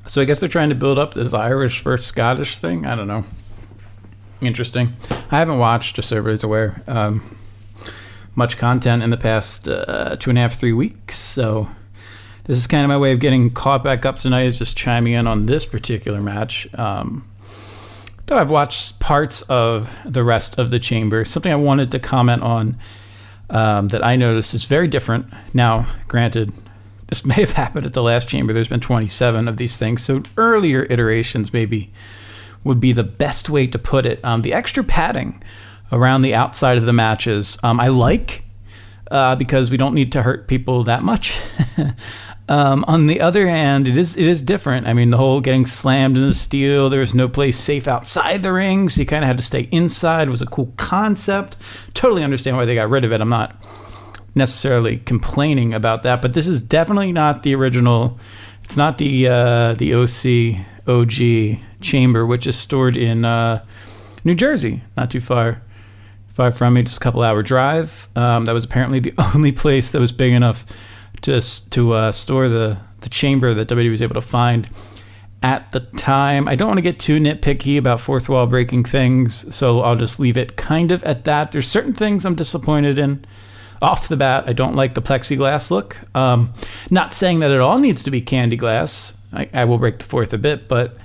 So 0.06 0.22
I 0.22 0.24
guess 0.24 0.38
they're 0.38 0.48
trying 0.48 0.68
to 0.68 0.76
build 0.76 0.98
up 0.98 1.14
this 1.14 1.34
Irish 1.34 1.82
versus 1.82 2.06
Scottish 2.06 2.58
thing. 2.58 2.86
I 2.86 2.94
don't 2.94 3.08
know 3.08 3.24
interesting. 4.46 4.94
I 5.30 5.38
haven't 5.38 5.58
watched, 5.58 5.96
just 5.96 6.08
so 6.08 6.16
everybody's 6.16 6.44
aware, 6.44 6.82
um, 6.86 7.36
much 8.34 8.58
content 8.58 9.02
in 9.02 9.10
the 9.10 9.16
past 9.16 9.68
uh, 9.68 10.16
two 10.16 10.30
and 10.30 10.38
a 10.38 10.42
half, 10.42 10.58
three 10.58 10.72
weeks. 10.72 11.18
So 11.18 11.68
this 12.44 12.56
is 12.58 12.66
kind 12.66 12.84
of 12.84 12.88
my 12.88 12.98
way 12.98 13.12
of 13.12 13.20
getting 13.20 13.50
caught 13.50 13.82
back 13.82 14.04
up 14.04 14.18
tonight, 14.18 14.46
is 14.46 14.58
just 14.58 14.76
chiming 14.76 15.14
in 15.14 15.26
on 15.26 15.46
this 15.46 15.64
particular 15.64 16.20
match. 16.20 16.68
Um, 16.74 17.24
though 18.26 18.38
I've 18.38 18.50
watched 18.50 19.00
parts 19.00 19.42
of 19.42 19.90
the 20.04 20.24
rest 20.24 20.58
of 20.58 20.70
the 20.70 20.78
chamber, 20.78 21.24
something 21.24 21.52
I 21.52 21.56
wanted 21.56 21.90
to 21.92 21.98
comment 21.98 22.42
on 22.42 22.78
um, 23.50 23.88
that 23.88 24.04
I 24.04 24.16
noticed 24.16 24.54
is 24.54 24.64
very 24.64 24.88
different. 24.88 25.26
Now, 25.52 25.86
granted, 26.08 26.52
this 27.08 27.24
may 27.26 27.34
have 27.34 27.52
happened 27.52 27.86
at 27.86 27.92
the 27.92 28.02
last 28.02 28.28
chamber. 28.28 28.52
There's 28.52 28.68
been 28.68 28.80
27 28.80 29.48
of 29.48 29.56
these 29.56 29.76
things, 29.76 30.02
so 30.02 30.22
earlier 30.36 30.84
iterations 30.84 31.52
maybe 31.52 31.92
would 32.64 32.80
be 32.80 32.92
the 32.92 33.04
best 33.04 33.48
way 33.48 33.66
to 33.68 33.78
put 33.78 34.06
it. 34.06 34.24
Um, 34.24 34.42
the 34.42 34.52
extra 34.52 34.82
padding 34.82 35.42
around 35.92 36.22
the 36.22 36.34
outside 36.34 36.76
of 36.78 36.86
the 36.86 36.92
matches, 36.92 37.56
um, 37.62 37.78
I 37.78 37.88
like. 37.88 38.42
uh, 39.10 39.36
because 39.36 39.70
we 39.70 39.76
don't 39.76 39.94
need 39.94 40.12
to 40.12 40.22
hurt 40.22 40.48
people 40.48 40.84
that 40.84 41.02
much. 41.02 41.38
um, 42.48 42.84
on 42.88 43.06
the 43.06 43.20
other 43.20 43.48
hand, 43.48 43.86
it 43.86 43.98
is 43.98 44.16
it 44.16 44.26
is 44.26 44.42
different. 44.42 44.86
I 44.86 44.92
mean, 44.92 45.10
the 45.10 45.16
whole 45.16 45.40
getting 45.40 45.66
slammed 45.66 46.16
in 46.16 46.26
the 46.26 46.34
steel. 46.34 46.90
There 46.90 47.00
was 47.00 47.14
no 47.14 47.28
place 47.28 47.58
safe 47.58 47.86
outside 47.86 48.42
the 48.42 48.52
ring, 48.52 48.88
so 48.88 49.00
you 49.00 49.06
kind 49.06 49.22
of 49.24 49.28
had 49.28 49.38
to 49.38 49.44
stay 49.44 49.68
inside. 49.70 50.28
It 50.28 50.30
was 50.30 50.42
a 50.42 50.46
cool 50.46 50.72
concept. 50.76 51.56
Totally 51.94 52.24
understand 52.24 52.56
why 52.56 52.64
they 52.64 52.74
got 52.74 52.90
rid 52.90 53.04
of 53.04 53.12
it. 53.12 53.20
I'm 53.20 53.28
not 53.28 53.54
necessarily 54.34 54.96
complaining 54.98 55.72
about 55.74 56.02
that, 56.02 56.20
but 56.20 56.34
this 56.34 56.48
is 56.48 56.60
definitely 56.62 57.12
not 57.12 57.42
the 57.42 57.54
original. 57.54 58.18
It's 58.64 58.76
not 58.76 58.98
the 58.98 59.28
uh, 59.28 59.74
the 59.74 59.94
OC 59.94 60.66
OG 60.88 61.60
chamber, 61.84 62.26
which 62.26 62.46
is 62.46 62.56
stored 62.56 62.96
in 62.96 63.24
uh, 63.24 63.64
New 64.24 64.34
Jersey, 64.34 64.82
not 64.96 65.10
too 65.10 65.20
far 65.20 65.62
far 66.34 66.50
from 66.50 66.74
me, 66.74 66.82
just 66.82 66.96
a 66.96 67.00
couple 67.00 67.22
hour 67.22 67.44
drive. 67.44 68.08
Um, 68.16 68.44
that 68.46 68.52
was 68.52 68.64
apparently 68.64 68.98
the 68.98 69.14
only 69.34 69.52
place 69.52 69.92
that 69.92 70.00
was 70.00 70.12
big 70.12 70.32
enough 70.32 70.66
to 71.22 71.40
to 71.70 71.92
uh, 71.92 72.12
store 72.12 72.48
the 72.48 72.78
the 73.00 73.08
chamber 73.08 73.54
that 73.54 73.68
WWE 73.68 73.90
was 73.90 74.02
able 74.02 74.14
to 74.14 74.20
find 74.20 74.68
at 75.42 75.70
the 75.72 75.80
time. 75.80 76.48
I 76.48 76.56
don't 76.56 76.68
want 76.68 76.78
to 76.78 76.82
get 76.82 76.98
too 76.98 77.20
nitpicky 77.20 77.78
about 77.78 78.00
fourth 78.00 78.28
wall 78.28 78.46
breaking 78.46 78.84
things, 78.84 79.54
so 79.54 79.80
I'll 79.82 79.96
just 79.96 80.18
leave 80.18 80.36
it 80.36 80.56
kind 80.56 80.90
of 80.90 81.04
at 81.04 81.24
that. 81.24 81.52
There's 81.52 81.68
certain 81.68 81.92
things 81.92 82.24
I'm 82.24 82.34
disappointed 82.34 82.98
in. 82.98 83.24
Off 83.82 84.08
the 84.08 84.16
bat, 84.16 84.44
I 84.46 84.54
don't 84.54 84.76
like 84.76 84.94
the 84.94 85.02
plexiglass 85.02 85.70
look. 85.70 85.98
Um, 86.16 86.54
not 86.90 87.12
saying 87.12 87.40
that 87.40 87.50
it 87.50 87.60
all 87.60 87.78
needs 87.78 88.02
to 88.04 88.10
be 88.10 88.22
candy 88.22 88.56
glass. 88.56 89.18
I, 89.30 89.50
I 89.52 89.64
will 89.66 89.76
break 89.76 89.98
the 89.98 90.04
fourth 90.04 90.32
a 90.32 90.38
bit, 90.38 90.68
but 90.68 90.96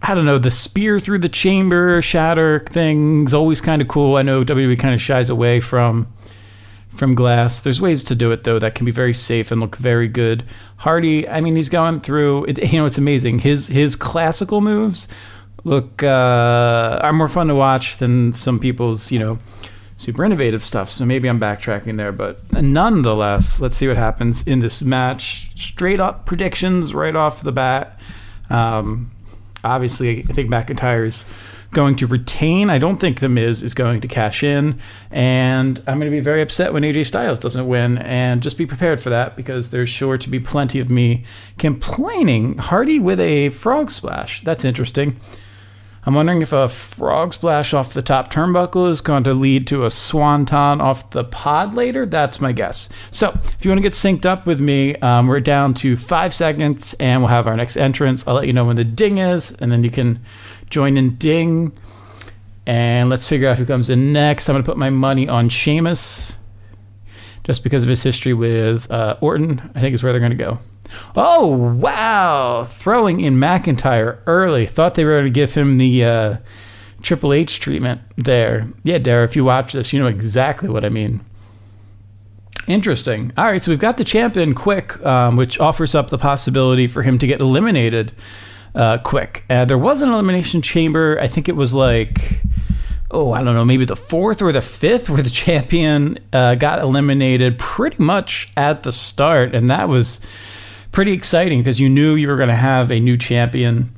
I 0.00 0.14
don't 0.14 0.24
know, 0.24 0.38
the 0.38 0.50
spear 0.50 1.00
through 1.00 1.18
the 1.18 1.28
chamber 1.28 2.00
shatter 2.00 2.60
thing's 2.60 3.34
always 3.34 3.60
kind 3.60 3.82
of 3.82 3.88
cool. 3.88 4.16
I 4.16 4.22
know 4.22 4.44
WWE 4.44 4.78
kind 4.78 4.94
of 4.94 5.00
shies 5.00 5.28
away 5.28 5.60
from 5.60 6.12
from 6.88 7.14
glass. 7.14 7.62
There's 7.62 7.80
ways 7.80 8.02
to 8.04 8.14
do 8.14 8.30
it 8.32 8.44
though 8.44 8.58
that 8.58 8.74
can 8.74 8.84
be 8.84 8.92
very 8.92 9.14
safe 9.14 9.50
and 9.50 9.60
look 9.60 9.76
very 9.76 10.08
good. 10.08 10.44
Hardy, 10.78 11.28
I 11.28 11.40
mean, 11.40 11.56
he's 11.56 11.68
going 11.68 12.00
through. 12.00 12.44
It, 12.46 12.58
you 12.72 12.78
know, 12.80 12.86
it's 12.86 12.98
amazing. 12.98 13.40
His 13.40 13.68
his 13.68 13.96
classical 13.96 14.60
moves 14.60 15.08
look 15.64 16.02
uh, 16.02 17.00
are 17.02 17.12
more 17.12 17.28
fun 17.28 17.48
to 17.48 17.54
watch 17.54 17.96
than 17.96 18.32
some 18.32 18.58
people's 18.58 19.10
you 19.10 19.18
know 19.18 19.38
super 19.96 20.24
innovative 20.24 20.62
stuff. 20.62 20.90
So 20.90 21.04
maybe 21.04 21.28
I'm 21.28 21.40
backtracking 21.40 21.96
there, 21.96 22.12
but 22.12 22.40
nonetheless, 22.52 23.60
let's 23.60 23.76
see 23.76 23.88
what 23.88 23.96
happens 23.96 24.46
in 24.46 24.60
this 24.60 24.80
match. 24.80 25.50
Straight 25.56 26.00
up 26.00 26.24
predictions 26.24 26.94
right 26.94 27.16
off 27.16 27.42
the 27.42 27.52
bat. 27.52 27.98
Um, 28.48 29.10
obviously, 29.64 30.20
I 30.20 30.32
think 30.32 30.48
McIntyre's 30.48 31.24
going 31.72 31.96
to 31.96 32.06
retain. 32.06 32.70
I 32.70 32.78
don't 32.78 32.96
think 32.96 33.20
The 33.20 33.28
Miz 33.28 33.62
is 33.62 33.74
going 33.74 34.00
to 34.00 34.08
cash 34.08 34.42
in. 34.42 34.80
And 35.10 35.78
I'm 35.86 35.98
going 35.98 36.10
to 36.10 36.16
be 36.16 36.20
very 36.20 36.40
upset 36.40 36.72
when 36.72 36.82
AJ 36.82 37.06
Styles 37.06 37.38
doesn't 37.38 37.68
win. 37.68 37.98
And 37.98 38.42
just 38.42 38.56
be 38.56 38.66
prepared 38.66 39.00
for 39.00 39.10
that 39.10 39.36
because 39.36 39.70
there's 39.70 39.88
sure 39.88 40.16
to 40.18 40.30
be 40.30 40.40
plenty 40.40 40.80
of 40.80 40.90
me 40.90 41.24
complaining. 41.58 42.58
Hardy 42.58 42.98
with 42.98 43.20
a 43.20 43.50
frog 43.50 43.90
splash. 43.90 44.40
That's 44.42 44.64
interesting. 44.64 45.20
I'm 46.06 46.14
wondering 46.14 46.42
if 46.42 46.52
a 46.52 46.68
frog 46.68 47.34
splash 47.34 47.74
off 47.74 47.92
the 47.92 48.02
top 48.02 48.32
turnbuckle 48.32 48.88
is 48.88 49.00
going 49.00 49.24
to 49.24 49.34
lead 49.34 49.66
to 49.66 49.84
a 49.84 49.90
swanton 49.90 50.80
off 50.80 51.10
the 51.10 51.24
pod 51.24 51.74
later. 51.74 52.06
That's 52.06 52.40
my 52.40 52.52
guess. 52.52 52.88
So, 53.10 53.38
if 53.44 53.64
you 53.64 53.70
want 53.70 53.78
to 53.78 53.82
get 53.82 53.92
synced 53.92 54.24
up 54.24 54.46
with 54.46 54.60
me, 54.60 54.94
um, 54.96 55.26
we're 55.26 55.40
down 55.40 55.74
to 55.74 55.96
five 55.96 56.32
seconds 56.32 56.94
and 56.94 57.20
we'll 57.20 57.28
have 57.28 57.46
our 57.46 57.56
next 57.56 57.76
entrance. 57.76 58.26
I'll 58.26 58.34
let 58.34 58.46
you 58.46 58.52
know 58.52 58.64
when 58.64 58.76
the 58.76 58.84
ding 58.84 59.18
is, 59.18 59.52
and 59.52 59.70
then 59.70 59.84
you 59.84 59.90
can 59.90 60.24
join 60.70 60.96
in 60.96 61.16
ding. 61.16 61.72
And 62.66 63.08
let's 63.08 63.26
figure 63.26 63.48
out 63.48 63.58
who 63.58 63.66
comes 63.66 63.90
in 63.90 64.12
next. 64.12 64.48
I'm 64.48 64.54
going 64.54 64.62
to 64.62 64.70
put 64.70 64.76
my 64.76 64.90
money 64.90 65.28
on 65.28 65.48
Sheamus 65.48 66.34
just 67.44 67.64
because 67.64 67.82
of 67.82 67.88
his 67.88 68.02
history 68.02 68.34
with 68.34 68.90
uh, 68.90 69.16
Orton, 69.22 69.70
I 69.74 69.80
think 69.80 69.94
is 69.94 70.02
where 70.02 70.12
they're 70.12 70.20
going 70.20 70.32
to 70.32 70.36
go. 70.36 70.58
Oh, 71.16 71.46
wow. 71.46 72.64
Throwing 72.64 73.20
in 73.20 73.36
McIntyre 73.36 74.18
early. 74.26 74.66
Thought 74.66 74.94
they 74.94 75.04
were 75.04 75.12
going 75.12 75.24
to 75.24 75.30
give 75.30 75.54
him 75.54 75.78
the 75.78 76.04
uh, 76.04 76.36
Triple 77.02 77.32
H 77.32 77.60
treatment 77.60 78.00
there. 78.16 78.68
Yeah, 78.84 78.98
Dara, 78.98 79.24
if 79.24 79.36
you 79.36 79.44
watch 79.44 79.72
this, 79.72 79.92
you 79.92 80.00
know 80.00 80.06
exactly 80.06 80.68
what 80.68 80.84
I 80.84 80.88
mean. 80.88 81.24
Interesting. 82.66 83.32
All 83.36 83.46
right, 83.46 83.62
so 83.62 83.70
we've 83.70 83.78
got 83.78 83.96
the 83.96 84.04
champion 84.04 84.54
quick, 84.54 85.00
um, 85.04 85.36
which 85.36 85.58
offers 85.58 85.94
up 85.94 86.10
the 86.10 86.18
possibility 86.18 86.86
for 86.86 87.02
him 87.02 87.18
to 87.18 87.26
get 87.26 87.40
eliminated 87.40 88.12
uh, 88.74 88.98
quick. 88.98 89.44
Uh, 89.48 89.64
there 89.64 89.78
was 89.78 90.02
an 90.02 90.10
elimination 90.10 90.60
chamber. 90.60 91.18
I 91.20 91.28
think 91.28 91.48
it 91.48 91.56
was 91.56 91.72
like 91.72 92.42
oh, 93.10 93.32
I 93.32 93.42
don't 93.42 93.54
know, 93.54 93.64
maybe 93.64 93.84
the 93.84 93.96
fourth 93.96 94.42
or 94.42 94.52
the 94.52 94.60
fifth, 94.60 95.08
where 95.08 95.22
the 95.22 95.30
champion 95.46 96.18
uh, 96.32 96.54
got 96.54 96.80
eliminated 96.80 97.58
pretty 97.58 98.02
much 98.02 98.52
at 98.56 98.82
the 98.82 98.92
start. 98.92 99.54
And 99.54 99.70
that 99.70 99.88
was 99.88 100.20
pretty 100.98 101.12
exciting 101.12 101.60
because 101.60 101.78
you 101.78 101.88
knew 101.88 102.16
you 102.16 102.26
were 102.26 102.34
going 102.34 102.48
to 102.48 102.56
have 102.56 102.90
a 102.90 102.98
new 102.98 103.16
champion 103.16 103.88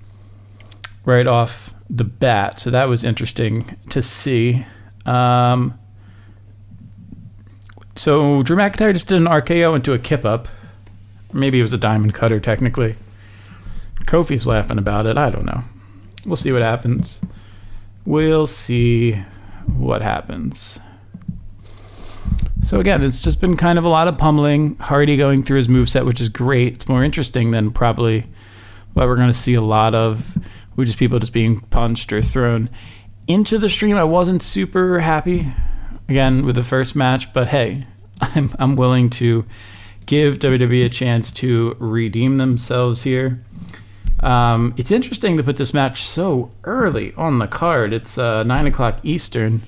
right 1.07 1.27
off 1.27 1.75
the 1.89 2.05
bat. 2.05 2.59
So 2.59 2.69
that 2.69 2.91
was 2.91 3.05
interesting 3.05 3.65
to 3.89 4.03
see. 4.03 4.67
Um, 5.07 5.79
so 7.97 8.43
Drew 8.43 8.55
McIntyre 8.55 8.93
just 8.93 9.09
did 9.09 9.17
an 9.17 9.25
RKO 9.25 9.75
into 9.77 9.95
a 9.95 9.99
kip 9.99 10.27
up. 10.27 10.47
Maybe 11.33 11.59
it 11.59 11.63
was 11.63 11.73
a 11.73 11.79
diamond 11.79 12.13
cutter, 12.13 12.39
technically. 12.39 12.97
Kofi's 14.01 14.47
laughing 14.47 14.77
about 14.77 15.07
it. 15.07 15.17
I 15.17 15.31
don't 15.31 15.47
know. 15.47 15.63
We'll 16.27 16.37
see 16.37 16.53
what 16.53 16.61
happens. 16.61 17.23
We'll 18.05 18.47
see 18.47 19.15
what 19.67 20.03
happens. 20.03 20.79
So 22.63 22.79
again, 22.79 23.03
it's 23.03 23.23
just 23.23 23.41
been 23.41 23.57
kind 23.57 23.79
of 23.79 23.85
a 23.85 23.89
lot 23.89 24.07
of 24.07 24.19
pummeling. 24.19 24.77
Hardy 24.77 25.17
going 25.17 25.43
through 25.43 25.57
his 25.57 25.69
moveset, 25.69 26.05
which 26.05 26.21
is 26.21 26.29
great. 26.29 26.75
It's 26.75 26.89
more 26.89 27.03
interesting 27.03 27.51
than 27.51 27.71
probably 27.71 28.27
what 28.93 29.07
we're 29.07 29.17
going 29.17 29.29
to 29.29 29.35
see 29.35 29.55
a 29.55 29.63
lot 29.63 29.95
of, 29.95 30.39
which 30.75 30.89
is 30.89 30.97
people 30.97 31.19
just 31.19 31.33
being 31.33 31.61
punched 31.61 32.13
or 32.13 32.23
thrown 32.23 32.69
into 33.27 33.59
the 33.59 33.71
stream. 33.71 33.97
I 33.97 34.05
wasn't 34.05 34.43
super 34.43 35.01
happy 35.01 35.53
again 36.09 36.45
with 36.45 36.57
the 36.57 36.63
first 36.63 36.95
match, 36.95 37.33
but 37.33 37.49
hey, 37.49 37.87
I'm 38.21 38.51
I'm 38.59 38.77
willing 38.77 39.11
to 39.11 39.47
give 40.07 40.39
WWE 40.39 40.85
a 40.85 40.89
chance 40.89 41.33
to 41.33 41.77
redeem 41.79 42.39
themselves 42.39 43.05
here. 43.05 43.43
Um, 44.21 44.75
it's 44.77 44.91
interesting 44.91 45.37
to 45.39 45.43
put 45.43 45.57
this 45.57 45.73
match 45.73 46.03
so 46.05 46.51
early 46.65 47.15
on 47.15 47.39
the 47.39 47.47
card. 47.47 47.93
It's 47.93 48.19
uh, 48.19 48.43
nine 48.43 48.67
o'clock 48.67 48.99
Eastern. 49.03 49.63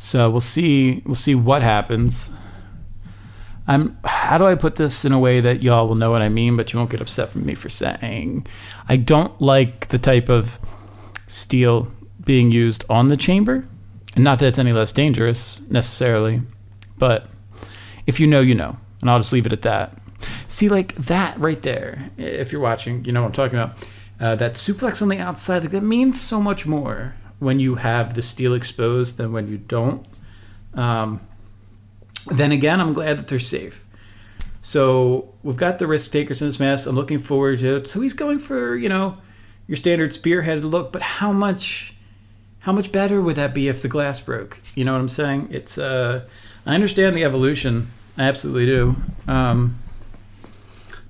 So 0.00 0.30
we'll 0.30 0.40
see. 0.40 1.02
We'll 1.04 1.14
see 1.14 1.34
what 1.34 1.60
happens. 1.60 2.30
I'm. 3.66 3.98
How 4.02 4.38
do 4.38 4.46
I 4.46 4.54
put 4.54 4.76
this 4.76 5.04
in 5.04 5.12
a 5.12 5.18
way 5.18 5.42
that 5.42 5.62
y'all 5.62 5.86
will 5.86 5.94
know 5.94 6.10
what 6.10 6.22
I 6.22 6.30
mean, 6.30 6.56
but 6.56 6.72
you 6.72 6.78
won't 6.78 6.90
get 6.90 7.02
upset 7.02 7.28
from 7.28 7.44
me 7.44 7.54
for 7.54 7.68
saying 7.68 8.46
I 8.88 8.96
don't 8.96 9.38
like 9.42 9.88
the 9.88 9.98
type 9.98 10.30
of 10.30 10.58
steel 11.26 11.92
being 12.24 12.50
used 12.50 12.82
on 12.88 13.08
the 13.08 13.16
chamber, 13.16 13.68
and 14.14 14.24
not 14.24 14.38
that 14.38 14.46
it's 14.46 14.58
any 14.58 14.72
less 14.72 14.90
dangerous 14.90 15.60
necessarily, 15.68 16.40
but 16.96 17.28
if 18.06 18.18
you 18.18 18.26
know, 18.26 18.40
you 18.40 18.54
know, 18.54 18.78
and 19.02 19.10
I'll 19.10 19.18
just 19.18 19.34
leave 19.34 19.44
it 19.44 19.52
at 19.52 19.62
that. 19.62 19.98
See, 20.48 20.70
like 20.70 20.94
that 20.94 21.38
right 21.38 21.60
there. 21.60 22.10
If 22.16 22.52
you're 22.52 22.62
watching, 22.62 23.04
you 23.04 23.12
know 23.12 23.20
what 23.20 23.28
I'm 23.28 23.32
talking 23.34 23.58
about. 23.58 23.76
Uh, 24.18 24.34
that 24.36 24.54
suplex 24.54 25.02
on 25.02 25.08
the 25.08 25.18
outside, 25.18 25.60
like 25.60 25.72
that 25.72 25.82
means 25.82 26.18
so 26.18 26.40
much 26.40 26.64
more 26.64 27.16
when 27.40 27.58
you 27.58 27.76
have 27.76 28.14
the 28.14 28.22
steel 28.22 28.54
exposed 28.54 29.16
than 29.16 29.32
when 29.32 29.48
you 29.48 29.58
don't. 29.58 30.06
Um, 30.74 31.20
then 32.26 32.52
again, 32.52 32.80
I'm 32.80 32.92
glad 32.92 33.18
that 33.18 33.28
they're 33.28 33.38
safe. 33.38 33.86
So 34.62 35.34
we've 35.42 35.56
got 35.56 35.78
the 35.78 35.86
risk 35.86 36.12
takers 36.12 36.40
in 36.40 36.48
this 36.48 36.60
mess. 36.60 36.86
I'm 36.86 36.94
looking 36.94 37.18
forward 37.18 37.58
to 37.60 37.76
it. 37.76 37.88
So 37.88 38.00
he's 38.00 38.12
going 38.12 38.38
for 38.38 38.76
you 38.76 38.88
know 38.88 39.18
your 39.66 39.76
standard 39.76 40.10
spearheaded 40.10 40.64
look, 40.64 40.92
but 40.92 41.02
how 41.02 41.32
much 41.32 41.94
how 42.60 42.72
much 42.72 42.92
better 42.92 43.20
would 43.20 43.36
that 43.36 43.54
be 43.54 43.68
if 43.68 43.80
the 43.80 43.88
glass 43.88 44.20
broke? 44.20 44.60
You 44.74 44.84
know 44.84 44.92
what 44.92 45.00
I'm 45.00 45.08
saying? 45.08 45.48
It's 45.50 45.78
uh, 45.78 46.28
I 46.66 46.74
understand 46.74 47.16
the 47.16 47.24
evolution. 47.24 47.90
I 48.18 48.24
absolutely 48.24 48.66
do. 48.66 48.96
Um, 49.26 49.78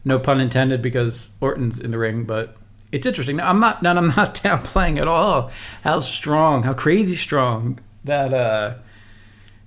no 0.04 0.18
pun 0.18 0.40
intended 0.40 0.80
because 0.80 1.32
Orton's 1.40 1.80
in 1.80 1.90
the 1.90 1.98
ring, 1.98 2.24
but 2.24 2.56
it's 2.92 3.06
interesting. 3.06 3.36
Now, 3.36 3.50
I'm 3.50 3.60
not, 3.60 3.82
now, 3.82 3.96
I'm 3.96 4.08
not 4.08 4.34
downplaying 4.42 5.00
at 5.00 5.08
all 5.08 5.50
how 5.84 6.00
strong, 6.00 6.64
how 6.64 6.74
crazy 6.74 7.16
strong 7.16 7.78
that 8.04 8.32
uh, 8.32 8.76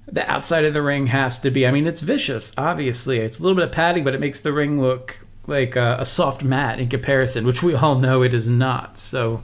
the 0.08 0.30
outside 0.30 0.66
of 0.66 0.74
the 0.74 0.82
ring 0.82 1.08
has 1.08 1.40
to 1.40 1.52
be. 1.52 1.66
I 1.66 1.72
mean, 1.72 1.88
it's 1.88 2.02
vicious. 2.02 2.54
Obviously, 2.58 3.20
it's 3.20 3.40
a 3.40 3.44
little 3.44 3.56
bit 3.56 3.66
of 3.66 3.72
padding, 3.72 4.04
but 4.04 4.14
it 4.14 4.20
makes 4.20 4.42
the 4.42 4.54
ring 4.54 4.82
look 4.82 5.26
like 5.48 5.76
a, 5.76 5.98
a 6.00 6.06
soft 6.06 6.44
mat 6.44 6.80
in 6.80 6.90
comparison, 6.90 7.46
which 7.46 7.64
we 7.64 7.76
all 7.76 7.96
know 7.96 8.24
it 8.24 8.34
is 8.34 8.48
not. 8.48 8.98
So 8.98 9.44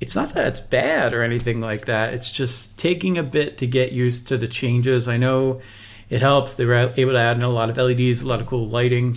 it's 0.00 0.16
not 0.16 0.34
that 0.34 0.46
it's 0.46 0.60
bad 0.60 1.12
or 1.12 1.22
anything 1.22 1.60
like 1.60 1.84
that. 1.86 2.14
It's 2.14 2.30
just 2.30 2.78
taking 2.78 3.18
a 3.18 3.22
bit 3.22 3.58
to 3.58 3.66
get 3.66 3.92
used 3.92 4.26
to 4.28 4.38
the 4.38 4.48
changes. 4.48 5.06
I 5.06 5.16
know 5.16 5.60
it 6.08 6.20
helps. 6.20 6.54
They 6.54 6.64
were 6.64 6.92
able 6.96 7.12
to 7.12 7.18
add 7.18 7.36
in 7.36 7.42
a 7.42 7.48
lot 7.48 7.70
of 7.70 7.76
LEDs, 7.76 8.22
a 8.22 8.26
lot 8.26 8.40
of 8.40 8.46
cool 8.46 8.66
lighting 8.68 9.16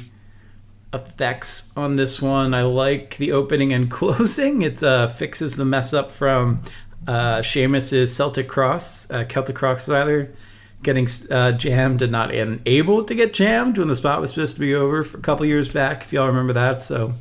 effects 0.94 1.72
on 1.76 1.96
this 1.96 2.22
one. 2.22 2.54
I 2.54 2.64
like 2.64 3.18
the 3.18 3.32
opening 3.32 3.74
and 3.74 3.90
closing. 3.92 4.62
It 4.62 4.82
uh, 4.84 5.08
fixes 5.08 5.56
the 5.56 5.66
mess 5.66 5.94
up 5.94 6.12
from 6.12 6.62
uh, 7.08 7.42
Sheamus's 7.42 8.16
Celtic 8.16 8.48
Cross, 8.48 9.10
uh, 9.12 9.26
Celtic 9.26 9.56
Cross 9.56 9.90
rather, 9.90 10.34
getting 10.82 11.08
uh, 11.32 11.54
jammed 11.54 12.02
and 12.02 12.12
not 12.12 12.32
able 12.34 13.04
to 13.04 13.16
get 13.16 13.34
jammed 13.34 13.78
when 13.78 13.88
the 13.88 13.96
spot 13.96 14.22
was 14.22 14.32
supposed 14.32 14.56
to 14.56 14.62
be 14.62 14.76
over 14.76 15.02
a 15.02 15.22
couple 15.22 15.46
years 15.46 15.70
back, 15.70 16.04
if 16.04 16.14
y'all 16.14 16.28
remember 16.28 16.54
that. 16.54 16.82
So 16.82 17.14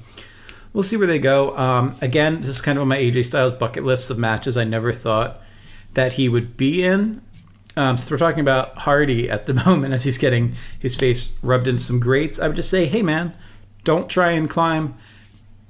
we'll 0.72 0.82
see 0.82 0.96
where 0.96 1.06
they 1.06 1.18
go. 1.18 1.56
Um, 1.56 1.96
again, 2.00 2.40
this 2.40 2.48
is 2.48 2.60
kind 2.60 2.78
of 2.78 2.82
on 2.82 2.88
my 2.88 2.98
AJ 2.98 3.26
Styles 3.26 3.52
bucket 3.52 3.84
list 3.84 4.10
of 4.10 4.18
matches 4.18 4.56
I 4.56 4.64
never 4.64 4.92
thought 4.92 5.40
that 5.94 6.14
he 6.14 6.28
would 6.28 6.56
be 6.56 6.84
in. 6.84 7.22
Um, 7.76 7.96
so 7.96 8.12
we're 8.12 8.18
talking 8.18 8.40
about 8.40 8.78
Hardy 8.78 9.30
at 9.30 9.46
the 9.46 9.54
moment 9.66 9.94
as 9.94 10.04
he's 10.04 10.18
getting 10.18 10.54
his 10.78 10.94
face 10.94 11.36
rubbed 11.42 11.66
into 11.66 11.82
some 11.82 12.00
grates. 12.00 12.38
I 12.38 12.46
would 12.46 12.56
just 12.56 12.70
say, 12.70 12.86
hey 12.86 13.02
man, 13.02 13.34
don't 13.84 14.08
try 14.08 14.32
and 14.32 14.48
climb 14.48 14.94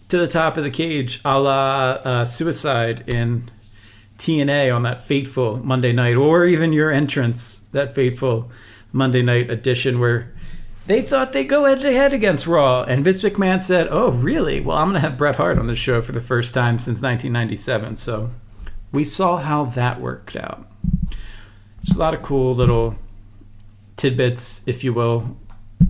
to 0.08 0.18
the 0.18 0.28
top 0.28 0.56
of 0.56 0.64
the 0.64 0.70
cage 0.70 1.20
a 1.24 1.40
la 1.40 1.92
uh, 2.04 2.24
Suicide 2.24 3.02
in 3.08 3.50
TNA 4.18 4.74
on 4.74 4.82
that 4.82 5.00
fateful 5.00 5.58
Monday 5.64 5.92
night, 5.92 6.16
or 6.16 6.44
even 6.44 6.72
your 6.72 6.90
entrance 6.90 7.58
that 7.72 7.94
fateful 7.94 8.50
Monday 8.92 9.22
night 9.22 9.50
edition 9.50 9.98
where 9.98 10.32
they 10.86 11.00
thought 11.00 11.32
they'd 11.32 11.44
go 11.44 11.64
head 11.64 11.80
to 11.80 11.92
head 11.92 12.12
against 12.12 12.46
Raw, 12.46 12.82
and 12.82 13.04
Vince 13.04 13.22
McMahon 13.22 13.62
said, 13.62 13.88
"Oh, 13.90 14.10
really? 14.10 14.60
Well, 14.60 14.76
I'm 14.76 14.88
going 14.90 15.00
to 15.00 15.08
have 15.08 15.16
Bret 15.16 15.36
Hart 15.36 15.58
on 15.58 15.66
the 15.66 15.76
show 15.76 16.02
for 16.02 16.12
the 16.12 16.20
first 16.20 16.52
time 16.54 16.78
since 16.78 17.00
1997." 17.02 17.96
So 17.96 18.30
we 18.90 19.04
saw 19.04 19.38
how 19.38 19.64
that 19.64 20.00
worked 20.00 20.36
out. 20.36 20.68
It's 21.82 21.96
a 21.96 21.98
lot 21.98 22.14
of 22.14 22.22
cool 22.22 22.54
little 22.54 22.96
tidbits, 23.96 24.66
if 24.66 24.84
you 24.84 24.92
will. 24.92 25.36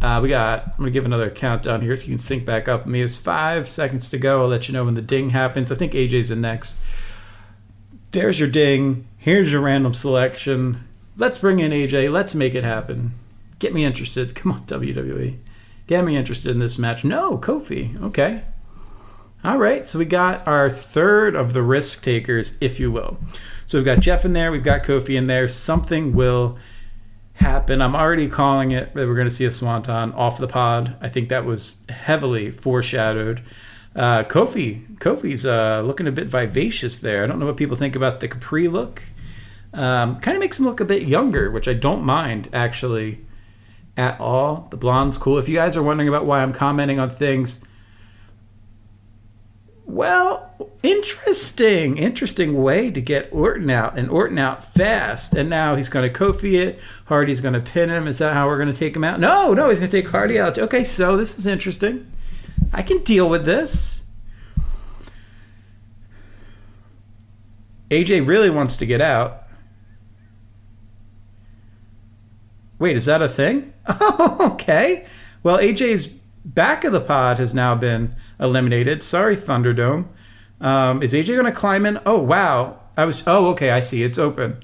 Uh, 0.02 0.20
we 0.20 0.28
got. 0.28 0.66
I'm 0.66 0.78
gonna 0.78 0.90
give 0.90 1.04
another 1.04 1.30
countdown 1.30 1.80
here 1.80 1.96
so 1.96 2.02
you 2.02 2.10
can 2.10 2.18
sync 2.18 2.44
back 2.44 2.66
up. 2.66 2.86
Me 2.86 3.00
is 3.00 3.16
five 3.16 3.68
seconds 3.68 4.10
to 4.10 4.18
go. 4.18 4.42
I'll 4.42 4.48
let 4.48 4.66
you 4.66 4.74
know 4.74 4.84
when 4.84 4.94
the 4.94 5.02
ding 5.02 5.30
happens. 5.30 5.70
I 5.70 5.76
think 5.76 5.92
AJ's 5.92 6.30
in 6.30 6.40
next. 6.40 6.76
There's 8.10 8.40
your 8.40 8.48
ding. 8.48 9.06
Here's 9.16 9.52
your 9.52 9.60
random 9.60 9.94
selection. 9.94 10.88
Let's 11.16 11.38
bring 11.38 11.60
in 11.60 11.70
AJ. 11.70 12.10
Let's 12.10 12.34
make 12.34 12.54
it 12.54 12.64
happen. 12.64 13.12
Get 13.60 13.72
me 13.72 13.84
interested. 13.84 14.34
Come 14.34 14.50
on, 14.50 14.62
WWE. 14.62 15.36
Get 15.86 16.04
me 16.04 16.16
interested 16.16 16.50
in 16.50 16.58
this 16.58 16.78
match. 16.78 17.04
No, 17.04 17.38
Kofi. 17.38 18.00
Okay. 18.02 18.42
All 19.44 19.58
right. 19.58 19.86
So 19.86 20.00
we 20.00 20.04
got 20.04 20.46
our 20.48 20.68
third 20.68 21.36
of 21.36 21.52
the 21.52 21.62
risk 21.62 22.02
takers, 22.02 22.58
if 22.60 22.80
you 22.80 22.90
will. 22.90 23.18
So 23.68 23.78
we've 23.78 23.84
got 23.84 24.00
Jeff 24.00 24.24
in 24.24 24.32
there. 24.32 24.50
We've 24.50 24.64
got 24.64 24.82
Kofi 24.82 25.16
in 25.16 25.28
there. 25.28 25.46
Something 25.46 26.12
will 26.12 26.58
happen. 27.34 27.80
I'm 27.80 27.96
already 27.96 28.28
calling 28.28 28.70
it 28.70 28.94
that 28.94 29.06
we're 29.06 29.14
going 29.14 29.28
to 29.28 29.34
see 29.34 29.44
a 29.44 29.52
Swanton 29.52 30.12
off 30.12 30.38
the 30.38 30.46
pod. 30.46 30.96
I 31.00 31.08
think 31.08 31.28
that 31.28 31.44
was 31.44 31.78
heavily 31.88 32.50
foreshadowed. 32.50 33.42
Uh, 33.94 34.22
Kofi, 34.24 34.96
Kofi's 34.98 35.44
uh, 35.44 35.82
looking 35.84 36.06
a 36.06 36.12
bit 36.12 36.26
vivacious 36.26 36.98
there. 36.98 37.24
I 37.24 37.26
don't 37.26 37.38
know 37.38 37.46
what 37.46 37.56
people 37.56 37.76
think 37.76 37.94
about 37.94 38.20
the 38.20 38.28
Capri 38.28 38.68
look. 38.68 39.02
Um, 39.74 40.20
kind 40.20 40.36
of 40.36 40.40
makes 40.40 40.58
him 40.58 40.66
look 40.66 40.80
a 40.80 40.84
bit 40.84 41.02
younger, 41.02 41.50
which 41.50 41.68
I 41.68 41.72
don't 41.72 42.02
mind 42.02 42.48
actually 42.52 43.20
at 43.96 44.18
all. 44.20 44.68
The 44.70 44.76
blonde's 44.76 45.18
cool. 45.18 45.38
If 45.38 45.48
you 45.48 45.56
guys 45.56 45.76
are 45.76 45.82
wondering 45.82 46.08
about 46.08 46.26
why 46.26 46.42
I'm 46.42 46.52
commenting 46.52 46.98
on 46.98 47.10
things, 47.10 47.64
well, 49.84 50.70
interesting, 50.82 51.98
interesting 51.98 52.62
way 52.62 52.90
to 52.90 53.00
get 53.00 53.28
Orton 53.32 53.70
out 53.70 53.98
and 53.98 54.08
Orton 54.10 54.38
out 54.38 54.64
fast. 54.64 55.34
And 55.34 55.50
now 55.50 55.74
he's 55.74 55.88
going 55.88 56.10
to 56.10 56.18
Kofi 56.18 56.54
it. 56.54 56.80
Hardy's 57.06 57.40
going 57.40 57.54
to 57.54 57.60
pin 57.60 57.90
him. 57.90 58.06
Is 58.06 58.18
that 58.18 58.34
how 58.34 58.46
we're 58.46 58.58
going 58.58 58.72
to 58.72 58.78
take 58.78 58.96
him 58.96 59.04
out? 59.04 59.20
No, 59.20 59.52
no, 59.52 59.68
he's 59.68 59.78
going 59.78 59.90
to 59.90 60.02
take 60.02 60.10
Hardy 60.10 60.38
out. 60.38 60.58
Okay, 60.58 60.84
so 60.84 61.16
this 61.16 61.38
is 61.38 61.46
interesting. 61.46 62.10
I 62.72 62.82
can 62.82 63.02
deal 63.02 63.28
with 63.28 63.44
this. 63.44 64.04
AJ 67.90 68.26
really 68.26 68.48
wants 68.48 68.78
to 68.78 68.86
get 68.86 69.02
out. 69.02 69.42
Wait, 72.78 72.96
is 72.96 73.04
that 73.04 73.20
a 73.20 73.28
thing? 73.28 73.72
Oh, 73.86 74.52
okay. 74.54 75.06
Well, 75.42 75.58
AJ's 75.58 76.18
back 76.44 76.84
of 76.84 76.92
the 76.92 77.00
pod 77.00 77.38
has 77.38 77.54
now 77.54 77.74
been 77.74 78.14
eliminated. 78.38 79.02
Sorry, 79.02 79.36
Thunderdome. 79.36 80.08
Um, 80.60 81.02
is 81.02 81.12
AJ 81.12 81.28
going 81.28 81.44
to 81.44 81.52
climb 81.52 81.86
in? 81.86 81.98
Oh, 82.06 82.20
wow. 82.20 82.80
I 82.96 83.04
was. 83.04 83.24
Oh, 83.26 83.46
okay. 83.50 83.70
I 83.70 83.80
see. 83.80 84.02
It's 84.02 84.18
open. 84.18 84.62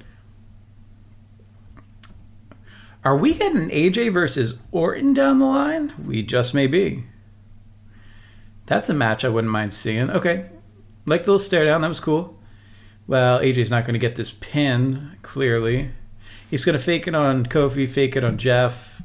Are 3.04 3.16
we 3.16 3.34
getting 3.34 3.70
AJ 3.70 4.12
versus 4.12 4.58
Orton 4.70 5.14
down 5.14 5.38
the 5.38 5.46
line? 5.46 5.92
We 6.04 6.22
just 6.22 6.52
may 6.52 6.66
be. 6.66 7.04
That's 8.66 8.90
a 8.90 8.94
match 8.94 9.24
I 9.24 9.28
wouldn't 9.28 9.52
mind 9.52 9.72
seeing. 9.72 10.10
Okay. 10.10 10.50
Like 11.06 11.22
the 11.22 11.30
little 11.30 11.38
stare 11.38 11.64
down. 11.64 11.80
That 11.80 11.88
was 11.88 12.00
cool. 12.00 12.38
Well, 13.06 13.40
AJ's 13.40 13.70
not 13.70 13.84
going 13.84 13.94
to 13.94 13.98
get 13.98 14.16
this 14.16 14.30
pin, 14.30 15.16
clearly. 15.22 15.92
He's 16.50 16.66
going 16.66 16.76
to 16.76 16.84
fake 16.84 17.08
it 17.08 17.14
on 17.14 17.46
Kofi, 17.46 17.88
fake 17.88 18.16
it 18.16 18.24
on 18.24 18.36
Jeff, 18.36 19.00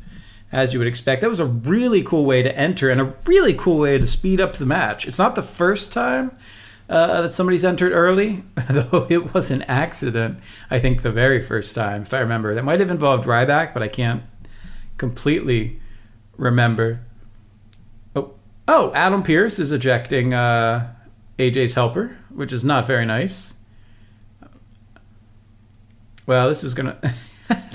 as 0.54 0.72
you 0.72 0.80
would 0.80 0.88
expect. 0.88 1.22
That 1.22 1.30
was 1.30 1.40
a 1.40 1.46
really 1.46 2.04
cool 2.04 2.24
way 2.24 2.44
to 2.44 2.58
enter 2.58 2.90
and 2.90 3.02
a 3.02 3.16
really 3.26 3.56
cool 3.56 3.80
way 3.80 3.98
to 3.98 4.06
speed 4.06 4.40
up 4.40 4.54
the 4.54 4.66
match. 4.66 5.08
It's 5.08 5.18
not 5.18 5.34
the 5.34 5.42
first 5.42 5.92
time 5.92 6.32
uh, 6.88 7.24
that 7.24 7.34
somebody's 7.34 7.66
entered 7.66 7.92
early, 7.92 8.44
though 8.70 9.08
it 9.10 9.34
was 9.34 9.50
an 9.50 9.64
accident, 9.64 10.40
I 10.70 10.78
think, 10.80 11.02
the 11.02 11.12
very 11.12 11.42
first 11.42 11.74
time, 11.74 12.04
if 12.04 12.14
I 12.14 12.20
remember. 12.20 12.54
That 12.54 12.64
might 12.64 12.80
have 12.80 12.92
involved 12.92 13.26
Ryback, 13.26 13.74
but 13.74 13.82
I 13.82 13.88
can't 13.88 14.24
completely 14.98 15.82
remember. 16.38 17.02
Oh, 18.16 18.36
oh 18.68 18.94
Adam 18.94 19.24
Pearce 19.24 19.58
is 19.58 19.72
ejecting 19.72 20.36
uh, 20.36 20.94
AJ's 21.40 21.74
helper, 21.74 22.20
which 22.30 22.54
is 22.54 22.64
not 22.64 22.86
very 22.86 23.08
nice. 23.08 23.56
Well, 26.28 26.48
this 26.48 26.64
is 26.64 26.76
going 26.76 26.96
to. 27.02 27.14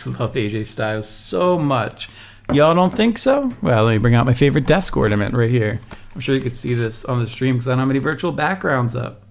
Love 0.07 0.35
AJ 0.35 0.67
Styles 0.67 1.09
so 1.09 1.59
much. 1.59 2.09
Y'all 2.53 2.75
don't 2.75 2.95
think 2.95 3.19
so? 3.19 3.53
Well, 3.61 3.85
let 3.85 3.93
me 3.93 3.99
bring 3.99 4.15
out 4.15 4.25
my 4.25 4.33
favorite 4.33 4.67
desk 4.67 4.97
ornament 4.97 5.35
right 5.35 5.51
here. 5.51 5.81
I'm 6.15 6.21
sure 6.21 6.35
you 6.35 6.41
could 6.41 6.55
see 6.55 6.73
this 6.73 7.05
on 7.05 7.21
the 7.21 7.27
stream 7.27 7.57
because 7.57 7.69
I 7.69 7.73
don't 7.73 7.81
have 7.81 7.91
any 7.91 7.99
virtual 7.99 8.33
backgrounds 8.33 8.97
up. 8.97 9.23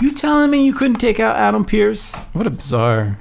You 0.00 0.12
telling 0.12 0.50
me 0.50 0.64
you 0.64 0.74
couldn't 0.74 0.98
take 0.98 1.18
out 1.18 1.36
Adam 1.36 1.64
Pearce? 1.64 2.24
What 2.34 2.46
a 2.46 2.50
bizarre. 2.50 3.18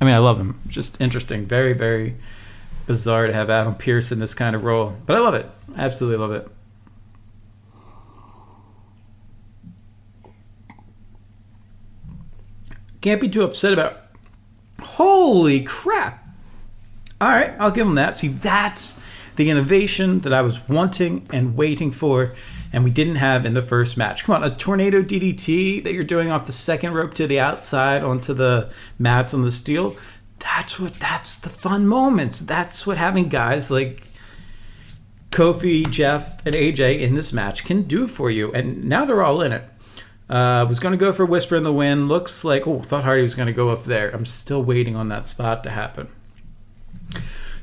I 0.00 0.04
mean, 0.04 0.14
I 0.14 0.18
love 0.18 0.40
him. 0.40 0.60
Just 0.66 1.00
interesting. 1.00 1.46
Very, 1.46 1.72
very 1.72 2.16
bizarre 2.86 3.26
to 3.26 3.32
have 3.32 3.48
Adam 3.48 3.76
Pearce 3.76 4.10
in 4.10 4.18
this 4.18 4.34
kind 4.34 4.56
of 4.56 4.64
role. 4.64 4.96
But 5.06 5.16
I 5.16 5.20
love 5.20 5.34
it. 5.34 5.48
Absolutely 5.76 6.18
love 6.18 6.32
it. 6.32 6.48
Can't 13.00 13.20
be 13.20 13.28
too 13.28 13.44
upset 13.44 13.72
about. 13.72 13.98
Holy 14.80 15.62
crap! 15.62 16.17
All 17.20 17.28
right, 17.28 17.54
I'll 17.58 17.70
give 17.70 17.86
them 17.86 17.96
that. 17.96 18.16
See, 18.16 18.28
that's 18.28 19.00
the 19.34 19.50
innovation 19.50 20.20
that 20.20 20.32
I 20.32 20.42
was 20.42 20.68
wanting 20.68 21.26
and 21.32 21.56
waiting 21.56 21.90
for, 21.90 22.32
and 22.72 22.84
we 22.84 22.90
didn't 22.90 23.16
have 23.16 23.44
in 23.44 23.54
the 23.54 23.62
first 23.62 23.96
match. 23.96 24.24
Come 24.24 24.36
on, 24.36 24.44
a 24.44 24.54
tornado 24.54 25.02
DDT 25.02 25.82
that 25.84 25.92
you're 25.92 26.04
doing 26.04 26.30
off 26.30 26.46
the 26.46 26.52
second 26.52 26.94
rope 26.94 27.14
to 27.14 27.26
the 27.26 27.40
outside 27.40 28.04
onto 28.04 28.34
the 28.34 28.70
mats 28.98 29.34
on 29.34 29.42
the 29.42 29.50
steel. 29.50 29.96
That's 30.38 30.78
what. 30.78 30.94
That's 30.94 31.38
the 31.38 31.48
fun 31.48 31.86
moments. 31.88 32.40
That's 32.40 32.86
what 32.86 32.96
having 32.96 33.28
guys 33.28 33.70
like 33.70 34.02
Kofi, 35.30 35.88
Jeff, 35.90 36.44
and 36.46 36.54
AJ 36.54 37.00
in 37.00 37.14
this 37.14 37.32
match 37.32 37.64
can 37.64 37.82
do 37.82 38.06
for 38.06 38.30
you. 38.30 38.52
And 38.52 38.84
now 38.84 39.04
they're 39.04 39.22
all 39.22 39.40
in 39.42 39.52
it. 39.52 39.64
Uh, 40.28 40.66
was 40.68 40.78
going 40.78 40.92
to 40.92 40.98
go 40.98 41.12
for 41.12 41.24
Whisper 41.24 41.56
in 41.56 41.64
the 41.64 41.72
Wind. 41.72 42.08
Looks 42.08 42.44
like, 42.44 42.66
oh, 42.66 42.80
thought 42.80 43.04
Hardy 43.04 43.22
was 43.22 43.34
going 43.34 43.46
to 43.46 43.52
go 43.52 43.70
up 43.70 43.84
there. 43.84 44.10
I'm 44.10 44.26
still 44.26 44.62
waiting 44.62 44.94
on 44.94 45.08
that 45.08 45.26
spot 45.26 45.64
to 45.64 45.70
happen. 45.70 46.08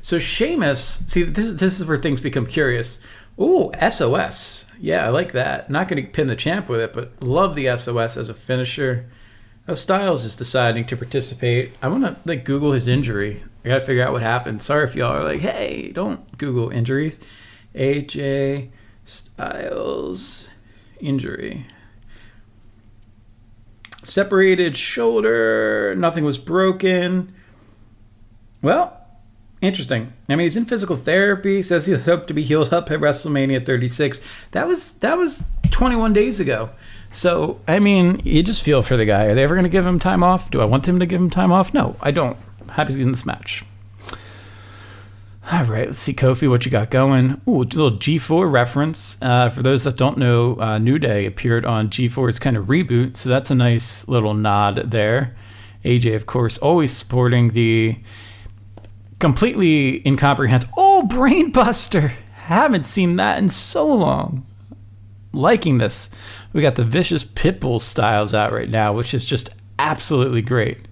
So 0.06 0.20
Sheamus, 0.20 1.02
see, 1.08 1.24
this, 1.24 1.54
this 1.54 1.80
is 1.80 1.84
where 1.84 1.96
things 1.96 2.20
become 2.20 2.46
curious. 2.46 3.00
Ooh, 3.40 3.72
SOS. 3.90 4.70
Yeah, 4.78 5.04
I 5.04 5.08
like 5.08 5.32
that. 5.32 5.68
Not 5.68 5.88
going 5.88 6.00
to 6.00 6.08
pin 6.08 6.28
the 6.28 6.36
champ 6.36 6.68
with 6.68 6.78
it, 6.78 6.92
but 6.92 7.20
love 7.20 7.56
the 7.56 7.76
SOS 7.76 8.16
as 8.16 8.28
a 8.28 8.34
finisher. 8.34 9.10
Styles 9.74 10.24
is 10.24 10.36
deciding 10.36 10.84
to 10.86 10.96
participate. 10.96 11.72
I 11.82 11.88
want 11.88 12.04
to 12.04 12.16
like 12.24 12.44
Google 12.44 12.70
his 12.70 12.86
injury. 12.86 13.42
I 13.64 13.68
got 13.70 13.78
to 13.80 13.84
figure 13.84 14.04
out 14.04 14.12
what 14.12 14.22
happened. 14.22 14.62
Sorry 14.62 14.84
if 14.84 14.94
y'all 14.94 15.10
are 15.10 15.24
like, 15.24 15.40
hey, 15.40 15.90
don't 15.90 16.38
Google 16.38 16.70
injuries. 16.70 17.18
AJ 17.74 18.70
Styles 19.04 20.50
injury. 21.00 21.66
Separated 24.04 24.76
shoulder. 24.76 25.96
Nothing 25.96 26.24
was 26.24 26.38
broken. 26.38 27.34
Well, 28.62 29.05
Interesting. 29.62 30.12
I 30.28 30.36
mean, 30.36 30.44
he's 30.44 30.56
in 30.56 30.66
physical 30.66 30.96
therapy. 30.96 31.62
Says 31.62 31.86
he'll 31.86 32.00
hope 32.00 32.26
to 32.26 32.34
be 32.34 32.42
healed 32.42 32.72
up 32.72 32.90
at 32.90 33.00
WrestleMania 33.00 33.64
36. 33.64 34.20
That 34.50 34.66
was 34.66 34.94
that 34.94 35.16
was 35.16 35.44
21 35.70 36.12
days 36.12 36.38
ago. 36.38 36.70
So 37.10 37.60
I 37.66 37.78
mean, 37.78 38.20
you 38.24 38.42
just 38.42 38.62
feel 38.62 38.82
for 38.82 38.96
the 38.96 39.06
guy. 39.06 39.24
Are 39.24 39.34
they 39.34 39.44
ever 39.44 39.54
going 39.54 39.64
to 39.64 39.70
give 39.70 39.86
him 39.86 39.98
time 39.98 40.22
off? 40.22 40.50
Do 40.50 40.60
I 40.60 40.66
want 40.66 40.84
them 40.84 40.98
to 40.98 41.06
give 41.06 41.20
him 41.20 41.30
time 41.30 41.52
off? 41.52 41.72
No, 41.72 41.96
I 42.02 42.10
don't. 42.10 42.36
Happy 42.70 42.92
to 42.92 42.98
be 42.98 43.02
in 43.02 43.12
this 43.12 43.24
match. 43.24 43.64
All 45.52 45.62
right, 45.62 45.86
let's 45.86 46.00
see, 46.00 46.12
Kofi, 46.12 46.50
what 46.50 46.64
you 46.64 46.72
got 46.72 46.90
going? 46.90 47.40
Ooh, 47.46 47.60
a 47.60 47.62
little 47.62 47.92
G4 47.92 48.50
reference. 48.50 49.16
Uh, 49.22 49.48
for 49.48 49.62
those 49.62 49.84
that 49.84 49.96
don't 49.96 50.18
know, 50.18 50.60
uh, 50.60 50.78
New 50.78 50.98
Day 50.98 51.24
appeared 51.24 51.64
on 51.64 51.88
G4's 51.88 52.40
kind 52.40 52.56
of 52.56 52.66
reboot, 52.66 53.16
so 53.16 53.28
that's 53.28 53.48
a 53.48 53.54
nice 53.54 54.08
little 54.08 54.34
nod 54.34 54.90
there. 54.90 55.36
AJ, 55.84 56.16
of 56.16 56.26
course, 56.26 56.58
always 56.58 56.90
supporting 56.90 57.50
the 57.50 57.96
completely 59.18 60.06
incomprehensible. 60.06 60.74
Oh, 60.76 61.08
Brainbuster! 61.10 62.12
Haven't 62.34 62.84
seen 62.84 63.16
that 63.16 63.38
in 63.38 63.48
so 63.48 63.86
long. 63.86 64.46
Liking 65.32 65.78
this. 65.78 66.10
We 66.52 66.62
got 66.62 66.76
the 66.76 66.84
Vicious 66.84 67.24
Pitbull 67.24 67.80
styles 67.80 68.32
out 68.32 68.52
right 68.52 68.70
now, 68.70 68.92
which 68.92 69.12
is 69.12 69.26
just 69.26 69.50
absolutely 69.78 70.42
great. 70.42 70.86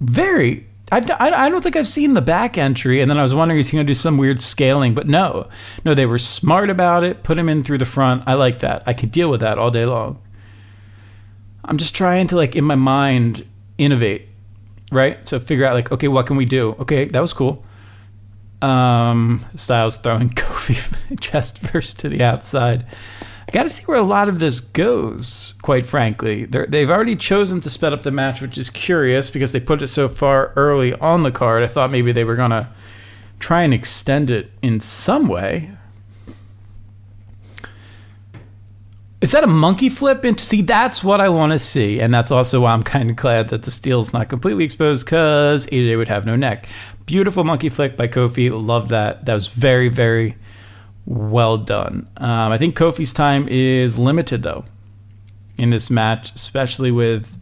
Very. 0.00 0.66
I've, 0.90 1.10
I 1.10 1.48
don't 1.48 1.62
think 1.62 1.74
I've 1.74 1.86
seen 1.88 2.14
the 2.14 2.22
back 2.22 2.56
entry, 2.56 3.00
and 3.00 3.10
then 3.10 3.18
I 3.18 3.22
was 3.24 3.34
wondering 3.34 3.58
is 3.58 3.68
he 3.68 3.76
going 3.76 3.86
to 3.86 3.90
do 3.90 3.94
some 3.94 4.18
weird 4.18 4.40
scaling, 4.40 4.94
but 4.94 5.08
no, 5.08 5.48
no, 5.84 5.94
they 5.94 6.06
were 6.06 6.18
smart 6.18 6.70
about 6.70 7.02
it. 7.02 7.24
Put 7.24 7.38
him 7.38 7.48
in 7.48 7.64
through 7.64 7.78
the 7.78 7.84
front. 7.84 8.22
I 8.24 8.34
like 8.34 8.60
that. 8.60 8.84
I 8.86 8.92
could 8.92 9.10
deal 9.10 9.28
with 9.28 9.40
that 9.40 9.58
all 9.58 9.72
day 9.72 9.84
long. 9.84 10.22
I'm 11.64 11.76
just 11.76 11.94
trying 11.96 12.28
to 12.28 12.36
like 12.36 12.54
in 12.54 12.62
my 12.62 12.76
mind 12.76 13.44
innovate, 13.78 14.28
right? 14.92 15.26
So 15.26 15.38
figure 15.38 15.66
out 15.66 15.74
like, 15.74 15.92
okay, 15.92 16.08
what 16.08 16.26
can 16.26 16.36
we 16.36 16.44
do? 16.44 16.76
Okay, 16.80 17.06
that 17.06 17.20
was 17.20 17.32
cool. 17.32 17.64
Um, 18.62 19.44
Styles 19.54 19.96
throwing 19.96 20.30
Kofi 20.34 21.20
chest 21.20 21.58
first 21.58 21.98
to 22.00 22.08
the 22.08 22.22
outside. 22.22 22.86
I 23.48 23.52
got 23.52 23.62
to 23.62 23.68
see 23.68 23.84
where 23.84 23.98
a 23.98 24.02
lot 24.02 24.28
of 24.28 24.40
this 24.40 24.58
goes. 24.58 25.54
Quite 25.62 25.86
frankly, 25.86 26.46
They're, 26.46 26.66
they've 26.66 26.90
already 26.90 27.14
chosen 27.14 27.60
to 27.60 27.70
sped 27.70 27.92
up 27.92 28.02
the 28.02 28.10
match, 28.10 28.40
which 28.40 28.58
is 28.58 28.70
curious 28.70 29.30
because 29.30 29.52
they 29.52 29.60
put 29.60 29.82
it 29.82 29.88
so 29.88 30.08
far 30.08 30.52
early 30.56 30.94
on 30.94 31.22
the 31.22 31.30
card. 31.30 31.62
I 31.62 31.68
thought 31.68 31.92
maybe 31.92 32.10
they 32.10 32.24
were 32.24 32.34
gonna 32.34 32.72
try 33.38 33.62
and 33.62 33.72
extend 33.72 34.30
it 34.30 34.50
in 34.62 34.80
some 34.80 35.28
way. 35.28 35.75
Is 39.20 39.30
that 39.32 39.44
a 39.44 39.48
monkey 39.48 39.88
flip? 39.88 40.24
And 40.24 40.38
see, 40.38 40.60
that's 40.60 41.02
what 41.02 41.20
I 41.20 41.28
want 41.30 41.52
to 41.52 41.58
see, 41.58 42.00
and 42.00 42.12
that's 42.12 42.30
also 42.30 42.60
why 42.60 42.72
I'm 42.72 42.82
kind 42.82 43.08
of 43.10 43.16
glad 43.16 43.48
that 43.48 43.62
the 43.62 43.70
steel's 43.70 44.12
not 44.12 44.28
completely 44.28 44.64
exposed, 44.64 45.06
because 45.06 45.66
AJ 45.68 45.96
would 45.96 46.08
have 46.08 46.26
no 46.26 46.36
neck. 46.36 46.68
Beautiful 47.06 47.42
monkey 47.42 47.70
flip 47.70 47.96
by 47.96 48.08
Kofi. 48.08 48.50
Love 48.50 48.88
that. 48.90 49.24
That 49.24 49.34
was 49.34 49.48
very, 49.48 49.88
very 49.88 50.36
well 51.06 51.56
done. 51.56 52.08
Um, 52.18 52.52
I 52.52 52.58
think 52.58 52.76
Kofi's 52.76 53.12
time 53.12 53.48
is 53.48 53.98
limited 53.98 54.42
though 54.42 54.64
in 55.56 55.70
this 55.70 55.88
match, 55.88 56.34
especially 56.34 56.90
with 56.90 57.38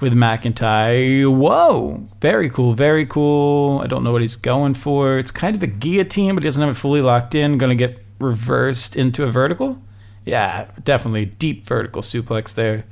with 0.00 0.14
McIntyre. 0.14 1.32
Whoa, 1.34 2.08
very 2.20 2.50
cool, 2.50 2.74
very 2.74 3.06
cool. 3.06 3.80
I 3.82 3.86
don't 3.86 4.04
know 4.04 4.12
what 4.12 4.20
he's 4.20 4.36
going 4.36 4.74
for. 4.74 5.18
It's 5.18 5.30
kind 5.30 5.56
of 5.56 5.62
a 5.62 5.68
guillotine, 5.68 6.34
but 6.34 6.42
he 6.42 6.48
doesn't 6.48 6.62
have 6.62 6.76
it 6.76 6.78
fully 6.78 7.00
locked 7.00 7.34
in. 7.34 7.56
Going 7.58 7.76
to 7.76 7.76
get 7.76 8.04
reversed 8.18 8.94
into 8.94 9.24
a 9.24 9.28
vertical. 9.28 9.82
Yeah, 10.24 10.70
definitely 10.84 11.26
deep 11.26 11.66
vertical 11.66 12.02
suplex 12.02 12.54
there 12.54 12.84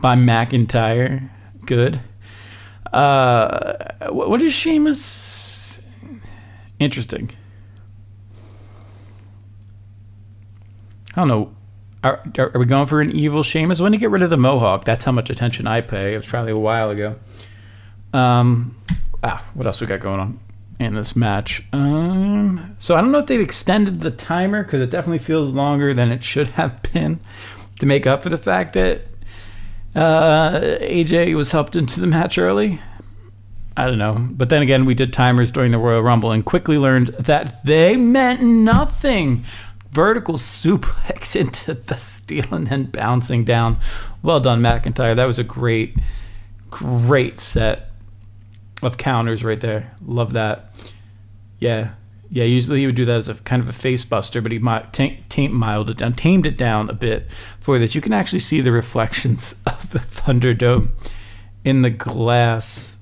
by 0.00 0.16
McIntyre. 0.16 1.30
Good. 1.64 2.00
Uh, 2.92 3.74
what 4.10 4.42
is 4.42 4.52
Sheamus? 4.52 5.80
Interesting. 6.78 7.30
I 11.14 11.20
don't 11.20 11.28
know. 11.28 11.54
Are, 12.02 12.22
are, 12.38 12.58
we 12.58 12.64
going 12.64 12.86
for 12.86 13.00
an 13.00 13.12
evil 13.12 13.42
Sheamus? 13.42 13.80
When 13.80 13.92
to 13.92 13.98
get 13.98 14.10
rid 14.10 14.22
of 14.22 14.30
the 14.30 14.38
mohawk? 14.38 14.84
That's 14.84 15.04
how 15.04 15.12
much 15.12 15.28
attention 15.28 15.66
I 15.66 15.82
pay. 15.82 16.14
It 16.14 16.16
was 16.16 16.26
probably 16.26 16.52
a 16.52 16.58
while 16.58 16.90
ago. 16.90 17.16
Um, 18.12 18.76
ah, 19.22 19.44
what 19.54 19.66
else 19.66 19.80
we 19.80 19.86
got 19.86 20.00
going 20.00 20.18
on 20.18 20.40
in 20.80 20.94
this 20.94 21.14
match? 21.14 21.62
Um, 21.72 22.74
so 22.78 22.96
I 22.96 23.02
don't 23.02 23.12
know 23.12 23.18
if 23.18 23.26
they've 23.26 23.40
extended 23.40 24.00
the 24.00 24.10
timer 24.10 24.64
because 24.64 24.80
it 24.80 24.90
definitely 24.90 25.18
feels 25.18 25.54
longer 25.54 25.92
than 25.92 26.10
it 26.10 26.24
should 26.24 26.48
have 26.48 26.82
been 26.92 27.20
to 27.78 27.86
make 27.86 28.06
up 28.06 28.22
for 28.22 28.30
the 28.30 28.38
fact 28.38 28.72
that 28.72 29.02
uh, 29.94 30.58
AJ 30.80 31.36
was 31.36 31.52
helped 31.52 31.76
into 31.76 32.00
the 32.00 32.06
match 32.06 32.38
early. 32.38 32.80
I 33.76 33.86
don't 33.86 33.98
know. 33.98 34.28
But 34.30 34.48
then 34.48 34.62
again, 34.62 34.84
we 34.84 34.94
did 34.94 35.12
timers 35.12 35.52
during 35.52 35.70
the 35.70 35.78
Royal 35.78 36.02
Rumble 36.02 36.32
and 36.32 36.44
quickly 36.44 36.78
learned 36.78 37.08
that 37.08 37.62
they 37.64 37.96
meant 37.96 38.42
nothing 38.42 39.44
vertical 39.92 40.34
suplex 40.34 41.36
into 41.40 41.74
the 41.74 41.96
steel 41.96 42.52
and 42.52 42.66
then 42.66 42.84
bouncing 42.84 43.44
down. 43.44 43.76
Well 44.22 44.40
done, 44.40 44.62
McIntyre. 44.62 45.14
That 45.14 45.26
was 45.26 45.38
a 45.38 45.44
great, 45.44 45.96
great 46.70 47.38
set 47.38 47.89
of 48.82 48.96
counters 48.96 49.44
right 49.44 49.60
there. 49.60 49.94
Love 50.04 50.32
that. 50.32 50.72
Yeah. 51.58 51.92
Yeah, 52.32 52.44
usually 52.44 52.80
he 52.80 52.86
would 52.86 52.94
do 52.94 53.04
that 53.06 53.16
as 53.16 53.28
a 53.28 53.34
kind 53.34 53.60
of 53.60 53.68
a 53.68 53.72
face 53.72 54.04
buster, 54.04 54.40
but 54.40 54.52
he 54.52 54.60
might 54.60 54.92
tamed, 54.92 55.52
mild 55.52 55.90
it 55.90 55.98
down, 55.98 56.12
tamed 56.12 56.46
it 56.46 56.56
down 56.56 56.88
a 56.88 56.92
bit 56.92 57.28
for 57.58 57.76
this. 57.76 57.96
You 57.96 58.00
can 58.00 58.12
actually 58.12 58.38
see 58.38 58.60
the 58.60 58.70
reflections 58.70 59.56
of 59.66 59.90
the 59.90 59.98
Thunderdome 59.98 60.90
in 61.64 61.82
the 61.82 61.90
glass. 61.90 62.98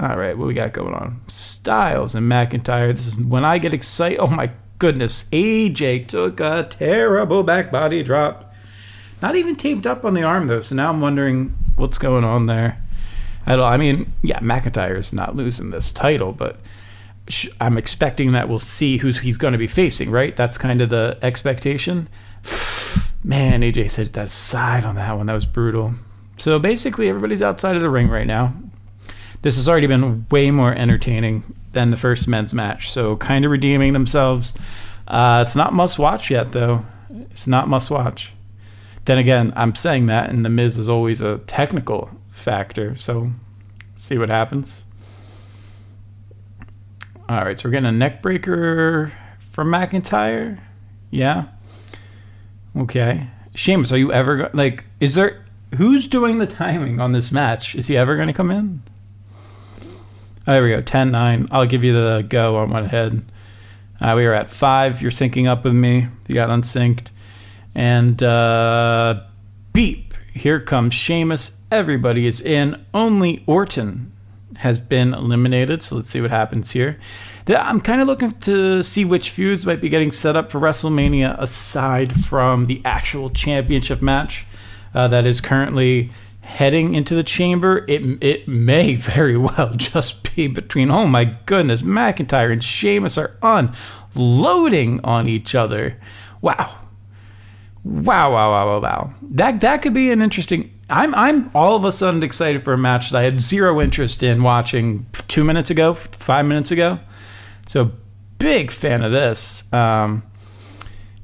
All 0.00 0.16
right, 0.16 0.36
what 0.36 0.48
we 0.48 0.54
got 0.54 0.72
going 0.72 0.94
on? 0.94 1.20
Styles 1.28 2.14
and 2.14 2.30
McIntyre. 2.30 2.96
This 2.96 3.08
is 3.08 3.16
when 3.16 3.44
I 3.44 3.58
get 3.58 3.74
excited. 3.74 4.18
Oh 4.18 4.26
my 4.26 4.50
goodness, 4.78 5.24
AJ 5.24 6.08
took 6.08 6.40
a 6.40 6.66
terrible 6.68 7.42
back 7.42 7.70
body 7.70 8.02
drop. 8.02 8.54
Not 9.20 9.36
even 9.36 9.56
taped 9.56 9.86
up 9.86 10.04
on 10.04 10.14
the 10.14 10.22
arm 10.22 10.46
though, 10.46 10.60
so 10.60 10.74
now 10.74 10.90
I'm 10.90 11.00
wondering 11.00 11.56
what's 11.76 11.98
going 11.98 12.24
on 12.24 12.46
there. 12.46 12.82
I, 13.46 13.54
I 13.54 13.76
mean, 13.76 14.12
yeah, 14.22 14.40
McIntyre's 14.40 15.12
not 15.12 15.34
losing 15.34 15.70
this 15.70 15.92
title, 15.92 16.32
but 16.32 16.58
sh- 17.28 17.48
I'm 17.60 17.78
expecting 17.78 18.32
that 18.32 18.48
we'll 18.48 18.58
see 18.58 18.98
who's 18.98 19.20
he's 19.20 19.36
going 19.36 19.52
to 19.52 19.58
be 19.58 19.66
facing, 19.66 20.10
right? 20.10 20.34
That's 20.34 20.58
kind 20.58 20.80
of 20.80 20.90
the 20.90 21.18
expectation. 21.22 22.08
Man, 23.24 23.62
AJ 23.62 23.90
said 23.90 24.12
that 24.12 24.30
side 24.30 24.84
on 24.84 24.94
that 24.96 25.16
one. 25.16 25.26
That 25.26 25.32
was 25.32 25.46
brutal. 25.46 25.94
So 26.38 26.58
basically, 26.58 27.08
everybody's 27.08 27.42
outside 27.42 27.76
of 27.76 27.82
the 27.82 27.90
ring 27.90 28.08
right 28.08 28.26
now. 28.26 28.54
This 29.42 29.56
has 29.56 29.68
already 29.68 29.86
been 29.86 30.26
way 30.30 30.50
more 30.50 30.72
entertaining 30.72 31.54
than 31.72 31.90
the 31.90 31.96
first 31.96 32.28
men's 32.28 32.54
match. 32.54 32.90
So 32.90 33.16
kind 33.16 33.44
of 33.44 33.50
redeeming 33.50 33.92
themselves. 33.92 34.54
Uh, 35.06 35.44
it's 35.46 35.56
not 35.56 35.72
must 35.72 35.98
watch 35.98 36.30
yet, 36.30 36.52
though. 36.52 36.84
It's 37.30 37.46
not 37.46 37.68
must 37.68 37.90
watch. 37.90 38.32
Then 39.04 39.18
again, 39.18 39.52
I'm 39.54 39.74
saying 39.74 40.06
that, 40.06 40.30
and 40.30 40.44
the 40.44 40.50
Miz 40.50 40.76
is 40.78 40.88
always 40.88 41.20
a 41.20 41.38
technical 41.38 42.10
factor. 42.46 42.94
So 42.94 43.32
see 43.96 44.16
what 44.16 44.28
happens. 44.28 44.84
All 47.28 47.44
right, 47.44 47.58
so 47.58 47.68
we're 47.68 47.72
getting 47.72 47.88
a 47.88 47.92
neck 47.92 48.22
breaker 48.22 49.12
from 49.40 49.66
McIntyre. 49.68 50.60
Yeah. 51.10 51.46
Okay. 52.76 53.26
Sheamus, 53.52 53.90
are 53.90 53.96
you 53.98 54.12
ever 54.12 54.36
go- 54.36 54.50
like? 54.52 54.84
Is 55.00 55.16
there 55.16 55.44
who's 55.76 56.06
doing 56.06 56.38
the 56.38 56.46
timing 56.46 57.00
on 57.00 57.10
this 57.10 57.32
match? 57.32 57.74
Is 57.74 57.88
he 57.88 57.96
ever 57.96 58.14
going 58.14 58.28
to 58.28 58.34
come 58.34 58.52
in? 58.52 58.82
Oh, 60.46 60.52
there 60.52 60.62
we 60.62 60.70
go. 60.70 60.80
10 60.80 61.10
9. 61.10 61.48
I'll 61.50 61.66
give 61.66 61.82
you 61.82 61.92
the 61.92 62.24
go 62.28 62.58
on 62.58 62.70
one 62.70 62.84
head. 62.84 63.24
Uh, 64.00 64.12
we 64.14 64.24
are 64.24 64.34
at 64.34 64.50
5. 64.50 65.02
You're 65.02 65.10
syncing 65.10 65.48
up 65.48 65.64
with 65.64 65.74
me. 65.74 66.06
You 66.28 66.34
got 66.36 66.50
unsynced. 66.50 67.10
And 67.74 68.22
uh, 68.22 69.24
beep. 69.72 70.05
Here 70.36 70.60
comes 70.60 70.92
Sheamus. 70.92 71.58
Everybody 71.72 72.26
is 72.26 72.42
in. 72.42 72.84
Only 72.92 73.42
Orton 73.46 74.12
has 74.56 74.78
been 74.78 75.14
eliminated. 75.14 75.82
So 75.82 75.96
let's 75.96 76.10
see 76.10 76.20
what 76.20 76.30
happens 76.30 76.72
here. 76.72 76.98
I'm 77.48 77.80
kind 77.80 78.02
of 78.02 78.06
looking 78.06 78.32
to 78.32 78.82
see 78.82 79.04
which 79.06 79.30
feuds 79.30 79.64
might 79.64 79.80
be 79.80 79.88
getting 79.88 80.12
set 80.12 80.36
up 80.36 80.50
for 80.50 80.60
WrestleMania 80.60 81.40
aside 81.40 82.12
from 82.12 82.66
the 82.66 82.82
actual 82.84 83.30
championship 83.30 84.02
match 84.02 84.44
uh, 84.94 85.08
that 85.08 85.24
is 85.24 85.40
currently 85.40 86.10
heading 86.42 86.94
into 86.94 87.14
the 87.14 87.22
chamber, 87.22 87.84
it 87.88 88.02
it 88.22 88.46
may 88.46 88.94
very 88.94 89.36
well 89.36 89.72
just 89.74 90.34
be 90.34 90.48
between 90.48 90.90
oh 90.90 91.06
my 91.06 91.24
goodness, 91.46 91.82
McIntyre 91.82 92.52
and 92.52 92.62
Sheamus 92.62 93.16
are 93.16 93.36
unloading 93.42 95.00
on 95.02 95.26
each 95.28 95.54
other. 95.54 95.98
Wow. 96.40 96.85
Wow, 97.86 98.32
wow, 98.32 98.50
wow, 98.50 98.66
wow, 98.66 98.80
wow. 98.80 99.14
That 99.22 99.60
that 99.60 99.80
could 99.80 99.94
be 99.94 100.10
an 100.10 100.20
interesting 100.20 100.72
I'm 100.90 101.14
I'm 101.14 101.50
all 101.54 101.76
of 101.76 101.84
a 101.84 101.92
sudden 101.92 102.22
excited 102.22 102.62
for 102.62 102.72
a 102.72 102.78
match 102.78 103.10
that 103.10 103.18
I 103.18 103.22
had 103.22 103.38
zero 103.38 103.80
interest 103.80 104.22
in 104.22 104.42
watching 104.42 105.06
two 105.28 105.44
minutes 105.44 105.70
ago, 105.70 105.94
five 105.94 106.46
minutes 106.46 106.70
ago. 106.70 106.98
So 107.66 107.92
big 108.38 108.70
fan 108.70 109.02
of 109.02 109.12
this. 109.12 109.72
Um, 109.72 110.24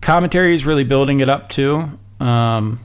commentary 0.00 0.54
is 0.54 0.64
really 0.64 0.84
building 0.84 1.20
it 1.20 1.28
up 1.28 1.48
too. 1.48 1.98
Um, 2.20 2.78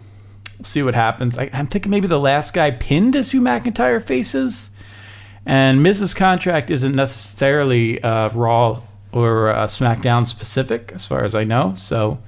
see 0.63 0.81
what 0.81 0.95
happens. 0.95 1.37
I, 1.37 1.45
am 1.45 1.67
thinking 1.67 1.91
maybe 1.91 2.07
the 2.07 2.19
last 2.19 2.53
guy 2.53 2.71
pinned 2.71 3.15
is 3.15 3.31
who 3.31 3.41
McIntyre 3.41 4.03
faces. 4.03 4.71
And 5.45 5.81
Miz's 5.81 6.13
contract 6.13 6.69
isn't 6.69 6.95
necessarily 6.95 8.03
uh, 8.03 8.29
Raw 8.29 8.81
or 9.11 9.49
uh, 9.49 9.65
SmackDown 9.65 10.27
specific, 10.27 10.91
as 10.93 11.07
far 11.07 11.23
as 11.23 11.33
I 11.33 11.43
know. 11.43 11.73
So 11.75 12.19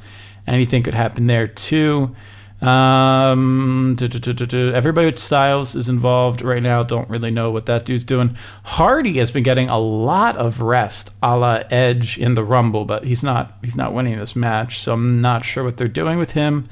anything 0.48 0.84
could 0.84 0.94
happen 0.94 1.28
there 1.28 1.48
too. 1.48 2.16
Um, 2.62 3.96
everybody 4.02 5.06
with 5.06 5.18
Styles 5.18 5.76
is 5.76 5.88
involved 5.88 6.42
right 6.42 6.62
now. 6.62 6.84
Don't 6.84 7.10
really 7.10 7.32
know 7.32 7.52
what 7.52 7.68
that 7.68 7.86
dude's 7.86 8.04
doing. 8.04 8.36
Hardy 8.64 9.18
has 9.20 9.32
been 9.32 9.44
getting 9.44 9.70
a 9.70 9.80
lot 9.80 10.36
of 10.36 10.62
rest, 10.62 11.12
a 11.24 11.38
la 11.38 11.64
Edge 11.72 12.18
in 12.18 12.34
the 12.34 12.44
Rumble, 12.44 12.84
but 12.84 13.06
he's 13.06 13.24
not 13.24 13.58
he's 13.64 13.78
not 13.78 13.94
winning 13.94 14.20
this 14.20 14.36
match, 14.36 14.80
so 14.80 14.94
I'm 14.94 15.22
not 15.22 15.46
sure 15.46 15.64
what 15.64 15.78
they're 15.78 15.88
doing 15.88 16.18
with 16.18 16.32
him, 16.32 16.68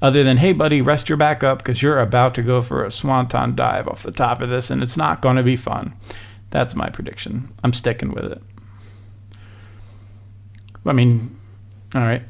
other 0.00 0.22
than 0.22 0.36
hey 0.36 0.52
buddy, 0.52 0.80
rest 0.80 1.08
your 1.08 1.18
back 1.18 1.42
up 1.42 1.58
because 1.58 1.82
you're 1.82 2.00
about 2.00 2.36
to 2.36 2.42
go 2.42 2.62
for 2.62 2.84
a 2.84 2.92
swanton 2.92 3.56
dive 3.56 3.88
off 3.88 4.04
the 4.04 4.12
top 4.12 4.40
of 4.40 4.48
this, 4.48 4.70
and 4.70 4.80
it's 4.80 4.96
not 4.96 5.20
going 5.20 5.36
to 5.36 5.42
be 5.42 5.56
fun. 5.56 5.92
That's 6.50 6.76
my 6.76 6.88
prediction. 6.88 7.52
I'm 7.64 7.72
sticking 7.72 8.12
with 8.12 8.30
it. 8.30 8.42
I 10.86 10.92
mean, 10.92 11.36
all 11.94 12.02
right. 12.02 12.22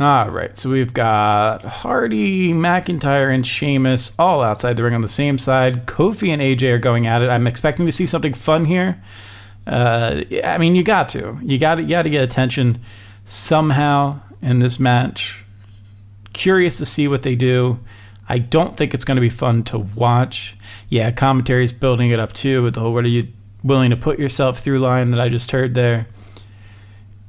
All 0.00 0.30
right, 0.30 0.56
so 0.56 0.70
we've 0.70 0.94
got 0.94 1.62
Hardy, 1.62 2.54
McIntyre, 2.54 3.34
and 3.34 3.46
Sheamus 3.46 4.12
all 4.18 4.42
outside 4.42 4.78
the 4.78 4.82
ring 4.82 4.94
on 4.94 5.02
the 5.02 5.08
same 5.08 5.36
side. 5.36 5.84
Kofi 5.84 6.30
and 6.30 6.40
AJ 6.40 6.72
are 6.72 6.78
going 6.78 7.06
at 7.06 7.20
it. 7.20 7.28
I'm 7.28 7.46
expecting 7.46 7.84
to 7.84 7.92
see 7.92 8.06
something 8.06 8.32
fun 8.32 8.64
here. 8.64 9.02
Uh, 9.66 10.22
I 10.42 10.56
mean, 10.56 10.74
you 10.74 10.82
got 10.82 11.10
to, 11.10 11.38
you 11.42 11.58
got 11.58 11.74
to, 11.74 11.82
you 11.82 11.90
got 11.90 12.04
to 12.04 12.08
get 12.08 12.24
attention 12.24 12.80
somehow 13.26 14.20
in 14.40 14.60
this 14.60 14.80
match. 14.80 15.44
Curious 16.32 16.78
to 16.78 16.86
see 16.86 17.06
what 17.06 17.20
they 17.20 17.36
do. 17.36 17.80
I 18.26 18.38
don't 18.38 18.74
think 18.74 18.94
it's 18.94 19.04
going 19.04 19.16
to 19.16 19.20
be 19.20 19.28
fun 19.28 19.64
to 19.64 19.78
watch. 19.78 20.56
Yeah, 20.88 21.10
commentary 21.10 21.64
is 21.64 21.74
building 21.74 22.10
it 22.10 22.18
up 22.18 22.32
too 22.32 22.62
with 22.62 22.72
the 22.72 22.80
whole 22.80 22.94
"What 22.94 23.04
are 23.04 23.08
you 23.08 23.28
willing 23.62 23.90
to 23.90 23.98
put 23.98 24.18
yourself 24.18 24.60
through?" 24.60 24.78
line 24.78 25.10
that 25.10 25.20
I 25.20 25.28
just 25.28 25.50
heard 25.50 25.74
there 25.74 26.06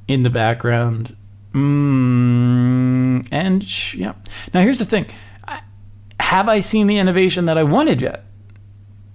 in 0.08 0.22
the 0.22 0.30
background. 0.30 1.14
Mm, 1.52 3.26
and 3.30 3.64
sh- 3.64 3.94
yeah. 3.94 4.14
Now 4.54 4.62
here's 4.62 4.78
the 4.78 4.84
thing: 4.84 5.06
I, 5.46 5.60
have 6.20 6.48
I 6.48 6.60
seen 6.60 6.86
the 6.86 6.98
innovation 6.98 7.44
that 7.44 7.58
I 7.58 7.62
wanted 7.62 8.00
yet? 8.00 8.24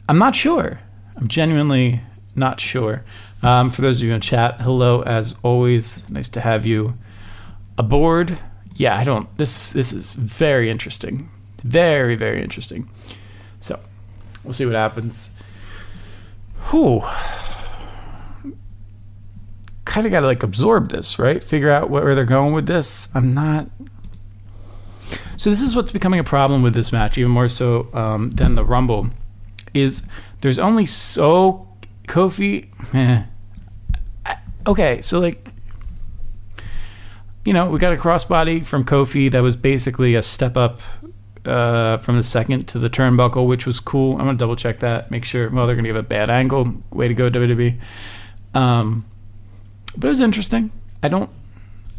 I'm 0.07 0.19
not 0.19 0.35
sure. 0.35 0.79
I'm 1.15 1.27
genuinely 1.27 2.01
not 2.35 2.59
sure. 2.59 3.03
Um, 3.41 3.69
for 3.69 3.81
those 3.81 3.97
of 3.97 4.03
you 4.03 4.13
in 4.13 4.21
chat, 4.21 4.61
hello 4.61 5.01
as 5.01 5.35
always. 5.43 6.07
Nice 6.09 6.29
to 6.29 6.41
have 6.41 6.65
you 6.65 6.95
aboard. 7.77 8.39
Yeah, 8.75 8.95
I 8.95 9.03
don't. 9.03 9.35
This 9.37 9.73
this 9.73 9.91
is 9.91 10.13
very 10.13 10.69
interesting. 10.69 11.29
Very 11.63 12.15
very 12.15 12.43
interesting. 12.43 12.89
So 13.59 13.79
we'll 14.43 14.53
see 14.53 14.65
what 14.65 14.75
happens. 14.75 15.31
Whew 16.69 17.01
kind 19.87 20.05
of 20.05 20.11
got 20.11 20.19
to 20.19 20.27
like 20.27 20.43
absorb 20.43 20.89
this, 20.89 21.17
right? 21.17 21.43
Figure 21.43 21.71
out 21.71 21.89
where 21.89 22.13
they're 22.13 22.25
going 22.25 22.53
with 22.53 22.67
this. 22.67 23.09
I'm 23.15 23.33
not. 23.33 23.67
So 25.37 25.49
this 25.49 25.61
is 25.61 25.75
what's 25.75 25.91
becoming 25.91 26.19
a 26.19 26.23
problem 26.23 26.61
with 26.61 26.73
this 26.73 26.91
match, 26.91 27.17
even 27.17 27.31
more 27.31 27.47
so 27.47 27.87
um, 27.93 28.29
than 28.31 28.55
the 28.55 28.65
Rumble, 28.65 29.07
is 29.73 30.03
there's 30.41 30.59
only 30.59 30.85
so 30.85 31.67
Kofi. 32.07 32.67
Eh. 32.93 33.23
Okay, 34.67 35.01
so 35.01 35.19
like, 35.19 35.47
you 37.45 37.53
know, 37.53 37.69
we 37.69 37.79
got 37.79 37.93
a 37.93 37.97
crossbody 37.97 38.65
from 38.65 38.83
Kofi 38.83 39.31
that 39.31 39.41
was 39.41 39.55
basically 39.55 40.15
a 40.15 40.21
step 40.21 40.57
up 40.57 40.81
uh, 41.45 41.97
from 41.99 42.17
the 42.17 42.23
second 42.23 42.67
to 42.67 42.79
the 42.79 42.89
turnbuckle, 42.89 43.47
which 43.47 43.65
was 43.65 43.79
cool. 43.79 44.13
I'm 44.13 44.25
gonna 44.25 44.37
double 44.37 44.57
check 44.57 44.81
that, 44.81 45.09
make 45.09 45.23
sure. 45.23 45.49
Well, 45.49 45.65
they're 45.65 45.77
gonna 45.77 45.87
give 45.87 45.95
a 45.95 46.03
bad 46.03 46.29
angle. 46.29 46.73
Way 46.91 47.07
to 47.07 47.13
go, 47.13 47.29
WWE. 47.29 47.79
Um, 48.53 49.05
but 49.97 50.07
it 50.07 50.09
was 50.09 50.19
interesting. 50.19 50.71
I 51.01 51.07
don't 51.07 51.29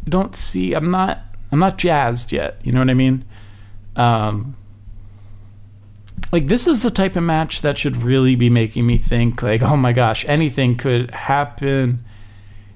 don't 0.07 0.35
see. 0.35 0.73
I'm 0.73 0.89
not. 0.89 1.21
I'm 1.51 1.59
not 1.59 1.77
jazzed 1.77 2.31
yet. 2.31 2.59
You 2.63 2.71
know 2.71 2.79
what 2.79 2.89
I 2.89 2.93
mean? 2.93 3.25
Um, 3.95 4.55
like 6.31 6.47
this 6.47 6.67
is 6.67 6.83
the 6.83 6.91
type 6.91 7.15
of 7.15 7.23
match 7.23 7.61
that 7.61 7.77
should 7.77 7.97
really 7.97 8.35
be 8.35 8.49
making 8.49 8.85
me 8.85 8.97
think 8.97 9.41
like, 9.41 9.61
oh 9.61 9.75
my 9.75 9.93
gosh, 9.93 10.25
anything 10.27 10.75
could 10.75 11.11
happen. 11.11 12.03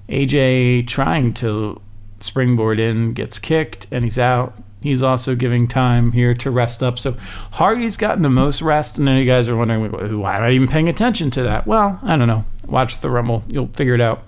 AJ 0.10 0.88
trying 0.88 1.34
to 1.36 1.82
springboard 2.20 2.80
in 2.80 3.14
gets 3.14 3.40
kicked 3.40 3.88
and 3.92 4.04
he's 4.04 4.20
out. 4.20 4.56
He's 4.82 5.02
also 5.02 5.34
giving 5.36 5.68
time 5.68 6.12
here 6.12 6.34
to 6.34 6.52
rest 6.52 6.84
up. 6.84 7.00
So 7.00 7.14
Hardy's 7.52 7.96
gotten 7.96 8.22
the 8.22 8.30
most 8.30 8.62
rest, 8.62 8.98
and 8.98 9.08
then 9.08 9.18
you 9.18 9.26
guys 9.26 9.48
are 9.48 9.56
wondering 9.56 10.20
why 10.20 10.38
am 10.38 10.44
I 10.44 10.52
even 10.52 10.68
paying 10.68 10.90
attention 10.90 11.32
to 11.32 11.44
that? 11.44 11.66
Well, 11.66 12.00
I 12.04 12.18
don't 12.18 12.28
know. 12.28 12.44
Watch 12.68 13.00
the 13.00 13.10
Rumble, 13.10 13.44
you'll 13.48 13.68
figure 13.68 13.94
it 13.94 14.02
out. 14.02 14.24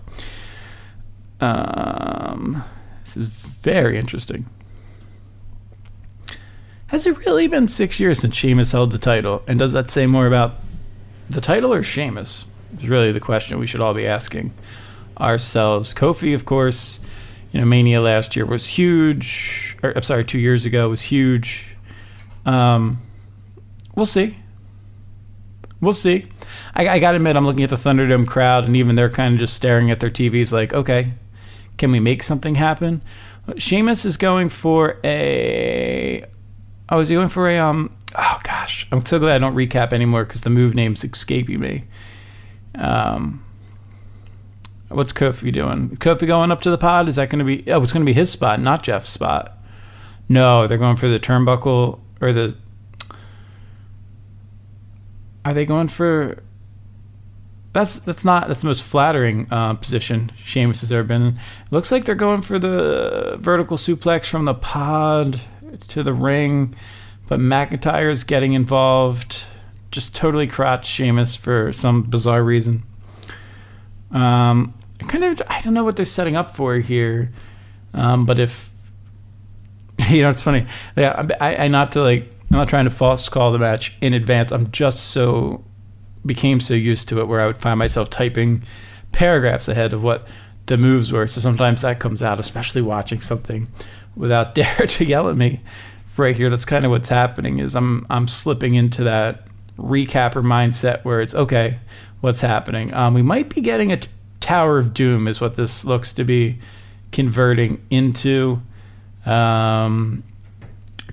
Um, 1.45 2.63
this 3.03 3.17
is 3.17 3.27
very 3.27 3.99
interesting. 3.99 4.45
Has 6.87 7.05
it 7.05 7.17
really 7.19 7.47
been 7.47 7.67
six 7.67 7.99
years 7.99 8.19
since 8.19 8.35
Sheamus 8.35 8.71
held 8.71 8.91
the 8.91 8.97
title? 8.97 9.43
And 9.47 9.59
does 9.59 9.73
that 9.73 9.89
say 9.89 10.05
more 10.05 10.27
about 10.27 10.55
the 11.29 11.41
title 11.41 11.73
or 11.73 11.83
Sheamus? 11.83 12.45
Is 12.79 12.89
really 12.89 13.11
the 13.11 13.19
question 13.19 13.59
we 13.59 13.67
should 13.67 13.81
all 13.81 13.93
be 13.93 14.07
asking 14.07 14.53
ourselves. 15.19 15.93
Kofi, 15.93 16.33
of 16.33 16.45
course, 16.45 16.99
you 17.51 17.59
know, 17.59 17.65
Mania 17.65 18.01
last 18.01 18.35
year 18.35 18.45
was 18.45 18.67
huge. 18.67 19.77
Or, 19.83 19.95
I'm 19.95 20.03
sorry, 20.03 20.25
two 20.25 20.39
years 20.39 20.65
ago 20.65 20.89
was 20.89 21.03
huge. 21.03 21.75
Um, 22.45 22.99
we'll 23.95 24.05
see. 24.05 24.37
We'll 25.79 25.93
see. 25.93 26.27
I, 26.73 26.87
I 26.87 26.99
gotta 26.99 27.17
admit, 27.17 27.35
I'm 27.35 27.45
looking 27.45 27.63
at 27.63 27.69
the 27.69 27.75
Thunderdome 27.75 28.27
crowd, 28.27 28.65
and 28.65 28.75
even 28.75 28.95
they're 28.95 29.09
kind 29.09 29.33
of 29.35 29.39
just 29.39 29.53
staring 29.53 29.91
at 29.91 29.99
their 29.99 30.09
TVs, 30.09 30.51
like, 30.51 30.73
okay, 30.73 31.13
can 31.77 31.91
we 31.91 31.99
make 31.99 32.23
something 32.23 32.55
happen? 32.55 33.01
Sheamus 33.57 34.05
is 34.05 34.17
going 34.17 34.49
for 34.49 34.99
a. 35.03 36.25
Oh, 36.89 36.99
is 36.99 37.09
he 37.09 37.15
going 37.15 37.29
for 37.29 37.49
a 37.49 37.57
um? 37.57 37.95
Oh 38.17 38.39
gosh, 38.43 38.87
I'm 38.91 39.05
so 39.05 39.19
glad 39.19 39.35
I 39.35 39.37
don't 39.39 39.55
recap 39.55 39.93
anymore 39.93 40.25
because 40.25 40.41
the 40.41 40.49
move 40.49 40.73
name's 40.73 41.03
escaping 41.03 41.59
me. 41.59 41.85
Um, 42.75 43.43
what's 44.89 45.13
Kofi 45.13 45.51
doing? 45.51 45.97
Kofi 45.97 46.27
going 46.27 46.51
up 46.51 46.61
to 46.61 46.71
the 46.71 46.77
pod? 46.77 47.07
Is 47.07 47.17
that 47.17 47.29
going 47.29 47.39
to 47.39 47.45
be? 47.45 47.71
Oh, 47.71 47.81
it's 47.81 47.93
going 47.93 48.05
to 48.05 48.09
be 48.09 48.13
his 48.13 48.31
spot, 48.31 48.59
not 48.59 48.83
Jeff's 48.83 49.09
spot. 49.09 49.57
No, 50.27 50.65
they're 50.67 50.77
going 50.77 50.95
for 50.95 51.07
the 51.07 51.19
turnbuckle 51.19 51.99
or 52.21 52.33
the. 52.33 52.57
Are 55.43 55.53
they 55.53 55.65
going 55.65 55.87
for? 55.87 56.41
That's 57.75 57.99
that's 57.99 58.23
not 58.23 58.47
that's 58.47 58.61
the 58.61 58.67
most 58.67 58.83
flattering 58.83 59.47
uh, 59.51 59.73
position 59.73 60.31
Sheamus 60.41 60.79
has 60.79 60.93
ever 60.93 61.03
been 61.03 61.21
in. 61.21 61.39
Looks 61.71 61.91
like 61.91 62.05
they're 62.05 62.15
going 62.15 62.41
for 62.41 62.57
the 62.57 63.35
vertical 63.37 63.75
suplex 63.75 64.27
from 64.27 64.45
the 64.45 64.53
pod 64.53 65.41
to 65.89 66.01
the 66.01 66.13
ring, 66.13 66.73
but 67.27 67.37
McIntyre's 67.37 68.23
getting 68.23 68.53
involved. 68.53 69.43
Just 69.91 70.15
totally 70.15 70.47
crotch 70.47 70.85
Sheamus 70.85 71.35
for 71.35 71.73
some 71.73 72.03
bizarre 72.03 72.43
reason. 72.45 72.83
Um, 74.09 74.73
kind 75.09 75.25
of 75.25 75.41
I 75.49 75.59
don't 75.59 75.73
know 75.73 75.83
what 75.83 75.97
they're 75.97 76.05
setting 76.05 76.37
up 76.37 76.55
for 76.55 76.77
here, 76.77 77.33
um, 77.93 78.25
but 78.25 78.39
if 78.39 78.73
you 80.09 80.21
know, 80.21 80.29
it's 80.29 80.41
funny. 80.41 80.65
Yeah, 80.95 81.27
I, 81.41 81.57
I 81.57 81.67
not 81.67 81.91
to 81.91 82.01
like. 82.01 82.31
I'm 82.51 82.59
not 82.59 82.69
trying 82.69 82.85
to 82.85 82.91
false 82.91 83.27
call 83.27 83.51
the 83.51 83.59
match 83.59 83.97
in 83.99 84.13
advance. 84.13 84.53
I'm 84.53 84.71
just 84.71 85.09
so 85.09 85.65
became 86.25 86.59
so 86.59 86.73
used 86.73 87.07
to 87.09 87.19
it 87.19 87.27
where 87.27 87.41
I 87.41 87.47
would 87.47 87.57
find 87.57 87.77
myself 87.77 88.09
typing 88.09 88.63
paragraphs 89.11 89.67
ahead 89.67 89.93
of 89.93 90.03
what 90.03 90.27
the 90.65 90.77
moves 90.77 91.11
were. 91.11 91.27
So 91.27 91.39
sometimes 91.39 91.81
that 91.81 91.99
comes 91.99 92.23
out, 92.23 92.39
especially 92.39 92.81
watching 92.81 93.21
something 93.21 93.67
without 94.15 94.55
Dara 94.55 94.87
to 94.87 95.05
yell 95.05 95.29
at 95.29 95.37
me 95.37 95.61
right 96.17 96.35
here. 96.35 96.49
That's 96.49 96.65
kind 96.65 96.85
of 96.85 96.91
what's 96.91 97.09
happening 97.09 97.59
is 97.59 97.75
I'm 97.75 98.05
I'm 98.09 98.27
slipping 98.27 98.75
into 98.75 99.03
that 99.03 99.47
recapper 99.77 100.43
mindset 100.43 101.03
where 101.03 101.21
it's 101.21 101.35
okay, 101.35 101.79
what's 102.21 102.41
happening? 102.41 102.93
Um, 102.93 103.13
we 103.13 103.21
might 103.21 103.53
be 103.53 103.61
getting 103.61 103.91
a 103.91 103.97
t- 103.97 104.09
Tower 104.39 104.77
of 104.77 104.93
Doom 104.93 105.27
is 105.27 105.41
what 105.41 105.55
this 105.55 105.85
looks 105.85 106.13
to 106.13 106.23
be 106.23 106.59
converting 107.11 107.83
into. 107.89 108.61
Um, 109.25 110.23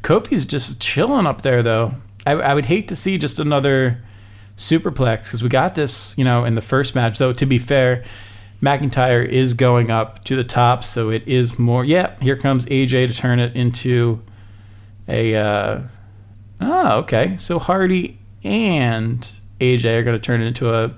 Kofi's 0.00 0.44
just 0.46 0.80
chilling 0.80 1.26
up 1.26 1.42
there 1.42 1.62
though. 1.62 1.94
I, 2.26 2.32
I 2.32 2.54
would 2.54 2.66
hate 2.66 2.88
to 2.88 2.96
see 2.96 3.18
just 3.18 3.38
another 3.38 4.02
superplex 4.62 5.24
because 5.24 5.42
we 5.42 5.48
got 5.48 5.74
this, 5.74 6.16
you 6.16 6.24
know, 6.24 6.44
in 6.44 6.54
the 6.54 6.62
first 6.62 6.94
match. 6.94 7.18
Though 7.18 7.32
to 7.32 7.46
be 7.46 7.58
fair, 7.58 8.04
McIntyre 8.62 9.26
is 9.26 9.54
going 9.54 9.90
up 9.90 10.22
to 10.24 10.36
the 10.36 10.44
top, 10.44 10.84
so 10.84 11.10
it 11.10 11.26
is 11.26 11.58
more. 11.58 11.84
Yeah, 11.84 12.14
here 12.20 12.36
comes 12.36 12.64
AJ 12.66 13.08
to 13.08 13.14
turn 13.14 13.40
it 13.40 13.56
into 13.56 14.22
a. 15.08 15.34
Uh, 15.34 15.80
oh, 16.60 16.98
okay. 16.98 17.36
So 17.36 17.58
Hardy 17.58 18.18
and 18.44 19.28
AJ 19.60 19.98
are 19.98 20.02
going 20.02 20.16
to 20.16 20.24
turn 20.24 20.40
it 20.40 20.46
into 20.46 20.72
a. 20.72 20.94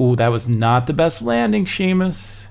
Ooh, 0.00 0.16
that 0.16 0.28
was 0.28 0.48
not 0.48 0.86
the 0.86 0.92
best 0.92 1.22
landing, 1.22 1.64
Sheamus. 1.64 2.48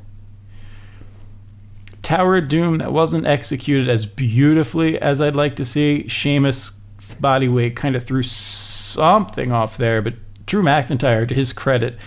Tower 2.02 2.38
of 2.38 2.48
Doom 2.48 2.78
that 2.78 2.94
wasn't 2.94 3.28
executed 3.28 3.90
as 3.90 4.06
beautifully 4.06 4.98
as 4.98 5.20
I'd 5.20 5.36
like 5.36 5.58
to 5.58 5.66
see. 5.66 6.08
Sheamus' 6.08 6.72
body 7.20 7.50
weight 7.50 7.76
kind 7.76 7.98
of 7.98 8.06
threw 8.06 8.24
something 8.24 9.52
off 9.52 9.76
there, 9.76 10.02
but 10.02 10.14
Drew 10.48 10.64
McIntyre, 10.64 11.28
to 11.28 11.36
his 11.36 11.54
credit, 11.54 11.98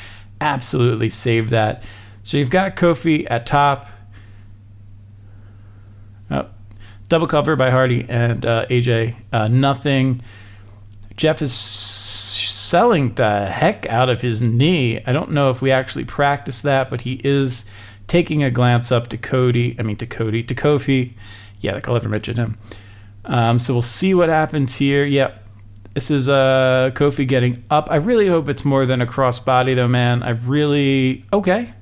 absolutely 0.41 1.11
saved 1.11 1.51
that. 1.51 1.85
So 2.25 2.37
you've 2.37 2.51
got 2.51 2.75
Kofi 2.75 3.27
at 3.31 3.47
top. 3.47 3.87
Oh, 6.31 6.49
double 7.09 7.27
cover 7.27 7.55
by 7.55 7.71
Hardy 7.71 8.07
and 8.09 8.45
uh, 8.45 8.67
AJ. 8.67 9.17
Uh, 9.33 9.49
nothing. 9.49 10.23
Jeff 11.17 11.43
is 11.43 11.53
selling 11.53 13.15
the 13.15 13.47
heck 13.47 13.87
out 13.87 14.09
of 14.09 14.23
his 14.23 14.43
knee. 14.43 15.03
I 15.07 15.13
don't 15.13 15.33
know 15.33 15.51
if 15.51 15.61
we 15.61 15.71
actually 15.71 16.05
practiced 16.05 16.63
that, 16.63 16.89
but 16.89 17.03
he 17.03 17.21
is 17.25 17.67
taking 18.07 18.43
a 18.43 18.51
glance 18.51 18.91
up 18.91 19.09
to 19.09 19.19
Cody. 19.19 19.77
I 19.79 19.83
mean, 19.83 19.97
to 19.97 20.07
Cody, 20.07 20.43
to 20.45 20.55
Kofi. 20.55 21.13
Yeah, 21.61 21.75
like 21.75 21.89
I'll 21.89 21.97
ever 21.97 22.09
mention 22.09 22.37
him. 22.37 22.59
Um, 23.25 23.59
so 23.59 23.75
we'll 23.75 23.83
see 23.83 24.15
what 24.15 24.29
happens 24.29 24.77
here. 24.77 25.05
Yep. 25.05 25.40
This 25.95 26.11
is 26.11 26.29
uh, 26.29 26.91
Kofi 26.95 27.27
getting 27.27 27.65
up. 27.69 27.91
I 27.91 27.97
really 27.97 28.29
hope 28.29 28.49
it's 28.49 28.65
more 28.65 28.87
than 28.87 29.01
a 29.03 29.07
crossbody, 29.07 29.75
though, 29.75 29.89
man. 29.89 30.23
I 30.23 30.31
really. 30.31 31.25
Okay. 31.33 31.73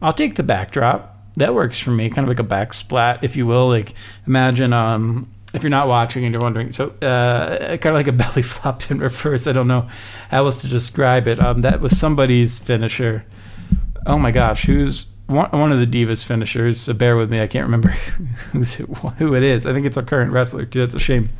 I'll 0.00 0.14
take 0.14 0.36
the 0.36 0.42
backdrop. 0.42 1.18
That 1.36 1.54
works 1.54 1.78
for 1.78 1.90
me. 1.90 2.08
Kind 2.08 2.24
of 2.24 2.28
like 2.28 2.38
a 2.38 2.44
back 2.44 2.72
splat, 2.72 3.22
if 3.22 3.36
you 3.36 3.46
will. 3.46 3.68
Like, 3.68 3.94
imagine 4.26 4.72
um, 4.72 5.30
if 5.52 5.62
you're 5.62 5.70
not 5.70 5.88
watching 5.88 6.24
and 6.24 6.32
you're 6.32 6.40
wondering. 6.40 6.72
So, 6.72 6.90
uh, 7.02 7.76
kind 7.76 7.86
of 7.86 7.94
like 7.94 8.08
a 8.08 8.12
belly 8.12 8.42
flop 8.42 8.90
in 8.90 8.98
reverse. 8.98 9.46
I 9.46 9.52
don't 9.52 9.68
know 9.68 9.88
how 10.30 10.46
else 10.46 10.62
to 10.62 10.68
describe 10.68 11.26
it. 11.26 11.40
Um, 11.40 11.60
that 11.62 11.80
was 11.80 11.98
somebody's 11.98 12.58
finisher. 12.58 13.26
Oh 14.06 14.18
my 14.18 14.30
gosh, 14.30 14.64
who's 14.64 15.06
one, 15.26 15.72
of 15.72 15.78
the 15.78 15.86
Divas 15.86 16.24
finishers? 16.24 16.80
So 16.80 16.92
bear 16.92 17.16
with 17.16 17.30
me. 17.30 17.40
I 17.40 17.46
can't 17.46 17.64
remember 17.64 17.88
who 19.18 19.34
it 19.34 19.42
is. 19.42 19.66
I 19.66 19.72
think 19.72 19.86
it's 19.86 19.96
a 19.96 20.02
current 20.02 20.32
wrestler, 20.32 20.64
too. 20.64 20.80
That's 20.80 20.94
a 20.94 21.00
shame. 21.00 21.30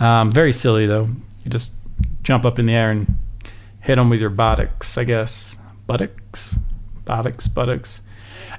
Um, 0.00 0.32
very 0.32 0.52
silly, 0.52 0.86
though. 0.86 1.10
You 1.44 1.50
just 1.50 1.74
jump 2.22 2.44
up 2.44 2.58
in 2.58 2.66
the 2.66 2.74
air 2.74 2.90
and 2.90 3.16
hit 3.80 3.96
them 3.96 4.10
with 4.10 4.20
your 4.20 4.30
buttocks, 4.30 4.98
I 4.98 5.04
guess. 5.04 5.56
Buttocks? 5.86 6.58
Buttocks, 7.04 7.48
buttocks. 7.48 8.02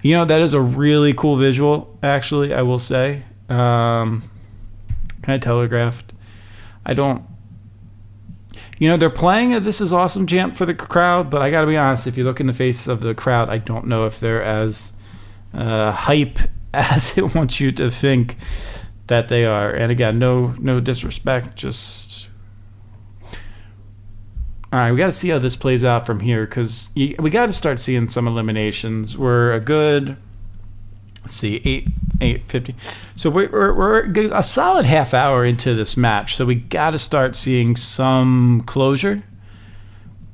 You 0.02 0.16
know, 0.16 0.26
that 0.26 0.40
is 0.40 0.54
a 0.54 0.62
really 0.62 1.14
cool 1.14 1.38
visual, 1.38 1.98
actually, 2.02 2.54
I 2.54 2.62
will 2.62 2.80
say. 2.80 3.24
Um, 3.50 4.24
kind 5.22 5.36
of 5.36 5.42
telegraphed. 5.42 6.14
I 6.86 6.94
don't. 6.94 7.24
You 8.80 8.88
know, 8.88 8.98
they're 8.98 9.12
playing 9.12 9.54
a 9.54 9.60
This 9.60 9.80
Is 9.80 9.94
Awesome 9.94 10.26
chant 10.26 10.58
for 10.58 10.66
the 10.66 10.74
crowd, 10.74 11.30
but 11.30 11.42
I 11.42 11.52
gotta 11.52 11.68
be 11.68 11.78
honest, 11.78 12.08
if 12.08 12.18
you 12.18 12.24
look 12.24 12.40
in 12.40 12.48
the 12.48 12.54
faces 12.54 12.88
of 12.88 13.02
the 13.02 13.14
crowd, 13.14 13.48
I 13.48 13.60
don't 13.60 13.86
know 13.86 14.06
if 14.06 14.20
they're 14.20 14.42
as 14.42 14.94
uh, 15.54 15.92
hype 15.92 16.40
as 16.74 17.18
it 17.18 17.36
wants 17.36 17.60
you 17.60 17.72
to 17.74 17.92
think 17.92 18.38
that 19.12 19.28
they 19.28 19.44
are. 19.44 19.70
And 19.70 19.92
again, 19.92 20.18
no 20.20 20.56
no 20.58 20.80
disrespect, 20.80 21.58
just 21.58 22.30
all 24.72 24.80
right. 24.80 24.92
We 24.92 24.98
got 24.98 25.08
to 25.08 25.12
see 25.12 25.28
how 25.28 25.38
this 25.38 25.58
plays 25.58 25.84
out 25.84 26.06
from 26.06 26.22
here 26.22 26.46
because 26.46 26.92
we 26.96 27.30
got 27.30 27.48
to 27.48 27.54
start 27.54 27.82
seeing 27.82 28.08
some 28.08 28.26
eliminations. 28.26 29.18
We're 29.18 29.52
a 29.52 29.60
good. 29.60 30.16
Let's 31.22 31.36
see, 31.36 31.62
eight 31.66 31.90
eight 32.22 32.48
fifty. 32.48 32.74
So 33.18 33.30
we're 33.30 33.52
we're, 33.52 33.74
we're 33.74 34.34
a 34.34 34.42
solid 34.42 34.86
half 34.86 35.14
hour 35.14 35.44
into 35.44 35.76
this 35.76 35.98
match. 35.98 36.38
So 36.38 36.46
we 36.46 36.56
got 36.56 36.92
to 36.92 37.00
start 37.00 37.36
seeing 37.36 37.76
some 37.76 38.64
closure. 38.66 39.24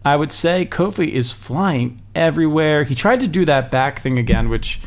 I 0.06 0.16
would 0.16 0.32
say 0.32 0.68
Kofi 0.68 1.12
is 1.12 1.32
flying 1.32 2.00
everywhere. 2.14 2.84
He 2.84 2.94
tried 2.94 3.22
to 3.22 3.28
do 3.28 3.44
that 3.46 3.72
back 3.72 4.04
thing 4.04 4.20
again, 4.20 4.50
which 4.50 4.80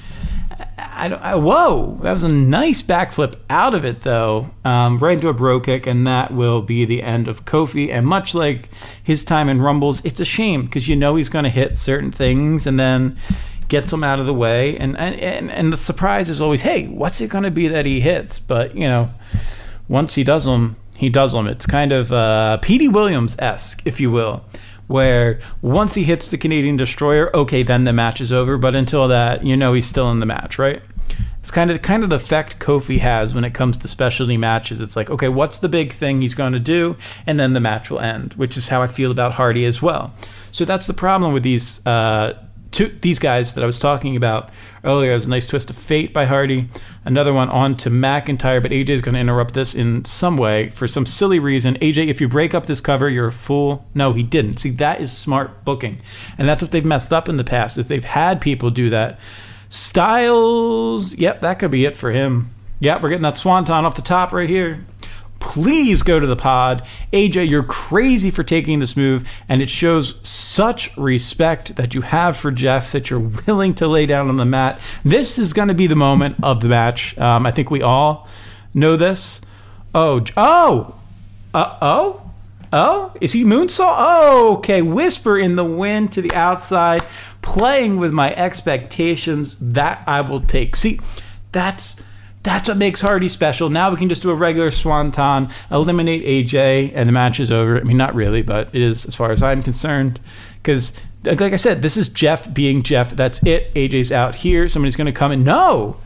I. 0.78 1.08
I, 1.08 1.34
whoa, 1.34 1.98
that 2.02 2.12
was 2.12 2.24
a 2.24 2.32
nice 2.32 2.82
backflip 2.82 3.36
out 3.48 3.74
of 3.74 3.84
it 3.84 4.02
though, 4.02 4.50
um, 4.64 4.98
right 4.98 5.14
into 5.14 5.28
a 5.28 5.32
brogue 5.32 5.64
kick, 5.64 5.86
and 5.86 6.06
that 6.06 6.32
will 6.32 6.62
be 6.62 6.84
the 6.84 7.02
end 7.02 7.28
of 7.28 7.44
Kofi. 7.44 7.90
And 7.90 8.06
much 8.06 8.34
like 8.34 8.68
his 9.02 9.24
time 9.24 9.48
in 9.48 9.60
Rumbles, 9.60 10.04
it's 10.04 10.20
a 10.20 10.24
shame 10.24 10.64
because 10.64 10.88
you 10.88 10.96
know 10.96 11.16
he's 11.16 11.28
going 11.28 11.44
to 11.44 11.50
hit 11.50 11.76
certain 11.76 12.12
things 12.12 12.66
and 12.66 12.78
then 12.78 13.16
gets 13.68 13.90
them 13.90 14.04
out 14.04 14.20
of 14.20 14.26
the 14.26 14.34
way. 14.34 14.76
And 14.76 14.96
and 14.98 15.16
and, 15.16 15.50
and 15.50 15.72
the 15.72 15.76
surprise 15.76 16.28
is 16.28 16.40
always, 16.40 16.62
hey, 16.62 16.86
what's 16.86 17.20
it 17.20 17.30
going 17.30 17.44
to 17.44 17.50
be 17.50 17.68
that 17.68 17.86
he 17.86 18.00
hits? 18.00 18.38
But 18.38 18.74
you 18.74 18.88
know, 18.88 19.10
once 19.88 20.14
he 20.14 20.24
does 20.24 20.44
them, 20.44 20.76
he 20.96 21.08
does 21.08 21.32
them. 21.32 21.46
It's 21.46 21.66
kind 21.66 21.92
of 21.92 22.12
uh, 22.12 22.58
Petey 22.58 22.88
Williams 22.88 23.36
esque, 23.38 23.82
if 23.86 24.00
you 24.00 24.10
will 24.10 24.44
where 24.90 25.38
once 25.62 25.94
he 25.94 26.02
hits 26.02 26.28
the 26.28 26.36
Canadian 26.36 26.76
Destroyer, 26.76 27.34
okay, 27.34 27.62
then 27.62 27.84
the 27.84 27.92
match 27.92 28.20
is 28.20 28.32
over. 28.32 28.58
But 28.58 28.74
until 28.74 29.06
that, 29.06 29.44
you 29.44 29.56
know 29.56 29.72
he's 29.72 29.86
still 29.86 30.10
in 30.10 30.18
the 30.18 30.26
match, 30.26 30.58
right? 30.58 30.82
It's 31.38 31.52
kind 31.52 31.70
of 31.70 31.80
kind 31.80 32.02
of 32.02 32.10
the 32.10 32.16
effect 32.16 32.58
Kofi 32.58 32.98
has 32.98 33.32
when 33.32 33.44
it 33.44 33.54
comes 33.54 33.78
to 33.78 33.88
specialty 33.88 34.36
matches. 34.36 34.80
It's 34.80 34.96
like, 34.96 35.08
okay, 35.08 35.28
what's 35.28 35.60
the 35.60 35.68
big 35.68 35.92
thing 35.92 36.20
he's 36.22 36.34
going 36.34 36.52
to 36.54 36.58
do, 36.58 36.96
and 37.24 37.38
then 37.38 37.52
the 37.52 37.60
match 37.60 37.88
will 37.88 38.00
end, 38.00 38.34
which 38.34 38.56
is 38.56 38.66
how 38.68 38.82
I 38.82 38.88
feel 38.88 39.12
about 39.12 39.34
Hardy 39.34 39.64
as 39.64 39.80
well. 39.80 40.12
So 40.50 40.64
that's 40.64 40.88
the 40.88 40.92
problem 40.92 41.32
with 41.32 41.44
these 41.44 41.86
uh, 41.86 42.34
two 42.70 42.88
these 43.00 43.18
guys 43.18 43.54
that 43.54 43.62
I 43.62 43.66
was 43.66 43.78
talking 43.78 44.16
about 44.16 44.50
earlier. 44.84 45.12
It 45.12 45.16
was 45.16 45.26
a 45.26 45.30
nice 45.30 45.46
twist 45.46 45.70
of 45.70 45.76
fate 45.76 46.12
by 46.12 46.26
Hardy. 46.26 46.68
Another 47.04 47.32
one 47.32 47.48
on 47.48 47.76
to 47.78 47.90
McIntyre, 47.90 48.62
but 48.62 48.70
AJ 48.70 48.88
is 48.90 49.00
going 49.00 49.14
to 49.14 49.20
interrupt 49.20 49.54
this 49.54 49.74
in 49.74 50.04
some 50.04 50.36
way 50.36 50.70
for 50.70 50.86
some 50.86 51.06
silly 51.06 51.38
reason. 51.38 51.76
AJ, 51.76 52.08
if 52.08 52.20
you 52.20 52.28
break 52.28 52.54
up 52.54 52.66
this 52.66 52.80
cover, 52.80 53.08
you're 53.08 53.28
a 53.28 53.32
fool. 53.32 53.86
No, 53.94 54.12
he 54.12 54.22
didn't. 54.22 54.58
See, 54.58 54.70
that 54.70 55.00
is 55.00 55.16
smart 55.16 55.64
booking, 55.64 56.00
and 56.38 56.48
that's 56.48 56.62
what 56.62 56.70
they've 56.70 56.84
messed 56.84 57.12
up 57.12 57.28
in 57.28 57.36
the 57.36 57.44
past. 57.44 57.78
Is 57.78 57.88
they've 57.88 58.04
had 58.04 58.40
people 58.40 58.70
do 58.70 58.90
that. 58.90 59.18
Styles, 59.68 61.14
yep, 61.14 61.40
that 61.42 61.58
could 61.58 61.70
be 61.70 61.84
it 61.84 61.96
for 61.96 62.10
him. 62.10 62.50
Yep, 62.80 63.02
we're 63.02 63.10
getting 63.10 63.22
that 63.22 63.38
swanton 63.38 63.84
off 63.84 63.94
the 63.94 64.02
top 64.02 64.32
right 64.32 64.48
here 64.48 64.84
please 65.40 66.02
go 66.02 66.20
to 66.20 66.26
the 66.26 66.36
pod. 66.36 66.86
AJ, 67.12 67.48
you're 67.48 67.64
crazy 67.64 68.30
for 68.30 68.44
taking 68.44 68.78
this 68.78 68.96
move, 68.96 69.28
and 69.48 69.60
it 69.60 69.68
shows 69.68 70.14
such 70.22 70.96
respect 70.96 71.74
that 71.76 71.94
you 71.94 72.02
have 72.02 72.36
for 72.36 72.52
Jeff 72.52 72.92
that 72.92 73.10
you're 73.10 73.18
willing 73.46 73.74
to 73.74 73.88
lay 73.88 74.06
down 74.06 74.28
on 74.28 74.36
the 74.36 74.44
mat. 74.44 74.78
This 75.04 75.38
is 75.38 75.52
going 75.52 75.68
to 75.68 75.74
be 75.74 75.86
the 75.86 75.96
moment 75.96 76.36
of 76.42 76.60
the 76.60 76.68
match. 76.68 77.18
Um, 77.18 77.46
I 77.46 77.50
think 77.50 77.70
we 77.70 77.82
all 77.82 78.28
know 78.72 78.96
this. 78.96 79.40
Oh, 79.94 80.24
oh, 80.36 80.94
uh 81.52 81.78
oh. 81.82 82.30
Oh, 82.72 83.12
is 83.20 83.32
he 83.32 83.42
moonsault? 83.42 83.96
Oh, 83.98 84.56
okay. 84.58 84.80
Whisper 84.80 85.36
in 85.36 85.56
the 85.56 85.64
wind 85.64 86.12
to 86.12 86.22
the 86.22 86.32
outside, 86.32 87.02
playing 87.42 87.96
with 87.96 88.12
my 88.12 88.32
expectations. 88.34 89.56
That 89.60 90.04
I 90.06 90.20
will 90.20 90.40
take. 90.40 90.76
See, 90.76 91.00
that's 91.50 92.00
that's 92.42 92.68
what 92.68 92.78
makes 92.78 93.02
Hardy 93.02 93.28
special. 93.28 93.68
Now 93.68 93.90
we 93.90 93.96
can 93.96 94.08
just 94.08 94.22
do 94.22 94.30
a 94.30 94.34
regular 94.34 94.70
swanton, 94.70 95.50
eliminate 95.70 96.24
AJ, 96.24 96.92
and 96.94 97.08
the 97.08 97.12
match 97.12 97.38
is 97.38 97.52
over. 97.52 97.78
I 97.78 97.82
mean, 97.82 97.98
not 97.98 98.14
really, 98.14 98.42
but 98.42 98.74
it 98.74 98.80
is 98.80 99.04
as 99.04 99.14
far 99.14 99.30
as 99.30 99.42
I'm 99.42 99.62
concerned. 99.62 100.18
Because, 100.56 100.94
like 101.24 101.40
I 101.40 101.56
said, 101.56 101.82
this 101.82 101.96
is 101.96 102.08
Jeff 102.08 102.52
being 102.52 102.82
Jeff. 102.82 103.14
That's 103.14 103.42
it. 103.44 103.72
AJ's 103.74 104.10
out 104.10 104.36
here. 104.36 104.68
Somebody's 104.68 104.96
going 104.96 105.06
to 105.06 105.12
come 105.12 105.32
in. 105.32 105.44
No! 105.44 105.98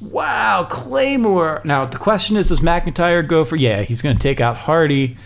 Wow, 0.00 0.66
Claymore. 0.68 1.62
Now, 1.64 1.84
the 1.86 1.96
question 1.96 2.36
is 2.36 2.48
does 2.48 2.60
McIntyre 2.60 3.26
go 3.26 3.44
for. 3.44 3.56
Yeah, 3.56 3.82
he's 3.82 4.02
going 4.02 4.16
to 4.16 4.22
take 4.22 4.40
out 4.40 4.56
Hardy. 4.58 5.16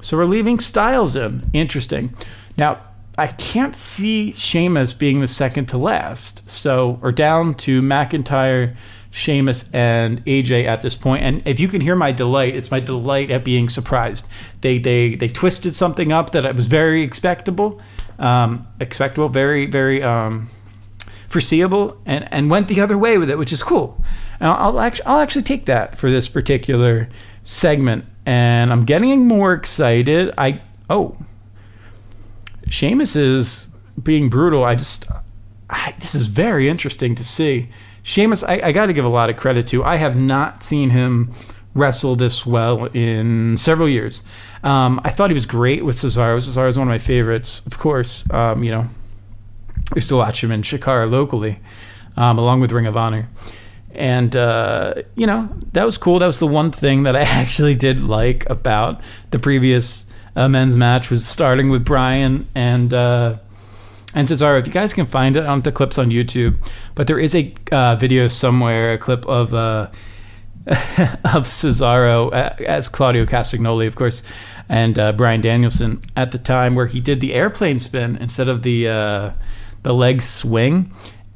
So 0.00 0.16
we're 0.16 0.24
leaving 0.24 0.58
Styles 0.58 1.16
in. 1.16 1.50
Interesting. 1.52 2.14
Now, 2.56 2.80
I 3.18 3.26
can't 3.26 3.76
see 3.76 4.32
Sheamus 4.32 4.94
being 4.94 5.20
the 5.20 5.28
second 5.28 5.66
to 5.66 5.78
last. 5.78 6.48
So, 6.48 6.98
or 7.02 7.12
down 7.12 7.54
to 7.54 7.82
McIntyre. 7.82 8.76
Sheamus 9.10 9.68
and 9.72 10.24
AJ 10.24 10.66
at 10.66 10.82
this 10.82 10.94
point. 10.94 11.22
And 11.22 11.42
if 11.44 11.58
you 11.58 11.68
can 11.68 11.80
hear 11.80 11.96
my 11.96 12.12
delight, 12.12 12.54
it's 12.54 12.70
my 12.70 12.80
delight 12.80 13.30
at 13.30 13.44
being 13.44 13.68
surprised. 13.68 14.26
They 14.60 14.78
they 14.78 15.16
they 15.16 15.28
twisted 15.28 15.74
something 15.74 16.12
up 16.12 16.30
that 16.30 16.54
was 16.54 16.66
very 16.66 17.02
expectable, 17.02 17.80
um, 18.18 18.66
expectable, 18.78 19.28
very 19.28 19.66
very 19.66 20.02
um, 20.02 20.48
foreseeable, 21.26 22.00
and 22.06 22.32
and 22.32 22.50
went 22.50 22.68
the 22.68 22.80
other 22.80 22.96
way 22.96 23.18
with 23.18 23.30
it, 23.30 23.38
which 23.38 23.52
is 23.52 23.62
cool. 23.62 24.02
And 24.38 24.48
I'll, 24.48 24.76
I'll 24.76 24.80
actually 24.80 25.06
I'll 25.06 25.20
actually 25.20 25.42
take 25.42 25.66
that 25.66 25.98
for 25.98 26.08
this 26.10 26.28
particular 26.28 27.08
segment, 27.42 28.04
and 28.24 28.72
I'm 28.72 28.84
getting 28.84 29.26
more 29.26 29.52
excited. 29.54 30.32
I 30.38 30.62
oh, 30.88 31.16
Sheamus 32.68 33.16
is 33.16 33.68
being 34.00 34.28
brutal. 34.28 34.62
I 34.62 34.76
just 34.76 35.10
I, 35.68 35.94
this 35.98 36.14
is 36.14 36.28
very 36.28 36.68
interesting 36.68 37.16
to 37.16 37.24
see. 37.24 37.70
Sheamus, 38.02 38.42
I, 38.42 38.60
I 38.64 38.72
got 38.72 38.86
to 38.86 38.92
give 38.92 39.04
a 39.04 39.08
lot 39.08 39.30
of 39.30 39.36
credit 39.36 39.66
to. 39.68 39.84
I 39.84 39.96
have 39.96 40.16
not 40.16 40.62
seen 40.62 40.90
him 40.90 41.32
wrestle 41.74 42.16
this 42.16 42.44
well 42.44 42.86
in 42.86 43.56
several 43.56 43.88
years. 43.88 44.24
Um, 44.62 45.00
I 45.04 45.10
thought 45.10 45.30
he 45.30 45.34
was 45.34 45.46
great 45.46 45.84
with 45.84 45.96
Cesaro. 45.96 46.38
Cesaro 46.38 46.68
is 46.68 46.76
one 46.76 46.88
of 46.88 46.92
my 46.92 46.98
favorites, 46.98 47.62
of 47.66 47.78
course. 47.78 48.28
Um, 48.30 48.64
you 48.64 48.70
know, 48.70 48.86
I 49.94 50.00
to 50.00 50.16
watch 50.16 50.42
him 50.42 50.50
in 50.50 50.62
Chikara 50.62 51.10
locally, 51.10 51.60
um, 52.16 52.38
along 52.38 52.60
with 52.60 52.72
Ring 52.72 52.86
of 52.86 52.96
Honor. 52.96 53.28
And, 53.92 54.36
uh, 54.36 54.94
you 55.16 55.26
know, 55.26 55.48
that 55.72 55.84
was 55.84 55.98
cool. 55.98 56.20
That 56.20 56.26
was 56.26 56.38
the 56.38 56.46
one 56.46 56.70
thing 56.70 57.02
that 57.04 57.16
I 57.16 57.20
actually 57.22 57.74
did 57.74 58.02
like 58.02 58.48
about 58.48 59.00
the 59.30 59.38
previous 59.38 60.06
uh, 60.36 60.48
men's 60.48 60.76
match 60.76 61.10
was 61.10 61.26
starting 61.26 61.70
with 61.70 61.84
Bryan 61.84 62.48
and 62.54 62.94
uh, 62.94 63.36
and 64.14 64.28
Cesaro, 64.28 64.58
if 64.58 64.66
you 64.66 64.72
guys 64.72 64.92
can 64.92 65.06
find 65.06 65.36
it, 65.36 65.46
on 65.46 65.60
the 65.60 65.70
clips 65.70 65.98
on 65.98 66.10
YouTube, 66.10 66.56
but 66.94 67.06
there 67.06 67.18
is 67.18 67.34
a 67.34 67.54
uh, 67.70 67.96
video 67.96 68.28
somewhere, 68.28 68.92
a 68.92 68.98
clip 68.98 69.24
of 69.26 69.54
uh, 69.54 69.90
of 70.66 71.44
Cesaro 71.44 72.32
uh, 72.32 72.54
as 72.64 72.88
Claudio 72.88 73.24
Castagnoli, 73.24 73.86
of 73.86 73.96
course, 73.96 74.22
and 74.68 74.98
uh, 74.98 75.12
Bryan 75.12 75.40
Danielson 75.40 76.00
at 76.16 76.32
the 76.32 76.38
time 76.38 76.74
where 76.74 76.86
he 76.86 77.00
did 77.00 77.20
the 77.20 77.34
airplane 77.34 77.78
spin 77.78 78.16
instead 78.16 78.48
of 78.48 78.62
the 78.62 78.88
uh, 78.88 79.32
the 79.84 79.94
leg 79.94 80.22
swing, 80.22 80.92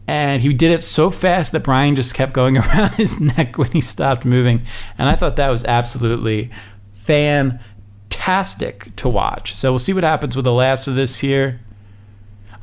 and 0.06 0.42
he 0.42 0.52
did 0.52 0.72
it 0.72 0.82
so 0.82 1.10
fast 1.10 1.52
that 1.52 1.64
Bryan 1.64 1.96
just 1.96 2.14
kept 2.14 2.32
going 2.32 2.58
around 2.58 2.94
his 2.94 3.20
neck 3.20 3.56
when 3.56 3.70
he 3.70 3.80
stopped 3.80 4.24
moving, 4.24 4.62
and 4.98 5.08
I 5.08 5.16
thought 5.16 5.36
that 5.36 5.48
was 5.48 5.64
absolutely 5.64 6.50
fantastic 6.92 8.94
to 8.96 9.08
watch. 9.08 9.54
So 9.54 9.72
we'll 9.72 9.78
see 9.78 9.92
what 9.92 10.04
happens 10.04 10.36
with 10.36 10.44
the 10.44 10.52
last 10.52 10.88
of 10.88 10.96
this 10.96 11.20
here. 11.20 11.60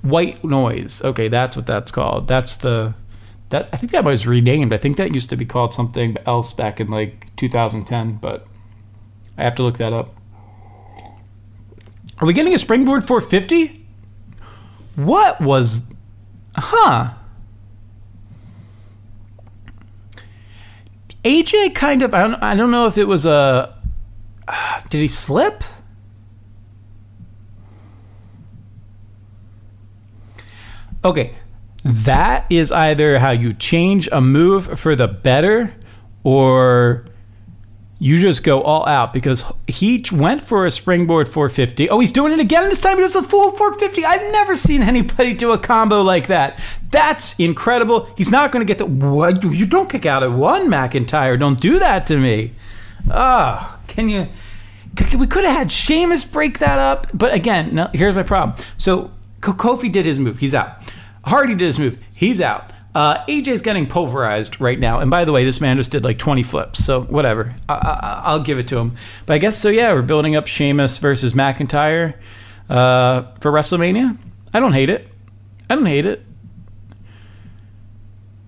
White 0.01 0.43
Noise. 0.43 1.03
Okay, 1.03 1.27
that's 1.27 1.55
what 1.55 1.67
that's 1.67 1.91
called. 1.91 2.27
That's 2.27 2.55
the 2.55 2.95
that 3.49 3.69
I 3.71 3.77
think 3.77 3.91
that 3.91 4.03
was 4.03 4.25
renamed. 4.25 4.73
I 4.73 4.77
think 4.77 4.97
that 4.97 5.13
used 5.13 5.29
to 5.29 5.35
be 5.35 5.45
called 5.45 5.73
something 5.73 6.17
else 6.25 6.53
back 6.53 6.79
in 6.79 6.89
like 6.89 7.27
2010, 7.35 8.17
but 8.17 8.47
I 9.37 9.43
have 9.43 9.55
to 9.55 9.63
look 9.63 9.77
that 9.77 9.93
up. 9.93 10.15
Are 12.19 12.27
we 12.27 12.33
getting 12.33 12.53
a 12.53 12.59
springboard 12.59 13.07
450? 13.07 13.85
What 14.95 15.41
was. 15.41 15.89
Huh. 16.55 17.13
AJ 21.23 21.75
kind 21.75 22.01
of. 22.01 22.13
I 22.13 22.21
don't, 22.21 22.43
I 22.43 22.55
don't 22.55 22.71
know 22.71 22.87
if 22.87 22.97
it 22.97 23.05
was 23.05 23.25
a. 23.25 23.75
Did 24.89 25.01
he 25.01 25.07
slip? 25.07 25.63
Okay, 31.03 31.35
that 31.83 32.45
is 32.49 32.71
either 32.71 33.19
how 33.19 33.31
you 33.31 33.53
change 33.53 34.07
a 34.11 34.21
move 34.21 34.79
for 34.79 34.95
the 34.95 35.07
better 35.07 35.73
or 36.23 37.05
you 37.97 38.17
just 38.17 38.43
go 38.43 38.63
all 38.63 38.87
out 38.87 39.13
because 39.13 39.43
he 39.67 40.03
went 40.11 40.41
for 40.41 40.65
a 40.65 40.71
springboard 40.71 41.27
450. 41.27 41.87
Oh, 41.89 41.99
he's 41.99 42.11
doing 42.11 42.33
it 42.33 42.39
again. 42.39 42.67
This 42.67 42.81
time 42.81 42.97
he 42.97 43.03
does 43.03 43.13
the 43.13 43.21
full 43.21 43.51
450. 43.51 44.03
I've 44.03 44.31
never 44.31 44.55
seen 44.55 44.81
anybody 44.81 45.35
do 45.35 45.51
a 45.51 45.59
combo 45.59 46.01
like 46.01 46.25
that. 46.25 46.59
That's 46.89 47.39
incredible. 47.39 48.11
He's 48.17 48.31
not 48.31 48.51
going 48.51 48.65
to 48.65 48.67
get 48.67 48.79
the. 48.79 48.87
What? 48.87 49.43
You 49.43 49.67
don't 49.67 49.87
kick 49.87 50.07
out 50.07 50.23
at 50.23 50.31
one, 50.31 50.67
McIntyre. 50.67 51.39
Don't 51.39 51.61
do 51.61 51.77
that 51.77 52.07
to 52.07 52.17
me. 52.17 52.53
Oh, 53.11 53.79
can 53.87 54.09
you. 54.09 54.27
We 55.15 55.27
could 55.27 55.45
have 55.45 55.55
had 55.55 55.71
Sheamus 55.71 56.25
break 56.25 56.57
that 56.57 56.79
up. 56.79 57.07
But 57.13 57.35
again, 57.35 57.87
here's 57.93 58.15
my 58.15 58.23
problem. 58.23 58.57
So 58.77 59.11
Kofi 59.41 59.91
did 59.91 60.05
his 60.05 60.17
move. 60.17 60.39
He's 60.39 60.55
out. 60.55 60.80
Hardy 61.25 61.55
did 61.55 61.65
his 61.65 61.79
move. 61.79 62.03
He's 62.13 62.41
out. 62.41 62.71
Uh, 62.93 63.23
AJ's 63.25 63.61
getting 63.61 63.87
pulverized 63.87 64.59
right 64.59 64.77
now. 64.77 64.99
And 64.99 65.09
by 65.09 65.23
the 65.23 65.31
way, 65.31 65.45
this 65.45 65.61
man 65.61 65.77
just 65.77 65.91
did 65.91 66.03
like 66.03 66.17
20 66.17 66.43
flips. 66.43 66.83
So 66.83 67.03
whatever. 67.03 67.55
I, 67.69 68.33
will 68.33 68.43
give 68.43 68.59
it 68.59 68.67
to 68.69 68.77
him. 68.77 68.95
But 69.25 69.35
I 69.35 69.37
guess 69.37 69.57
so, 69.57 69.69
yeah, 69.69 69.93
we're 69.93 70.01
building 70.01 70.35
up 70.35 70.47
Sheamus 70.47 70.97
versus 70.97 71.33
McIntyre 71.33 72.15
uh, 72.69 73.23
for 73.39 73.51
WrestleMania. 73.51 74.17
I 74.53 74.59
don't 74.59 74.73
hate 74.73 74.89
it. 74.89 75.07
I 75.69 75.75
don't 75.75 75.85
hate 75.85 76.05
it. 76.05 76.25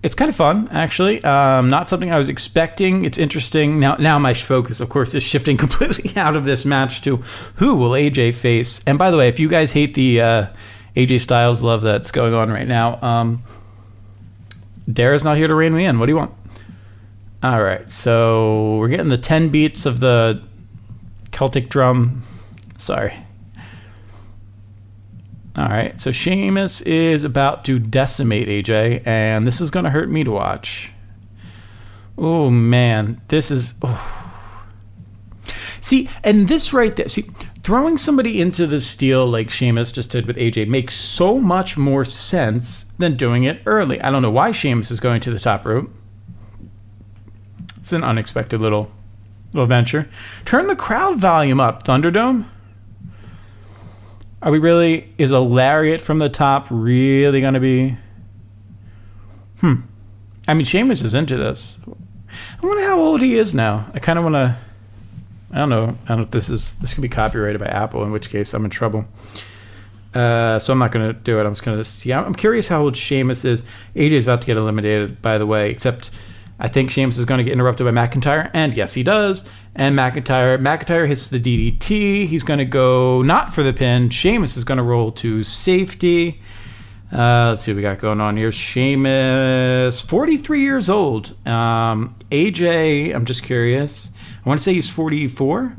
It's 0.02 0.14
kind 0.14 0.28
of 0.28 0.36
fun, 0.36 0.68
actually. 0.70 1.24
Um, 1.24 1.70
not 1.70 1.88
something 1.88 2.12
I 2.12 2.18
was 2.18 2.28
expecting. 2.28 3.06
It's 3.06 3.16
interesting. 3.16 3.80
Now, 3.80 3.96
now 3.96 4.18
my 4.18 4.34
focus, 4.34 4.82
of 4.82 4.90
course, 4.90 5.14
is 5.14 5.22
shifting 5.22 5.56
completely 5.64 6.14
out 6.20 6.36
of 6.36 6.44
this 6.44 6.66
match 6.66 7.00
to 7.02 7.16
who 7.56 7.74
will 7.74 7.92
AJ 7.92 8.34
face. 8.34 8.82
And 8.86 8.98
by 8.98 9.10
the 9.10 9.16
way, 9.16 9.28
if 9.28 9.40
you 9.40 9.48
guys 9.48 9.72
hate 9.72 9.94
the 9.94 10.20
uh, 10.20 10.46
AJ 10.96 11.20
Styles 11.20 11.62
love 11.62 11.82
that's 11.82 12.10
going 12.10 12.34
on 12.34 12.50
right 12.50 12.68
now, 12.68 13.00
um, 13.02 13.42
Dara's 14.90 15.24
not 15.24 15.36
here 15.36 15.48
to 15.48 15.54
rein 15.54 15.74
me 15.74 15.86
in. 15.86 15.98
What 15.98 16.06
do 16.06 16.12
you 16.12 16.16
want? 16.16 16.34
All 17.42 17.62
right, 17.62 17.90
so 17.90 18.76
we're 18.76 18.88
getting 18.88 19.08
the 19.08 19.18
10 19.18 19.50
beats 19.50 19.86
of 19.86 20.00
the 20.00 20.42
Celtic 21.30 21.68
drum. 21.68 22.22
Sorry. 22.78 23.14
All 25.56 25.68
right, 25.68 26.00
so 26.00 26.10
Sheamus 26.10 26.80
is 26.82 27.22
about 27.22 27.64
to 27.66 27.78
decimate 27.78 28.48
AJ, 28.48 29.06
and 29.06 29.46
this 29.46 29.60
is 29.60 29.70
going 29.70 29.84
to 29.84 29.90
hurt 29.90 30.08
me 30.08 30.24
to 30.24 30.30
watch. 30.30 30.90
Oh, 32.16 32.50
man. 32.50 33.20
This 33.28 33.50
is. 33.50 33.74
Oh. 33.82 34.20
See, 35.80 36.08
and 36.22 36.48
this 36.48 36.72
right 36.72 36.94
there. 36.96 37.08
See, 37.08 37.26
throwing 37.64 37.96
somebody 37.96 38.40
into 38.40 38.66
the 38.66 38.78
steel 38.80 39.26
like 39.26 39.50
Sheamus 39.50 39.90
just 39.90 40.10
did 40.10 40.26
with 40.26 40.36
AJ 40.36 40.68
makes 40.68 40.94
so 40.94 41.38
much 41.38 41.76
more 41.76 42.04
sense 42.04 42.84
than 42.98 43.16
doing 43.16 43.44
it 43.44 43.62
early. 43.64 44.00
I 44.00 44.10
don't 44.10 44.22
know 44.22 44.30
why 44.30 44.52
Sheamus 44.52 44.90
is 44.90 45.00
going 45.00 45.20
to 45.22 45.30
the 45.30 45.38
top 45.40 45.64
rope. 45.64 45.90
It's 47.78 47.92
an 47.92 48.04
unexpected 48.04 48.60
little 48.60 48.92
little 49.52 49.66
venture. 49.66 50.08
Turn 50.44 50.66
the 50.66 50.76
crowd 50.76 51.18
volume 51.18 51.60
up, 51.60 51.84
Thunderdome. 51.84 52.46
Are 54.42 54.50
we 54.52 54.58
really 54.58 55.14
is 55.16 55.32
a 55.32 55.40
lariat 55.40 56.00
from 56.00 56.18
the 56.18 56.28
top 56.28 56.66
really 56.70 57.40
going 57.40 57.54
to 57.54 57.60
be 57.60 57.96
Hmm. 59.60 59.76
I 60.46 60.52
mean 60.52 60.66
Sheamus 60.66 61.00
is 61.00 61.14
into 61.14 61.38
this. 61.38 61.80
I 62.62 62.66
wonder 62.66 62.84
how 62.84 63.00
old 63.00 63.22
he 63.22 63.38
is 63.38 63.54
now. 63.54 63.90
I 63.94 63.98
kind 63.98 64.18
of 64.18 64.24
want 64.24 64.34
to 64.34 64.56
I 65.54 65.58
don't 65.58 65.68
know. 65.68 65.96
I 66.04 66.08
don't 66.08 66.18
know 66.18 66.22
if 66.24 66.32
this 66.32 66.50
is 66.50 66.74
this 66.74 66.94
could 66.94 67.02
be 67.02 67.08
copyrighted 67.08 67.60
by 67.60 67.68
Apple, 67.68 68.02
in 68.02 68.10
which 68.10 68.28
case 68.28 68.52
I'm 68.54 68.64
in 68.64 68.70
trouble. 68.70 69.06
Uh, 70.12 70.58
so 70.58 70.72
I'm 70.72 70.80
not 70.80 70.90
going 70.90 71.06
to 71.06 71.12
do 71.12 71.38
it. 71.38 71.46
I'm 71.46 71.52
just 71.52 71.62
going 71.62 71.78
to 71.78 71.84
see. 71.84 72.12
I'm 72.12 72.34
curious 72.34 72.66
how 72.68 72.82
old 72.82 72.96
Sheamus 72.96 73.44
is. 73.44 73.62
AJ 73.94 74.12
is 74.12 74.24
about 74.24 74.40
to 74.40 74.46
get 74.48 74.56
eliminated, 74.56 75.22
by 75.22 75.38
the 75.38 75.46
way. 75.46 75.70
Except 75.70 76.10
I 76.58 76.66
think 76.66 76.90
Sheamus 76.90 77.18
is 77.18 77.24
going 77.24 77.38
to 77.38 77.44
get 77.44 77.52
interrupted 77.52 77.84
by 77.84 77.92
McIntyre, 77.92 78.50
and 78.52 78.74
yes, 78.74 78.94
he 78.94 79.04
does. 79.04 79.48
And 79.76 79.96
McIntyre, 79.96 80.58
McIntyre 80.58 81.06
hits 81.06 81.28
the 81.28 81.40
DDT. 81.40 82.26
He's 82.26 82.42
going 82.42 82.58
to 82.58 82.64
go 82.64 83.22
not 83.22 83.54
for 83.54 83.62
the 83.62 83.72
pin. 83.72 84.10
Sheamus 84.10 84.56
is 84.56 84.64
going 84.64 84.78
to 84.78 84.84
roll 84.84 85.12
to 85.12 85.44
safety. 85.44 86.40
Uh, 87.12 87.50
let's 87.50 87.62
see 87.62 87.72
what 87.72 87.76
we 87.76 87.82
got 87.82 88.00
going 88.00 88.20
on 88.20 88.36
here. 88.36 88.50
Sheamus, 88.50 90.00
43 90.00 90.60
years 90.62 90.88
old. 90.88 91.36
Um, 91.46 92.16
AJ, 92.30 93.14
I'm 93.14 93.24
just 93.24 93.44
curious. 93.44 94.12
I 94.44 94.48
want 94.48 94.60
to 94.60 94.64
say 94.64 94.74
he's 94.74 94.90
44. 94.90 95.76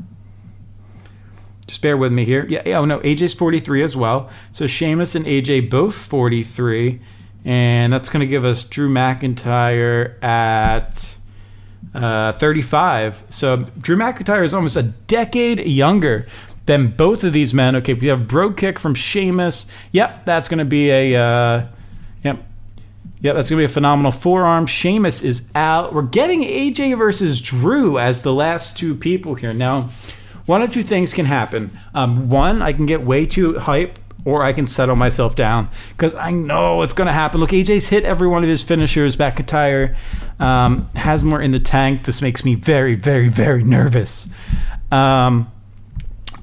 Just 1.66 1.82
bear 1.82 1.96
with 1.96 2.12
me 2.12 2.24
here. 2.24 2.46
Yeah, 2.48 2.78
oh 2.78 2.84
no, 2.84 3.00
AJ's 3.00 3.34
43 3.34 3.82
as 3.82 3.96
well. 3.96 4.30
So 4.52 4.66
Sheamus 4.66 5.14
and 5.14 5.26
AJ 5.26 5.68
both 5.70 5.94
43. 5.94 7.00
And 7.44 7.92
that's 7.92 8.08
going 8.08 8.20
to 8.20 8.26
give 8.26 8.44
us 8.44 8.64
Drew 8.64 8.88
McIntyre 8.88 10.22
at 10.22 11.16
uh, 11.94 12.32
35. 12.32 13.24
So 13.30 13.56
Drew 13.56 13.96
McIntyre 13.96 14.44
is 14.44 14.52
almost 14.52 14.76
a 14.76 14.82
decade 14.82 15.60
younger 15.60 16.26
than 16.66 16.88
both 16.88 17.22
of 17.24 17.32
these 17.32 17.54
men. 17.54 17.76
Okay, 17.76 17.94
we 17.94 18.08
have 18.08 18.26
Brogue 18.26 18.56
Kick 18.56 18.78
from 18.78 18.94
Sheamus. 18.94 19.66
Yep, 19.92 20.24
that's 20.24 20.48
going 20.48 20.58
to 20.58 20.64
be 20.64 20.90
a. 20.90 21.16
Uh, 21.16 21.66
yep, 22.24 22.44
yeah, 23.20 23.32
that's 23.32 23.48
going 23.48 23.58
to 23.58 23.66
be 23.66 23.70
a 23.70 23.72
phenomenal 23.72 24.12
forearm. 24.12 24.66
Sheamus 24.66 25.22
is 25.22 25.48
out. 25.54 25.94
We're 25.94 26.02
getting 26.02 26.42
AJ 26.42 26.98
versus 26.98 27.40
Drew 27.40 27.98
as 27.98 28.22
the 28.22 28.32
last 28.32 28.76
two 28.76 28.94
people 28.94 29.34
here. 29.34 29.54
Now, 29.54 29.88
one 30.44 30.62
of 30.62 30.72
two 30.72 30.82
things 30.82 31.14
can 31.14 31.26
happen. 31.26 31.76
Um, 31.94 32.28
one, 32.28 32.62
I 32.62 32.72
can 32.72 32.86
get 32.86 33.02
way 33.02 33.26
too 33.26 33.58
hype, 33.58 33.98
or 34.24 34.42
I 34.42 34.52
can 34.52 34.66
settle 34.66 34.96
myself 34.96 35.34
down 35.34 35.70
because 35.90 36.14
I 36.14 36.32
know 36.32 36.82
it's 36.82 36.92
going 36.92 37.06
to 37.06 37.12
happen. 37.12 37.40
Look, 37.40 37.50
AJ's 37.50 37.88
hit 37.88 38.04
every 38.04 38.28
one 38.28 38.42
of 38.42 38.48
his 38.48 38.62
finishers. 38.62 39.16
McIntyre 39.16 39.96
um, 40.38 40.90
has 40.94 41.22
more 41.22 41.40
in 41.40 41.52
the 41.52 41.60
tank. 41.60 42.04
This 42.04 42.20
makes 42.20 42.44
me 42.44 42.54
very, 42.54 42.96
very, 42.96 43.28
very 43.28 43.64
nervous. 43.64 44.28
Um, 44.92 45.50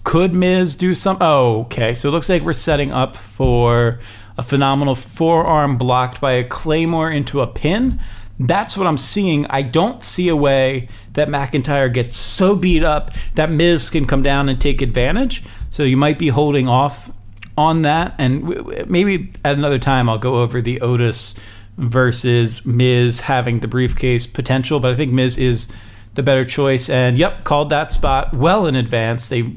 could 0.03 0.33
Miz 0.33 0.75
do 0.75 0.95
some? 0.95 1.17
Oh, 1.21 1.61
okay. 1.61 1.93
So 1.93 2.09
it 2.09 2.11
looks 2.11 2.29
like 2.29 2.41
we're 2.41 2.53
setting 2.53 2.91
up 2.91 3.15
for 3.15 3.99
a 4.37 4.43
phenomenal 4.43 4.95
forearm 4.95 5.77
blocked 5.77 6.19
by 6.19 6.33
a 6.33 6.43
claymore 6.43 7.09
into 7.11 7.41
a 7.41 7.47
pin. 7.47 8.01
That's 8.39 8.75
what 8.75 8.87
I'm 8.87 8.97
seeing. 8.97 9.45
I 9.47 9.61
don't 9.61 10.03
see 10.03 10.27
a 10.27 10.35
way 10.35 10.87
that 11.13 11.27
McIntyre 11.27 11.93
gets 11.93 12.17
so 12.17 12.55
beat 12.55 12.83
up 12.83 13.11
that 13.35 13.51
Miz 13.51 13.89
can 13.89 14.07
come 14.07 14.23
down 14.23 14.49
and 14.49 14.59
take 14.59 14.81
advantage. 14.81 15.43
So 15.69 15.83
you 15.83 15.97
might 15.97 16.17
be 16.17 16.29
holding 16.29 16.67
off 16.67 17.11
on 17.57 17.83
that. 17.83 18.15
And 18.17 18.87
maybe 18.87 19.31
at 19.45 19.55
another 19.55 19.79
time 19.79 20.09
I'll 20.09 20.17
go 20.17 20.41
over 20.41 20.61
the 20.61 20.81
Otis 20.81 21.35
versus 21.77 22.65
Miz 22.65 23.21
having 23.21 23.59
the 23.59 23.67
briefcase 23.67 24.25
potential. 24.25 24.79
But 24.79 24.91
I 24.91 24.95
think 24.95 25.11
Miz 25.11 25.37
is 25.37 25.67
the 26.15 26.23
better 26.23 26.45
choice. 26.45 26.89
And 26.89 27.17
yep, 27.17 27.43
called 27.43 27.69
that 27.69 27.91
spot 27.91 28.33
well 28.33 28.65
in 28.65 28.75
advance. 28.75 29.29
They 29.29 29.53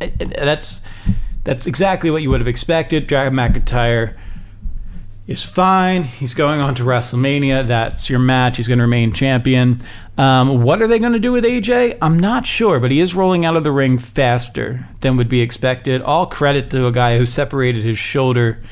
eh, 0.00 0.10
eh, 0.20 0.44
that's 0.44 0.82
that's 1.50 1.66
exactly 1.66 2.12
what 2.12 2.22
you 2.22 2.30
would 2.30 2.38
have 2.38 2.46
expected. 2.46 3.08
Dragon 3.08 3.34
McIntyre 3.34 4.16
is 5.26 5.44
fine. 5.44 6.04
He's 6.04 6.32
going 6.32 6.64
on 6.64 6.76
to 6.76 6.84
WrestleMania. 6.84 7.66
That's 7.66 8.08
your 8.08 8.20
match. 8.20 8.58
He's 8.58 8.68
going 8.68 8.78
to 8.78 8.84
remain 8.84 9.12
champion. 9.12 9.82
Um, 10.16 10.62
what 10.62 10.80
are 10.80 10.86
they 10.86 11.00
going 11.00 11.12
to 11.12 11.18
do 11.18 11.32
with 11.32 11.42
AJ? 11.42 11.98
I'm 12.00 12.16
not 12.16 12.46
sure, 12.46 12.78
but 12.78 12.92
he 12.92 13.00
is 13.00 13.16
rolling 13.16 13.44
out 13.44 13.56
of 13.56 13.64
the 13.64 13.72
ring 13.72 13.98
faster 13.98 14.86
than 15.00 15.16
would 15.16 15.28
be 15.28 15.40
expected. 15.40 16.02
All 16.02 16.24
credit 16.24 16.70
to 16.70 16.86
a 16.86 16.92
guy 16.92 17.18
who 17.18 17.26
separated 17.26 17.82
his 17.82 17.98
shoulder 17.98 18.62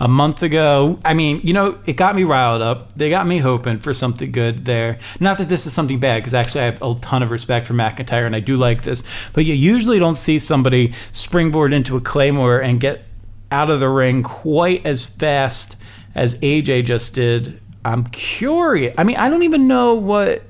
a 0.00 0.08
month 0.08 0.42
ago. 0.42 0.98
I 1.04 1.14
mean, 1.14 1.40
you 1.44 1.52
know, 1.52 1.78
it 1.86 1.94
got 1.94 2.16
me 2.16 2.24
riled 2.24 2.62
up. 2.62 2.92
They 2.94 3.10
got 3.10 3.26
me 3.26 3.38
hoping 3.38 3.78
for 3.78 3.94
something 3.94 4.32
good 4.32 4.64
there. 4.64 4.98
Not 5.20 5.38
that 5.38 5.48
this 5.48 5.66
is 5.66 5.72
something 5.72 6.00
bad, 6.00 6.18
because 6.18 6.34
actually 6.34 6.62
I 6.62 6.64
have 6.64 6.82
a 6.82 6.94
ton 7.00 7.22
of 7.22 7.30
respect 7.30 7.66
for 7.66 7.74
McIntyre 7.74 8.26
and 8.26 8.34
I 8.34 8.40
do 8.40 8.56
like 8.56 8.82
this. 8.82 9.02
But 9.32 9.44
you 9.44 9.54
usually 9.54 9.98
don't 9.98 10.16
see 10.16 10.38
somebody 10.38 10.92
springboard 11.12 11.72
into 11.72 11.96
a 11.96 12.00
claymore 12.00 12.58
and 12.58 12.80
get 12.80 13.04
out 13.50 13.70
of 13.70 13.78
the 13.78 13.88
ring 13.88 14.22
quite 14.22 14.84
as 14.84 15.06
fast 15.06 15.76
as 16.14 16.38
AJ 16.40 16.86
just 16.86 17.14
did. 17.14 17.60
I'm 17.84 18.04
curious. 18.04 18.94
I 18.98 19.04
mean, 19.04 19.16
I 19.16 19.28
don't 19.28 19.42
even 19.42 19.68
know 19.68 19.94
what 19.94 20.42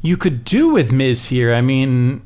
you 0.00 0.16
could 0.16 0.44
do 0.44 0.70
with 0.70 0.92
Miz 0.92 1.28
here. 1.28 1.52
I 1.52 1.60
mean, 1.60 2.22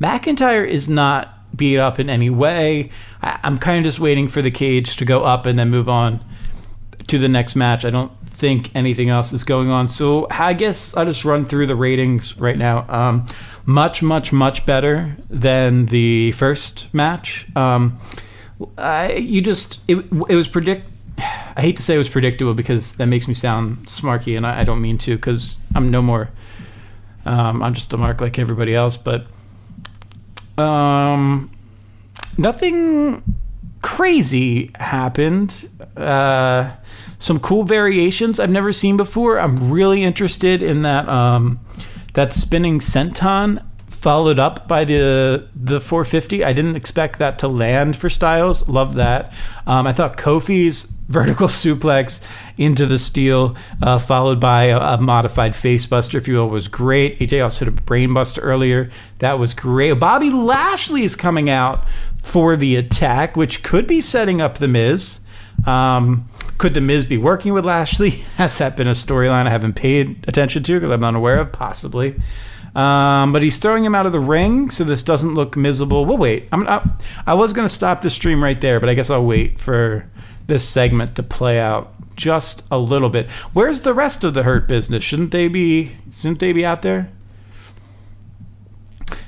McIntyre 0.00 0.66
is 0.66 0.88
not 0.88 1.33
beat 1.54 1.78
up 1.78 1.98
in 1.98 2.10
any 2.10 2.30
way. 2.30 2.90
I, 3.22 3.38
am 3.42 3.58
kind 3.58 3.78
of 3.78 3.84
just 3.84 4.00
waiting 4.00 4.28
for 4.28 4.42
the 4.42 4.50
cage 4.50 4.96
to 4.96 5.04
go 5.04 5.24
up 5.24 5.46
and 5.46 5.58
then 5.58 5.70
move 5.70 5.88
on 5.88 6.24
to 7.06 7.18
the 7.18 7.28
next 7.28 7.54
match. 7.54 7.84
I 7.84 7.90
don't 7.90 8.12
think 8.26 8.74
anything 8.74 9.08
else 9.08 9.32
is 9.32 9.44
going 9.44 9.70
on. 9.70 9.88
So 9.88 10.26
I 10.30 10.52
guess 10.52 10.96
I'll 10.96 11.06
just 11.06 11.24
run 11.24 11.44
through 11.44 11.66
the 11.66 11.76
ratings 11.76 12.36
right 12.36 12.58
now. 12.58 12.84
Um, 12.88 13.26
much, 13.64 14.02
much, 14.02 14.32
much 14.32 14.66
better 14.66 15.16
than 15.30 15.86
the 15.86 16.32
first 16.32 16.92
match. 16.92 17.46
Um, 17.56 17.98
I, 18.76 19.14
you 19.14 19.40
just 19.40 19.80
it, 19.88 19.98
it 20.28 20.34
was 20.34 20.48
predict. 20.48 20.88
I 21.18 21.60
hate 21.62 21.76
to 21.76 21.82
say 21.82 21.94
it 21.94 21.98
was 21.98 22.08
predictable 22.08 22.54
because 22.54 22.96
that 22.96 23.06
makes 23.06 23.28
me 23.28 23.34
sound 23.34 23.86
smarky, 23.86 24.36
and 24.36 24.46
I, 24.46 24.60
I 24.60 24.64
don't 24.64 24.80
mean 24.80 24.98
to 24.98 25.16
because 25.16 25.58
I'm 25.74 25.90
no 25.90 26.02
more. 26.02 26.30
Um, 27.24 27.62
I'm 27.62 27.72
just 27.74 27.92
a 27.92 27.96
mark 27.96 28.20
like 28.20 28.38
everybody 28.38 28.74
else, 28.74 28.96
but 28.96 29.26
um, 30.58 31.50
nothing 32.38 33.22
crazy 33.82 34.70
happened. 34.76 35.68
Uh, 35.96 36.74
some 37.18 37.40
cool 37.40 37.64
variations 37.64 38.38
I've 38.38 38.50
never 38.50 38.72
seen 38.72 38.96
before. 38.96 39.38
I'm 39.38 39.70
really 39.70 40.02
interested 40.02 40.62
in 40.62 40.82
that 40.82 41.08
um, 41.08 41.60
that 42.14 42.32
spinning 42.32 42.78
senton 42.78 43.64
followed 43.86 44.38
up 44.38 44.68
by 44.68 44.84
the 44.84 45.48
the 45.54 45.80
450. 45.80 46.44
I 46.44 46.52
didn't 46.52 46.76
expect 46.76 47.18
that 47.18 47.38
to 47.40 47.48
land 47.48 47.96
for 47.96 48.10
Styles. 48.10 48.68
Love 48.68 48.94
that. 48.94 49.32
Um, 49.66 49.86
I 49.86 49.92
thought 49.92 50.16
Kofi's 50.16 50.93
vertical 51.08 51.48
suplex 51.48 52.22
into 52.56 52.86
the 52.86 52.98
steel, 52.98 53.56
uh, 53.82 53.98
followed 53.98 54.40
by 54.40 54.64
a, 54.64 54.78
a, 54.78 55.00
modified 55.00 55.52
facebuster, 55.52 56.14
if 56.14 56.28
you 56.28 56.34
will, 56.34 56.48
was 56.48 56.68
great. 56.68 57.18
AJ 57.18 57.42
also 57.42 57.64
hit 57.64 57.78
a 57.78 57.82
brainbuster 57.82 58.40
earlier. 58.42 58.90
That 59.18 59.38
was 59.38 59.54
great. 59.54 59.94
Bobby 59.94 60.30
Lashley 60.30 61.02
is 61.02 61.16
coming 61.16 61.50
out 61.50 61.86
for 62.16 62.56
the 62.56 62.76
attack, 62.76 63.36
which 63.36 63.62
could 63.62 63.86
be 63.86 64.00
setting 64.00 64.40
up 64.40 64.58
The 64.58 64.68
Miz. 64.68 65.20
Um, 65.66 66.28
could 66.58 66.74
The 66.74 66.80
Miz 66.80 67.04
be 67.04 67.18
working 67.18 67.52
with 67.52 67.64
Lashley? 67.64 68.10
Has 68.36 68.58
that 68.58 68.76
been 68.76 68.88
a 68.88 68.92
storyline 68.92 69.46
I 69.46 69.50
haven't 69.50 69.74
paid 69.74 70.24
attention 70.26 70.62
to 70.64 70.74
because 70.74 70.90
I'm 70.90 71.04
unaware 71.04 71.38
of? 71.38 71.52
Possibly. 71.52 72.16
Um, 72.74 73.32
but 73.32 73.42
he's 73.42 73.56
throwing 73.56 73.84
him 73.84 73.94
out 73.94 74.04
of 74.04 74.12
the 74.12 74.20
ring, 74.20 74.68
so 74.68 74.82
this 74.82 75.04
doesn't 75.04 75.34
look 75.34 75.56
miserable. 75.56 76.04
We'll 76.04 76.16
wait. 76.16 76.48
I'm, 76.50 76.66
I, 76.66 76.82
I 77.24 77.34
was 77.34 77.52
going 77.52 77.68
to 77.68 77.72
stop 77.72 78.00
the 78.00 78.10
stream 78.10 78.42
right 78.42 78.60
there, 78.60 78.80
but 78.80 78.88
I 78.88 78.94
guess 78.94 79.10
I'll 79.10 79.24
wait 79.24 79.60
for 79.60 80.10
this 80.46 80.68
segment 80.68 81.16
to 81.16 81.22
play 81.22 81.58
out 81.58 81.94
just 82.16 82.64
a 82.70 82.78
little 82.78 83.08
bit. 83.08 83.30
Where's 83.52 83.82
the 83.82 83.94
rest 83.94 84.24
of 84.24 84.34
the 84.34 84.42
hurt 84.42 84.68
business? 84.68 85.02
Shouldn't 85.02 85.30
they 85.30 85.48
be? 85.48 85.92
Shouldn't 86.12 86.38
they 86.38 86.52
be 86.52 86.64
out 86.64 86.82
there? 86.82 87.10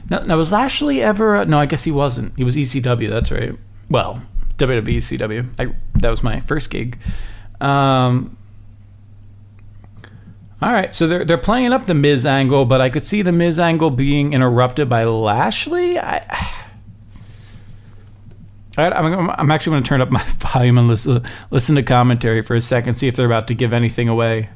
Now, 0.08 0.20
now 0.20 0.36
was 0.36 0.52
Lashley 0.52 1.02
ever? 1.02 1.44
no, 1.46 1.58
I 1.58 1.66
guess 1.66 1.84
he 1.84 1.90
wasn't. 1.90 2.36
He 2.36 2.44
was 2.44 2.54
ECW. 2.54 3.08
That's 3.08 3.32
right. 3.32 3.54
Well, 3.90 4.22
WWE 4.56 4.98
ECW. 4.98 5.48
I, 5.58 5.74
that 5.94 6.10
was 6.10 6.22
my 6.22 6.40
first 6.40 6.70
gig. 6.70 6.98
Um, 7.60 8.36
all 10.62 10.72
right, 10.72 10.94
so 10.94 11.06
they're 11.06 11.24
they're 11.24 11.38
playing 11.38 11.72
up 11.72 11.86
the 11.86 11.94
Miz 11.94 12.24
angle, 12.24 12.64
but 12.64 12.80
I 12.80 12.88
could 12.88 13.04
see 13.04 13.22
the 13.22 13.32
Miz 13.32 13.58
angle 13.58 13.90
being 13.90 14.32
interrupted 14.32 14.88
by 14.88 15.04
Lashley. 15.04 15.98
I 15.98 16.65
I'm, 18.78 19.30
I'm 19.30 19.50
actually 19.50 19.72
going 19.72 19.82
to 19.82 19.88
turn 19.88 20.00
up 20.00 20.10
my 20.10 20.22
volume 20.38 20.78
and 20.78 20.88
listen, 20.88 21.22
listen 21.50 21.74
to 21.76 21.82
commentary 21.82 22.42
for 22.42 22.54
a 22.54 22.62
second, 22.62 22.94
see 22.96 23.08
if 23.08 23.16
they're 23.16 23.26
about 23.26 23.48
to 23.48 23.54
give 23.54 23.72
anything 23.72 24.08
away. 24.08 24.50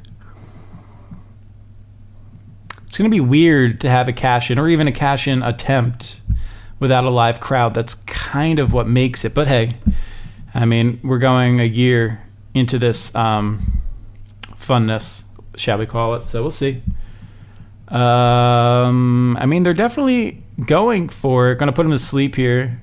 It's 2.83 2.97
going 2.97 3.09
to 3.09 3.15
be 3.15 3.21
weird 3.21 3.79
to 3.81 3.89
have 3.89 4.07
a 4.07 4.13
cash 4.13 4.51
in 4.51 4.59
or 4.59 4.67
even 4.67 4.87
a 4.87 4.91
cash 4.91 5.27
in 5.27 5.41
attempt 5.41 6.21
without 6.79 7.05
a 7.05 7.09
live 7.09 7.39
crowd. 7.39 7.73
That's 7.73 7.95
kind 7.95 8.59
of 8.59 8.73
what 8.73 8.87
makes 8.87 9.23
it. 9.23 9.33
But 9.33 9.47
hey, 9.47 9.71
I 10.53 10.65
mean, 10.65 10.99
we're 11.01 11.17
going 11.17 11.61
a 11.61 11.65
year 11.65 12.21
into 12.53 12.77
this 12.77 13.15
um, 13.15 13.79
funness, 14.41 15.23
shall 15.55 15.77
we 15.77 15.85
call 15.85 16.15
it? 16.15 16.27
So 16.27 16.41
we'll 16.41 16.51
see. 16.51 16.81
Um, 17.87 19.37
I 19.37 19.45
mean, 19.45 19.63
they're 19.63 19.73
definitely 19.73 20.43
going 20.65 21.09
for 21.09 21.55
going 21.55 21.67
to 21.67 21.73
put 21.73 21.85
him 21.85 21.91
to 21.91 21.99
sleep 21.99 22.35
here. 22.35 22.81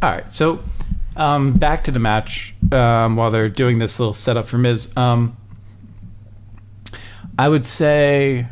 All 0.00 0.10
right, 0.10 0.32
so 0.32 0.62
um, 1.16 1.54
back 1.54 1.82
to 1.84 1.90
the 1.90 1.98
match 1.98 2.54
um, 2.70 3.16
while 3.16 3.32
they're 3.32 3.48
doing 3.48 3.78
this 3.78 3.98
little 3.98 4.14
setup 4.14 4.46
for 4.46 4.56
Miz. 4.56 4.96
Um, 4.96 5.36
I 7.36 7.48
would 7.48 7.66
say, 7.66 8.46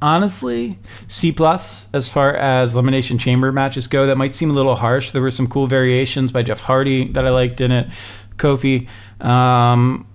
honestly, 0.00 0.78
C 1.08 1.32
plus 1.32 1.88
as 1.92 2.08
far 2.08 2.36
as 2.36 2.74
elimination 2.74 3.18
chamber 3.18 3.50
matches 3.50 3.88
go. 3.88 4.06
That 4.06 4.16
might 4.16 4.32
seem 4.32 4.48
a 4.48 4.52
little 4.52 4.76
harsh. 4.76 5.10
There 5.10 5.22
were 5.22 5.32
some 5.32 5.48
cool 5.48 5.66
variations 5.66 6.30
by 6.30 6.44
Jeff 6.44 6.62
Hardy 6.62 7.10
that 7.12 7.26
I 7.26 7.30
liked 7.30 7.60
in 7.60 7.72
it. 7.72 7.88
Kofi. 8.36 8.86
Um, 9.20 10.06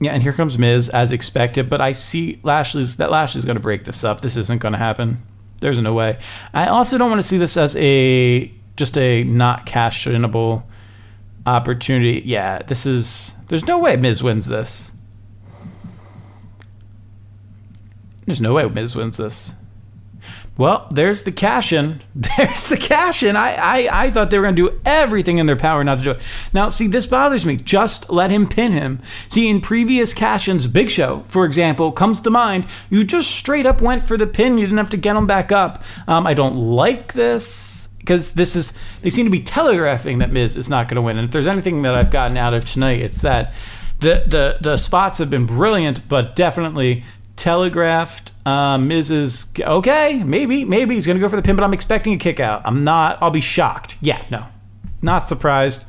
yeah, 0.00 0.12
and 0.12 0.22
here 0.22 0.32
comes 0.32 0.56
Miz 0.56 0.88
as 0.88 1.12
expected, 1.12 1.68
but 1.68 1.82
I 1.82 1.92
see 1.92 2.40
Lashley's 2.42 2.96
that 2.96 3.10
Lashley's 3.10 3.44
going 3.44 3.56
to 3.56 3.62
break 3.62 3.84
this 3.84 4.02
up. 4.02 4.22
This 4.22 4.38
isn't 4.38 4.62
going 4.62 4.72
to 4.72 4.78
happen. 4.78 5.18
There's 5.60 5.78
no 5.78 5.92
way. 5.92 6.18
I 6.54 6.68
also 6.68 6.96
don't 6.96 7.10
want 7.10 7.20
to 7.20 7.28
see 7.28 7.36
this 7.36 7.58
as 7.58 7.76
a 7.76 8.50
just 8.76 8.98
a 8.98 9.24
not 9.24 9.66
cash 9.66 10.06
inable 10.06 10.64
opportunity. 11.46 12.22
Yeah, 12.24 12.62
this 12.62 12.86
is. 12.86 13.34
There's 13.48 13.66
no 13.66 13.78
way 13.78 13.96
Miz 13.96 14.22
wins 14.22 14.46
this. 14.46 14.92
There's 18.26 18.40
no 18.40 18.54
way 18.54 18.66
Miz 18.66 18.96
wins 18.96 19.18
this. 19.18 19.54
Well, 20.56 20.86
there's 20.92 21.24
the 21.24 21.32
cash 21.32 21.72
in. 21.72 22.00
There's 22.14 22.68
the 22.68 22.76
cash 22.76 23.24
in. 23.24 23.34
I, 23.34 23.54
I, 23.54 24.04
I 24.04 24.10
thought 24.10 24.30
they 24.30 24.38
were 24.38 24.44
going 24.44 24.54
to 24.54 24.70
do 24.70 24.80
everything 24.84 25.38
in 25.38 25.46
their 25.46 25.56
power 25.56 25.82
not 25.82 25.98
to 25.98 26.04
do 26.04 26.10
it. 26.12 26.22
Now, 26.52 26.68
see, 26.68 26.86
this 26.86 27.06
bothers 27.06 27.44
me. 27.44 27.56
Just 27.56 28.08
let 28.08 28.30
him 28.30 28.48
pin 28.48 28.70
him. 28.70 29.00
See, 29.28 29.48
in 29.48 29.60
previous 29.60 30.14
cash 30.14 30.46
ins, 30.46 30.68
Big 30.68 30.90
Show, 30.90 31.24
for 31.26 31.44
example, 31.44 31.90
comes 31.90 32.20
to 32.20 32.30
mind. 32.30 32.66
You 32.88 33.02
just 33.02 33.32
straight 33.32 33.66
up 33.66 33.82
went 33.82 34.04
for 34.04 34.16
the 34.16 34.28
pin. 34.28 34.56
You 34.56 34.66
didn't 34.66 34.78
have 34.78 34.90
to 34.90 34.96
get 34.96 35.16
him 35.16 35.26
back 35.26 35.50
up. 35.50 35.82
Um, 36.06 36.24
I 36.24 36.34
don't 36.34 36.56
like 36.56 37.14
this 37.14 37.88
because 38.04 38.34
this 38.34 38.54
is 38.54 38.76
they 39.00 39.10
seem 39.10 39.24
to 39.24 39.30
be 39.30 39.40
telegraphing 39.40 40.18
that 40.18 40.30
Miz 40.30 40.56
is 40.56 40.68
not 40.68 40.88
going 40.88 40.96
to 40.96 41.02
win. 41.02 41.18
And 41.18 41.24
if 41.24 41.32
there's 41.32 41.46
anything 41.46 41.82
that 41.82 41.94
I've 41.94 42.10
gotten 42.10 42.36
out 42.36 42.54
of 42.54 42.64
tonight, 42.64 43.00
it's 43.00 43.22
that 43.22 43.54
the 44.00 44.24
the 44.26 44.58
the 44.60 44.76
spots 44.76 45.18
have 45.18 45.30
been 45.30 45.46
brilliant, 45.46 46.08
but 46.08 46.36
definitely 46.36 47.04
telegraphed. 47.36 48.32
Uh, 48.46 48.78
Miz 48.78 49.10
is 49.10 49.52
okay. 49.58 50.22
Maybe 50.22 50.64
maybe 50.64 50.94
he's 50.94 51.06
going 51.06 51.16
to 51.16 51.20
go 51.20 51.28
for 51.28 51.36
the 51.36 51.42
pin, 51.42 51.56
but 51.56 51.64
I'm 51.64 51.74
expecting 51.74 52.12
a 52.12 52.18
kick 52.18 52.40
out. 52.40 52.62
I'm 52.64 52.84
not. 52.84 53.18
I'll 53.20 53.30
be 53.30 53.40
shocked. 53.40 53.96
Yeah, 54.00 54.24
no, 54.30 54.46
not 55.02 55.26
surprised 55.26 55.86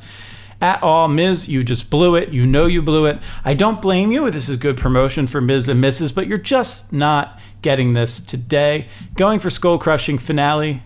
at 0.60 0.82
all. 0.82 1.08
Miz, 1.08 1.48
you 1.48 1.62
just 1.62 1.90
blew 1.90 2.14
it. 2.14 2.30
You 2.30 2.46
know 2.46 2.66
you 2.66 2.80
blew 2.82 3.04
it. 3.06 3.18
I 3.44 3.54
don't 3.54 3.82
blame 3.82 4.10
you. 4.10 4.30
This 4.30 4.48
is 4.48 4.56
good 4.56 4.78
promotion 4.78 5.26
for 5.26 5.40
Miz 5.40 5.68
and 5.68 5.82
Mrs., 5.82 6.14
but 6.14 6.26
you're 6.26 6.38
just 6.38 6.92
not 6.92 7.38
getting 7.62 7.92
this 7.92 8.20
today. 8.20 8.88
Going 9.16 9.38
for 9.38 9.50
skull 9.50 9.78
crushing 9.78 10.18
finale 10.18 10.82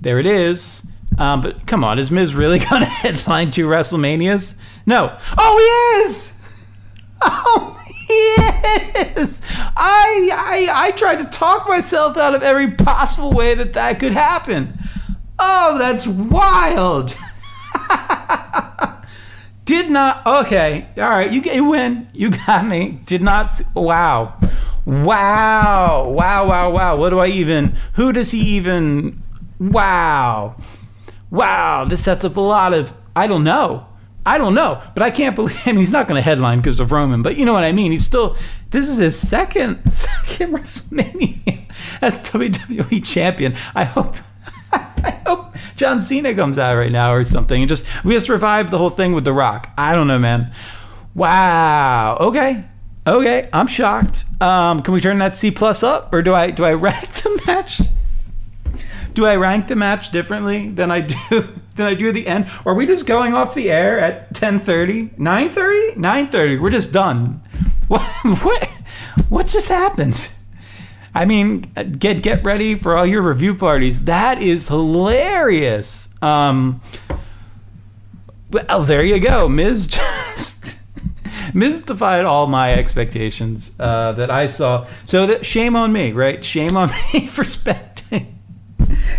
there 0.00 0.18
it 0.18 0.26
is. 0.26 0.86
Um, 1.18 1.40
but 1.40 1.66
come 1.66 1.84
on, 1.84 1.98
is 1.98 2.10
Miz 2.10 2.34
really 2.34 2.58
going 2.70 2.82
to 2.82 2.88
headline 2.88 3.50
two 3.50 3.66
WrestleManias? 3.66 4.58
No. 4.86 5.16
Oh, 5.38 5.58
he 5.58 6.08
is! 6.08 6.36
Oh, 7.22 7.78
he 7.84 8.14
is! 9.20 9.42
I, 9.76 10.30
I, 10.32 10.86
I 10.86 10.90
tried 10.92 11.18
to 11.18 11.26
talk 11.26 11.68
myself 11.68 12.16
out 12.16 12.34
of 12.34 12.42
every 12.42 12.70
possible 12.70 13.30
way 13.30 13.54
that 13.54 13.74
that 13.74 14.00
could 14.00 14.14
happen. 14.14 14.78
Oh, 15.38 15.76
that's 15.78 16.06
wild! 16.06 17.14
Did 19.70 19.90
not. 19.90 20.26
Okay, 20.26 20.88
all 20.96 21.10
right. 21.10 21.30
You, 21.30 21.42
you 21.42 21.64
win. 21.64 22.08
You 22.12 22.30
got 22.30 22.66
me. 22.66 22.98
Did 23.06 23.22
not. 23.22 23.52
Wow. 23.74 24.36
Wow. 24.84 26.08
Wow. 26.08 26.48
Wow. 26.48 26.70
Wow. 26.70 26.96
What 26.96 27.10
do 27.10 27.20
I 27.20 27.26
even? 27.26 27.76
Who 27.92 28.12
does 28.12 28.32
he 28.32 28.40
even? 28.56 29.22
Wow, 29.60 30.56
wow, 31.30 31.84
this 31.84 32.02
sets 32.02 32.24
up 32.24 32.36
a 32.36 32.40
lot 32.40 32.74
of, 32.74 32.92
I 33.14 33.26
don't 33.28 33.44
know. 33.44 33.86
I 34.24 34.36
don't 34.36 34.54
know, 34.54 34.82
but 34.94 35.02
I 35.02 35.10
can't 35.10 35.34
believe. 35.34 35.60
I 35.66 35.70
mean, 35.70 35.78
he's 35.78 35.92
not 35.92 36.06
going 36.06 36.16
to 36.18 36.22
headline 36.22 36.58
because 36.58 36.78
of 36.78 36.92
Roman, 36.92 37.22
but 37.22 37.36
you 37.36 37.44
know 37.44 37.52
what 37.52 37.64
I 37.64 37.72
mean. 37.72 37.90
He's 37.90 38.04
still. 38.04 38.36
This 38.70 38.88
is 38.88 38.98
his 38.98 39.18
second 39.18 39.90
second 39.90 40.52
WrestleMania 40.52 41.72
as 42.02 42.20
WWE 42.20 43.04
champion. 43.04 43.54
I 43.74 43.84
hope. 43.84 44.16
I 44.72 45.18
hope 45.26 45.56
John 45.76 46.00
Cena 46.00 46.34
comes 46.34 46.58
out 46.58 46.76
right 46.76 46.92
now 46.92 47.12
or 47.12 47.24
something 47.24 47.62
and 47.62 47.68
just 47.68 48.04
we 48.04 48.12
just 48.12 48.28
revived 48.28 48.70
the 48.70 48.78
whole 48.78 48.90
thing 48.90 49.14
with 49.14 49.24
The 49.24 49.32
Rock. 49.32 49.72
I 49.78 49.94
don't 49.94 50.06
know, 50.06 50.18
man. 50.18 50.52
Wow. 51.14 52.18
Okay. 52.20 52.64
Okay. 53.06 53.48
I'm 53.52 53.66
shocked. 53.66 54.24
Um, 54.40 54.80
can 54.80 54.92
we 54.94 55.00
turn 55.00 55.18
that 55.18 55.34
C 55.34 55.50
plus 55.50 55.82
up, 55.82 56.12
or 56.12 56.22
do 56.22 56.34
I 56.34 56.50
do 56.50 56.64
I 56.64 56.74
rank 56.74 57.12
the 57.14 57.42
match? 57.46 57.80
Do 59.14 59.26
I 59.26 59.36
rank 59.36 59.68
the 59.68 59.76
match 59.76 60.10
differently 60.10 60.70
than 60.70 60.90
I 60.90 61.00
do 61.00 61.16
than 61.74 61.86
I 61.86 61.94
do 61.94 62.08
at 62.08 62.14
the 62.14 62.26
end? 62.26 62.46
Or 62.64 62.72
are 62.72 62.74
we 62.74 62.86
just 62.86 63.06
going 63.06 63.34
off 63.34 63.54
the 63.54 63.70
air 63.70 63.98
at 63.98 64.32
10:30, 64.34 65.16
9:30, 65.18 65.96
9:30? 65.96 66.60
We're 66.60 66.70
just 66.70 66.92
done. 66.92 67.42
What 67.90 68.02
what 68.44 68.68
what 69.28 69.46
just 69.48 69.68
happened? 69.68 70.30
I 71.12 71.24
mean, 71.24 71.62
get 71.98 72.22
get 72.22 72.44
ready 72.44 72.76
for 72.76 72.96
all 72.96 73.04
your 73.04 73.22
review 73.22 73.52
parties. 73.56 74.04
That 74.04 74.40
is 74.40 74.68
hilarious. 74.68 76.08
Um, 76.22 76.80
well, 78.52 78.84
there 78.84 79.02
you 79.02 79.18
go. 79.18 79.48
Miz 79.48 79.86
just 79.88 80.76
mystified 81.54 82.24
all 82.24 82.46
my 82.46 82.72
expectations 82.72 83.74
uh, 83.80 84.12
that 84.12 84.30
I 84.30 84.46
saw. 84.46 84.86
So 85.04 85.26
that 85.26 85.44
shame 85.44 85.76
on 85.76 85.92
me, 85.92 86.12
right? 86.12 86.44
Shame 86.44 86.76
on 86.76 86.90
me 87.12 87.26
for 87.26 87.44
spending. 87.44 87.89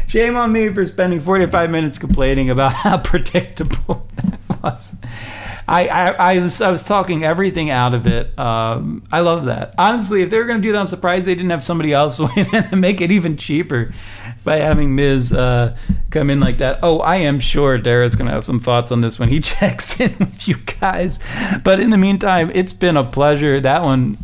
Shame 0.07 0.35
on 0.35 0.51
me 0.51 0.69
for 0.69 0.85
spending 0.85 1.19
45 1.19 1.69
minutes 1.69 1.97
complaining 1.97 2.49
about 2.49 2.73
how 2.73 2.97
predictable 3.03 4.07
that 4.15 4.63
was. 4.63 4.95
I, 5.67 5.87
I, 5.87 6.33
I 6.33 6.39
was 6.39 6.61
I 6.61 6.69
was 6.69 6.83
talking 6.85 7.23
everything 7.23 7.69
out 7.69 7.93
of 7.93 8.05
it. 8.07 8.37
Um, 8.37 9.03
I 9.11 9.21
love 9.21 9.45
that. 9.45 9.73
Honestly, 9.77 10.21
if 10.21 10.29
they 10.29 10.37
were 10.37 10.45
going 10.45 10.61
to 10.61 10.61
do 10.61 10.71
that, 10.73 10.79
I'm 10.79 10.87
surprised 10.87 11.25
they 11.25 11.35
didn't 11.35 11.51
have 11.51 11.63
somebody 11.63 11.93
else 11.93 12.19
win 12.35 12.47
and 12.53 12.81
make 12.81 12.99
it 12.99 13.11
even 13.11 13.37
cheaper 13.37 13.91
by 14.43 14.57
having 14.57 14.95
Miz 14.95 15.31
uh, 15.31 15.77
come 16.09 16.29
in 16.29 16.39
like 16.39 16.57
that. 16.57 16.79
Oh, 16.83 16.99
I 16.99 17.17
am 17.17 17.39
sure 17.39 17.77
Dara's 17.77 18.15
going 18.15 18.27
to 18.27 18.33
have 18.33 18.43
some 18.43 18.59
thoughts 18.59 18.91
on 18.91 19.01
this 19.01 19.19
when 19.19 19.29
he 19.29 19.39
checks 19.51 19.99
in 19.99 20.15
with 20.19 20.47
you 20.47 20.55
guys. 20.57 21.19
But 21.63 21.79
in 21.79 21.89
the 21.91 21.97
meantime, 21.97 22.51
it's 22.53 22.73
been 22.73 22.97
a 22.97 23.03
pleasure. 23.03 23.59
That 23.59 23.83
one, 23.83 24.17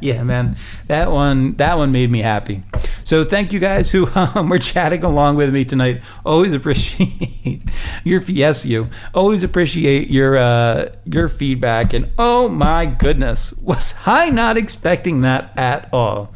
yeah, 0.00 0.22
man, 0.22 0.56
that 0.86 1.10
one 1.10 1.54
that 1.56 1.76
one 1.76 1.92
made 1.92 2.10
me 2.10 2.20
happy. 2.20 2.62
So 3.08 3.24
thank 3.24 3.54
you 3.54 3.58
guys 3.58 3.90
who 3.90 4.06
um, 4.14 4.50
were 4.50 4.58
chatting 4.58 5.02
along 5.02 5.36
with 5.36 5.50
me 5.50 5.64
tonight. 5.64 6.02
Always 6.26 6.52
appreciate 6.52 7.62
your 8.04 8.20
yes, 8.20 8.66
you 8.66 8.90
always 9.14 9.42
appreciate 9.42 10.10
your 10.10 10.36
uh, 10.36 10.90
your 11.06 11.30
feedback. 11.30 11.94
And 11.94 12.12
oh 12.18 12.50
my 12.50 12.84
goodness, 12.84 13.54
was 13.62 13.94
I 14.04 14.28
not 14.28 14.58
expecting 14.58 15.22
that 15.22 15.56
at 15.56 15.88
all? 15.90 16.34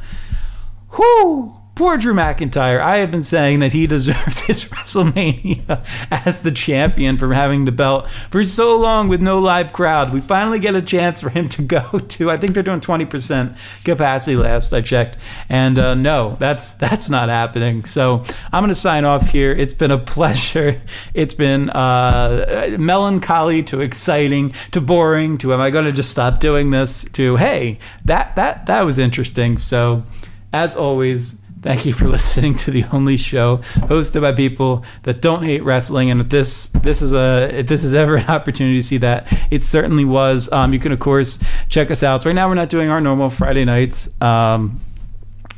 Whoo! 0.96 1.61
Poor 1.74 1.96
Drew 1.96 2.12
McIntyre. 2.12 2.80
I 2.80 2.98
have 2.98 3.10
been 3.10 3.22
saying 3.22 3.60
that 3.60 3.72
he 3.72 3.86
deserves 3.88 4.40
his 4.40 4.64
WrestleMania 4.64 5.82
as 6.10 6.42
the 6.42 6.50
champion 6.50 7.16
for 7.16 7.32
having 7.32 7.64
the 7.64 7.72
belt 7.72 8.10
for 8.10 8.44
so 8.44 8.78
long 8.78 9.08
with 9.08 9.22
no 9.22 9.38
live 9.38 9.72
crowd. 9.72 10.12
We 10.12 10.20
finally 10.20 10.58
get 10.58 10.74
a 10.74 10.82
chance 10.82 11.22
for 11.22 11.30
him 11.30 11.48
to 11.48 11.62
go 11.62 11.98
to. 11.98 12.30
I 12.30 12.36
think 12.36 12.52
they're 12.52 12.62
doing 12.62 12.80
20% 12.80 13.84
capacity 13.84 14.36
last 14.36 14.74
I 14.74 14.82
checked, 14.82 15.16
and 15.48 15.78
uh, 15.78 15.94
no, 15.94 16.36
that's 16.38 16.74
that's 16.74 17.08
not 17.08 17.30
happening. 17.30 17.84
So 17.84 18.22
I'm 18.52 18.62
going 18.62 18.68
to 18.68 18.74
sign 18.74 19.06
off 19.06 19.30
here. 19.30 19.52
It's 19.52 19.74
been 19.74 19.90
a 19.90 19.98
pleasure. 19.98 20.80
It's 21.14 21.34
been 21.34 21.70
uh, 21.70 22.76
melancholy 22.78 23.62
to 23.64 23.80
exciting 23.80 24.54
to 24.70 24.80
boring 24.80 25.38
to 25.38 25.52
am 25.52 25.60
I 25.60 25.70
going 25.70 25.84
to 25.84 25.92
just 25.92 26.10
stop 26.10 26.40
doing 26.40 26.70
this 26.70 27.04
to 27.12 27.36
hey 27.36 27.78
that 28.04 28.36
that 28.36 28.66
that 28.66 28.84
was 28.84 28.98
interesting. 28.98 29.58
So 29.58 30.04
as 30.52 30.76
always. 30.76 31.41
Thank 31.62 31.86
you 31.86 31.92
for 31.92 32.08
listening 32.16 32.56
to 32.56 32.70
the 32.70 32.84
only 32.92 33.16
show 33.16 33.58
hosted 33.88 34.20
by 34.20 34.32
people 34.32 34.84
that 35.04 35.22
don't 35.22 35.44
hate 35.44 35.62
wrestling. 35.62 36.10
And 36.10 36.20
if 36.20 36.28
this 36.28 36.66
this 36.68 37.00
is 37.00 37.14
a 37.14 37.48
if 37.56 37.68
this 37.68 37.84
is 37.84 37.94
ever 37.94 38.16
an 38.16 38.26
opportunity 38.28 38.78
to 38.78 38.82
see 38.82 38.98
that, 38.98 39.32
it 39.50 39.62
certainly 39.62 40.04
was. 40.04 40.50
Um, 40.52 40.72
you 40.72 40.80
can 40.80 40.92
of 40.92 40.98
course 40.98 41.38
check 41.68 41.90
us 41.90 42.02
out. 42.02 42.24
Right 42.24 42.34
now 42.34 42.48
we're 42.48 42.54
not 42.54 42.68
doing 42.68 42.90
our 42.90 43.00
normal 43.00 43.30
Friday 43.30 43.64
nights. 43.64 44.08
Um, 44.20 44.80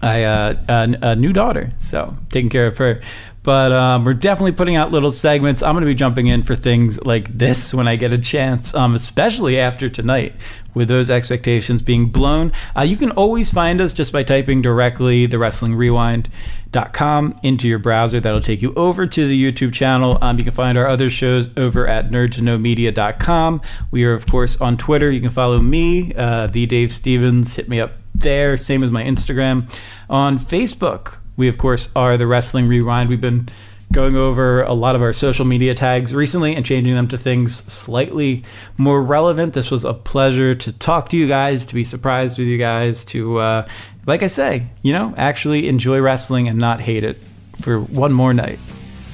I 0.02 0.24
uh, 0.24 0.54
a, 0.68 1.08
a 1.10 1.16
new 1.16 1.32
daughter, 1.32 1.72
so 1.78 2.14
taking 2.28 2.50
care 2.50 2.66
of 2.66 2.76
her. 2.76 3.00
But 3.44 3.72
um, 3.72 4.06
we're 4.06 4.14
definitely 4.14 4.52
putting 4.52 4.74
out 4.74 4.90
little 4.90 5.10
segments. 5.10 5.62
I'm 5.62 5.74
going 5.74 5.82
to 5.82 5.86
be 5.86 5.94
jumping 5.94 6.28
in 6.28 6.42
for 6.42 6.56
things 6.56 6.98
like 7.04 7.36
this 7.36 7.74
when 7.74 7.86
I 7.86 7.94
get 7.96 8.10
a 8.10 8.18
chance, 8.18 8.74
um, 8.74 8.94
especially 8.94 9.60
after 9.60 9.90
tonight, 9.90 10.34
with 10.72 10.88
those 10.88 11.10
expectations 11.10 11.82
being 11.82 12.06
blown. 12.06 12.52
Uh, 12.74 12.82
you 12.82 12.96
can 12.96 13.10
always 13.10 13.52
find 13.52 13.82
us 13.82 13.92
just 13.92 14.14
by 14.14 14.22
typing 14.22 14.62
directly 14.62 15.26
the 15.26 15.38
Wrestling 15.38 15.74
Rewind.com 15.74 17.38
into 17.42 17.68
your 17.68 17.78
browser. 17.78 18.18
That'll 18.18 18.40
take 18.40 18.62
you 18.62 18.72
over 18.76 19.06
to 19.06 19.28
the 19.28 19.52
YouTube 19.52 19.74
channel. 19.74 20.16
Um, 20.22 20.38
you 20.38 20.44
can 20.44 20.54
find 20.54 20.78
our 20.78 20.88
other 20.88 21.10
shows 21.10 21.50
over 21.54 21.86
at 21.86 22.08
nerdtoknowmedia.com. 22.08 23.60
We 23.90 24.04
are, 24.04 24.14
of 24.14 24.26
course, 24.26 24.58
on 24.58 24.78
Twitter. 24.78 25.10
You 25.10 25.20
can 25.20 25.28
follow 25.28 25.60
me, 25.60 26.14
uh, 26.14 26.46
the 26.46 26.64
Dave 26.64 26.90
Stevens. 26.90 27.56
Hit 27.56 27.68
me 27.68 27.78
up 27.78 27.92
there, 28.14 28.56
same 28.56 28.82
as 28.82 28.90
my 28.90 29.02
Instagram. 29.02 29.70
On 30.08 30.38
Facebook, 30.38 31.16
we, 31.36 31.48
of 31.48 31.58
course, 31.58 31.90
are 31.94 32.16
the 32.16 32.26
Wrestling 32.26 32.68
Rewind. 32.68 33.08
We've 33.08 33.20
been 33.20 33.48
going 33.92 34.16
over 34.16 34.62
a 34.62 34.72
lot 34.72 34.96
of 34.96 35.02
our 35.02 35.12
social 35.12 35.44
media 35.44 35.74
tags 35.74 36.14
recently 36.14 36.56
and 36.56 36.64
changing 36.64 36.94
them 36.94 37.06
to 37.08 37.18
things 37.18 37.56
slightly 37.72 38.42
more 38.76 39.02
relevant. 39.02 39.54
This 39.54 39.70
was 39.70 39.84
a 39.84 39.94
pleasure 39.94 40.54
to 40.54 40.72
talk 40.72 41.08
to 41.10 41.16
you 41.16 41.28
guys, 41.28 41.66
to 41.66 41.74
be 41.74 41.84
surprised 41.84 42.38
with 42.38 42.48
you 42.48 42.58
guys, 42.58 43.04
to, 43.06 43.38
uh, 43.38 43.68
like 44.06 44.22
I 44.22 44.26
say, 44.26 44.66
you 44.82 44.92
know, 44.92 45.14
actually 45.16 45.68
enjoy 45.68 46.00
wrestling 46.00 46.48
and 46.48 46.58
not 46.58 46.80
hate 46.80 47.04
it 47.04 47.22
for 47.60 47.78
one 47.80 48.12
more 48.12 48.34
night. 48.34 48.58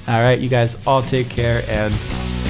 All 0.08 0.20
right, 0.20 0.38
you 0.38 0.48
guys 0.48 0.76
all 0.86 1.02
take 1.02 1.28
care 1.28 1.62
and. 1.68 2.49